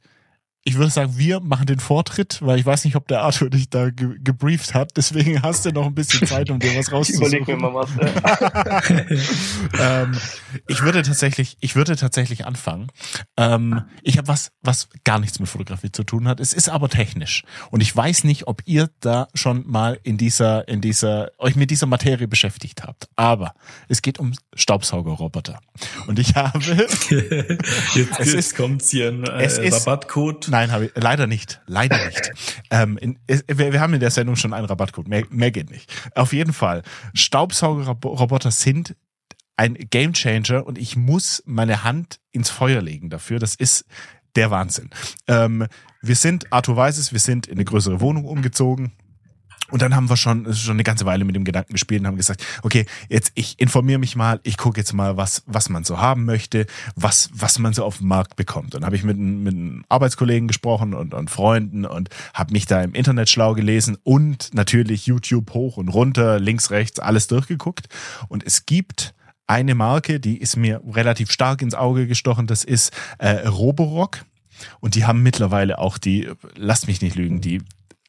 ich 0.68 0.74
würde 0.74 0.90
sagen, 0.90 1.16
wir 1.16 1.38
machen 1.38 1.66
den 1.66 1.78
Vortritt, 1.78 2.38
weil 2.42 2.58
ich 2.58 2.66
weiß 2.66 2.84
nicht, 2.86 2.96
ob 2.96 3.06
der 3.06 3.22
Arthur 3.22 3.48
dich 3.50 3.70
da 3.70 3.90
ge 3.90 4.16
gebrieft 4.18 4.74
hat. 4.74 4.96
Deswegen 4.96 5.40
hast 5.42 5.64
du 5.64 5.70
noch 5.70 5.86
ein 5.86 5.94
bisschen 5.94 6.26
Zeit, 6.26 6.50
um 6.50 6.58
dir 6.58 6.76
was 6.76 6.90
rauszusuchen. 6.90 7.32
Ich 7.32 7.38
überleg 7.38 7.62
mir 7.62 7.70
mal 7.70 7.72
was. 7.72 7.90
Ja. 9.78 10.02
ähm, 10.02 10.18
ich 10.66 10.82
würde 10.82 11.02
tatsächlich, 11.02 11.56
ich 11.60 11.76
würde 11.76 11.94
tatsächlich 11.94 12.46
anfangen. 12.46 12.88
Ähm, 13.36 13.82
ich 14.02 14.18
habe 14.18 14.26
was, 14.26 14.50
was 14.60 14.88
gar 15.04 15.20
nichts 15.20 15.38
mit 15.38 15.48
Fotografie 15.48 15.92
zu 15.92 16.02
tun 16.02 16.26
hat. 16.26 16.40
Es 16.40 16.52
ist 16.52 16.68
aber 16.68 16.88
technisch 16.88 17.44
und 17.70 17.80
ich 17.80 17.94
weiß 17.94 18.24
nicht, 18.24 18.48
ob 18.48 18.60
ihr 18.64 18.90
da 18.98 19.28
schon 19.34 19.62
mal 19.68 20.00
in 20.02 20.16
dieser, 20.18 20.66
in 20.66 20.80
dieser, 20.80 21.30
euch 21.38 21.54
mit 21.54 21.70
dieser 21.70 21.86
Materie 21.86 22.26
beschäftigt 22.26 22.82
habt. 22.82 23.08
Aber 23.14 23.54
es 23.88 24.02
geht 24.02 24.18
um 24.18 24.32
Staubsaugerroboter 24.56 25.60
und 26.08 26.18
ich 26.18 26.34
habe. 26.34 26.58
jetzt, 26.58 27.12
es 27.12 27.94
jetzt 27.94 28.18
ist, 28.34 28.56
kommt's 28.56 28.90
hier 28.90 29.10
ein 29.10 29.22
äh, 29.22 29.44
es 29.44 29.58
ist- 29.58 29.86
Rabattcode. 29.86 30.50
Nein, 30.56 30.72
habe 30.72 30.86
ich 30.86 30.92
leider 30.94 31.26
nicht. 31.26 31.60
Leider 31.66 32.02
nicht. 32.06 32.32
ähm, 32.70 32.96
in, 32.96 33.18
wir, 33.28 33.74
wir 33.74 33.80
haben 33.80 33.92
in 33.92 34.00
der 34.00 34.10
Sendung 34.10 34.36
schon 34.36 34.54
einen 34.54 34.66
Rabattcode. 34.66 35.06
Mehr, 35.06 35.24
mehr 35.28 35.50
geht 35.50 35.70
nicht. 35.70 35.92
Auf 36.14 36.32
jeden 36.32 36.54
Fall. 36.54 36.82
Staubsaugerroboter 37.12 38.50
sind 38.50 38.96
ein 39.56 39.74
Gamechanger 39.74 40.66
und 40.66 40.78
ich 40.78 40.96
muss 40.96 41.42
meine 41.44 41.84
Hand 41.84 42.20
ins 42.32 42.48
Feuer 42.48 42.80
legen 42.80 43.10
dafür. 43.10 43.38
Das 43.38 43.54
ist 43.54 43.84
der 44.34 44.50
Wahnsinn. 44.50 44.88
Ähm, 45.28 45.66
wir 46.00 46.16
sind, 46.16 46.50
Arthur 46.52 46.76
weiß 46.76 46.96
es, 46.96 47.12
wir 47.12 47.20
sind 47.20 47.46
in 47.46 47.54
eine 47.54 47.64
größere 47.64 48.00
Wohnung 48.00 48.24
umgezogen. 48.24 48.92
Und 49.70 49.82
dann 49.82 49.94
haben 49.94 50.08
wir 50.08 50.16
schon, 50.16 50.52
schon 50.54 50.76
eine 50.76 50.84
ganze 50.84 51.06
Weile 51.06 51.24
mit 51.24 51.34
dem 51.34 51.44
Gedanken 51.44 51.72
gespielt 51.72 52.00
und 52.00 52.06
haben 52.06 52.16
gesagt, 52.16 52.44
okay, 52.62 52.86
jetzt 53.08 53.32
ich 53.34 53.58
informiere 53.58 53.98
mich 53.98 54.16
mal, 54.16 54.40
ich 54.42 54.56
gucke 54.56 54.78
jetzt 54.78 54.92
mal, 54.92 55.16
was, 55.16 55.42
was 55.46 55.68
man 55.68 55.84
so 55.84 55.98
haben 55.98 56.24
möchte, 56.24 56.66
was, 56.94 57.30
was 57.32 57.58
man 57.58 57.72
so 57.72 57.84
auf 57.84 57.98
dem 57.98 58.08
Markt 58.08 58.36
bekommt. 58.36 58.74
Und 58.74 58.84
habe 58.84 58.96
ich 58.96 59.04
mit, 59.04 59.18
mit 59.18 59.54
einem 59.54 59.84
Arbeitskollegen 59.88 60.48
gesprochen 60.48 60.94
und, 60.94 61.14
und 61.14 61.30
Freunden 61.30 61.84
und 61.84 62.10
habe 62.34 62.52
mich 62.52 62.66
da 62.66 62.82
im 62.82 62.94
Internet 62.94 63.28
schlau 63.28 63.54
gelesen 63.54 63.96
und 64.02 64.54
natürlich 64.54 65.06
YouTube 65.06 65.52
hoch 65.54 65.76
und 65.76 65.88
runter, 65.88 66.38
links, 66.38 66.70
rechts, 66.70 67.00
alles 67.00 67.26
durchgeguckt. 67.26 67.88
Und 68.28 68.44
es 68.44 68.66
gibt 68.66 69.14
eine 69.46 69.74
Marke, 69.74 70.20
die 70.20 70.38
ist 70.38 70.56
mir 70.56 70.80
relativ 70.92 71.30
stark 71.30 71.62
ins 71.62 71.74
Auge 71.74 72.06
gestochen, 72.06 72.46
das 72.46 72.64
ist 72.64 72.92
äh, 73.18 73.46
Roborock. 73.46 74.24
Und 74.80 74.94
die 74.94 75.04
haben 75.04 75.22
mittlerweile 75.22 75.78
auch 75.78 75.98
die, 75.98 76.30
lasst 76.56 76.86
mich 76.86 77.02
nicht 77.02 77.14
lügen, 77.14 77.40
die 77.40 77.62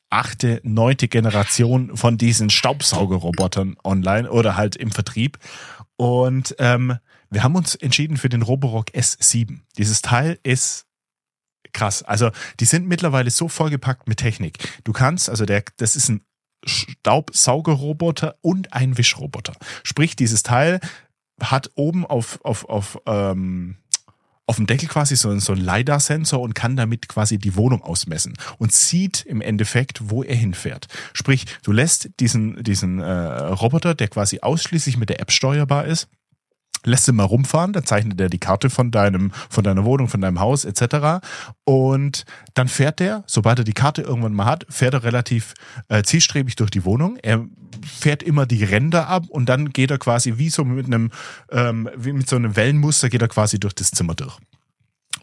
achte, 0.09 0.61
neunte 0.63 1.07
Generation 1.07 1.95
von 1.97 2.17
diesen 2.17 2.49
Staubsaugerrobotern 2.49 3.77
online 3.83 4.29
oder 4.29 4.55
halt 4.55 4.75
im 4.75 4.91
Vertrieb. 4.91 5.37
Und 5.97 6.55
ähm, 6.59 6.97
wir 7.29 7.43
haben 7.43 7.55
uns 7.55 7.75
entschieden 7.75 8.17
für 8.17 8.29
den 8.29 8.41
Roborock 8.41 8.91
S7. 8.91 9.59
Dieses 9.77 10.01
Teil 10.01 10.39
ist 10.43 10.85
krass. 11.73 12.03
Also 12.03 12.31
die 12.59 12.65
sind 12.65 12.87
mittlerweile 12.87 13.29
so 13.29 13.47
vollgepackt 13.47 14.07
mit 14.07 14.19
Technik. 14.19 14.57
Du 14.83 14.93
kannst, 14.93 15.29
also 15.29 15.45
der, 15.45 15.63
das 15.77 15.95
ist 15.95 16.09
ein 16.09 16.21
Staubsaugerroboter 16.65 18.37
und 18.41 18.73
ein 18.73 18.97
Wischroboter. 18.97 19.53
Sprich, 19.83 20.15
dieses 20.15 20.43
Teil 20.43 20.79
hat 21.41 21.71
oben 21.75 22.05
auf, 22.05 22.39
auf, 22.43 22.65
auf, 22.65 22.99
ähm, 23.05 23.77
auf 24.47 24.55
dem 24.55 24.65
Deckel 24.65 24.87
quasi 24.87 25.15
so, 25.15 25.37
so 25.39 25.53
ein 25.53 25.59
LiDAR-Sensor 25.59 26.39
und 26.39 26.55
kann 26.55 26.75
damit 26.75 27.07
quasi 27.09 27.37
die 27.37 27.55
Wohnung 27.55 27.83
ausmessen 27.83 28.33
und 28.57 28.71
sieht 28.71 29.25
im 29.25 29.41
Endeffekt, 29.41 30.09
wo 30.09 30.23
er 30.23 30.35
hinfährt. 30.35 30.87
Sprich, 31.13 31.45
du 31.63 31.73
lässt 31.73 32.09
diesen, 32.19 32.63
diesen 32.63 32.99
äh, 32.99 33.11
Roboter, 33.11 33.93
der 33.93 34.07
quasi 34.07 34.39
ausschließlich 34.39 34.97
mit 34.97 35.09
der 35.09 35.19
App 35.19 35.31
steuerbar 35.31 35.85
ist, 35.85 36.07
lässt 36.85 37.07
ihn 37.07 37.15
mal 37.15 37.23
rumfahren, 37.23 37.73
dann 37.73 37.85
zeichnet 37.85 38.19
er 38.19 38.29
die 38.29 38.39
Karte 38.39 38.69
von 38.69 38.91
deinem, 38.91 39.31
von 39.49 39.63
deiner 39.63 39.85
Wohnung, 39.85 40.07
von 40.07 40.21
deinem 40.21 40.39
Haus 40.39 40.65
etc. 40.65 41.25
Und 41.63 42.25
dann 42.53 42.67
fährt 42.67 43.01
er, 43.01 43.23
sobald 43.27 43.59
er 43.59 43.65
die 43.65 43.73
Karte 43.73 44.01
irgendwann 44.01 44.33
mal 44.33 44.45
hat, 44.45 44.65
fährt 44.69 44.93
er 44.93 45.03
relativ 45.03 45.53
äh, 45.89 46.03
zielstrebig 46.03 46.55
durch 46.55 46.71
die 46.71 46.85
Wohnung. 46.85 47.17
Er 47.21 47.45
fährt 47.85 48.23
immer 48.23 48.45
die 48.45 48.63
Ränder 48.63 49.07
ab 49.07 49.25
und 49.29 49.47
dann 49.47 49.69
geht 49.69 49.91
er 49.91 49.97
quasi 49.97 50.37
wie 50.37 50.49
so 50.49 50.63
mit 50.63 50.85
einem, 50.85 51.11
ähm, 51.51 51.89
wie 51.95 52.13
mit 52.13 52.29
so 52.29 52.35
einem 52.35 52.55
Wellenmuster 52.55 53.09
geht 53.09 53.21
er 53.21 53.27
quasi 53.27 53.59
durch 53.59 53.73
das 53.73 53.91
Zimmer 53.91 54.15
durch. 54.15 54.37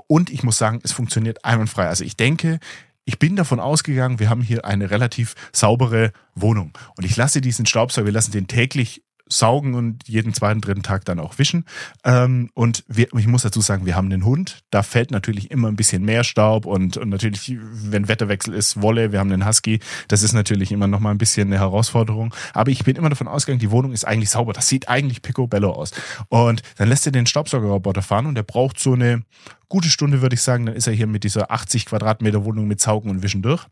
Und 0.07 0.31
ich 0.31 0.43
muss 0.43 0.59
sagen, 0.59 0.81
es 0.83 0.93
funktioniert 0.93 1.45
einwandfrei. 1.45 1.89
Also 1.89 2.05
ich 2.05 2.17
denke, 2.17 2.59
ich 3.05 3.19
bin 3.19 3.37
davon 3.37 3.61
ausgegangen, 3.61 4.19
wir 4.19 4.31
haben 4.31 4.43
hier 4.43 4.65
eine 4.65 4.91
relativ 4.91 5.35
saubere 5.53 6.13
Wohnung. 6.35 6.73
Und 6.97 7.05
ich 7.05 7.17
lasse 7.17 7.41
diesen 7.41 7.67
Staubsauger, 7.67 8.07
wir 8.07 8.13
lassen 8.13 8.33
den 8.33 8.47
täglich 8.47 9.03
saugen 9.27 9.75
und 9.75 10.07
jeden 10.07 10.35
zweiten, 10.35 10.61
dritten 10.61 10.83
Tag 10.83 11.05
dann 11.07 11.19
auch 11.19 11.39
wischen. 11.39 11.65
Ähm, 12.05 12.51
und 12.55 12.85
wir, 12.89 13.09
ich 13.15 13.27
muss 13.27 13.43
dazu 13.43 13.61
sagen, 13.61 13.87
wir 13.87 13.97
haben 13.97 14.13
einen 14.13 14.25
Hund. 14.25 14.61
Da 14.71 14.83
fällt 14.83 15.11
natürlich 15.11 15.51
immer 15.51 15.69
ein 15.69 15.77
bisschen 15.77 16.05
mehr 16.05 16.25
Staub 16.25 16.67
und, 16.67 16.97
und 16.97 17.09
natürlich, 17.09 17.57
wenn 17.59 18.09
Wetterwechsel 18.09 18.53
ist, 18.53 18.83
Wolle. 18.83 19.13
Wir 19.13 19.21
haben 19.21 19.33
einen 19.33 19.47
Husky. 19.47 19.81
Das 20.09 20.23
ist 20.23 20.35
natürlich 20.35 20.73
immer 20.73 20.87
noch 20.87 21.01
mal 21.01 21.11
ein 21.11 21.19
bisschen 21.19 21.49
eine 21.49 21.59
Herausforderung. 21.59 22.35
Aber 22.53 22.71
ich 22.71 22.85
bin 22.85 22.97
immer 22.97 23.09
davon 23.09 23.29
ausgegangen, 23.29 23.61
die 23.61 23.71
Wohnung 23.71 23.93
ist 23.93 24.05
eigentlich 24.05 24.31
sauber. 24.31 24.53
Das 24.53 24.69
sieht 24.69 24.89
eigentlich 24.89 25.23
picobello 25.23 25.71
aus. 25.71 25.93
Und 26.29 26.63
dann 26.77 26.89
lässt 26.89 27.07
er 27.07 27.13
den 27.13 27.27
Staubsaugerroboter 27.27 28.03
fahren 28.03 28.27
und 28.27 28.35
der 28.35 28.43
braucht 28.43 28.79
so 28.79 28.93
eine 28.93 29.23
gute 29.69 29.89
Stunde, 29.89 30.21
würde 30.21 30.35
ich 30.35 30.43
sagen. 30.43 30.67
Dann 30.67 30.77
ist 30.77 30.87
er 30.87 30.93
hier 30.93 31.07
mit 31.07 31.25
dieser 31.25 31.51
80 31.51 31.87
Quadratmeter 31.87 32.45
Wohnung 32.45 32.69
mit 32.69 32.81
Saugen 32.81 33.11
und 33.11 33.23
Wischen 33.23 33.43
durch. 33.43 33.67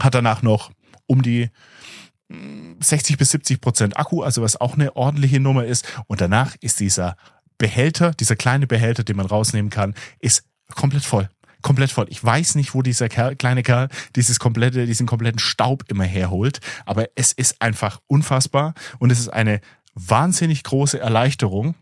Hat 0.00 0.14
danach 0.14 0.42
noch 0.42 0.70
um 1.06 1.20
die 1.20 1.50
60 2.80 3.16
bis 3.18 3.30
70 3.30 3.60
Prozent 3.60 3.96
Akku, 3.96 4.22
also 4.22 4.42
was 4.42 4.60
auch 4.60 4.74
eine 4.74 4.96
ordentliche 4.96 5.40
Nummer 5.40 5.64
ist. 5.64 5.86
Und 6.06 6.20
danach 6.20 6.56
ist 6.60 6.80
dieser 6.80 7.16
Behälter, 7.58 8.12
dieser 8.12 8.36
kleine 8.36 8.66
Behälter, 8.66 9.04
den 9.04 9.16
man 9.16 9.26
rausnehmen 9.26 9.70
kann, 9.70 9.94
ist 10.18 10.44
komplett 10.74 11.04
voll. 11.04 11.28
Komplett 11.62 11.92
voll. 11.92 12.06
Ich 12.08 12.22
weiß 12.22 12.56
nicht, 12.56 12.74
wo 12.74 12.82
dieser 12.82 13.08
Kerl, 13.08 13.36
kleine 13.36 13.62
Kerl 13.62 13.88
dieses 14.16 14.40
komplette, 14.40 14.84
diesen 14.86 15.06
kompletten 15.06 15.38
Staub 15.38 15.84
immer 15.88 16.04
herholt, 16.04 16.60
aber 16.86 17.06
es 17.14 17.32
ist 17.32 17.62
einfach 17.62 18.00
unfassbar 18.08 18.74
und 18.98 19.12
es 19.12 19.20
ist 19.20 19.28
eine 19.28 19.60
wahnsinnig 19.94 20.64
große 20.64 20.98
Erleichterung, 20.98 21.76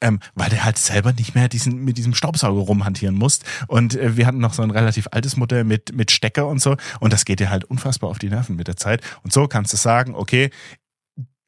ähm, 0.00 0.20
weil 0.34 0.50
der 0.50 0.64
halt 0.64 0.78
selber 0.78 1.12
nicht 1.12 1.34
mehr 1.34 1.48
diesen, 1.48 1.84
mit 1.84 1.98
diesem 1.98 2.14
Staubsauger 2.14 2.60
rumhantieren 2.60 3.16
muss. 3.16 3.40
Und 3.66 3.96
äh, 3.96 4.16
wir 4.16 4.26
hatten 4.26 4.38
noch 4.38 4.54
so 4.54 4.62
ein 4.62 4.70
relativ 4.70 5.08
altes 5.10 5.36
Modell 5.36 5.64
mit, 5.64 5.94
mit 5.94 6.10
Stecker 6.10 6.46
und 6.46 6.60
so. 6.60 6.76
Und 7.00 7.12
das 7.12 7.24
geht 7.24 7.40
dir 7.40 7.50
halt 7.50 7.64
unfassbar 7.64 8.10
auf 8.10 8.18
die 8.18 8.28
Nerven 8.28 8.56
mit 8.56 8.68
der 8.68 8.76
Zeit. 8.76 9.02
Und 9.22 9.32
so 9.32 9.46
kannst 9.48 9.72
du 9.72 9.76
sagen, 9.76 10.14
okay, 10.14 10.50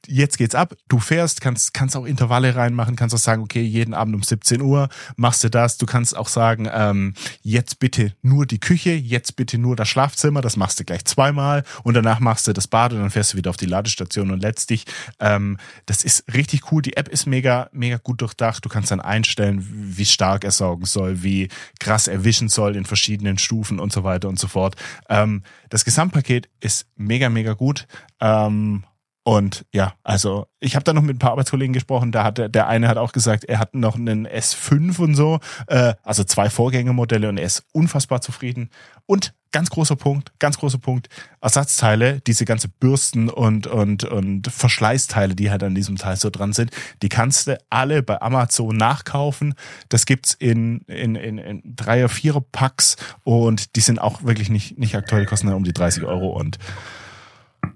jetzt 0.07 0.39
geht's 0.39 0.55
ab, 0.55 0.75
du 0.89 0.99
fährst, 0.99 1.41
kannst, 1.41 1.75
kannst 1.75 1.97
auch 1.97 2.05
Intervalle 2.05 2.55
reinmachen, 2.55 2.97
kannst 2.97 3.15
auch 3.15 3.19
sagen, 3.19 3.43
okay, 3.43 3.63
jeden 3.63 3.95
Abend 3.95 4.15
um 4.15 4.23
17 4.23 4.61
Uhr 4.61 4.89
machst 5.17 5.45
du 5.45 5.49
das. 5.49 5.79
Du 5.79 5.87
kannst 5.87 6.17
auch 6.17 6.29
sagen, 6.29 6.69
ähm, 6.73 7.15
jetzt 7.43 7.79
bitte 7.79 8.15
nur 8.23 8.47
die 8.47 8.61
Küche, 8.61 8.93
jetzt 8.93 9.37
bitte 9.37 9.59
nur 9.59 9.77
das 9.77 9.89
Schlafzimmer, 9.89 10.41
das 10.41 10.57
machst 10.57 10.81
du 10.81 10.85
gleich 10.85 11.05
zweimal 11.05 11.65
und 11.83 11.95
danach 11.95 12.21
machst 12.21 12.47
du 12.47 12.53
das 12.53 12.67
Bad 12.67 12.93
und 12.93 13.01
dann 13.01 13.11
fährst 13.11 13.33
du 13.33 13.37
wieder 13.37 13.51
auf 13.51 13.57
die 13.57 13.67
Ladestation 13.67 14.31
und 14.31 14.43
letztlich, 14.43 14.85
ähm, 15.21 15.59
das 15.87 16.05
ist 16.05 16.25
richtig 16.33 16.73
cool. 16.73 16.83
Die 16.83 16.97
App 16.97 17.09
ist 17.09 17.27
mega, 17.27 17.69
mega 17.73 17.99
gut 17.99 18.21
durchdacht. 18.21 18.65
Du 18.65 18.69
kannst 18.69 18.91
dann 18.91 19.01
einstellen, 19.01 19.67
wie 19.97 20.07
stark 20.07 20.45
er 20.45 20.51
saugen 20.51 20.85
soll, 20.85 21.23
wie 21.23 21.49
krass 21.81 22.09
er 22.09 22.25
wischen 22.25 22.49
soll 22.49 22.77
in 22.77 22.85
verschiedenen 22.85 23.39
Stufen 23.39 23.79
und 23.79 23.93
so 23.93 24.05
weiter 24.05 24.29
und 24.29 24.39
so 24.39 24.49
fort. 24.49 24.77
Ähm, 25.09 25.43
das 25.71 25.85
Gesamtpaket 25.85 26.49
ist 26.61 26.87
mega, 26.97 27.29
mega 27.29 27.55
gut. 27.55 27.87
Ähm, 28.21 28.85
und 29.25 29.65
ja, 29.73 29.95
also 30.03 30.47
ich 30.59 30.75
habe 30.75 30.83
da 30.83 30.93
noch 30.93 31.03
mit 31.03 31.17
ein 31.17 31.19
paar 31.21 31.31
Arbeitskollegen 31.31 31.73
gesprochen, 31.73 32.11
da 32.11 32.25
hat 32.25 32.39
der, 32.39 32.49
der 32.49 32.67
eine 32.67 32.89
hat 32.89 32.97
auch 32.97 33.13
gesagt, 33.13 33.45
er 33.45 33.61
hat 33.61 33.73
noch 33.73 33.95
einen 33.95 34.27
S5 34.27 34.99
und 34.99 35.15
so, 35.15 35.39
äh, 35.69 35.95
also 36.03 36.25
zwei 36.25 36.51
Vorgängermodelle 36.51 37.29
und 37.29 37.39
er 37.39 37.45
ist 37.45 37.65
unfassbar 37.73 38.21
zufrieden. 38.21 38.71
Und 39.07 39.33
ganz 39.53 39.71
großer 39.71 39.95
Punkt, 39.95 40.33
ganz 40.41 40.59
großer 40.59 40.79
Punkt, 40.79 41.09
Ersatzteile, 41.41 42.21
diese 42.21 42.45
ganze 42.45 42.69
Bürsten 42.69 43.29
und, 43.29 43.69
und, 43.69 44.03
und 44.03 44.49
Verschleißteile, 44.49 45.37
die 45.37 45.53
halt 45.53 45.63
an 45.63 45.77
diesem 45.77 45.97
Teil 45.99 46.17
so 46.17 46.29
dran 46.29 46.53
sind, 46.53 46.73
die 47.03 47.09
kannst 47.09 47.47
du 47.47 47.61
alle 47.71 48.03
bei 48.03 48.21
Amazon 48.21 48.77
nachkaufen. 48.77 49.55
Das 49.89 50.05
gibt's 50.05 50.35
in, 50.35 50.81
in, 50.89 51.15
in, 51.15 51.39
in 51.39 51.63
Dreier-, 51.77 52.09
Vierer-Packs 52.09 52.97
und 53.23 53.77
die 53.77 53.81
sind 53.81 54.01
auch 54.01 54.25
wirklich 54.25 54.51
nicht, 54.51 54.79
nicht 54.79 54.97
aktuell, 54.97 55.27
kosten 55.27 55.47
dann 55.47 55.57
um 55.57 55.65
die 55.65 55.75
30 55.75 56.03
Euro 56.05 56.29
und 56.29 56.59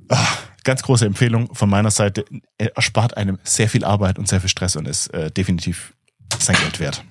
ach, 0.09 0.45
ganz 0.67 0.83
große 0.83 1.07
Empfehlung 1.07 1.55
von 1.55 1.71
meiner 1.71 1.91
Seite. 1.91 2.27
Er 2.59 2.77
erspart 2.77 3.17
einem 3.17 3.39
sehr 3.43 3.69
viel 3.69 3.85
Arbeit 3.85 4.19
und 4.19 4.29
sehr 4.29 4.41
viel 4.41 4.51
Stress 4.51 4.77
und 4.77 4.87
ist 4.87 5.07
äh, 5.15 5.31
definitiv 5.31 5.95
sein 6.39 6.57
Geld 6.57 6.81
wert. 6.81 7.03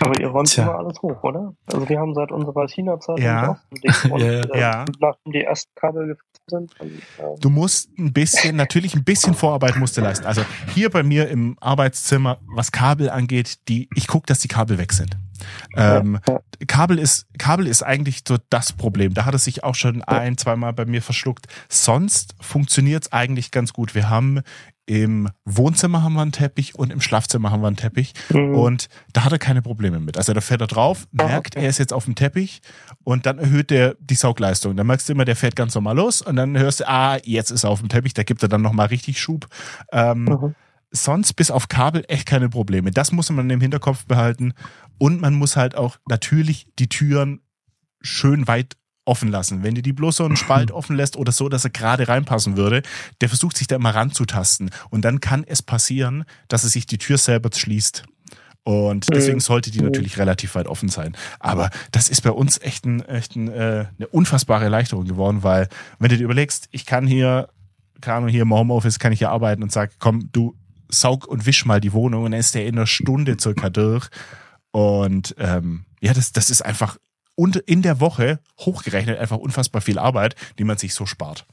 Aber 0.00 0.18
ihr 0.20 0.28
räumt 0.28 0.56
immer 0.56 0.78
alles 0.78 1.00
hoch, 1.02 1.22
oder? 1.22 1.54
Also 1.66 1.88
wir 1.88 1.98
haben 1.98 2.14
seit 2.14 2.30
unserer 2.30 2.66
China-Zeit 2.68 3.18
ja. 3.18 3.60
und 4.10 4.20
ja, 4.20 4.26
äh, 4.26 4.60
ja. 4.60 4.84
nachdem 5.00 5.32
die 5.32 5.42
ersten 5.42 5.70
Kabel 5.74 6.06
gefilmt 6.06 6.22
sind. 6.46 6.74
Dann, 6.78 6.88
äh 6.88 7.38
du 7.40 7.50
musst 7.50 7.90
ein 7.98 8.12
bisschen, 8.12 8.56
natürlich 8.56 8.94
ein 8.94 9.04
bisschen 9.04 9.34
Vorarbeit 9.34 9.76
musst 9.76 9.96
du 9.96 10.00
leisten. 10.00 10.26
Also 10.26 10.42
hier 10.74 10.90
bei 10.90 11.02
mir 11.02 11.28
im 11.28 11.56
Arbeitszimmer, 11.60 12.38
was 12.54 12.72
Kabel 12.72 13.10
angeht, 13.10 13.68
die, 13.68 13.88
ich 13.94 14.06
gucke, 14.06 14.26
dass 14.26 14.40
die 14.40 14.48
Kabel 14.48 14.78
weg 14.78 14.92
sind. 14.92 15.16
Ähm, 15.76 16.18
Kabel 16.66 16.98
ist 16.98 17.26
Kabel 17.38 17.66
ist 17.66 17.82
eigentlich 17.82 18.22
so 18.26 18.36
das 18.50 18.72
Problem. 18.72 19.14
Da 19.14 19.24
hat 19.24 19.34
es 19.34 19.44
sich 19.44 19.64
auch 19.64 19.74
schon 19.74 20.02
ein, 20.02 20.38
zweimal 20.38 20.72
bei 20.72 20.84
mir 20.84 21.02
verschluckt. 21.02 21.46
Sonst 21.68 22.34
funktioniert 22.40 23.04
es 23.04 23.12
eigentlich 23.12 23.50
ganz 23.50 23.72
gut. 23.72 23.94
Wir 23.94 24.08
haben 24.08 24.42
im 24.86 25.28
Wohnzimmer 25.44 26.04
haben 26.04 26.14
wir 26.14 26.22
einen 26.22 26.32
Teppich 26.32 26.76
und 26.76 26.92
im 26.92 27.00
Schlafzimmer 27.00 27.50
haben 27.50 27.60
wir 27.60 27.66
einen 27.66 27.76
Teppich. 27.76 28.14
Mhm. 28.30 28.54
Und 28.54 28.86
da 29.12 29.24
hat 29.24 29.32
er 29.32 29.38
keine 29.38 29.60
Probleme 29.60 29.98
mit. 29.98 30.16
Also 30.16 30.32
da 30.32 30.40
fährt 30.40 30.60
er 30.60 30.68
drauf, 30.68 31.08
ah, 31.18 31.26
merkt, 31.26 31.56
er 31.56 31.68
ist 31.68 31.78
jetzt 31.78 31.92
auf 31.92 32.04
dem 32.04 32.14
Teppich 32.14 32.60
und 33.02 33.26
dann 33.26 33.38
erhöht 33.38 33.72
er 33.72 33.96
die 33.98 34.14
Saugleistung. 34.14 34.76
Dann 34.76 34.86
merkst 34.86 35.08
du 35.08 35.12
immer, 35.12 35.24
der 35.24 35.34
fährt 35.34 35.56
ganz 35.56 35.74
normal 35.74 35.96
los 35.96 36.22
und 36.22 36.36
dann 36.36 36.56
hörst 36.56 36.80
du, 36.80 36.88
ah, 36.88 37.18
jetzt 37.24 37.50
ist 37.50 37.64
er 37.64 37.70
auf 37.70 37.80
dem 37.80 37.88
Teppich, 37.88 38.14
da 38.14 38.22
gibt 38.22 38.42
er 38.42 38.48
dann 38.48 38.62
nochmal 38.62 38.86
richtig 38.86 39.20
Schub. 39.20 39.48
Ähm, 39.90 40.24
mhm. 40.24 40.54
Sonst 40.90 41.34
bis 41.34 41.50
auf 41.50 41.68
Kabel 41.68 42.04
echt 42.08 42.26
keine 42.26 42.48
Probleme. 42.48 42.90
Das 42.90 43.12
muss 43.12 43.30
man 43.30 43.50
im 43.50 43.60
Hinterkopf 43.60 44.06
behalten. 44.06 44.54
Und 44.98 45.20
man 45.20 45.34
muss 45.34 45.56
halt 45.56 45.74
auch 45.74 45.98
natürlich 46.08 46.66
die 46.78 46.88
Türen 46.88 47.40
schön 48.00 48.46
weit 48.46 48.76
offen 49.04 49.28
lassen. 49.28 49.62
Wenn 49.62 49.74
du 49.74 49.82
die 49.82 49.92
bloß 49.92 50.16
so 50.16 50.24
einen 50.24 50.36
Spalt 50.36 50.70
offen 50.72 50.96
lässt 50.96 51.16
oder 51.16 51.32
so, 51.32 51.48
dass 51.48 51.64
er 51.64 51.70
gerade 51.70 52.08
reinpassen 52.08 52.56
würde, 52.56 52.82
der 53.20 53.28
versucht 53.28 53.56
sich 53.56 53.66
da 53.66 53.76
immer 53.76 53.94
ranzutasten. 53.94 54.70
Und 54.90 55.04
dann 55.04 55.20
kann 55.20 55.44
es 55.46 55.62
passieren, 55.62 56.24
dass 56.48 56.64
er 56.64 56.70
sich 56.70 56.86
die 56.86 56.98
Tür 56.98 57.18
selber 57.18 57.50
schließt. 57.54 58.04
Und 58.64 59.06
deswegen 59.14 59.38
sollte 59.38 59.70
die 59.70 59.80
natürlich 59.80 60.18
relativ 60.18 60.56
weit 60.56 60.66
offen 60.66 60.88
sein. 60.88 61.16
Aber 61.38 61.70
das 61.92 62.08
ist 62.08 62.22
bei 62.22 62.32
uns 62.32 62.60
echt, 62.60 62.84
ein, 62.84 63.00
echt 63.02 63.36
ein, 63.36 63.46
äh, 63.46 63.86
eine 63.96 64.08
unfassbare 64.10 64.64
Erleichterung 64.64 65.04
geworden, 65.04 65.44
weil 65.44 65.68
wenn 66.00 66.08
du 66.10 66.16
dir 66.16 66.24
überlegst, 66.24 66.68
ich 66.72 66.84
kann 66.84 67.06
hier, 67.06 67.48
keine 68.00 68.16
Ahnung, 68.16 68.28
hier 68.28 68.42
im 68.42 68.52
Homeoffice 68.52 68.98
kann 68.98 69.12
ich 69.12 69.20
hier 69.20 69.30
arbeiten 69.30 69.62
und 69.62 69.70
sag, 69.70 69.92
komm, 70.00 70.30
du 70.32 70.56
saug 70.88 71.26
und 71.26 71.46
wisch 71.46 71.64
mal 71.64 71.80
die 71.80 71.92
Wohnung 71.92 72.24
und 72.24 72.32
dann 72.32 72.40
ist 72.40 72.54
der 72.54 72.66
in 72.66 72.76
einer 72.76 72.86
Stunde 72.86 73.36
circa 73.40 73.70
durch. 73.70 74.08
Und 74.70 75.34
ähm, 75.38 75.86
ja, 76.00 76.12
das, 76.12 76.32
das 76.32 76.50
ist 76.50 76.62
einfach 76.62 76.98
und 77.36 77.56
in 77.56 77.82
der 77.82 78.00
Woche 78.00 78.40
hochgerechnet 78.58 79.18
einfach 79.18 79.36
unfassbar 79.36 79.82
viel 79.82 79.98
Arbeit, 79.98 80.34
die 80.58 80.64
man 80.64 80.78
sich 80.78 80.94
so 80.94 81.06
spart. 81.06 81.46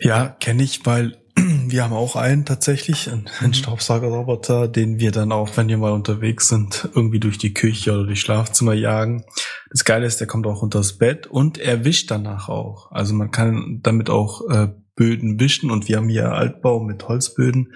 Ja, 0.00 0.28
kenne 0.28 0.62
ich, 0.62 0.84
weil 0.86 1.18
wir 1.36 1.84
haben 1.84 1.92
auch 1.92 2.16
einen 2.16 2.44
tatsächlich, 2.44 3.10
einen, 3.10 3.28
mhm. 3.40 3.52
Staubsaugerroboter, 3.52 4.68
den 4.68 4.98
wir 4.98 5.12
dann 5.12 5.32
auch, 5.32 5.56
wenn 5.56 5.68
wir 5.68 5.78
mal 5.78 5.92
unterwegs 5.92 6.48
sind, 6.48 6.88
irgendwie 6.94 7.20
durch 7.20 7.38
die 7.38 7.54
Küche 7.54 7.92
oder 7.92 8.06
die 8.06 8.16
Schlafzimmer 8.16 8.72
jagen. 8.72 9.24
Das 9.70 9.84
Geile 9.84 10.06
ist, 10.06 10.18
der 10.18 10.26
kommt 10.26 10.46
auch 10.46 10.62
unter 10.62 10.78
das 10.78 10.94
Bett 10.98 11.26
und 11.26 11.58
er 11.58 11.84
wischt 11.84 12.10
danach 12.10 12.48
auch. 12.48 12.90
Also 12.90 13.14
man 13.14 13.30
kann 13.30 13.80
damit 13.82 14.08
auch 14.08 14.48
äh, 14.48 14.68
Böden 14.96 15.38
wischen 15.38 15.70
und 15.70 15.88
wir 15.88 15.98
haben 15.98 16.08
hier 16.08 16.32
Altbau 16.32 16.80
mit 16.80 17.06
Holzböden. 17.06 17.74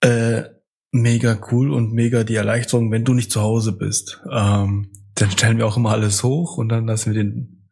Äh, 0.00 0.44
mega 0.90 1.38
cool 1.50 1.72
und 1.72 1.92
mega 1.92 2.24
die 2.24 2.34
Erleichterung, 2.34 2.90
wenn 2.90 3.04
du 3.04 3.14
nicht 3.14 3.30
zu 3.30 3.42
Hause 3.42 3.72
bist. 3.72 4.22
Ähm, 4.32 4.90
dann 5.14 5.30
stellen 5.30 5.58
wir 5.58 5.66
auch 5.66 5.76
immer 5.76 5.92
alles 5.92 6.22
hoch 6.22 6.56
und 6.56 6.70
dann 6.70 6.86
lassen 6.86 7.14
wir 7.14 7.22
den 7.22 7.68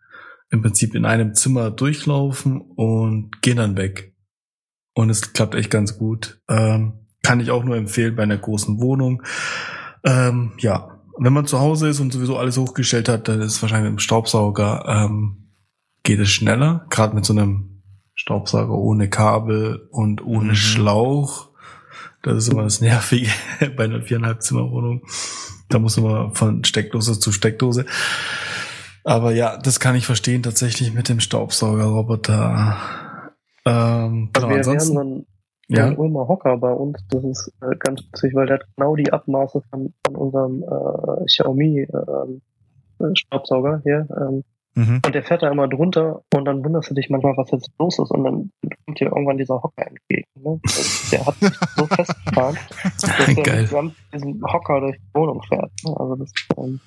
im 0.50 0.62
Prinzip 0.62 0.94
in 0.94 1.04
einem 1.04 1.34
Zimmer 1.34 1.70
durchlaufen 1.70 2.60
und 2.60 3.42
gehen 3.42 3.56
dann 3.56 3.76
weg. 3.76 4.14
Und 4.94 5.10
es 5.10 5.32
klappt 5.32 5.54
echt 5.54 5.70
ganz 5.70 5.98
gut. 5.98 6.40
Ähm, 6.48 7.06
kann 7.22 7.40
ich 7.40 7.50
auch 7.50 7.64
nur 7.64 7.76
empfehlen 7.76 8.14
bei 8.14 8.22
einer 8.22 8.38
großen 8.38 8.80
Wohnung. 8.80 9.22
Ähm, 10.04 10.52
ja, 10.58 11.00
wenn 11.18 11.32
man 11.32 11.46
zu 11.46 11.58
Hause 11.58 11.88
ist 11.88 12.00
und 12.00 12.12
sowieso 12.12 12.36
alles 12.36 12.56
hochgestellt 12.56 13.08
hat, 13.08 13.28
dann 13.28 13.40
ist 13.40 13.60
wahrscheinlich 13.62 13.90
mit 13.90 13.98
dem 13.98 14.02
Staubsauger 14.02 14.84
ähm, 14.86 15.50
geht 16.02 16.20
es 16.20 16.30
schneller. 16.30 16.86
Gerade 16.90 17.14
mit 17.14 17.24
so 17.24 17.32
einem 17.32 17.73
Staubsauger 18.24 18.72
ohne 18.72 19.10
Kabel 19.10 19.86
und 19.90 20.24
ohne 20.24 20.50
mhm. 20.50 20.54
Schlauch. 20.54 21.50
Das 22.22 22.38
ist 22.38 22.48
immer 22.50 22.62
das 22.62 22.80
Nervige 22.80 23.28
bei 23.76 23.84
einer 23.84 24.00
viereinhalb 24.00 24.42
Zimmer 24.42 24.70
Wohnung. 24.70 25.02
Da 25.68 25.78
muss 25.78 26.00
man 26.00 26.32
von 26.32 26.64
Steckdose 26.64 27.20
zu 27.20 27.32
Steckdose. 27.32 27.84
Aber 29.04 29.32
ja, 29.32 29.58
das 29.58 29.78
kann 29.78 29.94
ich 29.94 30.06
verstehen 30.06 30.42
tatsächlich 30.42 30.94
mit 30.94 31.10
dem 31.10 31.20
Staubsaugerroboter. 31.20 32.78
Ähm, 33.66 34.30
genau, 34.32 34.48
wir, 34.48 34.56
ansonsten, 34.56 34.94
wir 34.94 35.00
haben 35.00 35.26
dann 35.68 35.76
ja. 35.76 35.86
ein 35.88 35.98
Ulmer 35.98 36.26
Hocker 36.26 36.56
bei 36.56 36.72
uns. 36.72 37.04
Das 37.10 37.24
ist 37.24 37.52
äh, 37.60 37.76
ganz 37.78 38.00
witzig, 38.06 38.34
weil 38.34 38.46
der 38.46 38.60
hat 38.60 38.66
genau 38.74 38.96
die 38.96 39.12
Abmaße 39.12 39.60
von, 39.68 39.92
von 40.06 40.16
unserem 40.16 40.62
äh, 40.62 41.26
Xiaomi 41.26 41.80
äh, 41.80 43.14
Staubsauger 43.14 43.82
hier. 43.84 44.08
Ähm, 44.18 44.44
mhm. 44.74 45.00
Und 45.04 45.14
der 45.14 45.22
fährt 45.22 45.42
da 45.42 45.50
immer 45.50 45.68
drunter 45.68 46.22
und 46.34 46.44
dann 46.44 46.64
wunderst 46.64 46.90
du 46.90 46.94
dich 46.94 47.10
manchmal, 47.10 47.36
was 47.36 47.50
jetzt 47.50 47.70
los 47.78 47.98
ist 47.98 48.10
und 48.10 48.24
dann 48.24 48.50
kommt 48.84 49.00
dir 49.00 49.06
irgendwann 49.06 49.38
dieser 49.38 49.62
Hocker 49.62 49.86
entgegen. 49.86 50.28
Ne? 50.36 50.60
Der 51.12 51.26
hat 51.26 51.34
sich 51.36 51.58
so 51.76 51.86
festgefahren, 51.94 52.58
dass 53.00 53.72
er 53.72 53.92
diesen 54.12 54.42
Hocker 54.42 54.80
durch 54.80 54.96
die 54.96 55.14
Wohnung 55.14 55.42
fährt. 55.42 55.72
Ne? 55.84 55.94
Also 55.98 56.16
das 56.16 56.28
ist 56.28 56.46
ähm, 56.58 56.80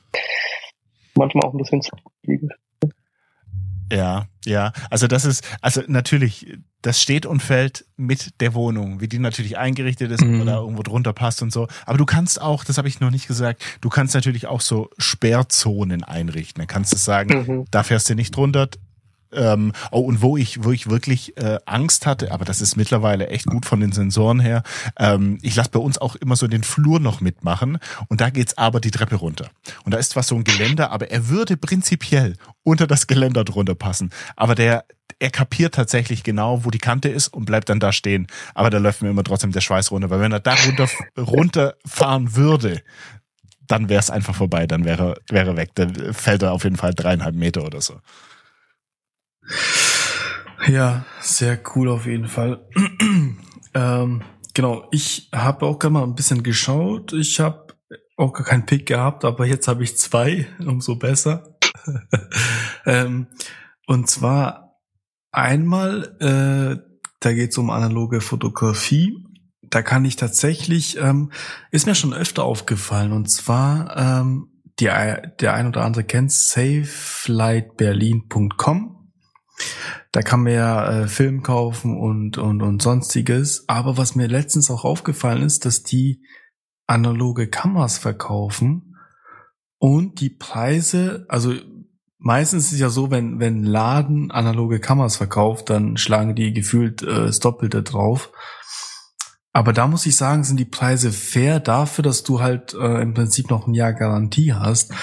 manchmal 1.15 1.47
auch 1.47 1.53
ein 1.53 1.57
bisschen 1.57 1.81
zu 1.81 1.91
liegen. 2.23 2.49
Ja, 3.91 4.27
ja. 4.45 4.71
Also 4.89 5.07
das 5.07 5.25
ist, 5.25 5.43
also 5.61 5.81
natürlich, 5.87 6.57
das 6.81 7.01
steht 7.01 7.25
und 7.25 7.41
fällt 7.41 7.85
mit 7.95 8.39
der 8.41 8.53
Wohnung, 8.53 9.01
wie 9.01 9.07
die 9.07 9.19
natürlich 9.19 9.57
eingerichtet 9.57 10.11
ist 10.11 10.23
mhm. 10.23 10.41
oder 10.41 10.57
irgendwo 10.57 10.83
drunter 10.83 11.13
passt 11.13 11.41
und 11.41 11.51
so. 11.51 11.67
Aber 11.85 11.97
du 11.97 12.05
kannst 12.05 12.41
auch, 12.41 12.63
das 12.63 12.77
habe 12.77 12.87
ich 12.87 12.99
noch 12.99 13.11
nicht 13.11 13.27
gesagt, 13.27 13.63
du 13.81 13.89
kannst 13.89 14.13
natürlich 14.13 14.47
auch 14.47 14.61
so 14.61 14.89
Sperrzonen 14.97 16.03
einrichten. 16.03 16.61
Dann 16.61 16.67
kannst 16.67 16.93
du 16.93 16.97
sagen, 16.97 17.45
mhm. 17.47 17.65
da 17.71 17.83
fährst 17.83 18.09
du 18.09 18.15
nicht 18.15 18.35
drunter, 18.35 18.69
ähm, 19.31 19.73
oh, 19.91 20.01
und 20.01 20.21
wo 20.21 20.37
ich, 20.37 20.63
wo 20.63 20.71
ich 20.71 20.89
wirklich 20.89 21.37
äh, 21.37 21.59
Angst 21.65 22.05
hatte, 22.05 22.31
aber 22.31 22.45
das 22.45 22.61
ist 22.61 22.75
mittlerweile 22.75 23.27
echt 23.27 23.45
gut 23.45 23.65
von 23.65 23.79
den 23.79 23.91
Sensoren 23.91 24.39
her. 24.39 24.63
Ähm, 24.97 25.37
ich 25.41 25.55
lasse 25.55 25.71
bei 25.71 25.79
uns 25.79 25.97
auch 25.97 26.15
immer 26.15 26.35
so 26.35 26.47
den 26.47 26.63
Flur 26.63 26.99
noch 26.99 27.21
mitmachen 27.21 27.79
und 28.07 28.21
da 28.21 28.29
geht's 28.29 28.57
aber 28.57 28.79
die 28.79 28.91
Treppe 28.91 29.15
runter. 29.15 29.49
Und 29.83 29.93
da 29.93 29.97
ist 29.97 30.11
zwar 30.11 30.23
so 30.23 30.35
ein 30.35 30.43
Geländer, 30.43 30.91
aber 30.91 31.11
er 31.11 31.29
würde 31.29 31.57
prinzipiell 31.57 32.35
unter 32.63 32.87
das 32.87 33.07
Geländer 33.07 33.43
drunter 33.43 33.75
passen. 33.75 34.11
Aber 34.35 34.55
der, 34.55 34.85
er 35.19 35.29
kapiert 35.29 35.75
tatsächlich 35.75 36.23
genau, 36.23 36.65
wo 36.65 36.69
die 36.69 36.77
Kante 36.77 37.09
ist 37.09 37.29
und 37.29 37.45
bleibt 37.45 37.69
dann 37.69 37.79
da 37.79 37.91
stehen. 37.91 38.27
Aber 38.53 38.69
da 38.69 38.77
läuft 38.77 39.01
mir 39.01 39.09
immer 39.09 39.23
trotzdem 39.23 39.51
der 39.51 39.61
Schweiß 39.61 39.91
runter, 39.91 40.09
weil 40.09 40.19
wenn 40.19 40.31
er 40.31 40.39
da 40.39 40.53
runter, 40.53 40.89
runterfahren 41.17 42.35
würde, 42.35 42.81
dann 43.67 43.89
wäre 43.89 43.99
es 43.99 44.09
einfach 44.09 44.35
vorbei, 44.35 44.65
dann 44.65 44.85
wäre 44.85 45.19
wäre 45.29 45.57
weg. 45.57 45.71
Dann 45.75 46.13
fällt 46.13 46.41
er 46.41 46.53
auf 46.53 46.63
jeden 46.63 46.77
Fall 46.77 46.93
dreieinhalb 46.93 47.35
Meter 47.35 47.65
oder 47.65 47.81
so. 47.81 47.99
Ja, 50.67 51.05
sehr 51.21 51.59
cool 51.75 51.89
auf 51.89 52.05
jeden 52.05 52.27
Fall. 52.27 52.67
ähm, 53.73 54.21
genau, 54.53 54.87
ich 54.91 55.29
habe 55.33 55.65
auch 55.65 55.79
gerade 55.79 55.93
mal 55.93 56.03
ein 56.03 56.15
bisschen 56.15 56.43
geschaut. 56.43 57.13
Ich 57.13 57.39
habe 57.39 57.67
auch 58.17 58.33
gar 58.33 58.45
keinen 58.45 58.65
Pick 58.65 58.87
gehabt, 58.87 59.23
aber 59.23 59.45
jetzt 59.45 59.67
habe 59.67 59.83
ich 59.83 59.95
zwei, 59.97 60.47
umso 60.65 60.97
besser. 60.97 61.57
ähm, 62.85 63.27
und 63.85 64.09
zwar 64.09 64.81
einmal, 65.31 66.17
äh, 66.19 66.75
da 67.19 67.33
geht 67.33 67.51
es 67.51 67.57
um 67.57 67.69
analoge 67.69 68.21
Fotografie. 68.21 69.23
Da 69.61 69.81
kann 69.81 70.05
ich 70.05 70.15
tatsächlich, 70.17 70.97
ähm, 70.97 71.31
ist 71.71 71.87
mir 71.87 71.95
schon 71.95 72.13
öfter 72.13 72.43
aufgefallen, 72.43 73.11
und 73.11 73.27
zwar 73.29 73.97
ähm, 73.97 74.61
die, 74.79 74.85
der 74.85 75.53
ein 75.53 75.67
oder 75.67 75.83
andere 75.83 76.03
kennt 76.03 76.31
safelightberlin.com 76.31 78.96
da 80.11 80.21
kann 80.21 80.43
man 80.43 80.53
ja 80.53 80.89
äh, 80.89 81.07
Film 81.07 81.43
kaufen 81.43 81.97
und, 81.97 82.37
und, 82.37 82.61
und 82.61 82.81
sonstiges. 82.81 83.65
Aber 83.67 83.97
was 83.97 84.15
mir 84.15 84.27
letztens 84.27 84.71
auch 84.71 84.85
aufgefallen 84.85 85.43
ist, 85.43 85.65
dass 85.65 85.83
die 85.83 86.23
analoge 86.85 87.47
Kameras 87.47 87.97
verkaufen 87.97 88.95
und 89.79 90.21
die 90.21 90.29
Preise, 90.29 91.25
also 91.27 91.53
meistens 92.17 92.67
ist 92.67 92.73
es 92.73 92.79
ja 92.79 92.89
so, 92.89 93.11
wenn, 93.11 93.39
wenn 93.39 93.63
Laden 93.63 94.31
analoge 94.31 94.79
Kameras 94.79 95.17
verkauft, 95.17 95.69
dann 95.69 95.97
schlagen 95.97 96.35
die 96.35 96.53
gefühlt 96.53 97.03
äh, 97.03 97.25
das 97.25 97.39
Doppelte 97.39 97.83
drauf. 97.83 98.31
Aber 99.53 99.73
da 99.73 99.87
muss 99.87 100.05
ich 100.05 100.15
sagen, 100.15 100.43
sind 100.43 100.59
die 100.59 100.65
Preise 100.65 101.11
fair 101.11 101.59
dafür, 101.59 102.03
dass 102.03 102.23
du 102.23 102.41
halt 102.41 102.73
äh, 102.73 103.01
im 103.01 103.13
Prinzip 103.13 103.49
noch 103.49 103.67
ein 103.67 103.73
Jahr 103.73 103.93
Garantie 103.93 104.53
hast. 104.53 104.93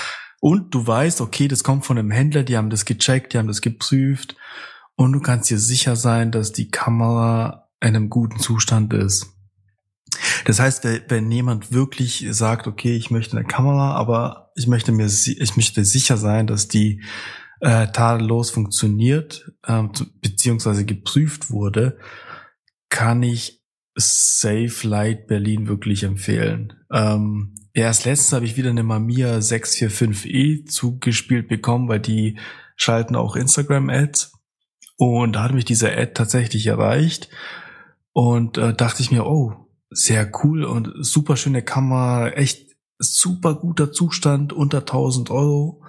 Und 0.41 0.75
du 0.75 0.87
weißt, 0.87 1.21
okay, 1.21 1.49
das 1.49 1.65
kommt 1.65 1.87
von 1.87 1.99
einem 1.99 2.11
Händler, 2.11 2.43
die 2.43 2.57
haben 2.57 2.71
das 2.71 2.85
gecheckt, 2.85 3.33
die 3.33 3.39
haben 3.39 3.49
das 3.49 3.63
geprüft 3.63 4.37
und 4.97 5.13
du 5.13 5.21
kannst 5.21 5.51
dir 5.51 5.59
sicher 5.59 5.97
sein, 5.97 6.31
dass 6.31 6.53
die 6.53 6.71
Kamera 6.71 7.69
in 7.81 7.89
einem 7.89 8.11
guten 8.11 8.39
Zustand 8.39 8.93
ist. 8.93 9.31
Das 10.45 10.61
heißt, 10.61 10.87
wenn 11.09 11.31
jemand 11.31 11.73
wirklich 11.73 12.27
sagt, 12.31 12.67
okay, 12.67 12.97
ich 12.97 13.11
möchte 13.11 13.37
eine 13.37 13.47
Kamera, 13.47 13.95
aber 13.95 14.53
ich 14.55 14.67
möchte 14.67 14.93
mir, 14.93 15.07
ich 15.07 15.57
möchte 15.57 15.85
sicher 15.85 16.17
sein, 16.17 16.47
dass 16.47 16.69
die 16.69 17.03
äh, 17.61 17.89
tadellos 17.89 18.51
funktioniert, 18.51 19.53
äh, 19.65 19.83
beziehungsweise 20.21 20.85
geprüft 20.85 21.51
wurde, 21.51 21.99
kann 22.89 23.23
ich 23.23 23.63
Safe 23.97 24.75
Light 24.83 25.27
Berlin 25.27 25.67
wirklich 25.69 26.05
empfehlen. 26.05 26.75
Ähm, 26.93 27.55
Erst 27.77 28.05
letztens 28.05 28.33
habe 28.33 28.45
ich 28.45 28.57
wieder 28.57 28.71
eine 28.71 28.85
Mamiya 28.85 29.39
645e 29.39 30.65
zugespielt 30.67 31.49
bekommen, 31.49 31.89
weil 31.89 31.99
die 31.99 32.39
schalten 32.77 33.17
auch 33.17 33.35
Instagram-Ads. 33.35 34.34
Und 34.97 35.33
da 35.35 35.43
hat 35.43 35.55
mich 35.55 35.65
dieser 35.65 35.93
Ad 35.93 36.13
tatsächlich 36.15 36.67
erreicht. 36.67 37.29
Und 38.13 38.59
äh, 38.59 38.75
dachte 38.75 39.03
ich 39.03 39.11
mir, 39.11 39.27
oh, 39.27 39.55
sehr 39.91 40.31
cool 40.43 40.65
und 40.65 40.93
super 41.01 41.37
schöne 41.37 41.63
Kamera, 41.63 42.31
echt 42.31 42.75
super 42.99 43.55
guter 43.55 43.93
Zustand, 43.93 44.53
unter 44.53 44.81
1000 44.81 45.31
Euro. 45.31 45.83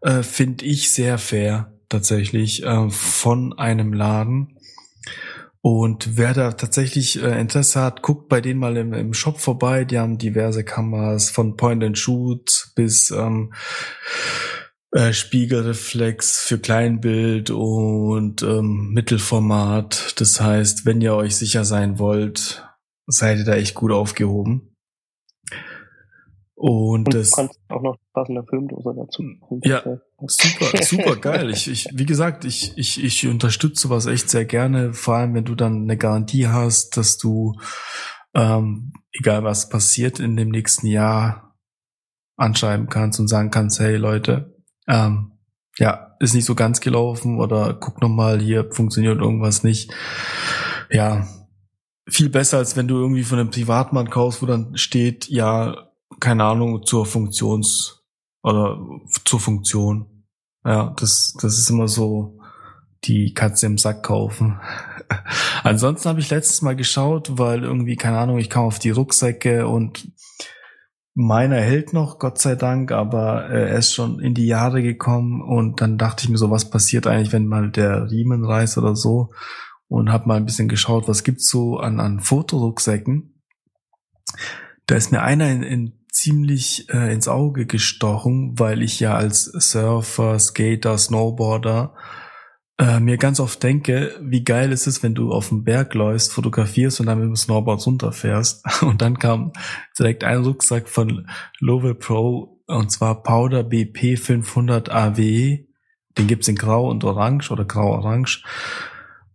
Äh, 0.00 0.22
Finde 0.22 0.64
ich 0.64 0.90
sehr 0.90 1.18
fair 1.18 1.72
tatsächlich 1.88 2.64
äh, 2.64 2.90
von 2.90 3.58
einem 3.58 3.92
Laden. 3.92 4.58
Und 5.60 6.16
wer 6.16 6.34
da 6.34 6.52
tatsächlich 6.52 7.22
äh, 7.22 7.40
Interesse 7.40 7.82
hat, 7.82 8.02
guckt 8.02 8.28
bei 8.28 8.40
denen 8.40 8.60
mal 8.60 8.76
im, 8.76 8.92
im 8.92 9.12
Shop 9.12 9.40
vorbei. 9.40 9.84
Die 9.84 9.98
haben 9.98 10.18
diverse 10.18 10.64
Kameras 10.64 11.30
von 11.30 11.56
Point 11.56 11.82
and 11.82 11.98
Shoot 11.98 12.70
bis 12.76 13.10
ähm, 13.10 13.52
äh, 14.92 15.12
Spiegelreflex 15.12 16.40
für 16.42 16.58
Kleinbild 16.58 17.50
und 17.50 18.42
ähm, 18.42 18.90
Mittelformat. 18.92 20.20
Das 20.20 20.40
heißt, 20.40 20.86
wenn 20.86 21.00
ihr 21.00 21.14
euch 21.14 21.36
sicher 21.36 21.64
sein 21.64 21.98
wollt, 21.98 22.66
seid 23.06 23.38
ihr 23.38 23.44
da 23.44 23.54
echt 23.54 23.74
gut 23.74 23.92
aufgehoben. 23.92 24.74
Und, 26.54 27.06
und 27.06 27.14
das 27.14 27.30
kannst 27.32 27.60
auch 27.68 27.82
noch 27.82 27.98
passende 28.12 28.44
Filmdose 28.48 28.92
dazu. 28.96 29.22
Ja, 29.62 30.00
super, 30.26 30.82
super 30.82 31.16
geil. 31.16 31.50
Ich, 31.50 31.68
ich, 31.68 31.86
wie 31.92 32.06
gesagt, 32.06 32.44
ich, 32.44 32.76
ich, 32.76 33.02
ich 33.02 33.28
unterstütze 33.28 33.82
sowas 33.82 34.06
echt 34.06 34.28
sehr 34.28 34.44
gerne, 34.44 34.92
vor 34.92 35.14
allem 35.14 35.34
wenn 35.34 35.44
du 35.44 35.54
dann 35.54 35.82
eine 35.82 35.96
Garantie 35.96 36.48
hast, 36.48 36.96
dass 36.96 37.16
du, 37.16 37.54
ähm, 38.34 38.92
egal 39.12 39.44
was 39.44 39.68
passiert 39.68 40.18
in 40.18 40.36
dem 40.36 40.48
nächsten 40.48 40.88
Jahr, 40.88 41.56
anschreiben 42.36 42.88
kannst 42.88 43.20
und 43.20 43.28
sagen 43.28 43.50
kannst, 43.50 43.78
hey 43.78 43.96
Leute, 43.96 44.57
ähm, 44.88 45.32
ja, 45.78 46.16
ist 46.18 46.34
nicht 46.34 46.44
so 46.44 46.54
ganz 46.54 46.80
gelaufen 46.80 47.38
oder 47.38 47.74
guck 47.74 48.00
noch 48.00 48.08
mal, 48.08 48.40
hier 48.40 48.70
funktioniert 48.72 49.20
irgendwas 49.20 49.62
nicht. 49.62 49.92
Ja, 50.90 51.28
viel 52.08 52.30
besser, 52.30 52.58
als 52.58 52.76
wenn 52.76 52.88
du 52.88 52.96
irgendwie 52.96 53.22
von 53.22 53.38
einem 53.38 53.50
Privatmann 53.50 54.10
kaufst, 54.10 54.42
wo 54.42 54.46
dann 54.46 54.76
steht, 54.76 55.28
ja, 55.28 55.90
keine 56.20 56.44
Ahnung, 56.44 56.84
zur 56.84 57.06
Funktions- 57.06 58.02
oder 58.42 58.80
zur 59.24 59.40
Funktion. 59.40 60.24
Ja, 60.64 60.94
das, 60.98 61.34
das 61.40 61.58
ist 61.58 61.70
immer 61.70 61.86
so 61.86 62.38
die 63.04 63.34
Katze 63.34 63.66
im 63.66 63.78
Sack 63.78 64.02
kaufen. 64.02 64.58
Ansonsten 65.62 66.08
habe 66.08 66.20
ich 66.20 66.30
letztes 66.30 66.62
Mal 66.62 66.74
geschaut, 66.74 67.38
weil 67.38 67.62
irgendwie, 67.62 67.96
keine 67.96 68.18
Ahnung, 68.18 68.38
ich 68.38 68.50
kam 68.50 68.64
auf 68.64 68.78
die 68.78 68.90
Rucksäcke 68.90 69.68
und 69.68 70.10
meiner 71.18 71.56
hält 71.56 71.92
noch, 71.92 72.20
Gott 72.20 72.38
sei 72.38 72.54
Dank, 72.54 72.92
aber 72.92 73.50
äh, 73.50 73.70
er 73.70 73.78
ist 73.78 73.92
schon 73.92 74.20
in 74.20 74.34
die 74.34 74.46
Jahre 74.46 74.82
gekommen 74.82 75.42
und 75.42 75.80
dann 75.80 75.98
dachte 75.98 76.22
ich 76.22 76.30
mir 76.30 76.38
so, 76.38 76.50
was 76.52 76.70
passiert 76.70 77.08
eigentlich, 77.08 77.32
wenn 77.32 77.48
mal 77.48 77.70
der 77.70 78.08
Riemen 78.08 78.44
reißt 78.44 78.78
oder 78.78 78.94
so 78.94 79.30
und 79.88 80.12
habe 80.12 80.28
mal 80.28 80.36
ein 80.36 80.46
bisschen 80.46 80.68
geschaut, 80.68 81.08
was 81.08 81.24
gibt's 81.24 81.50
so 81.50 81.78
an, 81.78 81.98
an 81.98 82.20
Fotorucksäcken. 82.20 83.42
Da 84.86 84.94
ist 84.94 85.10
mir 85.10 85.22
einer 85.22 85.50
in, 85.50 85.64
in 85.64 85.92
ziemlich 86.12 86.88
äh, 86.90 87.12
ins 87.12 87.26
Auge 87.26 87.66
gestochen, 87.66 88.56
weil 88.56 88.80
ich 88.80 89.00
ja 89.00 89.14
als 89.14 89.44
Surfer, 89.44 90.38
Skater, 90.38 90.98
Snowboarder 90.98 91.94
äh, 92.78 93.00
mir 93.00 93.16
ganz 93.16 93.40
oft 93.40 93.62
denke, 93.62 94.16
wie 94.22 94.44
geil 94.44 94.70
ist 94.70 94.86
es, 94.86 95.02
wenn 95.02 95.14
du 95.14 95.32
auf 95.32 95.48
dem 95.48 95.64
Berg 95.64 95.94
läufst, 95.94 96.32
fotografierst 96.32 97.00
und 97.00 97.06
dann 97.06 97.18
mit 97.18 97.26
dem 97.26 97.36
Snowboard 97.36 97.84
runterfährst. 97.84 98.64
Und 98.82 99.02
dann 99.02 99.18
kam 99.18 99.52
direkt 99.98 100.22
ein 100.22 100.44
Rucksack 100.44 100.88
von 100.88 101.28
Love 101.58 101.94
Pro 101.94 102.62
und 102.66 102.92
zwar 102.92 103.22
Powder 103.22 103.64
BP 103.64 104.16
500 104.16 104.90
AW. 104.90 105.64
Den 106.16 106.26
gibt's 106.26 106.48
in 106.48 106.56
Grau 106.56 106.88
und 106.88 107.02
Orange 107.02 107.50
oder 107.50 107.64
Grau-Orange. 107.64 108.44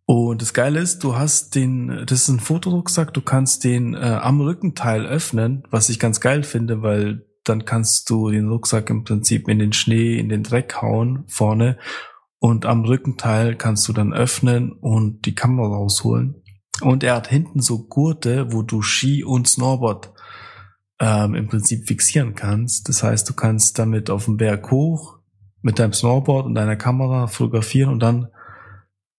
Und 0.06 0.42
das 0.42 0.54
Geile 0.54 0.80
ist, 0.80 1.04
du 1.04 1.16
hast 1.16 1.56
den, 1.56 2.06
das 2.06 2.24
ist 2.24 2.28
ein 2.28 2.40
Fotorucksack, 2.40 3.14
du 3.14 3.22
kannst 3.22 3.64
den 3.64 3.94
äh, 3.94 4.20
am 4.22 4.42
Rückenteil 4.42 5.06
öffnen, 5.06 5.64
was 5.72 5.90
ich 5.90 6.00
ganz 6.00 6.20
geil 6.20 6.44
finde, 6.44 6.82
weil 6.82 7.26
dann 7.44 7.66
kannst 7.66 8.10
du 8.10 8.30
den 8.30 8.50
Rucksack 8.50 8.90
im 8.90 9.04
Prinzip 9.04 9.48
in 9.48 9.60
den 9.60 9.74
Schnee, 9.74 10.18
in 10.18 10.30
den 10.30 10.44
Dreck 10.44 10.82
hauen 10.82 11.24
vorne 11.28 11.78
und 12.44 12.66
am 12.66 12.84
Rückenteil 12.84 13.56
kannst 13.56 13.88
du 13.88 13.94
dann 13.94 14.12
öffnen 14.12 14.74
und 14.74 15.26
die 15.26 15.34
Kamera 15.34 15.78
rausholen. 15.78 16.44
Und 16.82 17.02
er 17.02 17.16
hat 17.16 17.30
hinten 17.30 17.62
so 17.62 17.88
Gurte, 17.88 18.52
wo 18.52 18.64
du 18.64 18.82
Ski 18.82 19.24
und 19.24 19.48
Snowboard 19.48 20.12
ähm, 21.00 21.36
im 21.36 21.48
Prinzip 21.48 21.88
fixieren 21.88 22.36
kannst. 22.36 22.90
Das 22.90 23.02
heißt, 23.02 23.30
du 23.30 23.34
kannst 23.34 23.80
damit 23.80 24.10
auf 24.10 24.26
den 24.26 24.36
Berg 24.36 24.72
hoch 24.72 25.20
mit 25.62 25.80
deinem 25.80 25.94
Snowboard 25.94 26.46
und 26.46 26.56
deiner 26.56 26.76
Kamera 26.76 27.28
fotografieren 27.28 27.94
und 27.94 28.02
dann 28.02 28.28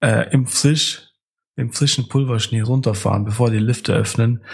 äh, 0.00 0.30
im 0.30 0.46
frisch, 0.46 1.08
im 1.56 1.72
frischen 1.72 2.10
Pulverschnee 2.10 2.60
runterfahren, 2.60 3.24
bevor 3.24 3.50
die 3.50 3.56
Lifte 3.56 3.94
öffnen. 3.94 4.44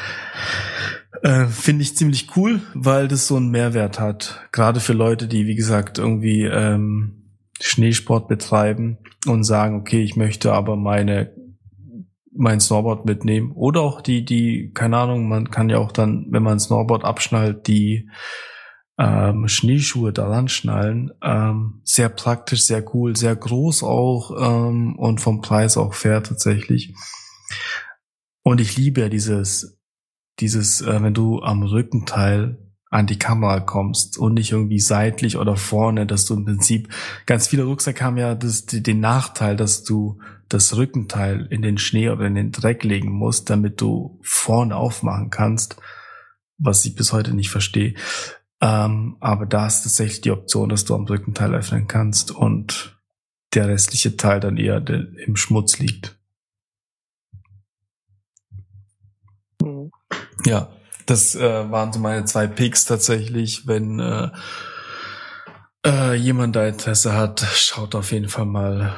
Äh, 1.22 1.46
Finde 1.46 1.82
ich 1.82 1.96
ziemlich 1.96 2.36
cool, 2.36 2.60
weil 2.74 3.08
das 3.08 3.26
so 3.26 3.34
einen 3.34 3.50
Mehrwert 3.50 3.98
hat. 3.98 4.46
Gerade 4.52 4.78
für 4.78 4.92
Leute, 4.92 5.26
die, 5.26 5.48
wie 5.48 5.56
gesagt, 5.56 5.98
irgendwie 5.98 6.44
ähm, 6.44 7.19
Schneesport 7.60 8.28
betreiben 8.28 8.98
und 9.26 9.44
sagen, 9.44 9.76
okay, 9.76 10.02
ich 10.02 10.16
möchte 10.16 10.52
aber 10.52 10.76
meine 10.76 11.34
mein 12.32 12.60
Snowboard 12.60 13.06
mitnehmen 13.06 13.52
oder 13.52 13.80
auch 13.82 14.00
die 14.00 14.24
die 14.24 14.70
keine 14.72 14.98
Ahnung, 14.98 15.28
man 15.28 15.50
kann 15.50 15.68
ja 15.68 15.78
auch 15.78 15.92
dann, 15.92 16.26
wenn 16.30 16.42
man 16.42 16.60
Snowboard 16.60 17.04
abschnallt, 17.04 17.66
die 17.66 18.08
ähm, 18.98 19.48
Schneeschuhe 19.48 20.12
daran 20.12 20.48
schnallen. 20.48 21.10
Ähm, 21.22 21.80
sehr 21.84 22.08
praktisch, 22.08 22.62
sehr 22.62 22.84
cool, 22.94 23.16
sehr 23.16 23.34
groß 23.34 23.82
auch 23.82 24.30
ähm, 24.38 24.96
und 24.96 25.20
vom 25.20 25.40
Preis 25.40 25.76
auch 25.76 25.94
fair 25.94 26.22
tatsächlich. 26.22 26.94
Und 28.42 28.60
ich 28.60 28.76
liebe 28.76 29.00
ja 29.00 29.08
dieses 29.08 29.80
dieses, 30.40 30.80
äh, 30.80 31.02
wenn 31.02 31.14
du 31.14 31.40
am 31.40 31.62
Rückenteil 31.62 32.58
an 32.90 33.06
die 33.06 33.18
Kamera 33.18 33.60
kommst 33.60 34.18
und 34.18 34.34
nicht 34.34 34.50
irgendwie 34.50 34.80
seitlich 34.80 35.36
oder 35.36 35.56
vorne, 35.56 36.06
dass 36.06 36.26
du 36.26 36.34
im 36.34 36.44
Prinzip, 36.44 36.92
ganz 37.24 37.46
viele 37.46 37.62
Rucksäcke 37.62 38.04
haben 38.04 38.16
ja 38.16 38.34
das, 38.34 38.66
den 38.66 38.98
Nachteil, 38.98 39.56
dass 39.56 39.84
du 39.84 40.18
das 40.48 40.76
Rückenteil 40.76 41.46
in 41.50 41.62
den 41.62 41.78
Schnee 41.78 42.10
oder 42.10 42.26
in 42.26 42.34
den 42.34 42.50
Dreck 42.50 42.82
legen 42.82 43.12
musst, 43.12 43.48
damit 43.48 43.80
du 43.80 44.18
vorne 44.22 44.74
aufmachen 44.74 45.30
kannst, 45.30 45.76
was 46.58 46.84
ich 46.84 46.96
bis 46.96 47.12
heute 47.12 47.32
nicht 47.32 47.50
verstehe. 47.50 47.94
Ähm, 48.60 49.16
aber 49.20 49.46
da 49.46 49.68
ist 49.68 49.84
tatsächlich 49.84 50.20
die 50.20 50.32
Option, 50.32 50.68
dass 50.68 50.84
du 50.84 50.96
am 50.96 51.04
Rückenteil 51.04 51.54
öffnen 51.54 51.86
kannst 51.86 52.32
und 52.32 52.98
der 53.54 53.68
restliche 53.68 54.16
Teil 54.16 54.40
dann 54.40 54.56
eher 54.56 54.84
im 54.88 55.36
Schmutz 55.36 55.78
liegt. 55.78 56.18
Mhm. 59.62 59.92
Ja, 60.44 60.72
das 61.10 61.34
äh, 61.34 61.70
waren 61.70 61.92
so 61.92 61.98
meine 61.98 62.24
zwei 62.24 62.46
Picks 62.46 62.84
tatsächlich. 62.84 63.66
Wenn 63.66 63.98
äh, 63.98 64.30
äh, 65.84 66.14
jemand 66.14 66.54
da 66.54 66.66
Interesse 66.66 67.14
hat, 67.14 67.40
schaut 67.40 67.96
auf 67.96 68.12
jeden 68.12 68.28
Fall 68.28 68.46
mal 68.46 68.94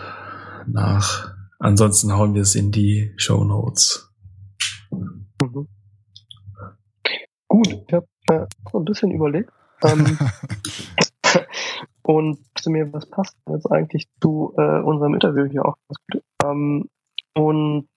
nach. 0.67 1.35
Ansonsten 1.59 2.13
hauen 2.13 2.35
wir 2.35 2.43
es 2.43 2.55
in 2.55 2.71
die 2.71 3.15
Show 3.17 3.45
Notes. 3.45 4.13
Mhm. 4.91 5.69
Gut, 7.49 7.69
ich 7.69 7.95
habe 7.95 8.07
äh, 8.29 8.47
ein 8.75 8.85
bisschen 8.85 9.11
überlegt. 9.13 9.51
Ähm, 9.83 10.19
und 12.03 12.39
zu 12.57 12.71
mir, 12.71 12.93
was 12.93 13.09
passt 13.09 13.37
jetzt 13.49 13.71
eigentlich 13.71 14.09
zu 14.21 14.53
äh, 14.59 14.81
unserem 14.81 15.15
Interview 15.15 15.47
hier 15.47 15.65
auch 15.65 15.77
ganz 15.89 15.99
gut. 16.11 16.23
Ähm, 16.45 16.89
und 17.35 17.89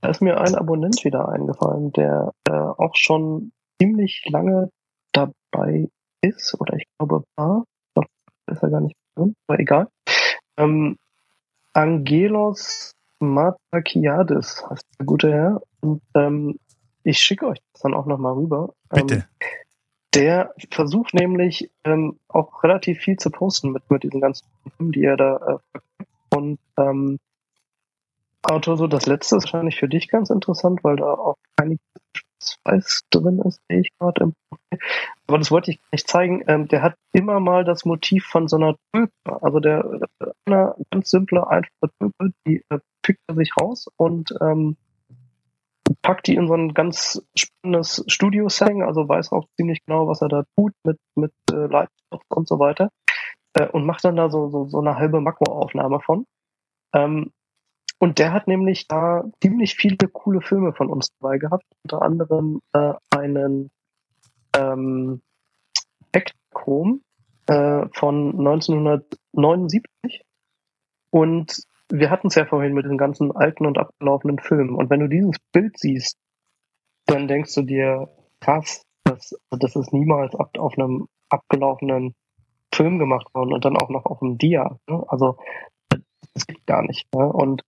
da 0.00 0.08
ist 0.10 0.22
mir 0.22 0.40
ein 0.40 0.54
Abonnent 0.54 1.04
wieder 1.04 1.28
eingefallen, 1.28 1.92
der 1.92 2.32
äh, 2.48 2.52
auch 2.52 2.94
schon 2.94 3.52
ziemlich 3.80 4.24
lange 4.26 4.70
dabei 5.12 5.88
ist, 6.22 6.54
oder 6.58 6.76
ich 6.76 6.84
glaube 6.98 7.24
war, 7.36 7.64
noch 7.96 8.04
ist 8.46 8.62
er 8.62 8.70
gar 8.70 8.80
nicht 8.80 8.96
drin, 9.14 9.34
aber 9.46 9.58
egal. 9.58 9.88
Ähm, 10.56 10.96
Angelos 11.72 12.92
Matakiadis 13.20 14.64
heißt 14.68 14.84
der 14.98 15.06
gute 15.06 15.32
Herr. 15.32 15.62
Und 15.80 16.02
ähm, 16.14 16.58
ich 17.04 17.18
schicke 17.18 17.46
euch 17.46 17.58
das 17.72 17.82
dann 17.82 17.94
auch 17.94 18.06
nochmal 18.06 18.34
rüber. 18.34 18.74
Bitte. 18.88 19.14
Ähm, 19.14 19.22
der 20.14 20.54
versucht 20.70 21.14
nämlich 21.14 21.70
ähm, 21.84 22.18
auch 22.28 22.64
relativ 22.64 22.98
viel 22.98 23.16
zu 23.16 23.30
posten 23.30 23.70
mit, 23.70 23.88
mit 23.90 24.02
diesen 24.02 24.20
ganzen 24.20 24.46
Filmen, 24.76 24.92
die 24.92 25.04
er 25.04 25.16
da 25.16 25.60
äh, 25.70 26.36
und 26.36 26.58
ähm, 26.76 27.18
Autor, 28.42 28.76
so 28.76 28.86
das 28.86 29.06
letzte 29.06 29.36
ist 29.36 29.44
wahrscheinlich 29.44 29.78
für 29.78 29.88
dich 29.88 30.08
ganz 30.08 30.30
interessant, 30.30 30.82
weil 30.82 30.96
da 30.96 31.12
auch 31.12 31.36
einige 31.56 31.80
Weiß 32.64 33.02
drin 33.10 33.38
ist, 33.40 33.60
sehe 33.68 33.80
ich 33.80 33.90
gerade 33.98 34.24
im. 34.24 34.34
Aber 35.26 35.38
das 35.38 35.50
wollte 35.50 35.72
ich 35.72 35.80
nicht 35.92 36.08
zeigen. 36.08 36.42
Ähm, 36.46 36.68
der 36.68 36.82
hat 36.82 36.94
immer 37.12 37.38
mal 37.38 37.64
das 37.64 37.84
Motiv 37.84 38.24
von 38.24 38.48
so 38.48 38.56
einer 38.56 38.76
Tulpe. 38.92 39.12
Also 39.42 39.60
der 39.60 39.84
eine 40.46 40.74
ganz 40.90 41.10
simple, 41.10 41.46
einfache 41.46 41.90
Tulpe, 41.98 42.32
die 42.46 42.62
äh, 42.70 42.78
pickt 43.02 43.20
er 43.28 43.34
sich 43.34 43.52
raus 43.60 43.88
und 43.96 44.34
ähm, 44.40 44.76
packt 46.02 46.28
die 46.28 46.34
in 46.34 46.48
so 46.48 46.54
ein 46.54 46.72
ganz 46.72 47.22
spannendes 47.36 48.04
Studio-Setting, 48.06 48.82
also 48.82 49.08
weiß 49.08 49.32
auch 49.32 49.46
ziemlich 49.56 49.84
genau, 49.84 50.06
was 50.06 50.22
er 50.22 50.28
da 50.28 50.44
tut 50.56 50.72
mit, 50.84 50.98
mit 51.16 51.32
äh, 51.52 51.66
Lightstoff 51.66 52.22
und 52.28 52.48
so 52.48 52.58
weiter. 52.58 52.90
Äh, 53.54 53.68
und 53.68 53.84
macht 53.84 54.04
dann 54.04 54.16
da 54.16 54.30
so, 54.30 54.48
so, 54.48 54.66
so 54.66 54.78
eine 54.78 54.96
halbe 54.96 55.20
Makroaufnahme 55.20 56.00
von. 56.00 56.24
Ähm, 56.94 57.32
und 58.00 58.18
der 58.18 58.32
hat 58.32 58.48
nämlich 58.48 58.88
da 58.88 59.24
ziemlich 59.42 59.74
viele 59.74 60.08
coole 60.10 60.40
Filme 60.40 60.72
von 60.72 60.88
uns 60.88 61.10
dabei 61.20 61.36
gehabt, 61.36 61.66
unter 61.84 62.00
anderem 62.00 62.62
äh, 62.72 62.94
einen 63.10 63.70
ähm, 64.56 65.20
Ektchrom 66.10 67.02
äh, 67.46 67.86
von 67.92 68.38
1979. 68.38 70.24
Und 71.10 71.62
wir 71.90 72.08
hatten 72.08 72.28
es 72.28 72.36
ja 72.36 72.46
vorhin 72.46 72.72
mit 72.72 72.86
den 72.86 72.96
ganzen 72.96 73.36
alten 73.36 73.66
und 73.66 73.76
abgelaufenen 73.76 74.38
Filmen. 74.38 74.74
Und 74.74 74.88
wenn 74.88 75.00
du 75.00 75.08
dieses 75.08 75.36
Bild 75.52 75.78
siehst, 75.78 76.16
dann 77.04 77.28
denkst 77.28 77.54
du 77.54 77.62
dir, 77.62 78.08
krass, 78.40 78.82
das, 79.04 79.38
das 79.50 79.76
ist 79.76 79.92
niemals 79.92 80.34
ab, 80.34 80.56
auf 80.56 80.72
einem 80.78 81.06
abgelaufenen 81.28 82.14
Film 82.74 82.98
gemacht 82.98 83.26
worden 83.34 83.52
und 83.52 83.62
dann 83.62 83.76
auch 83.76 83.90
noch 83.90 84.06
auf 84.06 84.22
einem 84.22 84.38
Dia. 84.38 84.78
Ne? 84.88 85.04
Also 85.08 85.36
das 86.32 86.46
geht 86.46 86.64
gar 86.66 86.80
nicht. 86.82 87.06
Ne? 87.14 87.30
Und 87.30 87.62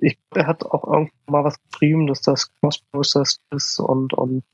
ich, 0.00 0.18
er 0.34 0.46
hat 0.46 0.64
auch 0.64 0.84
irgendwann 0.84 1.10
mal 1.26 1.44
was 1.44 1.56
geschrieben, 1.70 2.06
dass 2.06 2.22
das 2.22 2.50
cross-processed 2.60 3.40
ist 3.50 3.78
und, 3.80 4.12
und 4.14 4.44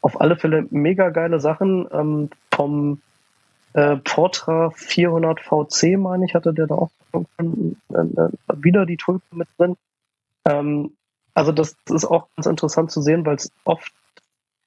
auf 0.00 0.20
alle 0.20 0.36
Fälle 0.36 0.66
mega 0.70 1.10
geile 1.10 1.40
Sachen 1.40 1.86
ähm, 1.92 2.30
vom 2.52 3.00
äh, 3.74 3.96
Portra 3.96 4.70
400 4.70 5.40
VC, 5.40 5.98
meine 5.98 6.26
ich, 6.26 6.34
hatte 6.34 6.52
der 6.52 6.66
da 6.66 6.74
auch 6.74 6.90
äh, 7.12 7.44
äh, 7.44 8.30
wieder 8.56 8.84
die 8.84 8.96
Tulpe 8.96 9.24
mit 9.34 9.48
drin. 9.56 9.76
Ähm, 10.44 10.92
also 11.34 11.52
das 11.52 11.76
ist 11.88 12.04
auch 12.04 12.28
ganz 12.36 12.46
interessant 12.46 12.90
zu 12.90 13.00
sehen, 13.00 13.24
weil 13.24 13.36
es 13.36 13.50
oft 13.64 13.92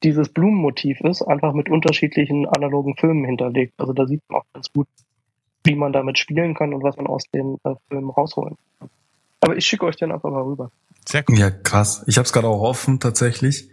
dieses 0.04 0.30
Blumenmotiv 0.30 1.02
ist, 1.02 1.22
einfach 1.22 1.54
mit 1.54 1.70
unterschiedlichen 1.70 2.48
analogen 2.48 2.96
Filmen 2.96 3.26
hinterlegt. 3.26 3.74
Also 3.78 3.94
da 3.94 4.06
sieht 4.08 4.22
man 4.30 4.42
auch 4.42 4.46
ganz 4.54 4.72
gut, 4.72 4.88
wie 5.66 5.76
man 5.76 5.94
damit 5.94 6.18
spielen 6.20 6.54
kann 6.54 6.74
und 6.74 6.84
was 6.84 6.98
man 6.98 7.08
aus 7.08 7.24
den 7.34 7.58
äh, 7.64 7.76
Filmen 7.90 8.10
rausholen 8.10 8.58
kann. 8.80 8.90
Aber 9.42 9.58
ich 9.58 9.66
schicke 9.66 9.86
euch 9.86 9.96
den 9.96 10.12
einfach 10.12 10.32
mal 10.32 10.42
rüber. 10.42 10.72
Sehr 11.06 11.24
gut. 11.24 11.38
Ja, 11.38 11.52
krass. 11.52 12.04
Ich 12.08 12.18
habe 12.18 12.26
es 12.26 12.34
gerade 12.34 12.48
auch 12.48 12.62
offen 12.62 13.00
tatsächlich 13.00 13.70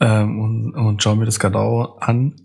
ähm, 0.00 0.40
und, 0.40 0.74
und 0.74 1.02
schaue 1.02 1.16
mir 1.16 1.24
das 1.24 1.40
gerade 1.40 1.58
auch 1.58 2.00
an. 2.00 2.36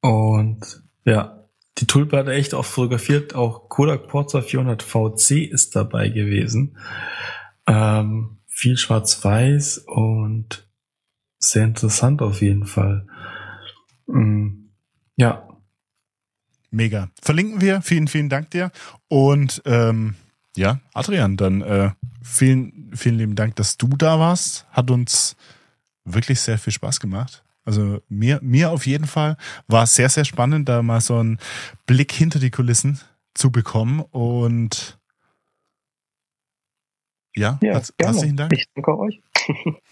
Und 0.00 0.82
ja, 1.04 1.44
die 1.78 1.86
Tulpe 1.86 2.16
hat 2.16 2.28
echt 2.28 2.54
oft 2.54 2.70
fotografiert. 2.70 3.34
Auch 3.34 3.68
Kodak 3.68 4.08
Porza 4.08 4.42
400 4.42 4.82
VC 4.82 5.50
ist 5.50 5.74
dabei 5.74 6.08
gewesen. 6.08 6.76
Ähm, 7.66 8.38
viel 8.46 8.76
schwarz-weiß 8.76 9.84
und 9.86 10.68
sehr 11.38 11.64
interessant 11.64 12.22
auf 12.22 12.42
jeden 12.42 12.66
Fall. 12.66 13.06
Mm, 14.06 14.70
ja, 15.16 15.47
Mega. 16.70 17.08
Verlinken 17.22 17.60
wir. 17.60 17.80
Vielen, 17.82 18.08
vielen 18.08 18.28
Dank 18.28 18.50
dir. 18.50 18.70
Und 19.08 19.62
ähm, 19.64 20.14
ja, 20.56 20.80
Adrian, 20.92 21.36
dann 21.36 21.62
äh, 21.62 21.90
vielen, 22.22 22.90
vielen 22.94 23.16
lieben 23.16 23.34
Dank, 23.36 23.56
dass 23.56 23.76
du 23.78 23.88
da 23.88 24.18
warst. 24.18 24.66
Hat 24.70 24.90
uns 24.90 25.36
wirklich 26.04 26.40
sehr 26.40 26.58
viel 26.58 26.72
Spaß 26.72 27.00
gemacht. 27.00 27.42
Also 27.64 28.00
mir, 28.08 28.38
mir 28.42 28.70
auf 28.70 28.86
jeden 28.86 29.06
Fall 29.06 29.36
war 29.66 29.84
es 29.84 29.94
sehr, 29.94 30.08
sehr 30.08 30.24
spannend, 30.24 30.68
da 30.68 30.82
mal 30.82 31.00
so 31.00 31.18
einen 31.18 31.38
Blick 31.86 32.12
hinter 32.12 32.38
die 32.38 32.50
Kulissen 32.50 32.98
zu 33.34 33.50
bekommen. 33.52 34.00
Und 34.00 34.98
Ja, 37.34 37.58
Ja, 37.62 37.72
herz- 37.74 37.92
gerne. 37.96 38.12
herzlichen 38.14 38.36
Dank. 38.36 38.52
Ich 38.52 38.66
danke 38.74 38.98
euch. 38.98 39.20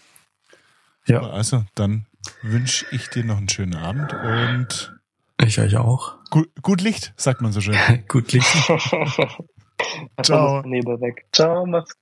Ja, 1.09 1.21
Also, 1.21 1.63
dann 1.75 2.05
wünsche 2.41 2.85
ich 2.91 3.07
dir 3.09 3.23
noch 3.23 3.37
einen 3.37 3.47
schönen 3.47 3.75
Abend 3.75 4.13
und 4.13 4.96
ich 5.45 5.59
euch 5.59 5.77
auch. 5.77 6.15
gut, 6.29 6.49
gut 6.61 6.81
Licht, 6.81 7.13
sagt 7.15 7.41
man 7.41 7.51
so 7.51 7.61
schön. 7.61 7.77
Gut 8.07 8.31
Licht. 8.33 8.47
Ciao. 10.23 10.63
Nebel 10.63 10.99
weg. 10.99 11.25
Ciao, 11.31 11.65
macht's. 11.65 11.95